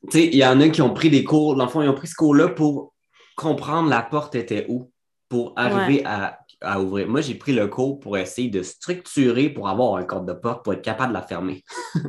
Tu 0.10 0.20
sais, 0.20 0.26
il 0.28 0.36
y 0.36 0.46
en 0.46 0.60
a 0.62 0.70
qui 0.70 0.82
ont 0.82 0.94
pris 0.94 1.10
des 1.10 1.24
cours, 1.24 1.56
dans 1.56 1.66
le 1.66 1.70
fond, 1.70 1.82
ils 1.82 1.90
ont 1.90 1.96
pris 1.96 2.08
ce 2.08 2.16
cours-là 2.16 2.50
pour 2.50 2.94
comprendre 3.36 3.90
la 3.90 4.02
porte 4.02 4.36
était 4.36 4.66
où, 4.70 4.92
pour 5.30 5.54
arriver 5.56 6.04
à, 6.06 6.40
à 6.62 6.80
ouvrir. 6.80 7.08
Moi, 7.08 7.22
j'ai 7.22 7.36
pris 7.36 7.54
le 7.54 7.68
cours 7.68 8.00
pour 8.00 8.18
essayer 8.18 8.50
de 8.50 8.64
structurer 8.64 9.50
pour 9.50 9.70
avoir 9.70 9.96
un 9.96 10.04
code 10.04 10.26
de 10.26 10.34
porte, 10.34 10.64
pour 10.64 10.74
être 10.74 10.82
capable 10.82 11.10
de 11.10 11.18
la 11.18 11.24
fermer. 11.24 11.64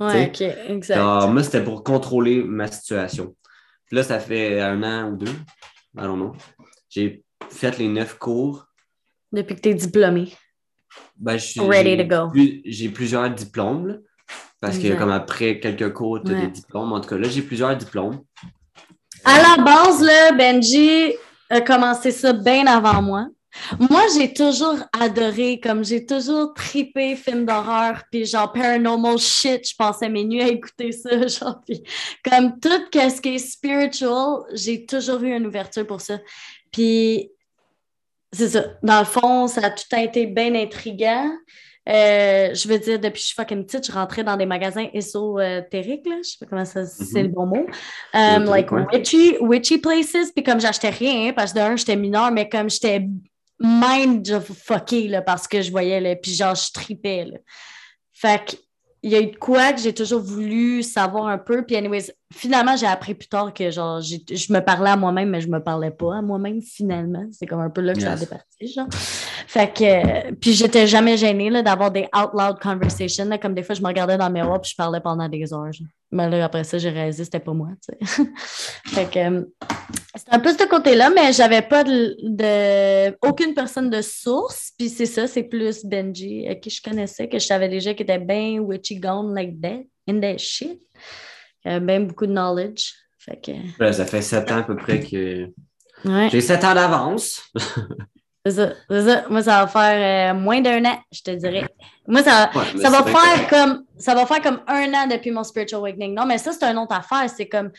Ouais, 0.00 0.28
OK, 0.28 0.40
exact. 0.40 0.96
Alors, 0.96 1.28
moi, 1.30 1.42
c'était 1.42 1.62
pour 1.62 1.84
contrôler 1.84 2.42
ma 2.42 2.68
situation. 2.68 3.36
Puis 3.84 3.96
là, 3.96 4.02
ça 4.02 4.18
fait 4.18 4.58
un 4.58 4.82
an 4.82 5.10
ou 5.10 5.16
deux, 5.18 5.26
I 5.94 6.04
don't 6.04 6.16
know. 6.16 6.32
J'ai 6.88 7.22
fait 7.50 7.76
les 7.76 7.88
neuf 7.88 8.16
cours. 8.16 8.66
Depuis 9.30 9.56
que 9.56 9.60
tu 9.60 9.68
es 9.68 9.74
diplômé. 9.74 10.32
Ben, 11.16 11.36
je 11.38 11.44
suis- 11.46 11.60
Ready 11.60 11.90
j'ai 11.90 12.08
to 12.08 12.16
go. 12.24 12.30
plus- 12.30 12.62
J'ai 12.64 12.88
plusieurs 12.88 13.30
diplômes, 13.30 13.86
là, 13.88 13.94
parce 14.60 14.78
que 14.78 14.96
comme 14.98 15.10
après 15.12 15.60
quelques 15.60 15.92
cours, 15.92 16.20
tu 16.24 16.32
as 16.32 16.34
Ouais. 16.34 16.40
des 16.42 16.52
diplômes. 16.52 16.92
En 16.92 17.00
tout 17.00 17.08
cas, 17.08 17.16
là, 17.18 17.28
j'ai 17.28 17.42
plusieurs 17.42 17.76
diplômes. 17.76 18.20
À 19.24 19.56
la 19.56 19.62
base, 19.62 20.02
là, 20.02 20.32
Benji 20.32 21.12
a 21.50 21.60
commencé 21.60 22.10
ça 22.10 22.32
bien 22.32 22.66
avant 22.66 23.02
moi. 23.02 23.26
Moi, 23.80 24.02
j'ai 24.16 24.32
toujours 24.32 24.76
adoré, 24.98 25.58
comme 25.60 25.84
j'ai 25.84 26.06
toujours 26.06 26.54
tripé 26.54 27.16
film 27.16 27.44
d'horreur, 27.44 28.04
puis 28.10 28.24
genre 28.24 28.52
paranormal 28.52 29.18
shit, 29.18 29.68
je 29.68 29.74
passais 29.76 30.08
mes 30.08 30.24
nuits 30.24 30.40
à 30.42 30.48
écouter 30.48 30.92
ça, 30.92 31.10
genre, 31.26 31.60
puis 31.66 31.82
comme 32.24 32.60
tout 32.60 32.68
ce 32.94 33.20
qui 33.20 33.28
est 33.34 33.38
spiritual, 33.38 34.42
j'ai 34.54 34.86
toujours 34.86 35.20
eu 35.22 35.34
une 35.34 35.46
ouverture 35.46 35.84
pour 35.86 36.00
ça. 36.00 36.18
Puis, 36.70 37.30
c'est 38.32 38.48
ça. 38.50 38.64
Dans 38.82 39.00
le 39.00 39.04
fond, 39.04 39.46
ça 39.48 39.66
a 39.66 39.70
tout 39.70 39.84
été 39.96 40.26
bien 40.26 40.54
intriguant. 40.54 41.30
Euh, 41.88 42.54
je 42.54 42.68
veux 42.68 42.78
dire, 42.78 43.00
depuis 43.00 43.14
que 43.14 43.18
je 43.20 43.24
suis 43.26 43.34
fucking 43.34 43.64
petite, 43.64 43.86
je 43.86 43.92
rentrais 43.92 44.22
dans 44.22 44.36
des 44.36 44.46
magasins 44.46 44.86
ésotériques, 44.92 46.06
là. 46.06 46.16
Je 46.22 46.28
sais 46.30 46.36
pas 46.38 46.46
comment 46.46 46.64
ça, 46.64 46.84
c'est 46.86 47.22
Mhm. 47.22 47.28
le 47.28 47.28
bon 47.28 47.46
mot. 47.46 47.66
Um, 48.14 48.42
Ésotérique, 48.42 48.70
like 48.70 48.92
witchy, 48.92 49.36
witchy 49.40 49.78
places. 49.78 50.30
Puis 50.34 50.44
comme 50.44 50.60
j'achetais 50.60 50.90
rien, 50.90 51.32
parce 51.32 51.52
que 51.52 51.58
d'un, 51.58 51.76
j'étais 51.76 51.96
mineure, 51.96 52.30
mais 52.30 52.48
comme 52.48 52.68
j'étais 52.70 53.06
mind 53.58 54.30
of 54.30 54.50
fucké, 54.52 55.08
là, 55.08 55.22
parce 55.22 55.48
que 55.48 55.62
je 55.62 55.70
voyais, 55.70 56.00
là, 56.00 56.14
puis 56.16 56.32
genre, 56.34 56.54
je 56.54 56.70
tripais, 56.72 57.24
là. 57.24 57.38
Fait 58.12 58.44
que, 58.44 58.56
il 59.02 59.10
y 59.10 59.16
a 59.16 59.20
eu 59.20 59.30
de 59.30 59.36
quoi 59.36 59.72
que 59.72 59.80
j'ai 59.80 59.94
toujours 59.94 60.20
voulu 60.20 60.82
savoir 60.82 61.26
un 61.26 61.38
peu. 61.38 61.64
Puis, 61.64 61.74
anyways, 61.76 62.12
finalement, 62.32 62.76
j'ai 62.76 62.86
appris 62.86 63.14
plus 63.14 63.28
tard 63.28 63.52
que, 63.52 63.70
genre, 63.70 64.00
je 64.00 64.52
me 64.52 64.60
parlais 64.60 64.90
à 64.90 64.96
moi-même, 64.96 65.30
mais 65.30 65.40
je 65.40 65.48
me 65.48 65.58
parlais 65.62 65.90
pas 65.90 66.16
à 66.18 66.22
moi-même, 66.22 66.60
finalement. 66.62 67.24
C'est 67.32 67.46
comme 67.46 67.60
un 67.60 67.70
peu 67.70 67.80
là 67.80 67.94
que 67.94 68.00
ça 68.00 68.08
a 68.08 68.10
Yes. 68.12 68.20
départi, 68.20 68.72
genre. 68.72 68.86
Fait 69.46 69.72
que, 69.72 69.84
euh, 70.28 70.32
puis 70.40 70.52
j'étais 70.52 70.86
jamais 70.86 71.16
gênée, 71.16 71.50
d'avoir 71.62 71.90
des 71.90 72.08
out 72.16 72.30
loud 72.32 72.58
conversations, 72.60 73.24
là, 73.24 73.38
comme 73.38 73.54
des 73.54 73.62
fois, 73.62 73.74
je 73.74 73.82
me 73.82 73.86
regardais 73.88 74.16
dans 74.16 74.28
le 74.28 74.34
miroir, 74.34 74.60
puis 74.60 74.70
je 74.70 74.76
parlais 74.76 75.00
pendant 75.00 75.28
des 75.28 75.52
heures, 75.52 75.72
genre. 75.72 75.88
Mais 76.12 76.28
là, 76.28 76.44
après 76.44 76.64
ça, 76.64 76.76
j'ai 76.78 76.90
réalisé 76.90 77.18
que 77.22 77.24
c'était 77.26 77.40
pas 77.40 77.52
moi, 77.52 77.68
tu 77.84 78.06
sais. 78.06 78.24
fait 78.86 79.10
que, 79.10 79.18
euh, 79.18 79.44
c'était 80.16 80.34
un 80.34 80.38
peu 80.40 80.52
ce 80.52 80.64
côté-là, 80.68 81.10
mais 81.10 81.32
j'avais 81.32 81.62
pas 81.62 81.84
de, 81.84 82.16
de- 82.22 83.16
aucune 83.28 83.54
personne 83.54 83.90
de 83.90 84.02
source. 84.02 84.72
Puis 84.78 84.88
c'est 84.88 85.06
ça, 85.06 85.26
c'est 85.28 85.44
plus 85.44 85.84
Benji, 85.84 86.48
euh, 86.48 86.54
qui 86.54 86.70
je 86.70 86.82
connaissais, 86.82 87.28
que 87.28 87.38
je 87.38 87.46
savais 87.46 87.68
déjà 87.68 87.94
qui 87.94 88.02
était 88.02 88.18
bien 88.18 88.58
witchy 88.60 88.96
gone 88.98 89.34
like 89.34 89.60
that, 89.60 89.82
in 90.08 90.20
that 90.20 90.38
shit. 90.38 90.80
Il 91.64 91.70
avait 91.70 91.84
bien 91.84 92.00
beaucoup 92.00 92.26
de 92.26 92.32
knowledge. 92.32 92.92
Fait 93.18 93.40
que, 93.40 93.52
Là, 93.82 93.92
ça 93.92 94.06
fait 94.06 94.22
sept 94.22 94.50
ans 94.50 94.58
à 94.58 94.62
peu 94.62 94.76
près 94.76 95.00
que. 95.00 95.46
ouais, 96.04 96.28
J'ai 96.30 96.40
sept 96.40 96.64
ans 96.64 96.74
d'avance. 96.74 97.42
c'est 98.46 98.52
ça, 98.52 98.72
c'est 98.88 99.02
ça. 99.04 99.24
Moi, 99.28 99.42
ça 99.42 99.64
va 99.64 99.66
faire 99.66 100.34
euh, 100.34 100.38
moins 100.38 100.60
d'un 100.60 100.84
an, 100.86 100.98
je 101.12 101.22
te 101.22 101.30
dirais. 101.32 101.68
Moi, 102.06 102.22
ça, 102.22 102.50
Ouais, 102.54 102.80
ça 102.80 102.88
va 102.90 103.04
faire 103.04 103.48
comme 103.48 103.84
ça 103.98 104.14
va 104.14 104.24
faire 104.24 104.40
comme 104.40 104.60
un 104.66 104.92
an 104.94 105.06
depuis 105.06 105.30
mon 105.30 105.44
spiritual 105.44 105.80
awakening. 105.80 106.14
Non, 106.14 106.24
mais 106.24 106.38
ça, 106.38 106.52
c'est 106.52 106.64
une 106.64 106.78
autre 106.78 106.94
affaire. 106.94 107.28
C'est 107.28 107.48
comme 107.48 107.70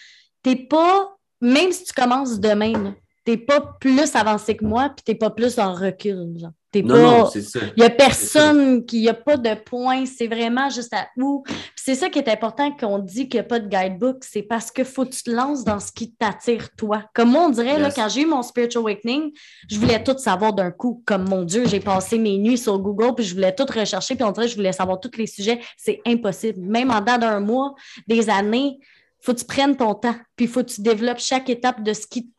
t'es 0.43 0.55
pas, 0.55 1.15
même 1.41 1.71
si 1.71 1.85
tu 1.85 1.93
commences 1.93 2.39
demain, 2.39 2.93
t'es 3.25 3.37
pas 3.37 3.61
plus 3.79 4.15
avancé 4.15 4.55
que 4.55 4.65
moi, 4.65 4.89
puis 4.89 5.03
t'es 5.03 5.15
pas 5.15 5.31
plus 5.31 5.57
en 5.57 5.73
recul. 5.73 6.37
Genre. 6.39 6.51
T'es 6.71 6.81
Non, 6.81 6.93
pas. 6.95 7.01
non, 7.01 7.25
c'est 7.29 7.41
ça. 7.41 7.59
Il 7.75 7.81
n'y 7.81 7.85
a 7.85 7.89
personne 7.89 8.85
qui 8.85 9.03
n'a 9.03 9.13
pas 9.13 9.35
de 9.35 9.53
point, 9.55 10.05
c'est 10.05 10.27
vraiment 10.27 10.69
juste 10.69 10.93
à 10.93 11.07
où. 11.17 11.43
Puis 11.43 11.55
C'est 11.75 11.95
ça 11.95 12.09
qui 12.09 12.19
est 12.19 12.29
important 12.29 12.71
qu'on 12.71 12.99
dit 12.99 13.27
qu'il 13.27 13.39
n'y 13.39 13.45
a 13.45 13.49
pas 13.49 13.59
de 13.59 13.67
guidebook, 13.67 14.23
c'est 14.23 14.43
parce 14.43 14.71
qu'il 14.71 14.85
faut 14.85 15.03
que 15.03 15.09
tu 15.09 15.23
te 15.23 15.31
lances 15.31 15.65
dans 15.65 15.79
ce 15.79 15.91
qui 15.91 16.13
t'attire 16.13 16.69
toi. 16.77 17.03
Comme 17.13 17.31
moi, 17.31 17.43
on 17.45 17.49
dirait, 17.49 17.77
là, 17.77 17.91
quand 17.91 18.07
j'ai 18.07 18.21
eu 18.21 18.25
mon 18.25 18.41
spiritual 18.41 18.83
awakening, 18.83 19.31
je 19.69 19.77
voulais 19.79 20.01
tout 20.01 20.17
savoir 20.17 20.53
d'un 20.53 20.71
coup. 20.71 21.03
Comme 21.05 21.27
mon 21.27 21.43
Dieu, 21.43 21.65
j'ai 21.67 21.81
passé 21.81 22.17
mes 22.17 22.37
nuits 22.37 22.57
sur 22.57 22.79
Google, 22.79 23.15
puis 23.15 23.25
je 23.25 23.33
voulais 23.33 23.53
tout 23.53 23.65
rechercher, 23.65 24.15
puis 24.15 24.23
on 24.23 24.31
dirait 24.31 24.45
que 24.45 24.51
je 24.51 24.57
voulais 24.57 24.71
savoir 24.71 24.99
tous 24.99 25.17
les 25.17 25.27
sujets. 25.27 25.59
C'est 25.75 25.99
impossible. 26.07 26.59
Même 26.61 26.89
en 26.89 27.01
dedans 27.01 27.17
d'un 27.17 27.39
mois, 27.41 27.75
des 28.07 28.29
années, 28.29 28.79
faut 29.19 29.33
que 29.33 29.39
tu 29.39 29.45
prennes 29.45 29.75
ton 29.75 29.93
temps, 29.93 30.15
puis 30.35 30.45
il 30.45 30.47
faut 30.47 30.63
que 30.63 30.69
tu 30.69 30.81
développes 30.81 31.19
chaque 31.19 31.49
étape 31.49 31.83
de 31.83 31.93
ce 31.93 32.07
qui 32.07 32.29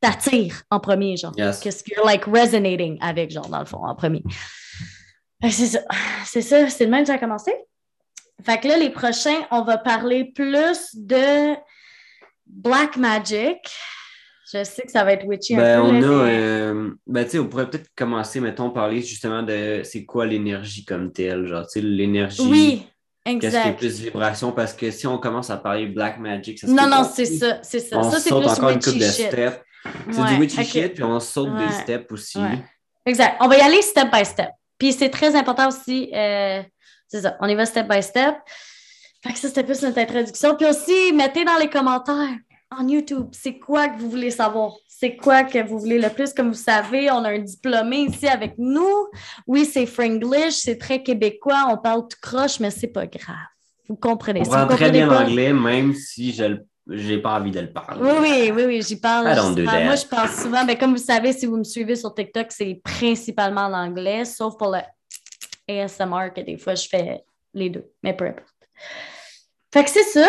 t'attire 0.00 0.62
en 0.70 0.80
premier, 0.80 1.16
genre. 1.16 1.32
Yes. 1.36 1.60
Qu'est-ce 1.60 1.82
que 1.82 2.04
like 2.04 2.24
resonating 2.24 2.98
avec, 3.00 3.30
genre, 3.30 3.48
dans 3.48 3.60
le 3.60 3.66
fond, 3.66 3.84
en 3.84 3.94
premier. 3.94 4.22
C'est 5.42 5.66
ça. 5.66 5.80
C'est 6.24 6.42
ça. 6.42 6.68
C'est 6.68 6.84
le 6.84 6.90
même 6.90 7.02
que 7.02 7.08
ça 7.08 7.14
a 7.14 7.18
commencé. 7.18 7.52
Fait 8.44 8.58
que 8.58 8.68
là, 8.68 8.76
les 8.76 8.90
prochains, 8.90 9.40
on 9.50 9.62
va 9.62 9.78
parler 9.78 10.24
plus 10.34 10.94
de 10.94 11.54
Black 12.46 12.96
Magic. 12.96 13.58
Je 14.52 14.64
sais 14.64 14.82
que 14.82 14.90
ça 14.90 15.04
va 15.04 15.12
être 15.12 15.26
witchy 15.26 15.56
Ben, 15.56 15.80
un 15.80 16.00
peu. 16.00 16.08
on 16.08 16.20
a. 16.20 16.28
euh, 16.28 16.90
ben, 17.06 17.24
tu 17.24 17.30
sais, 17.32 17.38
on 17.38 17.46
pourrait 17.48 17.68
peut-être 17.68 17.90
commencer, 17.94 18.40
mettons, 18.40 18.70
parler 18.70 19.02
justement 19.02 19.42
de 19.42 19.82
c'est 19.84 20.04
quoi 20.06 20.24
l'énergie 20.26 20.84
comme 20.84 21.12
telle. 21.12 21.46
Genre, 21.46 21.64
tu 21.66 21.80
sais, 21.80 21.86
l'énergie. 21.86 22.42
Oui, 22.42 22.86
Qu'est-ce 23.24 23.60
qui 23.60 23.68
est 23.68 23.76
plus 23.76 24.00
vibration? 24.00 24.52
Parce 24.52 24.72
que 24.72 24.90
si 24.90 25.06
on 25.06 25.18
commence 25.18 25.50
à 25.50 25.58
parler 25.58 25.86
Black 25.86 26.18
Magic, 26.18 26.58
ça 26.58 26.66
Non, 26.66 26.88
non, 26.88 27.04
c'est 27.12 27.26
ça. 27.26 27.58
C'est 27.62 27.80
ça. 27.80 27.98
On 27.98 28.10
ça, 28.10 28.18
c'est 28.20 28.30
saute 28.30 28.42
plus 28.42 28.52
encore 28.52 28.70
une 28.70 28.80
coupe 28.80 28.94
de 28.94 29.04
shit. 29.04 29.26
step. 29.26 29.62
C'est 30.10 30.20
Ouais, 30.20 30.34
du 30.34 30.40
witchy 30.40 30.64
shit, 30.64 30.94
puis 30.94 31.04
on 31.04 31.18
saute 31.20 31.50
Ouais. 31.50 31.66
des 31.66 31.72
steps 31.72 32.10
aussi. 32.12 32.38
Ouais. 32.38 32.64
Exact. 33.06 33.36
On 33.40 33.48
va 33.48 33.56
y 33.56 33.60
aller 33.60 33.80
step 33.82 34.10
by 34.12 34.24
step. 34.24 34.50
Puis 34.78 34.92
c'est 34.92 35.10
très 35.10 35.34
important 35.34 35.68
aussi, 35.68 36.10
euh, 36.14 36.62
c'est 37.08 37.22
ça, 37.22 37.36
on 37.40 37.48
y 37.48 37.54
va 37.54 37.66
step 37.66 37.88
by 37.88 38.02
step. 38.02 38.36
Fait 39.22 39.32
que 39.32 39.38
ça, 39.38 39.48
c'était 39.48 39.64
plus 39.64 39.82
notre 39.82 39.98
introduction. 39.98 40.54
Puis 40.56 40.66
aussi, 40.66 41.12
mettez 41.12 41.44
dans 41.44 41.56
les 41.56 41.68
commentaires 41.68 42.36
en 42.70 42.86
YouTube, 42.86 43.28
c'est 43.32 43.58
quoi 43.58 43.88
que 43.88 43.98
vous 43.98 44.10
voulez 44.10 44.30
savoir? 44.30 44.74
C'est 44.86 45.16
quoi 45.16 45.42
que 45.44 45.58
vous 45.66 45.78
voulez 45.78 45.98
le 45.98 46.08
plus? 46.10 46.32
Comme 46.34 46.48
vous 46.48 46.54
savez, 46.54 47.10
on 47.10 47.24
a 47.24 47.30
un 47.30 47.38
diplômé 47.38 47.98
ici 48.08 48.28
avec 48.28 48.54
nous. 48.58 49.08
Oui, 49.46 49.64
c'est 49.64 49.86
Fringlish, 49.86 50.54
c'est 50.54 50.76
très 50.78 51.02
québécois, 51.02 51.66
on 51.70 51.78
parle 51.78 52.02
tout 52.02 52.18
croche, 52.20 52.60
mais 52.60 52.70
c'est 52.70 52.88
pas 52.88 53.06
grave. 53.06 53.36
Vous 53.88 53.96
comprenez. 53.96 54.40
On 54.40 54.44
Si 54.44 54.50
comprend 54.50 54.66
très 54.76 54.90
bien 54.90 55.06
l'anglais, 55.06 55.52
même 55.52 55.94
si 55.94 56.32
je 56.32 56.58
n'ai 56.94 57.18
pas 57.18 57.38
envie 57.38 57.50
de 57.50 57.60
le 57.60 57.72
parler. 57.72 58.00
Oui, 58.00 58.12
oui, 58.20 58.52
oui, 58.54 58.64
oui, 58.66 58.82
j'y 58.82 58.98
parle. 58.98 59.26
That. 59.26 59.52
Moi, 59.84 59.94
je 59.96 60.06
parle 60.06 60.30
souvent, 60.30 60.64
mais 60.64 60.76
comme 60.76 60.92
vous 60.92 61.02
savez, 61.02 61.32
si 61.32 61.46
vous 61.46 61.56
me 61.56 61.64
suivez 61.64 61.96
sur 61.96 62.14
TikTok, 62.14 62.46
c'est 62.50 62.80
principalement 62.82 63.68
l'anglais, 63.68 64.24
sauf 64.24 64.56
pour 64.56 64.72
le 64.74 64.80
ASMR, 65.68 66.32
que 66.34 66.40
des 66.40 66.56
fois, 66.56 66.74
je 66.74 66.88
fais 66.88 67.22
les 67.52 67.70
deux, 67.70 67.84
mais 68.02 68.14
peu 68.14 68.26
importe. 68.26 68.48
Fait 69.72 69.84
que 69.84 69.90
c'est 69.90 70.02
ça. 70.04 70.26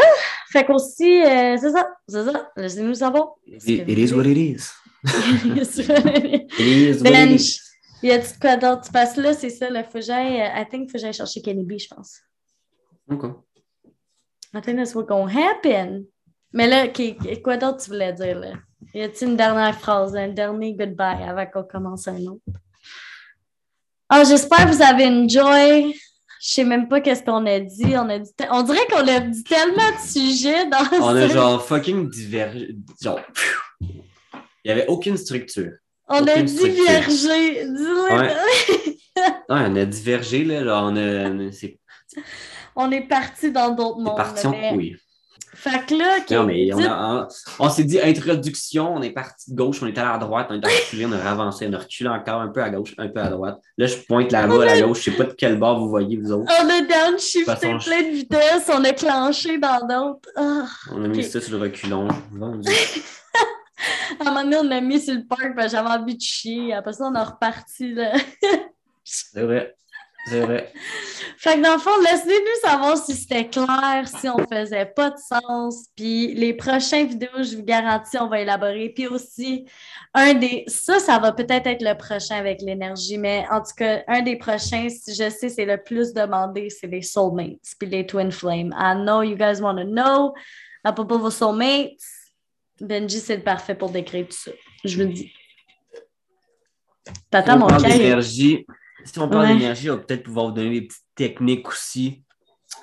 Fait 0.51 0.65
qu'aussi, 0.65 1.21
euh, 1.23 1.55
c'est 1.57 1.71
ça, 1.71 1.89
c'est 2.07 2.25
ça. 2.25 2.51
Laissez-nous 2.57 2.95
savoir. 2.95 3.35
It, 3.45 3.63
it 3.87 3.97
is 3.97 4.13
what 4.13 4.25
it 4.25 4.37
is. 4.37 4.69
Ben, 5.01 5.57
It 5.57 6.59
is 6.59 7.01
what 7.01 7.09
it 7.09 7.13
Bench, 7.13 7.39
is. 7.39 7.59
y 8.03 8.11
a-tu 8.11 8.37
quoi 8.39 8.57
d'autre? 8.57 8.89
Parce 8.91 9.13
que 9.13 9.21
là, 9.21 9.33
c'est 9.33 9.49
ça, 9.49 9.69
le 9.69 9.81
faut 9.83 9.93
que 9.93 10.01
j'aille, 10.01 10.41
euh, 10.41 10.61
I 10.61 10.65
think, 10.69 10.89
faut 10.89 10.93
que 10.93 10.99
j'aille 10.99 11.13
chercher 11.13 11.41
Kenny 11.41 11.63
B, 11.63 11.79
je 11.79 11.87
pense. 11.87 12.19
Ok. 13.09 13.23
I 14.53 14.61
think 14.61 14.77
that's 14.77 14.93
what's 14.93 15.07
gonna 15.07 15.31
happen. 15.31 16.05
Mais 16.53 16.67
là, 16.67 16.87
quoi 17.43 17.57
d'autre 17.57 17.83
tu 17.83 17.89
voulais 17.91 18.13
dire, 18.13 18.39
là? 18.39 18.53
Y 18.93 19.01
a-t-il 19.03 19.29
une 19.31 19.37
dernière 19.37 19.77
phrase, 19.79 20.15
un 20.15 20.29
dernier 20.29 20.73
goodbye 20.73 21.23
avant 21.23 21.45
qu'on 21.45 21.63
commence 21.63 22.07
un 22.07 22.17
autre? 22.25 22.41
Ah, 24.09 24.23
j'espère 24.23 24.65
que 24.65 24.71
vous 24.73 24.81
avez 24.81 25.05
enjoy. 25.07 25.93
Je 26.41 26.51
sais 26.53 26.63
même 26.63 26.87
pas 26.87 27.01
qu'est-ce 27.01 27.21
qu'on 27.21 27.45
a 27.45 27.59
dit. 27.59 27.95
On, 27.97 28.09
a 28.09 28.17
dit 28.17 28.33
te- 28.35 28.45
on 28.49 28.63
dirait 28.63 28.87
qu'on 28.89 29.07
a 29.07 29.19
dit 29.19 29.43
tellement 29.43 29.91
de 29.91 30.07
sujets 30.07 30.65
dans 30.67 30.77
On 31.01 31.09
a 31.15 31.27
genre 31.27 31.63
fucking 31.63 32.09
divergé. 32.09 32.75
Genre, 33.01 33.19
il 33.81 34.01
n'y 34.65 34.71
avait 34.71 34.87
aucune 34.87 35.17
structure. 35.17 35.73
On 36.07 36.25
a 36.25 36.31
aucune 36.31 36.45
divergé. 36.45 37.65
Ouais. 37.67 38.35
Ouais, 39.49 39.63
on 39.67 39.75
a 39.75 39.83
divergé, 39.85 40.45
là. 40.45 40.63
Genre, 40.63 40.91
on 40.93 40.95
a. 40.95 41.29
on 42.77 42.89
est 42.91 43.01
parti 43.01 43.51
dans 43.51 43.69
d'autres 43.71 43.99
mondes. 43.99 44.15
parti 44.15 44.47
en 44.47 44.51
mais- 44.51 44.69
couille. 44.73 44.97
Fait 45.61 45.85
que 45.85 45.93
là, 45.95 46.19
Non, 46.31 46.45
mais 46.45 46.73
on, 46.73 46.79
a- 46.79 47.27
on, 47.59 47.65
on 47.65 47.69
s'est 47.69 47.83
dit 47.83 47.99
introduction, 47.99 48.95
on 48.95 49.01
est 49.01 49.09
parti 49.09 49.51
de 49.51 49.57
gauche, 49.57 49.83
on 49.83 49.87
est 49.87 49.97
allé 49.97 50.07
à 50.09 50.17
droite, 50.17 50.47
on 50.49 50.53
est 50.61 50.65
reculé, 50.65 51.05
on 51.05 51.11
a 51.11 51.17
avancé, 51.17 51.67
on 51.69 51.73
a 51.73 51.79
reculé 51.79 52.09
encore 52.09 52.39
un 52.39 52.47
peu 52.47 52.63
à 52.63 52.69
gauche, 52.69 52.95
un 52.97 53.09
peu 53.09 53.19
à 53.19 53.27
droite. 53.27 53.59
Là, 53.77 53.85
je 53.87 53.97
pointe 53.97 54.31
là-bas 54.31 54.61
à 54.61 54.65
la 54.65 54.81
gauche, 54.81 54.99
je 55.03 55.11
sais 55.11 55.17
pas 55.17 55.25
de 55.25 55.33
quel 55.33 55.57
bord 55.59 55.77
vous 55.79 55.89
voyez, 55.89 56.15
vous 56.15 56.31
autres. 56.31 56.49
on 56.61 56.69
a 56.69 56.81
downshifté 56.81 57.43
façon, 57.43 57.77
plein 57.77 58.03
de 58.03 58.15
vitesse, 58.15 58.69
on 58.73 58.83
a 58.85 58.93
clenché 58.93 59.57
dans 59.57 59.79
d'autres. 59.85 60.29
Ah. 60.37 60.65
On 60.93 61.03
a 61.03 61.07
mis 61.09 61.23
ça 61.23 61.41
sur 61.41 61.57
le 61.57 61.63
reculon. 61.63 62.07
À 64.19 64.23
un 64.29 64.31
moment 64.31 64.43
donné, 64.43 64.57
on 64.57 64.63
l'a 64.63 64.81
mis 64.81 64.99
sur 64.99 65.13
le 65.13 65.25
parc, 65.25 65.55
parce 65.55 65.67
que 65.67 65.71
j'avais 65.77 65.89
envie 65.89 66.15
de 66.15 66.21
chier. 66.21 66.73
Après 66.73 66.91
ça, 66.93 67.05
on 67.05 67.15
a 67.15 67.23
reparti. 67.23 67.93
Là. 67.93 68.11
C'est 69.03 69.41
vrai. 69.41 69.75
C'est 70.29 70.41
vrai. 70.41 70.71
fait 71.37 71.55
que 71.55 71.63
dans 71.63 71.73
le 71.73 71.79
fond, 71.79 71.99
laissez-nous 72.01 72.69
savoir 72.69 72.97
si 72.97 73.15
c'était 73.15 73.47
clair, 73.47 74.07
si 74.07 74.29
on 74.29 74.37
faisait 74.47 74.85
pas 74.85 75.09
de 75.09 75.17
sens. 75.17 75.87
Puis 75.95 76.33
les 76.35 76.53
prochaines 76.53 77.07
vidéos, 77.07 77.41
je 77.41 77.55
vous 77.55 77.63
garantis, 77.63 78.17
on 78.19 78.27
va 78.27 78.41
élaborer. 78.41 78.89
Puis 78.89 79.07
aussi, 79.07 79.65
un 80.13 80.33
des. 80.35 80.63
Ça, 80.67 80.99
ça 80.99 81.17
va 81.19 81.31
peut-être 81.31 81.67
être 81.67 81.81
le 81.81 81.95
prochain 81.95 82.35
avec 82.35 82.61
l'énergie, 82.61 83.17
mais 83.17 83.45
en 83.49 83.59
tout 83.59 83.73
cas, 83.77 84.03
un 84.07 84.21
des 84.21 84.35
prochains, 84.35 84.87
si 84.89 85.13
je 85.15 85.29
sais, 85.29 85.49
c'est 85.49 85.65
le 85.65 85.81
plus 85.81 86.13
demandé, 86.13 86.69
c'est 86.69 86.87
les 86.87 87.01
soulmates, 87.01 87.75
puis 87.79 87.89
les 87.89 88.05
twin 88.05 88.31
flames. 88.31 88.73
I 88.77 88.93
know 88.95 89.23
you 89.23 89.35
guys 89.35 89.61
want 89.61 89.77
to 89.77 89.85
know. 89.85 90.33
À 90.83 90.93
propos 90.93 91.17
de 91.17 91.23
vos 91.23 91.31
soulmates, 91.31 91.99
Benji, 92.79 93.19
c'est 93.19 93.37
le 93.37 93.43
parfait 93.43 93.75
pour 93.75 93.89
décrire 93.89 94.27
tout 94.27 94.37
ça. 94.37 94.51
Je 94.85 94.95
vous 94.95 95.07
le 95.07 95.13
dis. 95.13 95.31
T'attends 97.29 97.55
on 97.55 97.71
mon 97.71 97.77
d'énergie. 97.77 98.65
Si 99.05 99.17
on 99.19 99.27
parle 99.29 99.47
Ouais. 99.47 99.53
d'énergie, 99.53 99.89
on 99.89 99.95
va 99.95 100.01
peut-être 100.01 100.23
pouvoir 100.23 100.47
vous 100.47 100.51
donner 100.53 100.81
des 100.81 100.87
petites 100.87 101.03
techniques 101.15 101.67
aussi. 101.67 102.23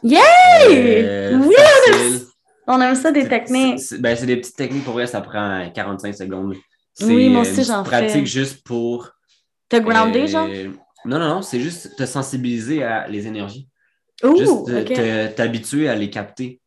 Yay! 0.03 0.19
Euh. 0.71 1.39
On 2.67 2.81
aime 2.81 2.95
ça 2.97 3.13
des 3.13 3.29
techniques. 3.29 3.79
c'est- 3.81 3.99
Ben, 3.99 4.17
c'est 4.17 4.27
des 4.27 4.37
petites 4.37 4.57
techniques 4.57 4.85
pour 4.85 4.95
vrai, 4.95 5.07
ça 5.07 5.21
prend 5.21 5.71
45 5.73 6.15
secondes. 6.15 6.55
Oui, 7.03 7.29
moi 7.29 7.41
euh, 7.41 7.43
aussi, 7.43 7.63
j'en 7.65 7.85
fais. 7.85 7.91
pratique 7.91 8.27
juste 8.27 8.65
pour. 8.65 9.11
T'as 9.69 9.81
groundé, 9.81 10.21
euh, 10.23 10.27
genre? 10.27 10.49
Non, 11.05 11.19
non, 11.19 11.29
non, 11.29 11.43
c'est 11.43 11.61
juste 11.61 11.95
te 11.97 12.05
sensibiliser 12.07 12.83
à 12.83 13.07
les 13.07 13.27
énergies. 13.27 13.69
Ouh, 14.25 14.37
juste 14.37 14.67
te- 14.67 14.83
te- 14.95 15.27
t'habituer 15.35 15.89
à 15.89 15.95
les 15.95 16.11
capter. 16.11 16.61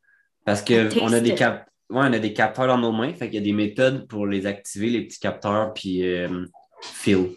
Parce 0.46 0.62
qu'on 0.62 1.12
a, 1.14 1.20
des 1.20 1.36
cap... 1.36 1.68
ouais, 1.90 1.98
on 2.00 2.14
a 2.14 2.20
des 2.20 2.34
capteurs 2.34 2.68
dans 2.68 2.78
nos 2.78 2.92
mains, 2.92 3.14
fait 3.14 3.26
qu'il 3.30 3.36
y 3.36 3.42
a 3.42 3.46
des 3.46 3.54
méthodes 3.54 4.08
pour 4.08 4.26
les 4.26 4.46
activer, 4.46 4.90
les 4.90 5.02
petits 5.06 5.20
capteurs, 5.20 5.74
puis 5.74 6.04
euh, 6.08 6.46
feel. 6.82 7.32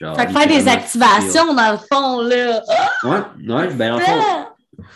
Genre, 0.00 0.16
Fait 0.16 0.26
que 0.26 0.32
faire 0.32 0.46
des 0.46 0.68
activations 0.68 1.54
dans 1.54 1.72
le 1.72 1.78
fond, 1.78 2.20
là. 2.22 2.62
Ouais, 3.02 3.52
ouais, 3.52 3.74
ben 3.74 3.94
en 3.94 3.98
fond, 3.98 4.46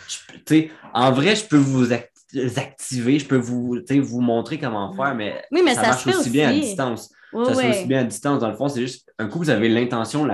je 0.07 0.67
en 0.93 1.11
vrai, 1.11 1.35
je 1.35 1.45
peux 1.45 1.57
vous 1.57 1.91
activer, 1.91 3.19
je 3.19 3.25
peux 3.25 3.37
vous, 3.37 3.79
vous 3.89 4.21
montrer 4.21 4.59
comment 4.59 4.93
faire, 4.93 5.15
mais, 5.15 5.43
Oui, 5.51 5.61
mais 5.63 5.73
ça, 5.73 5.81
ça, 5.81 5.87
marche 5.87 6.03
se 6.03 6.09
fait 6.09 6.15
aussi, 6.15 6.19
aussi. 6.19 6.29
bien 6.29 6.49
à 6.49 6.53
distance. 6.53 7.09
Oui, 7.33 7.45
ça 7.47 7.53
se 7.55 7.59
fait 7.61 7.69
aussi 7.69 7.85
bien 7.85 7.99
à 7.99 8.03
distance. 8.03 8.39
Dans 8.39 8.49
le 8.49 8.55
fond, 8.55 8.69
c'est 8.69 8.81
juste 8.81 9.11
un 9.17 9.27
coup, 9.27 9.39
vous 9.39 9.49
avez 9.49 9.69
l'intention, 9.69 10.27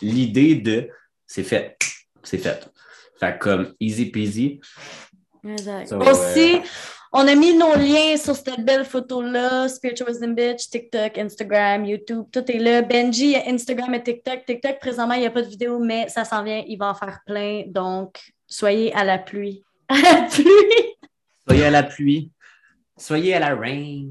l'idée 0.00 0.54
de 0.54 0.88
c'est 1.26 1.42
fait. 1.42 1.76
C'est 2.22 2.38
fait. 2.38 2.70
Fait 3.18 3.38
que 3.38 3.44
comme 3.44 3.74
easy 3.80 4.06
peasy. 4.06 4.60
Exact. 5.46 5.88
So, 5.88 5.96
Aussi, 6.00 6.56
euh, 6.56 6.60
on 7.16 7.28
a 7.28 7.34
mis 7.36 7.56
nos 7.56 7.76
liens 7.76 8.16
sur 8.16 8.34
cette 8.34 8.64
belle 8.64 8.84
photo-là, 8.84 9.68
Spiritual 9.68 10.08
Wisdom 10.10 10.34
Bitch, 10.34 10.68
TikTok, 10.68 11.16
Instagram, 11.16 11.84
YouTube, 11.84 12.26
tout 12.32 12.50
est 12.50 12.58
là. 12.58 12.82
Benji, 12.82 13.36
Instagram 13.36 13.94
et 13.94 14.02
TikTok. 14.02 14.44
TikTok, 14.44 14.80
présentement, 14.80 15.14
il 15.14 15.20
n'y 15.20 15.26
a 15.26 15.30
pas 15.30 15.42
de 15.42 15.48
vidéo, 15.48 15.78
mais 15.78 16.08
ça 16.08 16.24
s'en 16.24 16.42
vient, 16.42 16.64
il 16.66 16.76
va 16.76 16.90
en 16.90 16.94
faire 16.94 17.20
plein. 17.24 17.62
Donc, 17.68 18.18
soyez 18.48 18.92
à 18.94 19.04
la 19.04 19.18
pluie. 19.18 19.62
À 19.88 20.00
la 20.00 20.22
pluie! 20.22 20.96
Soyez 21.46 21.64
à 21.64 21.70
la 21.70 21.82
pluie. 21.82 22.30
Soyez 22.96 23.34
à 23.34 23.38
la 23.38 23.54
rain. 23.54 24.08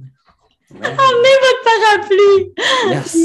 Rain. 0.69 0.97
Emmenez 0.97 1.37
votre 1.41 1.63
parapluie! 1.65 2.53
Yes. 2.89 3.17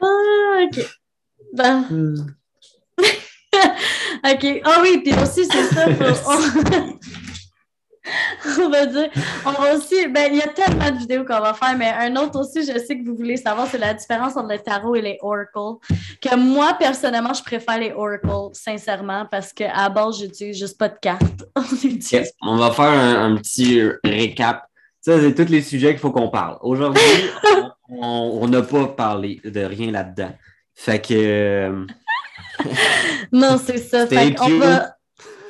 ah, 0.00 0.64
OK. 0.64 0.78
Bon. 1.52 2.26
OK. 4.24 4.60
Ah 4.64 4.78
oui, 4.82 5.02
puis 5.04 5.14
aussi, 5.20 5.46
c'est 5.46 5.74
ça. 5.74 5.86
on... 8.58 8.68
va 8.70 8.86
dire. 8.86 9.10
On 9.44 9.52
va 9.52 9.74
aussi. 9.76 10.08
Ben, 10.08 10.30
il 10.32 10.38
y 10.38 10.42
a 10.42 10.48
tellement 10.48 10.90
de 10.90 10.98
vidéos 10.98 11.24
qu'on 11.24 11.40
va 11.40 11.54
faire, 11.54 11.76
mais 11.76 11.90
un 11.90 12.16
autre 12.16 12.40
aussi, 12.40 12.60
je 12.60 12.78
sais 12.78 12.98
que 12.98 13.04
vous 13.04 13.16
voulez 13.16 13.36
savoir, 13.36 13.66
c'est 13.66 13.78
la 13.78 13.94
différence 13.94 14.36
entre 14.36 14.48
le 14.52 14.58
tarot 14.58 14.94
et 14.96 15.02
les 15.02 15.18
oracles. 15.20 15.78
Que 16.20 16.36
moi, 16.36 16.74
personnellement, 16.78 17.34
je 17.34 17.42
préfère 17.42 17.78
les 17.78 17.92
oracles, 17.92 18.28
sincèrement, 18.52 19.26
parce 19.30 19.52
qu'à 19.52 19.88
base, 19.88 20.18
j'utilise 20.18 20.58
juste 20.58 20.78
pas 20.78 20.88
de 20.88 20.98
cartes. 21.00 21.44
On 22.42 22.56
va 22.56 22.70
faire 22.70 22.90
un, 22.90 23.32
un 23.32 23.36
petit 23.36 23.82
récap. 24.04 24.66
Ça, 25.00 25.18
c'est 25.18 25.34
tous 25.34 25.50
les 25.50 25.62
sujets 25.62 25.90
qu'il 25.90 25.98
faut 25.98 26.10
qu'on 26.10 26.28
parle. 26.28 26.58
Aujourd'hui, 26.60 27.02
on 27.88 28.38
on 28.42 28.48
n'a 28.48 28.62
pas 28.62 28.86
parlé 28.86 29.40
de 29.44 29.60
rien 29.60 29.90
là-dedans. 29.90 30.32
Fait 30.74 31.00
que. 31.00 31.86
Non, 33.32 33.58
c'est 33.64 33.78
ça. 33.78 34.06
Stay 34.06 34.16
Fait 34.16 34.34
tuned. 34.34 34.58
va... 34.62 34.96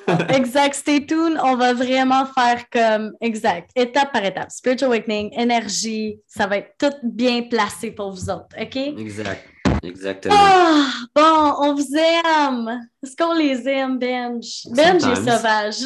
Exact, 0.35 0.75
stay 0.75 1.07
tuned. 1.07 1.39
On 1.43 1.57
va 1.57 1.73
vraiment 1.73 2.27
faire 2.27 2.65
comme, 2.73 3.13
exact, 3.21 3.71
étape 3.77 4.13
par 4.13 4.25
étape. 4.25 4.51
Spiritual 4.51 4.89
Awakening, 4.91 5.31
énergie, 5.39 6.17
ça 6.27 6.47
va 6.49 6.57
être 6.59 6.73
tout 6.79 6.93
bien 7.05 7.43
placé 7.43 7.93
pour 7.93 8.11
vous 8.13 8.29
autres, 8.29 8.49
OK? 8.61 8.77
Exact. 8.77 9.45
Exactement. 9.85 10.35
Ah, 10.37 10.87
bon, 11.15 11.55
on 11.61 11.75
vous 11.75 11.87
aime. 11.97 12.81
Est-ce 13.03 13.15
qu'on 13.17 13.35
les 13.35 13.67
aime, 13.69 13.99
Benj? 13.99 14.67
Benj 14.75 15.05
est 15.05 15.15
sauvage. 15.17 15.77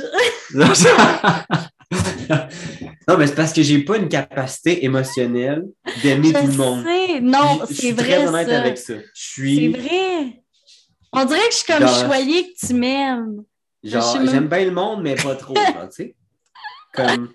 non, 3.09 3.19
mais 3.19 3.27
c'est 3.27 3.35
parce 3.35 3.53
que 3.53 3.63
j'ai 3.63 3.81
pas 3.85 3.97
une 3.99 4.09
capacité 4.09 4.85
émotionnelle 4.85 5.65
d'aimer 6.03 6.33
tout 6.33 6.47
le 6.47 6.53
Je 6.53 6.57
monde. 6.59 6.85
sais. 6.85 7.21
Non, 7.21 7.59
Je- 7.61 7.61
je 7.61 7.67
c'est 7.67 7.75
suis 7.75 7.93
vrai, 7.93 8.05
très 8.05 8.27
honnête 8.27 8.49
ça. 8.49 8.61
avec 8.61 8.79
ça. 8.79 8.95
Je 8.95 9.03
C'est 9.15 9.31
suis 9.55 9.69
vrai. 9.69 10.43
On 11.15 11.25
dirait 11.25 11.39
que 11.41 11.53
je 11.53 11.57
suis 11.57 11.73
comme 11.73 11.81
Genre- 11.87 12.05
choyée 12.07 12.53
que 12.53 12.67
tu 12.67 12.75
m'aimes. 12.75 13.43
genre 13.83 14.17
même- 14.19 14.29
j'aime 14.31 14.49
bien 14.49 14.65
le 14.65 14.71
monde 14.71 15.03
mais 15.03 15.15
pas 15.15 15.35
trop, 15.35 15.55
tu 15.55 15.61
sais. 15.91 16.15
Comme. 16.95 17.29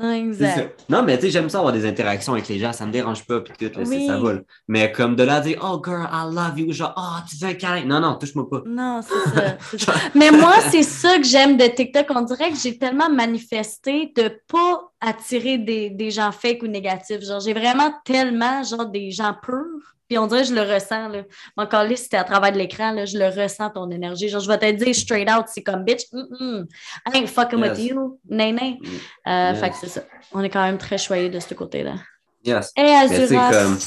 Exact. 0.00 0.84
Non, 0.88 1.02
mais 1.02 1.16
tu 1.16 1.22
sais, 1.22 1.30
j'aime 1.30 1.48
ça 1.48 1.58
avoir 1.58 1.72
des 1.72 1.84
interactions 1.84 2.32
avec 2.34 2.46
les 2.46 2.60
gens, 2.60 2.72
ça 2.72 2.86
me 2.86 2.92
dérange 2.92 3.24
pas 3.26 3.40
puis 3.40 3.52
tout, 3.58 3.76
là, 3.76 3.84
Oui. 3.84 4.06
ça 4.06 4.16
là. 4.16 4.38
Mais 4.68 4.92
comme 4.92 5.16
de 5.16 5.24
là 5.24 5.40
dire 5.40 5.58
"Oh 5.60 5.82
girl, 5.84 6.06
I 6.12 6.32
love 6.32 6.56
you", 6.56 6.72
genre 6.72 6.94
"Oh, 6.96 7.18
tu 7.28 7.36
veux 7.36 7.50
un 7.50 7.54
câlin". 7.54 7.84
Non 7.84 7.98
non, 7.98 8.14
touche-moi 8.14 8.48
pas. 8.48 8.62
Non, 8.64 9.00
c'est 9.02 9.30
ça. 9.34 9.56
ça. 9.92 9.94
Mais 10.14 10.30
moi, 10.30 10.54
c'est 10.70 10.84
ça 10.84 11.16
que 11.18 11.24
j'aime 11.24 11.56
de 11.56 11.64
TikTok. 11.66 12.06
On 12.10 12.20
dirait 12.22 12.50
que 12.52 12.56
j'ai 12.56 12.78
tellement 12.78 13.10
manifesté 13.10 14.12
de 14.14 14.40
pas 14.46 14.87
attirer 15.00 15.58
des, 15.58 15.90
des 15.90 16.10
gens 16.10 16.32
fake 16.32 16.62
ou 16.62 16.66
négatifs. 16.66 17.20
Genre, 17.22 17.40
j'ai 17.40 17.54
vraiment 17.54 17.92
tellement, 18.04 18.62
genre, 18.62 18.86
des 18.86 19.10
gens 19.10 19.34
purs. 19.34 19.94
Puis 20.08 20.16
on 20.16 20.26
dirait 20.26 20.40
que 20.40 20.48
je 20.48 20.54
le 20.54 20.62
ressens, 20.62 21.08
là. 21.08 21.22
Là, 21.56 21.96
si 21.96 22.08
t'es 22.08 22.16
à 22.16 22.24
travers 22.24 22.50
de 22.50 22.56
l'écran, 22.56 22.92
là, 22.92 23.04
je 23.04 23.18
le 23.18 23.26
ressens, 23.28 23.70
ton 23.70 23.90
énergie. 23.90 24.28
Genre, 24.28 24.40
je 24.40 24.48
vais 24.48 24.58
te 24.58 24.70
dire 24.70 24.94
straight 24.94 25.28
out, 25.30 25.46
c'est 25.48 25.62
comme, 25.62 25.84
bitch, 25.84 26.04
mm 26.12 26.24
-mm, 26.40 26.66
I 27.06 27.18
ain't 27.18 27.28
fucking 27.28 27.60
with 27.60 27.78
you, 27.78 28.18
nay, 28.28 28.52
nay. 28.52 28.78
Euh, 29.26 29.52
Yes. 29.52 29.60
Fait 29.60 29.70
que 29.70 29.76
c'est 29.76 29.88
ça. 29.88 30.02
On 30.32 30.42
est 30.42 30.50
quand 30.50 30.62
même 30.62 30.78
très 30.78 30.98
choyés 30.98 31.28
de 31.28 31.40
ce 31.40 31.54
côté-là. 31.54 31.96
Yes. 32.44 32.72
Et 32.76 32.94
Azura, 32.94 33.50
comme. 33.50 33.78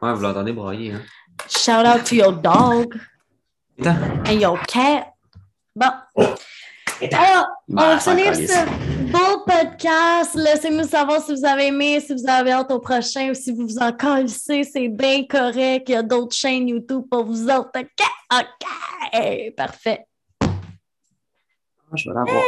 Ouais, 0.00 0.14
vous 0.14 0.22
l'entendez 0.22 0.52
broyer, 0.52 0.92
hein? 0.92 1.02
shout 1.48 1.84
out 1.86 2.04
to 2.04 2.14
your 2.14 2.32
dog 2.32 2.98
and 3.84 4.40
your 4.40 4.58
cat. 4.66 5.12
Bon. 5.74 5.90
Alors, 7.12 7.46
on 7.61 7.61
Bah, 7.72 7.98
finir 7.98 8.26
encore 8.26 8.34
ce 8.34 9.10
beau 9.10 9.44
podcast. 9.46 10.34
Laissez-nous 10.34 10.86
savoir 10.86 11.22
si 11.22 11.34
vous 11.34 11.44
avez 11.46 11.68
aimé, 11.68 12.00
si 12.00 12.12
vous 12.12 12.28
avez 12.28 12.52
hâte 12.52 12.70
au 12.70 12.78
prochain 12.78 13.30
ou 13.30 13.34
si 13.34 13.50
vous 13.50 13.66
vous 13.66 13.78
en 13.78 13.90
calissez. 13.94 14.62
C'est 14.62 14.88
bien 14.88 15.24
correct. 15.24 15.88
Il 15.88 15.92
y 15.92 15.94
a 15.94 16.02
d'autres 16.02 16.36
chaînes 16.36 16.68
YouTube 16.68 17.04
pour 17.10 17.24
vous 17.24 17.48
autres. 17.48 17.70
OK? 17.74 18.06
OK. 18.30 19.54
Parfait. 19.56 20.06
Je 21.94 22.10
vais 22.10 22.14
l'avoir. 22.14 22.42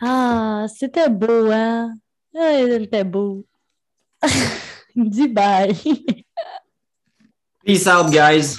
Ah, 0.00 0.64
c'était 0.74 1.10
beau, 1.10 1.50
hein? 1.50 1.94
C'était 2.34 3.04
beau. 3.04 3.44
Dis 4.96 5.28
bye. 5.28 5.76
Peace 7.62 7.86
out, 7.86 8.10
guys. 8.10 8.56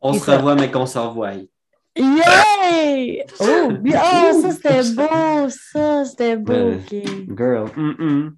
On 0.00 0.12
Peace 0.12 0.24
se 0.24 0.30
revoit, 0.30 0.54
mais 0.54 0.70
qu'on 0.70 0.86
se 0.86 0.98
revoie. 0.98 1.32
Yay! 2.00 3.24
Oh, 3.40 3.70
bi- 3.80 3.92
oh, 3.94 4.40
ça 4.42 4.50
c'était 4.52 4.82
beau, 4.94 5.48
ça 5.50 6.04
c'était 6.06 6.36
beau. 6.36 6.52
Ouais. 6.52 6.74
ok. 6.76 7.36
Girl. 7.36 7.70
Mm-mm. 7.76 8.32